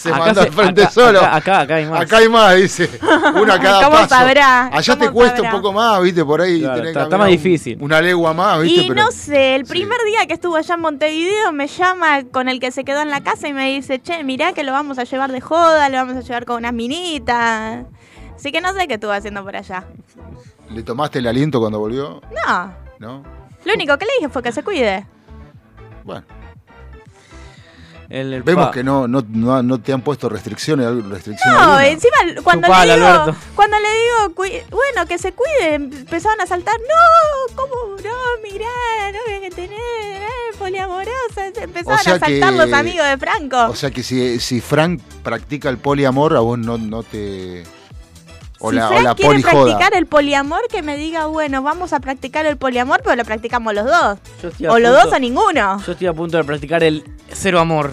se 0.00 0.08
Acá 0.08 0.18
mandó 0.18 0.40
se- 0.40 0.48
al 0.48 0.54
frente 0.54 0.82
acá- 0.82 0.90
solo. 0.92 1.18
acá- 1.20 1.36
acá- 1.36 1.60
acá 1.60 1.74
hay 1.74 1.86
más. 1.86 2.00
Acá 2.00 2.16
hay 2.18 2.28
más, 2.30 2.56
dice. 2.56 2.90
Una 3.34 3.54
a 3.54 3.60
cada 3.60 3.84
¿Cómo 3.84 3.96
paso. 3.98 4.08
sabrá? 4.08 4.66
Allá 4.68 4.94
te 4.96 5.04
¿Cómo 5.06 5.12
cuesta 5.12 5.36
sabrá? 5.36 5.54
un 5.54 5.60
poco 5.60 5.72
más, 5.74 6.02
¿viste? 6.02 6.24
Por 6.24 6.40
ahí 6.40 6.60
Claro, 6.60 6.74
tenés 6.76 6.88
está- 6.88 7.00
que 7.00 7.04
está 7.04 7.18
más 7.18 7.28
difícil. 7.28 7.78
Una 7.82 8.00
legua 8.00 8.32
más, 8.32 8.62
¿viste? 8.62 8.80
Y 8.80 8.88
Pero 8.88 9.02
no 9.04 9.10
sé, 9.10 9.56
el 9.56 9.64
primer 9.66 9.98
día 10.06 10.26
que 10.26 10.32
estuvo 10.32 10.56
allá 10.56 10.74
en 10.74 10.80
Montevideo 10.80 11.52
me 11.52 11.66
llama 11.66 12.22
con 12.32 12.48
el 12.48 12.60
que 12.60 12.70
se 12.70 12.82
quedó 12.84 13.02
en 13.02 13.10
la 13.10 13.20
casa 13.22 13.46
y 13.48 13.52
me 13.52 13.70
dice, 13.74 14.00
che, 14.00 14.24
mirá 14.24 14.54
que 14.54 14.64
lo 14.64 14.72
vamos 14.72 14.98
a 14.98 15.04
llevar 15.04 15.30
de 15.32 15.42
joda, 15.42 15.88
lo 15.90 15.96
vamos 15.98 16.16
a 16.16 16.20
llevar 16.20 16.46
con 16.46 16.56
unas 16.56 16.72
minitas. 16.72 17.84
Así 18.34 18.52
que 18.52 18.62
no 18.62 18.72
sé 18.72 18.88
qué 18.88 18.94
estuvo 18.94 19.12
haciendo 19.12 19.44
por 19.44 19.54
allá. 19.54 19.84
¿le 20.70 20.82
tomaste 20.82 21.18
el 21.18 21.26
aliento 21.26 21.60
cuando 21.60 21.78
volvió? 21.78 22.22
No, 22.46 22.74
¿No? 23.00 23.22
lo 23.64 23.74
único 23.74 23.98
que 23.98 24.06
le 24.06 24.12
dije 24.18 24.28
fue 24.30 24.42
que 24.42 24.52
se 24.52 24.62
cuide. 24.62 25.04
Bueno. 26.04 26.24
El 28.10 28.42
Vemos 28.42 28.72
que 28.72 28.82
no, 28.82 29.06
no, 29.06 29.24
no, 29.28 29.62
no 29.62 29.80
te 29.80 29.92
han 29.92 30.02
puesto 30.02 30.28
restricciones, 30.28 30.86
restricciones 31.04 31.54
No, 31.54 31.60
alguna. 31.60 31.86
encima 31.86 32.16
cuando 32.42 32.66
Chupala, 32.66 32.84
le 32.96 33.00
digo, 33.00 33.06
Alberto. 33.06 33.40
cuando 33.54 33.76
le 33.78 33.88
digo, 33.88 34.34
"Cui- 34.34 34.62
bueno, 34.68 35.06
que 35.06 35.16
se 35.16 35.32
cuide, 35.32 35.74
empezaron 35.74 36.40
a 36.40 36.46
saltar, 36.46 36.74
no, 36.80 37.54
¿cómo? 37.54 37.72
No, 38.02 38.42
mirá, 38.42 38.66
no 39.12 39.18
voy 39.38 39.46
a 39.46 39.50
tener, 39.50 39.70
eh, 39.72 40.20
poliamorosa. 40.58 41.46
Empezaron 41.62 41.98
O 42.00 42.02
sea 42.02 42.14
a 42.14 42.18
saltar 42.18 42.50
que- 42.52 42.58
los 42.58 42.72
amigos 42.72 43.06
de 43.06 43.16
Franco. 43.16 43.66
O 43.68 43.76
sea 43.76 43.92
que 43.92 44.02
si, 44.02 44.40
si 44.40 44.60
Frank 44.60 45.00
practica 45.22 45.68
el 45.68 45.78
poliamor, 45.78 46.36
a 46.36 46.40
vos 46.40 46.58
no, 46.58 46.78
no 46.78 47.04
te... 47.04 47.62
O 48.62 48.70
si 48.70 48.76
la, 48.76 48.86
o 48.86 48.88
Frank 48.90 49.04
la 49.04 49.14
quiere 49.14 49.40
practicar 49.40 49.94
el 49.94 50.06
poliamor, 50.06 50.60
que 50.70 50.82
me 50.82 50.96
diga, 50.96 51.26
bueno, 51.26 51.62
vamos 51.62 51.92
a 51.94 52.00
practicar 52.00 52.44
el 52.46 52.56
poliamor, 52.58 53.00
pero 53.02 53.16
lo 53.16 53.24
practicamos 53.24 53.72
los 53.74 53.86
dos. 53.86 54.18
O 54.68 54.78
los 54.78 54.90
punto- 54.90 54.92
dos 54.92 55.12
o 55.14 55.18
ninguno. 55.18 55.82
Yo 55.86 55.92
estoy 55.92 56.06
a 56.06 56.12
punto 56.12 56.36
de 56.36 56.44
practicar 56.44 56.82
el 56.84 57.02
cero 57.32 57.58
amor. 57.58 57.92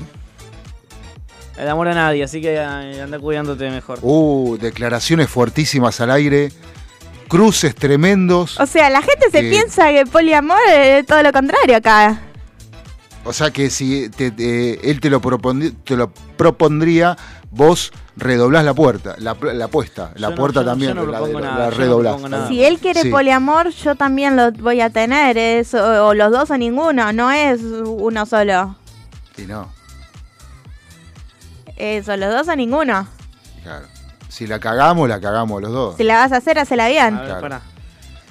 El 1.58 1.68
amor 1.70 1.88
a 1.88 1.96
nadie, 1.96 2.24
así 2.24 2.40
que 2.42 2.54
eh, 2.56 3.02
anda 3.02 3.18
cuidándote 3.18 3.70
mejor. 3.72 3.98
Uh, 4.04 4.58
declaraciones 4.62 5.28
fuertísimas 5.30 6.00
al 6.02 6.12
aire, 6.12 6.52
cruces 7.28 7.74
tremendos. 7.74 8.60
O 8.60 8.66
sea, 8.68 8.90
la 8.92 9.02
gente 9.02 9.32
se 9.32 9.40
Eh. 9.40 9.50
piensa 9.50 9.88
que 9.90 10.02
el 10.02 10.08
poliamor 10.08 10.60
es 10.72 11.06
todo 11.08 11.24
lo 11.24 11.32
contrario 11.32 11.78
acá. 11.78 12.22
O 13.24 13.34
sea 13.34 13.52
que 13.52 13.70
si 13.72 14.10
te- 14.10 14.32
te- 14.32 14.90
él 14.92 15.00
te 15.02 15.10
lo, 15.10 15.20
propondría, 15.20 15.72
te 15.84 15.96
lo 15.98 16.12
propondría, 16.38 17.18
vos 17.50 17.92
redoblás 18.18 18.66
la 18.66 18.74
puerta, 18.74 19.16
la, 19.20 19.38
la 19.54 19.66
apuesta, 19.66 20.12
la 20.16 20.28
Yo 20.28 20.30
no- 20.32 20.36
puerta 20.36 20.60
no- 20.62 20.66
también 20.66 20.96
yo 20.96 21.06
no 21.06 21.12
la, 21.12 21.18
propongo 21.20 21.40
la 21.40 21.52
nada, 21.52 21.66
yo 21.66 21.72
no 21.72 21.78
redoblás. 21.78 22.48
Si 22.50 22.64
él 22.66 22.80
quiere 22.80 23.04
Sí. 23.04 23.10
poliamor, 23.10 23.70
yo 23.70 23.96
también 23.96 24.36
lo 24.36 24.52
voy 24.52 24.82
a 24.82 24.90
tener. 24.90 25.38
Es, 25.38 25.74
o, 25.74 26.08
o 26.08 26.14
los 26.14 26.32
dos 26.32 26.50
o 26.52 26.58
ninguno, 26.58 27.14
no 27.14 27.32
es 27.32 27.62
uno 27.62 28.26
solo. 28.26 28.76
Y 29.38 29.44
no, 29.44 29.70
Eso, 31.76 32.18
los 32.18 32.34
dos 32.34 32.48
o 32.48 32.56
ninguno. 32.56 33.08
claro. 33.64 33.86
Si 34.30 34.46
la 34.46 34.60
cagamos, 34.60 35.08
la 35.10 35.20
cagamos 35.22 35.62
los 35.62 35.72
dos. 35.72 35.96
Si 35.98 36.04
la 36.04 36.16
vas 36.18 36.32
a 36.32 36.38
hacer, 36.38 36.60
hacela 36.60 36.88
bien. 36.90 37.16
A 37.16 37.20
ver, 37.20 37.26
Claro. 37.28 37.42
pará. 37.42 37.62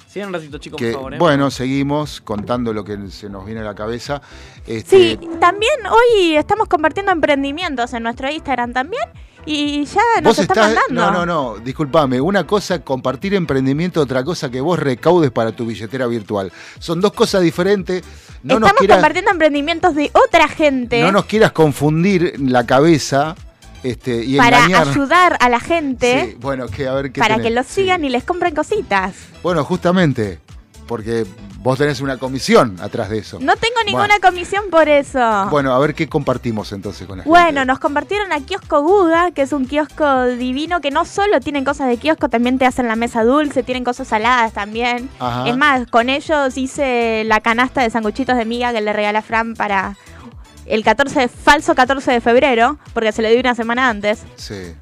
Sigan 0.07 0.29
un 0.29 0.33
ratito, 0.35 0.57
chicos, 0.57 0.77
Que, 0.79 0.91
por 0.91 0.93
favor. 0.99 1.13
¿eh? 1.15 1.17
bueno, 1.17 1.51
seguimos 1.51 2.21
contando 2.21 2.71
lo 2.71 2.83
que 2.85 2.97
se 3.09 3.29
nos 3.29 3.45
viene 3.45 3.59
a 3.61 3.63
la 3.63 3.75
cabeza. 3.75 4.21
Este, 4.65 4.97
Sí, 5.17 5.19
también 5.39 5.73
hoy 5.89 6.35
estamos 6.37 6.67
compartiendo 6.69 7.11
emprendimientos 7.11 7.93
en 7.93 8.03
nuestro 8.03 8.29
Instagram 8.29 8.71
también. 8.73 9.03
Y 9.49 9.85
ya 9.85 10.01
nos 10.21 10.35
Vos 10.35 10.39
estás, 10.39 10.57
mandando. 10.75 10.93
no, 10.93 11.11
no, 11.11 11.25
no, 11.25 11.57
discúlpame. 11.59 12.19
Una 12.19 12.45
cosa 12.45 12.83
compartir 12.83 13.33
emprendimiento, 13.33 14.01
otra 14.01 14.23
cosa 14.23 14.51
que 14.51 14.59
vos 14.59 14.77
recaudes 14.77 15.31
para 15.31 15.53
tu 15.53 15.65
billetera 15.65 16.05
virtual. 16.05 16.51
Son 16.79 16.99
dos 16.99 17.13
cosas 17.13 17.41
diferentes. 17.41 18.03
No 18.43 18.59
nos 18.59 18.67
estamos 18.67 18.79
quieras, 18.79 18.97
compartiendo 18.97 19.31
emprendimientos 19.31 19.95
de 19.95 20.11
otra 20.13 20.47
gente 20.47 21.01
no 21.01 21.11
nos 21.11 21.25
quieras 21.25 21.53
confundir 21.53 22.33
la 22.39 22.65
cabeza 22.67 23.35
este, 23.83 24.23
y 24.23 24.37
para 24.37 24.57
engañar. 24.65 24.89
ayudar 24.89 25.37
a 25.39 25.49
la 25.49 25.59
gente 25.59 26.31
Sí, 26.31 26.37
bueno, 26.39 26.67
que 26.67 26.87
a 26.87 26.93
ver 26.93 27.11
qué 27.11 27.19
para 27.19 27.35
tenés. 27.35 27.49
que 27.49 27.55
los 27.55 27.65
sigan 27.67 28.03
y 28.05 28.09
les 28.09 28.23
compren 28.23 28.53
cositas. 28.53 29.15
Bueno, 29.41 29.63
justamente, 29.63 30.39
porque 30.87 31.25
vos 31.59 31.77
tenés 31.77 31.99
una 32.01 32.17
comisión 32.17 32.77
atrás 32.81 33.09
de 33.09 33.17
eso. 33.19 33.39
No 33.41 33.55
tengo 33.57 33.75
ninguna 33.85 34.19
comisión 34.21 34.65
por 34.71 34.87
eso. 34.89 35.47
Bueno, 35.49 35.73
a 35.73 35.79
ver 35.79 35.93
qué 35.93 36.07
compartimos 36.07 36.71
entonces 36.71 37.05
con 37.05 37.17
la 37.19 37.23
Bueno, 37.25 37.45
gente. 37.47 37.65
nos 37.65 37.79
compartieron 37.79 38.31
a 38.31 38.39
Kiosco 38.39 38.81
Guda, 38.81 39.31
que 39.31 39.41
es 39.43 39.51
un 39.51 39.65
kiosco 39.67 40.25
divino 40.25 40.79
que 40.81 40.91
no 40.91 41.03
solo 41.05 41.39
tienen 41.41 41.65
cosas 41.65 41.89
de 41.89 41.97
kiosco, 41.97 42.29
también 42.29 42.57
te 42.57 42.65
hacen 42.65 42.87
la 42.87 42.95
mesa 42.95 43.23
dulce, 43.23 43.63
tienen 43.63 43.83
cosas 43.83 44.07
saladas 44.07 44.53
también. 44.53 45.09
Ajá. 45.19 45.47
Es 45.47 45.57
más, 45.57 45.87
con 45.87 46.09
ellos 46.09 46.57
hice 46.57 47.23
la 47.25 47.41
canasta 47.41 47.81
de 47.81 47.89
sanguchitos 47.89 48.37
de 48.37 48.45
miga 48.45 48.71
que 48.71 48.81
le 48.81 48.93
regala 48.93 49.21
Fran 49.21 49.53
para 49.55 49.97
el 50.65 50.83
14 50.83 51.19
de- 51.21 51.27
falso 51.27 51.75
14 51.75 52.11
de 52.11 52.21
febrero, 52.21 52.77
porque 52.93 53.11
se 53.11 53.21
le 53.21 53.31
dio 53.31 53.39
una 53.39 53.55
semana 53.55 53.89
antes. 53.89 54.23
Sí. 54.35 54.73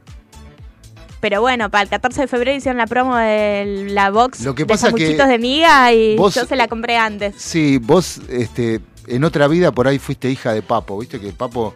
Pero 1.28 1.42
bueno, 1.42 1.72
para 1.72 1.82
el 1.82 1.90
14 1.90 2.22
de 2.22 2.28
febrero 2.28 2.56
hicieron 2.56 2.78
la 2.78 2.86
promo 2.86 3.16
de 3.16 3.88
la 3.90 4.12
box 4.12 4.42
Lo 4.42 4.54
que 4.54 4.64
de 4.64 4.94
que 4.94 5.16
de 5.26 5.40
miga 5.40 5.92
y 5.92 6.16
vos- 6.16 6.36
yo 6.36 6.46
se 6.46 6.56
la 6.56 6.68
compré 6.68 6.98
antes. 6.98 7.34
Sí, 7.36 7.80
vos 7.80 8.22
este, 8.30 8.80
en 9.08 9.24
otra 9.24 9.48
vida 9.48 9.72
por 9.72 9.88
ahí 9.88 9.98
fuiste 9.98 10.30
hija 10.30 10.54
de 10.54 10.62
Papo, 10.62 11.00
viste 11.00 11.20
que 11.20 11.32
Papo 11.32 11.74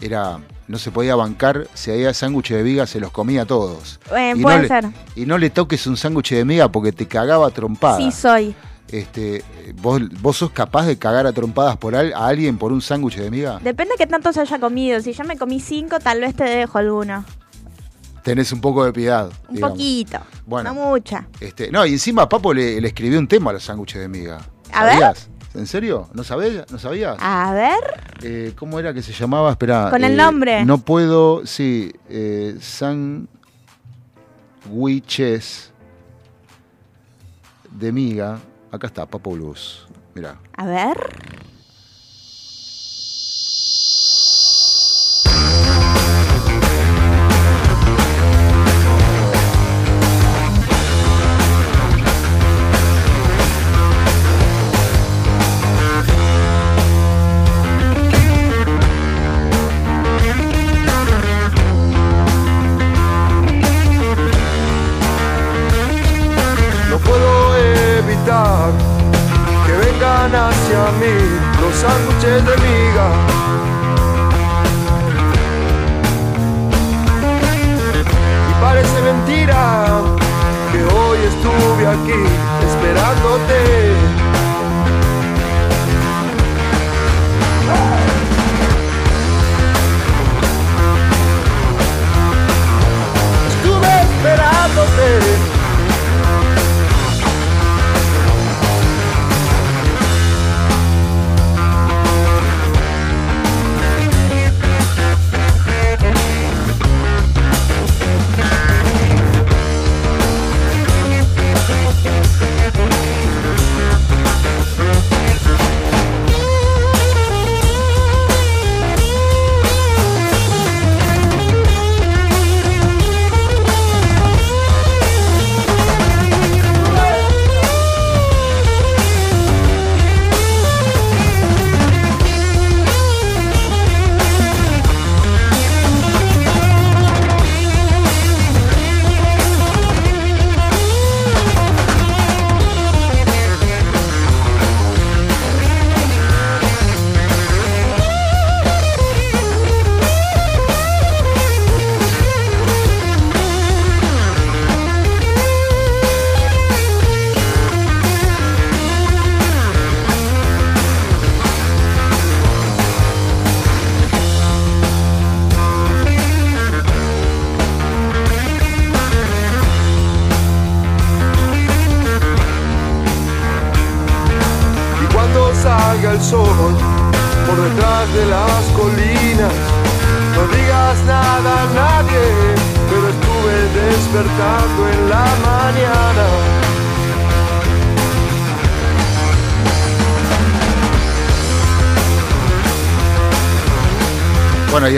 era 0.00 0.38
no 0.66 0.78
se 0.78 0.90
podía 0.90 1.14
bancar, 1.14 1.68
si 1.74 1.90
había 1.90 2.14
sándwich 2.14 2.52
de 2.52 2.62
miga 2.62 2.86
se 2.86 2.98
los 2.98 3.10
comía 3.10 3.42
a 3.42 3.44
todos. 3.44 4.00
Eh, 4.16 4.32
y 4.34 4.40
puede 4.40 4.56
no 4.56 4.62
le, 4.62 4.68
ser. 4.68 4.84
Y 5.14 5.26
no 5.26 5.36
le 5.36 5.50
toques 5.50 5.86
un 5.86 5.98
sándwich 5.98 6.30
de 6.30 6.46
miga 6.46 6.72
porque 6.72 6.90
te 6.92 7.06
cagaba 7.06 7.48
a 7.48 7.50
trompadas. 7.50 8.02
Sí 8.02 8.10
soy. 8.18 8.54
Este, 8.90 9.44
¿vos, 9.82 10.00
¿Vos 10.22 10.38
sos 10.38 10.52
capaz 10.52 10.86
de 10.86 10.96
cagar 10.96 11.26
a 11.26 11.34
trompadas 11.34 11.76
por 11.76 11.94
al- 11.94 12.14
a 12.14 12.28
alguien 12.28 12.56
por 12.56 12.72
un 12.72 12.80
sándwich 12.80 13.16
de 13.16 13.30
miga? 13.30 13.58
Depende 13.62 13.92
de 13.92 13.98
qué 13.98 14.06
tanto 14.06 14.32
se 14.32 14.40
haya 14.40 14.58
comido. 14.58 15.02
Si 15.02 15.12
yo 15.12 15.22
me 15.24 15.36
comí 15.36 15.60
cinco, 15.60 15.98
tal 16.00 16.22
vez 16.22 16.34
te 16.34 16.44
dejo 16.44 16.78
alguno. 16.78 17.26
Tenés 18.26 18.50
un 18.50 18.60
poco 18.60 18.84
de 18.84 18.92
piedad. 18.92 19.30
Un 19.48 19.54
digamos. 19.54 19.78
poquito. 19.78 20.18
Bueno. 20.44 20.74
No 20.74 20.90
mucha. 20.90 21.28
Este, 21.38 21.70
no, 21.70 21.86
y 21.86 21.92
encima 21.92 22.28
Papo 22.28 22.52
le, 22.52 22.80
le 22.80 22.88
escribió 22.88 23.20
un 23.20 23.28
tema 23.28 23.50
a 23.50 23.52
los 23.52 23.62
sándwiches 23.62 24.00
de 24.00 24.08
miga. 24.08 24.38
A 24.72 24.84
ver. 24.84 24.94
¿Sabías? 24.94 25.30
¿En 25.54 25.68
serio? 25.68 26.08
¿No 26.12 26.24
sabías? 26.24 26.68
¿No 26.72 26.80
sabías? 26.80 27.16
A 27.20 27.52
ver. 27.52 27.78
Eh, 28.24 28.52
¿Cómo 28.58 28.80
era 28.80 28.92
que 28.92 29.00
se 29.00 29.12
llamaba? 29.12 29.52
Espera. 29.52 29.90
Con 29.90 30.02
el 30.02 30.14
eh, 30.14 30.16
nombre. 30.16 30.64
No 30.64 30.78
puedo, 30.78 31.46
sí. 31.46 31.92
Eh, 32.08 32.58
sándwiches 32.60 33.28
de 37.70 37.92
miga. 37.92 38.40
Acá 38.72 38.88
está, 38.88 39.06
Papo 39.06 39.30
Blues. 39.30 39.86
Mirá. 40.16 40.36
A 40.56 40.66
ver. 40.66 40.96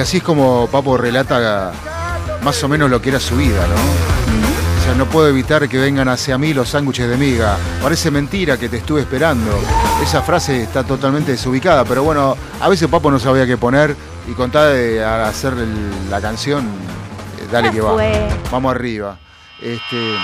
Así 0.09 0.17
es 0.17 0.23
como 0.23 0.67
Papo 0.73 0.97
relata 0.97 1.71
más 2.43 2.65
o 2.65 2.69
menos 2.71 2.89
lo 2.89 3.03
que 3.03 3.11
era 3.11 3.21
su 3.21 3.37
vida, 3.37 3.67
¿no? 3.67 3.75
O 3.75 4.83
sea, 4.83 4.95
no 4.95 5.05
puedo 5.05 5.29
evitar 5.29 5.69
que 5.69 5.77
vengan 5.77 6.09
hacia 6.09 6.39
mí 6.39 6.55
los 6.55 6.71
sándwiches 6.71 7.11
de 7.11 7.19
miga. 7.19 7.59
Parece 7.83 8.11
mentira 8.11 8.57
que 8.57 8.71
te 8.71 8.79
estuve 8.79 9.03
esperando. 9.03 9.51
Esa 10.03 10.23
frase 10.23 10.63
está 10.63 10.83
totalmente 10.83 11.33
desubicada, 11.33 11.85
pero 11.85 12.05
bueno, 12.05 12.39
a 12.59 12.69
veces 12.71 12.89
Papo 12.89 13.11
no 13.11 13.19
sabía 13.19 13.47
qué 13.47 13.59
poner 13.59 13.95
y 14.27 14.33
con 14.33 14.51
tal 14.51 14.73
de 14.73 15.05
hacer 15.05 15.53
la 16.09 16.23
canción, 16.23 16.65
eh, 16.65 17.47
dale 17.53 17.69
Ya 17.69 17.75
que 17.75 17.81
va. 17.83 17.95
Vamos 18.51 18.75
arriba. 18.75 19.19
Este, 19.61 20.15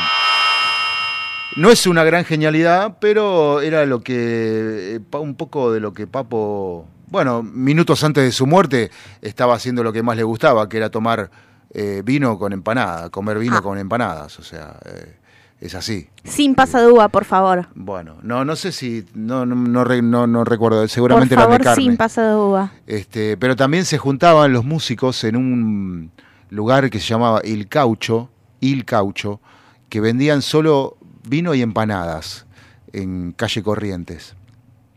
no 1.57 1.71
es 1.71 1.87
una 1.87 2.05
gran 2.05 2.25
genialidad, 2.25 2.97
pero 3.03 3.61
era 3.61 3.85
lo 3.85 4.01
que. 4.01 4.95
eh, 4.95 5.17
un 5.19 5.35
poco 5.35 5.71
de 5.75 5.81
lo 5.81 5.93
que 5.93 6.07
Papo. 6.07 6.87
Bueno, 7.15 7.45
minutos 7.45 8.03
antes 8.03 8.25
de 8.25 8.33
su 8.33 8.45
muerte 8.45 8.91
estaba 9.23 9.55
haciendo 9.55 9.85
lo 9.85 9.93
que 9.93 10.03
más 10.03 10.17
le 10.17 10.25
gustaba, 10.25 10.69
que 10.69 10.79
era 10.79 10.91
tomar 10.91 11.31
eh, 11.73 12.03
vino 12.05 12.37
con 12.41 12.53
empanada, 12.53 13.09
comer 13.09 13.39
vino 13.39 13.59
Ah. 13.59 13.63
con 13.63 13.79
empanadas. 13.79 14.37
O 14.41 14.43
sea, 14.43 14.81
eh, 14.85 15.15
es 15.61 15.77
así. 15.77 16.09
Sin 16.25 16.57
pasadúa, 16.57 17.09
por 17.11 17.25
favor. 17.25 17.69
Bueno, 17.77 18.17
no, 18.25 18.45
no 18.45 18.57
sé 18.57 18.73
si. 18.73 19.07
No, 19.15 19.47
no, 19.47 19.55
no, 19.55 20.27
no- 20.27 20.43
recuerdo, 20.45 20.89
seguramente 20.89 21.37
por 21.37 21.43
era 21.45 21.47
de 21.47 21.53
favor, 21.59 21.65
carne. 21.65 21.85
sin 21.85 21.97
pasadúa. 21.97 22.73
Este, 22.85 23.37
pero 23.37 23.55
también 23.55 23.85
se 23.85 23.97
juntaban 23.97 24.53
los 24.53 24.65
músicos 24.65 25.23
en 25.23 25.37
un 25.37 26.11
lugar 26.51 26.91
que 26.91 26.99
se 26.99 27.07
llamaba 27.07 27.43
Il 27.45 27.69
Caucho, 27.69 28.29
Il 28.59 28.85
Caucho, 28.85 29.41
que 29.89 30.01
vendían 30.01 30.43
solo 30.43 30.97
vino 31.29 31.55
y 31.55 31.63
empanadas 31.63 32.45
en 32.93 33.31
calle 33.31 33.63
Corrientes. 33.63 34.35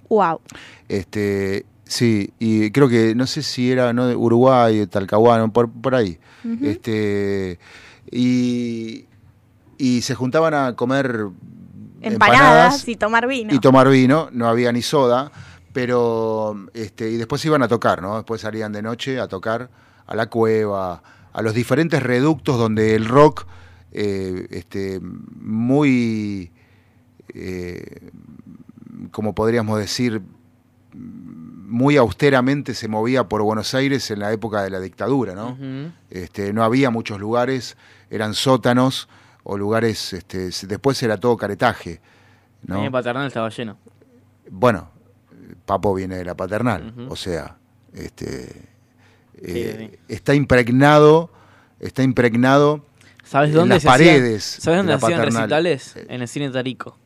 Wow. 0.10 0.42
Este, 0.90 1.68
sí, 1.88 2.32
y 2.40 2.72
creo 2.72 2.88
que 2.90 3.16
no 3.16 3.28
sé 3.28 3.44
si 3.44 3.72
era 3.72 3.94
no 3.94 4.08
Uruguay, 4.18 4.88
Talcahuano, 4.88 5.52
por, 5.52 5.70
por 5.70 5.96
ahí. 5.96 6.20
Este, 6.62 7.60
y, 8.10 9.06
y 9.78 10.02
se 10.02 10.16
juntaban 10.16 10.54
a 10.54 10.76
comer 10.76 11.28
Empanadas, 12.02 12.88
y 12.88 12.96
tomar 12.96 13.28
vino. 13.28 13.54
y 13.54 13.60
tomar 13.60 13.90
vino, 13.90 14.30
no 14.32 14.48
había 14.48 14.72
ni 14.72 14.82
soda, 14.82 15.32
pero 15.74 16.68
este, 16.74 17.10
y 17.10 17.18
después 17.18 17.44
iban 17.46 17.64
a 17.64 17.68
tocar, 17.68 18.02
¿no? 18.02 18.16
Después 18.16 18.42
salían 18.42 18.72
de 18.72 18.82
noche 18.82 19.20
a 19.20 19.28
tocar 19.28 19.70
a 20.06 20.16
la 20.16 20.28
cueva, 20.28 21.02
a 21.34 21.42
los 21.42 21.54
diferentes 21.54 22.02
reductos 22.02 22.58
donde 22.58 22.96
el 22.96 23.06
rock 23.06 23.46
eh, 23.92 24.48
este, 24.52 25.00
muy 25.02 26.52
eh, 27.34 28.12
como 29.12 29.34
podríamos 29.34 29.80
decir 29.80 30.22
muy 31.70 31.98
austeramente 31.98 32.74
se 32.74 32.88
movía 32.88 33.26
por 33.28 33.42
Buenos 33.44 33.74
Aires 33.74 34.10
en 34.10 34.20
la 34.20 34.32
época 34.32 34.64
de 34.64 34.70
la 34.70 34.80
dictadura, 34.80 35.36
¿no? 35.36 35.58
Este, 36.10 36.54
no 36.54 36.64
había 36.64 36.90
muchos 36.90 37.20
lugares, 37.20 37.76
eran 38.10 38.34
sótanos 38.34 39.10
o 39.44 39.58
lugares, 39.58 40.14
este, 40.14 40.50
después 40.66 41.04
era 41.04 41.18
todo 41.18 41.36
caretaje. 41.36 42.00
¿no? 42.64 42.84
En 42.86 42.92
Paternal 42.92 43.28
estaba 43.28 43.50
lleno. 43.50 43.78
Bueno, 44.50 44.90
Papo 45.66 45.94
viene 45.94 46.16
de 46.16 46.24
la 46.26 46.36
paternal, 46.36 46.94
o 47.10 47.16
sea, 47.16 47.58
este, 47.94 48.46
Sí, 49.40 49.44
eh, 49.54 50.00
está 50.08 50.34
impregnado, 50.34 51.30
está 51.80 52.02
impregnado 52.02 52.84
¿Sabes 53.24 53.50
en 53.50 53.56
dónde 53.58 53.76
las 53.76 53.84
se 53.84 53.90
hacían- 53.90 54.16
paredes. 54.16 54.44
¿Sabes 54.44 54.80
dónde 54.80 54.94
hacían 54.94 55.12
paternal. 55.20 55.42
recitales? 55.44 55.96
En 56.08 56.22
el 56.22 56.28
cine 56.28 56.50
Tarico. 56.50 56.98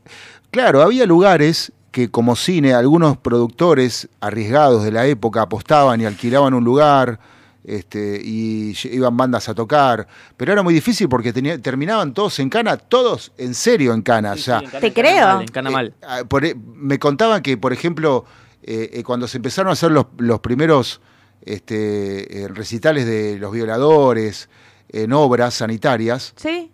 Claro, 0.51 0.81
había 0.81 1.05
lugares 1.05 1.73
que 1.91 2.09
como 2.09 2.35
cine 2.35 2.73
algunos 2.73 3.17
productores 3.17 4.07
arriesgados 4.21 4.83
de 4.83 4.91
la 4.91 5.05
época 5.05 5.41
apostaban 5.41 5.99
y 6.01 6.05
alquilaban 6.05 6.53
un 6.53 6.63
lugar 6.63 7.19
este, 7.63 8.19
y 8.23 8.75
iban 8.91 9.15
bandas 9.17 9.47
a 9.49 9.53
tocar, 9.53 10.07
pero 10.37 10.51
era 10.51 10.63
muy 10.63 10.73
difícil 10.73 11.07
porque 11.09 11.31
tenía- 11.31 11.59
terminaban 11.61 12.13
todos 12.13 12.39
en 12.39 12.49
cana, 12.49 12.77
todos 12.77 13.31
en 13.37 13.53
serio 13.53 13.93
en 13.93 14.01
cana. 14.01 14.31
o 14.31 14.37
sea, 14.37 14.61
Te 14.61 14.91
creo. 14.91 15.41
En 15.41 15.47
cana 15.49 15.69
mal. 15.69 15.93
Por 16.27 16.43
me 16.55 16.97
contaban 16.97 17.41
que, 17.43 17.57
por 17.57 17.71
ejemplo, 17.73 18.25
eh, 18.63 18.89
eh, 18.93 19.03
cuando 19.03 19.27
se 19.27 19.37
empezaron 19.37 19.69
a 19.69 19.73
hacer 19.73 19.91
los, 19.91 20.05
los 20.17 20.39
primeros 20.39 21.01
este, 21.45 22.43
eh, 22.43 22.47
recitales 22.47 23.05
de 23.05 23.37
los 23.37 23.51
violadores 23.51 24.49
en 24.89 25.13
obras 25.13 25.53
sanitarias, 25.55 26.33
Sí. 26.35 26.71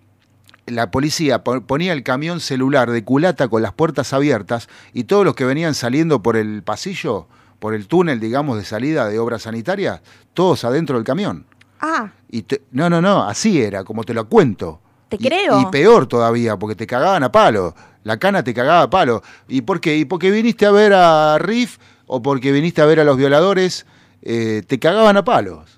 La 0.68 0.91
policía 0.91 1.44
po- 1.44 1.61
ponía 1.61 1.94
el 1.94 2.03
camión 2.03 2.39
celular 2.39 2.91
de 2.91 3.03
culata 3.03 3.48
con 3.48 3.61
las 3.61 3.73
puertas 3.73 4.14
abiertas 4.14 4.69
y 4.94 5.06
todos 5.06 5.26
los 5.26 5.34
que 5.35 5.45
venían 5.45 5.73
saliendo 5.73 6.22
por 6.22 6.38
el 6.38 6.61
pasillo, 6.64 7.27
por 7.60 7.73
el 7.73 7.88
túnel, 7.88 8.19
digamos, 8.19 8.57
de 8.57 8.65
salida 8.65 9.07
de 9.07 9.18
obras 9.19 9.44
sanitarias, 9.44 10.02
todos 10.34 10.64
adentro 10.64 10.95
del 10.98 11.06
camión. 11.06 11.45
Ah, 11.80 12.11
Y 12.30 12.41
te- 12.44 12.61
no, 12.72 12.89
no, 12.89 13.02
no, 13.02 13.23
así 13.23 13.61
era, 13.61 13.84
como 13.84 14.03
te 14.03 14.14
lo 14.14 14.27
cuento. 14.27 14.80
te 15.10 15.15
Y- 15.15 15.19
creo. 15.19 15.61
Y 15.61 15.65
peor 15.68 16.06
todavía, 16.07 16.57
porque 16.57 16.76
te 16.76 16.85
cagaban 16.85 17.23
a 17.23 17.31
palo. 17.31 17.73
La 18.03 18.18
cana 18.18 18.44
te 18.44 18.53
cagaba 18.53 18.81
a 18.84 18.89
palo. 18.89 19.22
¿Y 19.48 19.61
por 19.61 19.80
qué? 19.80 19.95
¿Y 19.98 20.06
porque 20.06 20.31
viniste 20.31 20.65
a 20.65 20.72
ver 20.72 20.91
a 20.94 21.38
Riff 21.39 21.77
o 22.07 22.22
porque 22.22 22.52
viniste 22.52 22.81
a 22.81 22.85
ver 22.85 22.99
a 22.99 23.03
los 23.06 23.15
violadores? 23.18 23.85
Eh, 24.22 24.64
te 24.68 24.80
cagaban 24.80 25.15
a 25.18 25.23
palos. 25.23 25.76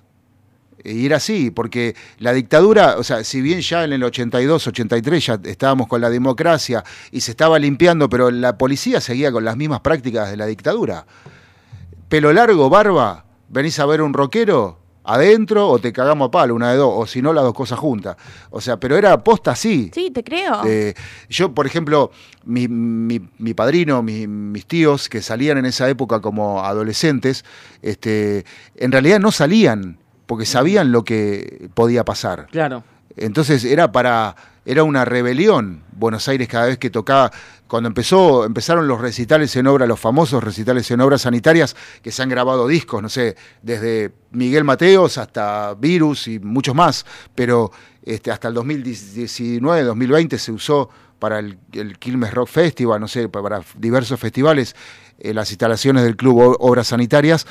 Y 0.84 1.06
era 1.06 1.16
así, 1.16 1.50
porque 1.50 1.94
la 2.18 2.32
dictadura, 2.32 2.96
o 2.98 3.04
sea, 3.04 3.22
si 3.24 3.40
bien 3.42 3.60
ya 3.60 3.84
en 3.84 3.92
el 3.92 4.02
82, 4.02 4.66
83 4.66 5.26
ya 5.26 5.40
estábamos 5.44 5.86
con 5.88 6.00
la 6.00 6.08
democracia 6.10 6.82
y 7.12 7.20
se 7.20 7.32
estaba 7.32 7.58
limpiando, 7.58 8.08
pero 8.08 8.30
la 8.30 8.56
policía 8.56 9.00
seguía 9.00 9.30
con 9.30 9.44
las 9.44 9.56
mismas 9.56 9.80
prácticas 9.80 10.30
de 10.30 10.36
la 10.36 10.46
dictadura. 10.46 11.04
Pelo 12.08 12.32
largo, 12.32 12.68
barba, 12.68 13.24
venís 13.48 13.78
a 13.78 13.86
ver 13.86 14.02
un 14.02 14.12
rockero 14.12 14.78
adentro 15.04 15.68
o 15.68 15.78
te 15.78 15.92
cagamos 15.92 16.28
a 16.28 16.30
palo, 16.30 16.54
una 16.54 16.70
de 16.72 16.76
dos, 16.76 16.92
o 16.94 17.06
si 17.06 17.22
no, 17.22 17.32
las 17.32 17.44
dos 17.44 17.54
cosas 17.54 17.78
juntas. 17.78 18.16
O 18.50 18.60
sea, 18.60 18.78
pero 18.78 18.96
era 18.96 19.22
posta 19.22 19.52
así. 19.52 19.90
Sí, 19.94 20.10
te 20.10 20.22
creo. 20.24 20.62
Eh, 20.66 20.94
yo, 21.28 21.52
por 21.54 21.66
ejemplo, 21.66 22.10
mi, 22.44 22.68
mi- 22.68 23.20
mi 23.38 23.54
padrino, 23.54 24.02
mi- 24.02 24.26
mis 24.26 24.66
tíos 24.66 25.08
que 25.08 25.22
salían 25.22 25.58
en 25.58 25.66
esa 25.66 25.88
época 25.88 26.20
como 26.20 26.64
adolescentes, 26.64 27.44
este, 27.82 28.44
en 28.76 28.92
realidad 28.92 29.20
no 29.20 29.30
salían 29.32 29.98
porque 30.30 30.46
sabían 30.46 30.92
lo 30.92 31.02
que 31.02 31.70
podía 31.74 32.04
pasar. 32.04 32.46
Claro. 32.52 32.84
Entonces 33.16 33.64
era 33.64 33.90
para 33.90 34.36
era 34.64 34.84
una 34.84 35.04
rebelión 35.04 35.82
Buenos 35.90 36.28
Aires 36.28 36.46
cada 36.46 36.66
vez 36.66 36.78
que 36.78 36.88
tocaba 36.88 37.32
cuando 37.66 37.88
empezó 37.88 38.44
empezaron 38.44 38.86
los 38.86 39.00
recitales 39.00 39.56
en 39.56 39.66
obra 39.66 39.88
los 39.88 39.98
famosos 39.98 40.44
recitales 40.44 40.88
en 40.92 41.00
obras 41.00 41.22
sanitarias 41.22 41.74
que 42.00 42.12
se 42.12 42.22
han 42.22 42.28
grabado 42.28 42.68
discos 42.68 43.02
no 43.02 43.08
sé 43.08 43.34
desde 43.60 44.12
Miguel 44.30 44.62
Mateos 44.62 45.18
hasta 45.18 45.74
Virus 45.74 46.28
y 46.28 46.38
muchos 46.38 46.76
más 46.76 47.04
pero 47.34 47.72
este 48.04 48.30
hasta 48.30 48.46
el 48.46 48.54
2019 48.54 49.82
2020 49.82 50.38
se 50.38 50.52
usó 50.52 50.90
para 51.18 51.40
el, 51.40 51.58
el 51.72 51.98
Quilmes 51.98 52.32
Rock 52.32 52.50
Festival 52.50 53.00
no 53.00 53.08
sé 53.08 53.28
para 53.28 53.62
diversos 53.76 54.20
festivales 54.20 54.76
eh, 55.18 55.34
las 55.34 55.50
instalaciones 55.50 56.04
del 56.04 56.16
club 56.16 56.56
Obras 56.60 56.86
Sanitarias 56.86 57.46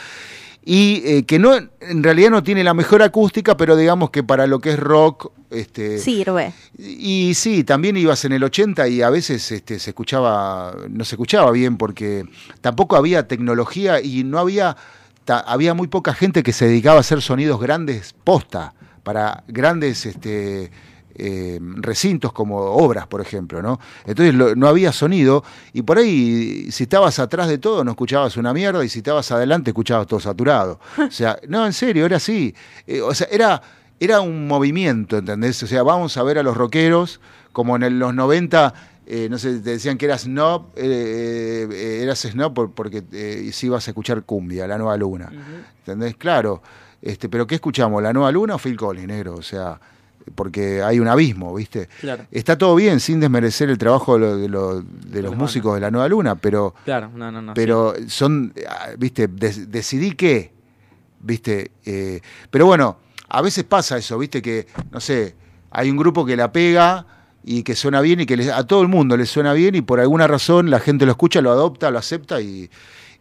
y 0.64 1.02
eh, 1.06 1.24
que 1.26 1.40
no 1.40 1.56
en 1.56 2.04
realidad 2.04 2.30
no 2.32 2.44
tiene 2.44 2.64
la 2.64 2.74
mejor 2.74 3.02
acústica, 3.02 3.56
pero 3.58 3.76
digamos 3.76 4.10
que 4.12 4.24
para 4.24 4.46
lo 4.48 4.60
que 4.60 4.72
es 4.72 4.80
rock, 4.80 5.32
este, 5.50 5.98
Sirve. 5.98 6.54
y 6.78 7.34
sí, 7.34 7.64
también 7.64 7.98
ibas 7.98 8.24
en 8.26 8.34
el 8.34 8.44
80 8.44 8.88
y 8.88 9.02
a 9.02 9.10
veces 9.10 9.52
este, 9.52 9.80
se 9.80 9.92
escuchaba, 9.92 10.76
no 10.90 11.06
se 11.06 11.16
escuchaba 11.16 11.50
bien 11.52 11.78
porque 11.78 12.26
tampoco 12.62 12.96
había 12.98 13.28
tecnología 13.28 14.02
y 14.02 14.24
no 14.24 14.38
había, 14.38 14.76
ta- 15.26 15.40
había 15.40 15.74
muy 15.74 15.88
poca 15.88 16.14
gente 16.14 16.44
que 16.44 16.54
se 16.54 16.66
dedicaba 16.66 16.98
a 16.98 17.00
hacer 17.02 17.22
sonidos 17.22 17.60
grandes 17.60 18.14
posta 18.24 18.74
para 19.04 19.44
grandes 19.48 20.06
este, 20.06 20.70
eh, 21.20 21.60
recintos 21.62 22.32
como 22.34 22.58
obras, 22.58 23.08
por 23.08 23.22
ejemplo, 23.22 23.62
¿no? 23.62 23.80
Entonces 24.06 24.34
lo- 24.34 24.56
no 24.56 24.68
había 24.68 24.92
sonido 24.92 25.44
y 25.74 25.82
por 25.82 25.98
ahí 25.98 26.72
si 26.72 26.84
estabas 26.84 27.20
atrás 27.20 27.48
de 27.50 27.58
todo 27.58 27.84
no 27.84 27.92
escuchabas 27.92 28.38
una 28.38 28.54
mierda 28.54 28.84
y 28.86 28.90
si 28.90 29.00
estabas 29.00 29.32
adelante 29.32 29.72
escuchabas 29.72 30.08
todo 30.08 30.20
saturado. 30.20 30.80
O 30.98 31.12
sea, 31.12 31.38
no, 31.48 31.66
en 31.66 31.74
serio, 31.74 32.06
era 32.06 32.18
así. 32.18 32.54
Eh, 32.88 33.02
o 33.02 33.14
sea, 33.14 33.28
era, 33.32 33.62
era 34.00 34.22
un 34.22 34.48
movimiento, 34.48 35.18
¿entendés? 35.18 35.62
O 35.64 35.68
sea, 35.68 35.84
vamos 35.84 36.16
a 36.18 36.24
ver 36.24 36.38
a 36.40 36.44
los 36.44 36.56
rockeros 36.56 37.20
como 37.52 37.76
en 37.76 37.84
el- 37.84 38.00
los 38.00 38.14
90... 38.16 38.74
eh, 39.12 39.28
no 39.30 39.38
sé, 39.40 39.60
te 39.60 39.72
decían 39.72 39.98
que 39.98 40.06
eras 40.06 40.22
snob, 40.22 40.68
eh, 40.76 41.68
eh, 41.72 42.00
eras 42.04 42.20
snob 42.20 42.54
por- 42.54 42.72
porque 42.72 43.02
si 43.52 43.66
ibas 43.66 43.88
a 43.88 43.92
escuchar 43.92 44.24
cumbia, 44.24 44.68
la 44.68 44.78
nueva 44.78 44.96
luna. 44.98 45.32
¿Entendés? 45.80 46.16
Claro. 46.16 46.62
Este, 47.02 47.28
pero 47.30 47.48
¿qué 47.48 47.56
escuchamos? 47.56 48.04
¿La 48.04 48.14
nueva 48.14 48.32
luna 48.32 48.56
o 48.56 48.58
Phil 48.60 48.76
Collins, 48.78 49.08
negro? 49.08 49.36
O 49.36 49.42
sea, 49.42 49.80
porque 50.36 50.82
hay 50.84 51.00
un 51.00 51.08
abismo, 51.08 51.54
¿viste? 51.56 51.90
Claro. 52.02 52.26
Está 52.32 52.58
todo 52.58 52.76
bien 52.76 53.00
sin 53.00 53.20
desmerecer 53.20 53.70
el 53.70 53.78
trabajo 53.78 54.14
de, 54.16 54.20
lo- 54.20 54.38
de 54.38 54.48
lo- 54.50 54.82
de 54.82 55.22
los 55.22 55.36
músicos 55.36 55.76
de 55.76 55.82
la 55.82 55.92
nueva 55.92 56.08
luna, 56.08 56.36
pero, 56.36 56.76
Claro, 56.86 57.10
no, 57.16 57.32
no, 57.32 57.42
no. 57.42 57.54
pero 57.54 57.94
son, 58.08 58.54
ah, 58.68 58.90
¿viste? 58.98 59.28
Decidí 59.28 60.12
qué, 60.12 60.52
¿viste? 61.22 61.72
Eh, 61.86 62.22
pero 62.52 62.66
bueno, 62.66 62.98
a 63.28 63.42
veces 63.42 63.64
pasa 63.64 63.98
eso, 63.98 64.18
¿viste? 64.18 64.42
Que, 64.42 64.68
no 64.92 65.00
sé, 65.00 65.36
hay 65.72 65.90
un 65.90 65.98
grupo 65.98 66.26
que 66.26 66.36
la 66.36 66.52
pega 66.52 67.06
y 67.44 67.64
que 67.64 67.76
suena 67.76 68.02
bien 68.02 68.20
y 68.22 68.26
que 68.26 68.38
les- 68.38 68.50
a 68.50 68.66
todo 68.68 68.82
el 68.82 68.88
mundo 68.88 69.16
le 69.18 69.26
suena 69.26 69.54
bien 69.54 69.76
y 69.76 69.82
por 69.82 70.00
alguna 70.00 70.28
razón 70.28 70.70
la 70.70 70.80
gente 70.80 71.06
lo 71.06 71.12
escucha, 71.12 71.42
lo 71.42 71.52
adopta, 71.52 71.90
lo 71.92 71.98
acepta 72.00 72.42
y 72.42 72.70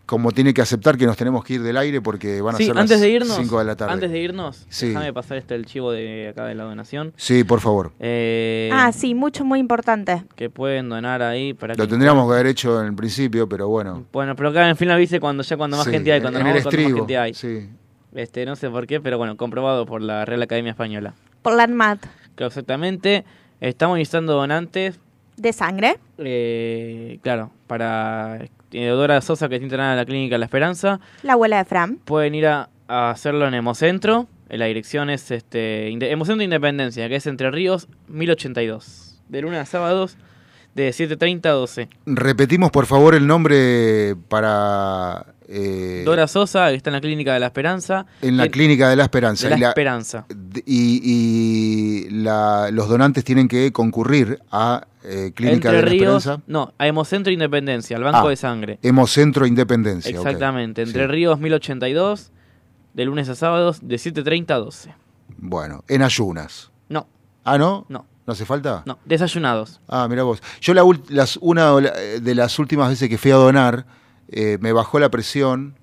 como 0.09 0.33
tiene 0.33 0.55
que 0.55 0.63
aceptar 0.63 0.97
que 0.97 1.05
nos 1.05 1.19
tenemos 1.19 1.45
que 1.45 1.55
ir 1.55 1.63
del 1.63 1.77
aire 1.77 2.01
porque 2.01 2.41
van 2.41 2.55
a 2.55 2.59
Sí, 2.59 2.65
ser 2.65 2.79
antes 2.79 2.93
las 2.93 3.01
de 3.03 3.11
irnos, 3.11 3.37
5 3.37 3.59
de 3.59 3.65
la 3.67 3.77
tarde. 3.77 3.93
antes 3.93 4.11
de 4.11 4.19
irnos, 4.19 4.65
Sí. 4.71 4.89
déjame 4.89 5.13
pasar 5.13 5.37
este 5.37 5.55
el 5.55 5.67
chivo 5.67 5.93
de 5.93 6.29
acá 6.31 6.47
de 6.47 6.55
la 6.55 6.65
donación. 6.65 7.13
Sí, 7.17 7.45
por 7.45 7.61
favor. 7.61 7.93
Eh, 8.01 8.71
Ah, 8.73 8.91
sí, 8.93 9.15
mucho, 9.15 9.45
muy 9.45 9.59
importante. 9.61 10.25
Que 10.35 10.49
pueden 10.49 10.89
donar 10.89 11.21
ahí 11.21 11.53
para 11.53 11.75
Lo 11.75 11.85
que- 11.85 11.91
tendríamos 11.91 12.27
que 12.27 12.35
haber 12.35 12.47
hecho 12.47 12.81
en 12.81 12.87
el 12.87 12.95
principio, 12.95 13.47
pero 13.51 13.69
bueno. 13.69 14.07
Bueno, 14.11 14.35
pero 14.35 14.49
acá 14.49 14.67
en 14.71 14.77
fin 14.77 14.89
la 14.89 14.97
dice 14.97 15.21
cuando 15.21 15.43
ya 15.43 15.59
cuando 15.59 15.77
más 15.77 15.85
Sí, 15.85 15.93
gente 15.93 16.11
hay, 16.11 16.23
cuando 16.23 16.39
en 16.41 16.47
nos 16.47 16.57
el 16.57 16.63
vamos, 16.65 16.75
cuando 16.75 16.91
más 16.91 16.99
gente 17.01 17.19
hay. 17.19 17.35
sí. 17.35 17.69
Este, 18.15 18.47
no 18.47 18.57
sé 18.57 18.71
por 18.71 18.87
qué, 18.87 19.01
pero 19.03 19.19
bueno, 19.19 19.37
comprobado 19.37 19.85
por 19.85 20.01
la 20.01 20.25
Real 20.25 20.41
Academia 20.41 20.71
Española. 20.71 21.13
Por 21.43 21.55
la 21.55 21.65
ANMAT. 21.65 22.01
Claro, 22.35 22.49
exactamente. 22.49 23.25
Estamos 23.61 23.99
necesitando 23.99 24.33
donantes, 24.33 24.99
¿De 25.37 25.53
sangre? 25.53 25.99
eh, 26.17 27.19
claro, 27.23 27.51
para 27.67 28.39
Teodora 28.71 29.21
Sosa 29.21 29.49
que 29.49 29.57
está 29.57 29.65
internada 29.65 29.93
en 29.93 29.97
la 29.99 30.05
clínica 30.07 30.39
La 30.39 30.45
Esperanza. 30.45 31.01
La 31.23 31.35
abuela 31.35 31.59
de 31.59 31.65
Fran. 31.65 31.97
Pueden 32.05 32.35
ir 32.35 32.47
a, 32.47 32.69
a 32.87 33.11
hacerlo 33.11 33.47
en 33.47 33.55
Hemocentro. 33.55 34.27
La 34.49 34.67
dirección 34.67 35.11
es 35.11 35.31
este 35.31 35.89
Hemocentro 35.89 36.43
Independencia, 36.43 37.09
que 37.09 37.17
es 37.17 37.27
Entre 37.27 37.51
Ríos 37.51 37.89
1082. 38.09 39.21
De 39.29 39.43
lunes 39.43 39.61
a 39.61 39.67
sábados, 39.67 40.17
de 40.75 40.89
7.30 40.91 41.47
a 41.47 41.51
12. 41.51 41.89
Repetimos, 42.07 42.71
por 42.71 42.87
favor, 42.87 43.15
el 43.15 43.27
nombre 43.27 44.17
para... 44.29 45.35
eh, 45.49 46.03
Dora 46.05 46.27
Sosa, 46.29 46.69
que 46.69 46.75
está 46.77 46.91
en 46.91 46.95
la 46.95 47.01
clínica 47.01 47.33
de 47.35 47.41
La 47.41 47.47
Esperanza. 47.47 48.05
en 48.23 48.37
la 48.37 48.45
En- 48.45 48.51
Clínica 48.51 48.89
de 48.91 48.97
la 48.97 49.05
Esperanza. 49.05 49.45
de 49.47 49.51
la 49.51 49.57
Y 49.57 49.61
la- 49.61 49.69
Esperanza. 49.69 50.27
Y, 50.67 51.01
y 52.07 52.11
la- 52.11 52.71
los 52.71 52.89
donantes 52.89 53.25
tienen 53.25 53.49
que 53.49 53.73
concurrir 53.73 54.39
a 54.51 54.87
eh, 55.05 55.33
Clínica 55.35 55.69
Entre 55.71 55.73
de 55.73 55.83
la 55.83 55.89
Ríos, 55.89 56.17
Esperanza. 56.27 56.43
no, 56.49 56.75
a 56.77 56.87
Hemocentro 56.87 57.33
Independencia, 57.33 57.97
al 57.97 58.03
Banco 58.05 58.27
Ah, 58.27 58.31
de 58.31 58.37
Sangre. 58.37 58.79
Hemocentro 58.83 59.47
Independencia. 59.47 60.11
Exactamente, 60.15 60.83
Entre 60.83 61.03
Sí. 61.05 61.07
Ríos 61.11 61.39
1082, 61.41 62.31
de 62.95 63.05
lunes 63.07 63.29
a 63.31 63.35
sábados, 63.35 63.79
de 63.83 63.97
7.30 63.97 64.51
a 64.55 64.59
12. 64.59 64.95
Bueno, 65.39 65.83
en 65.89 66.03
ayunas. 66.03 66.71
No. 66.89 67.07
Ah, 67.45 67.57
¿no? 67.57 67.87
No. 67.89 68.05
¿No 68.27 68.33
hace 68.33 68.45
falta? 68.45 68.83
No, 68.85 68.99
desayunados. 69.07 69.81
Ah, 69.89 70.07
mira 70.11 70.23
vos. 70.25 70.43
Yo 70.61 70.75
la, 70.75 70.83
las, 71.09 71.39
una 71.41 71.75
de 71.77 72.35
las 72.35 72.59
últimas 72.59 72.91
veces 72.91 73.09
que 73.09 73.17
fui 73.17 73.31
a 73.31 73.37
donar, 73.37 73.87
eh, 74.29 74.59
me 74.61 74.73
bajó 74.73 74.99
la 74.99 75.11
presión 75.11 75.75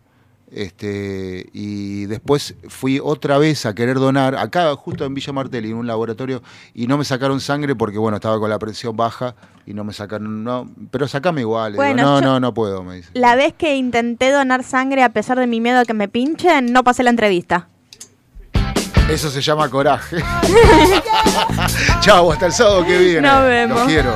este, 0.51 1.49
y 1.53 2.05
después 2.05 2.55
fui 2.69 2.99
otra 3.03 3.37
vez 3.37 3.65
a 3.65 3.73
querer 3.73 3.97
donar, 3.97 4.35
acá 4.35 4.73
justo 4.75 5.03
en 5.03 5.13
Villa 5.13 5.33
Martelli, 5.33 5.71
en 5.71 5.75
un 5.75 5.87
laboratorio, 5.87 6.43
y 6.73 6.87
no 6.87 6.97
me 6.97 7.03
sacaron 7.03 7.41
sangre 7.41 7.75
porque, 7.75 7.97
bueno, 7.97 8.17
estaba 8.17 8.39
con 8.39 8.49
la 8.49 8.59
presión 8.59 8.95
baja 8.95 9.35
y 9.65 9.73
no 9.73 9.83
me 9.83 9.91
sacaron, 9.91 10.43
no, 10.43 10.69
pero 10.91 11.07
sacame 11.07 11.41
igual. 11.41 11.73
Digo, 11.73 11.83
Bueno, 11.83 12.03
no, 12.03 12.21
no, 12.21 12.39
no 12.39 12.53
puedo, 12.53 12.83
me 12.83 12.97
dice. 12.97 13.09
La 13.15 13.35
vez 13.35 13.53
que 13.53 13.75
intenté 13.75 14.31
donar 14.31 14.63
sangre 14.63 15.03
a 15.03 15.09
pesar 15.09 15.37
de 15.39 15.47
mi 15.47 15.59
miedo 15.59 15.79
a 15.79 15.85
que 15.85 15.93
me 15.93 16.07
pinchen, 16.07 16.71
no 16.71 16.83
pasé 16.83 17.03
la 17.03 17.09
entrevista. 17.09 17.67
Eso 19.09 19.29
se 19.29 19.41
llama 19.41 19.69
coraje. 19.69 20.17
Chau, 22.01 22.31
hasta 22.31 22.47
el 22.47 22.51
sábado 22.53 22.85
que 22.85 22.97
viene. 22.97 23.21
Nos 23.21 23.43
vemos. 23.43 23.77
Los 23.79 23.87
quiero. 23.87 24.15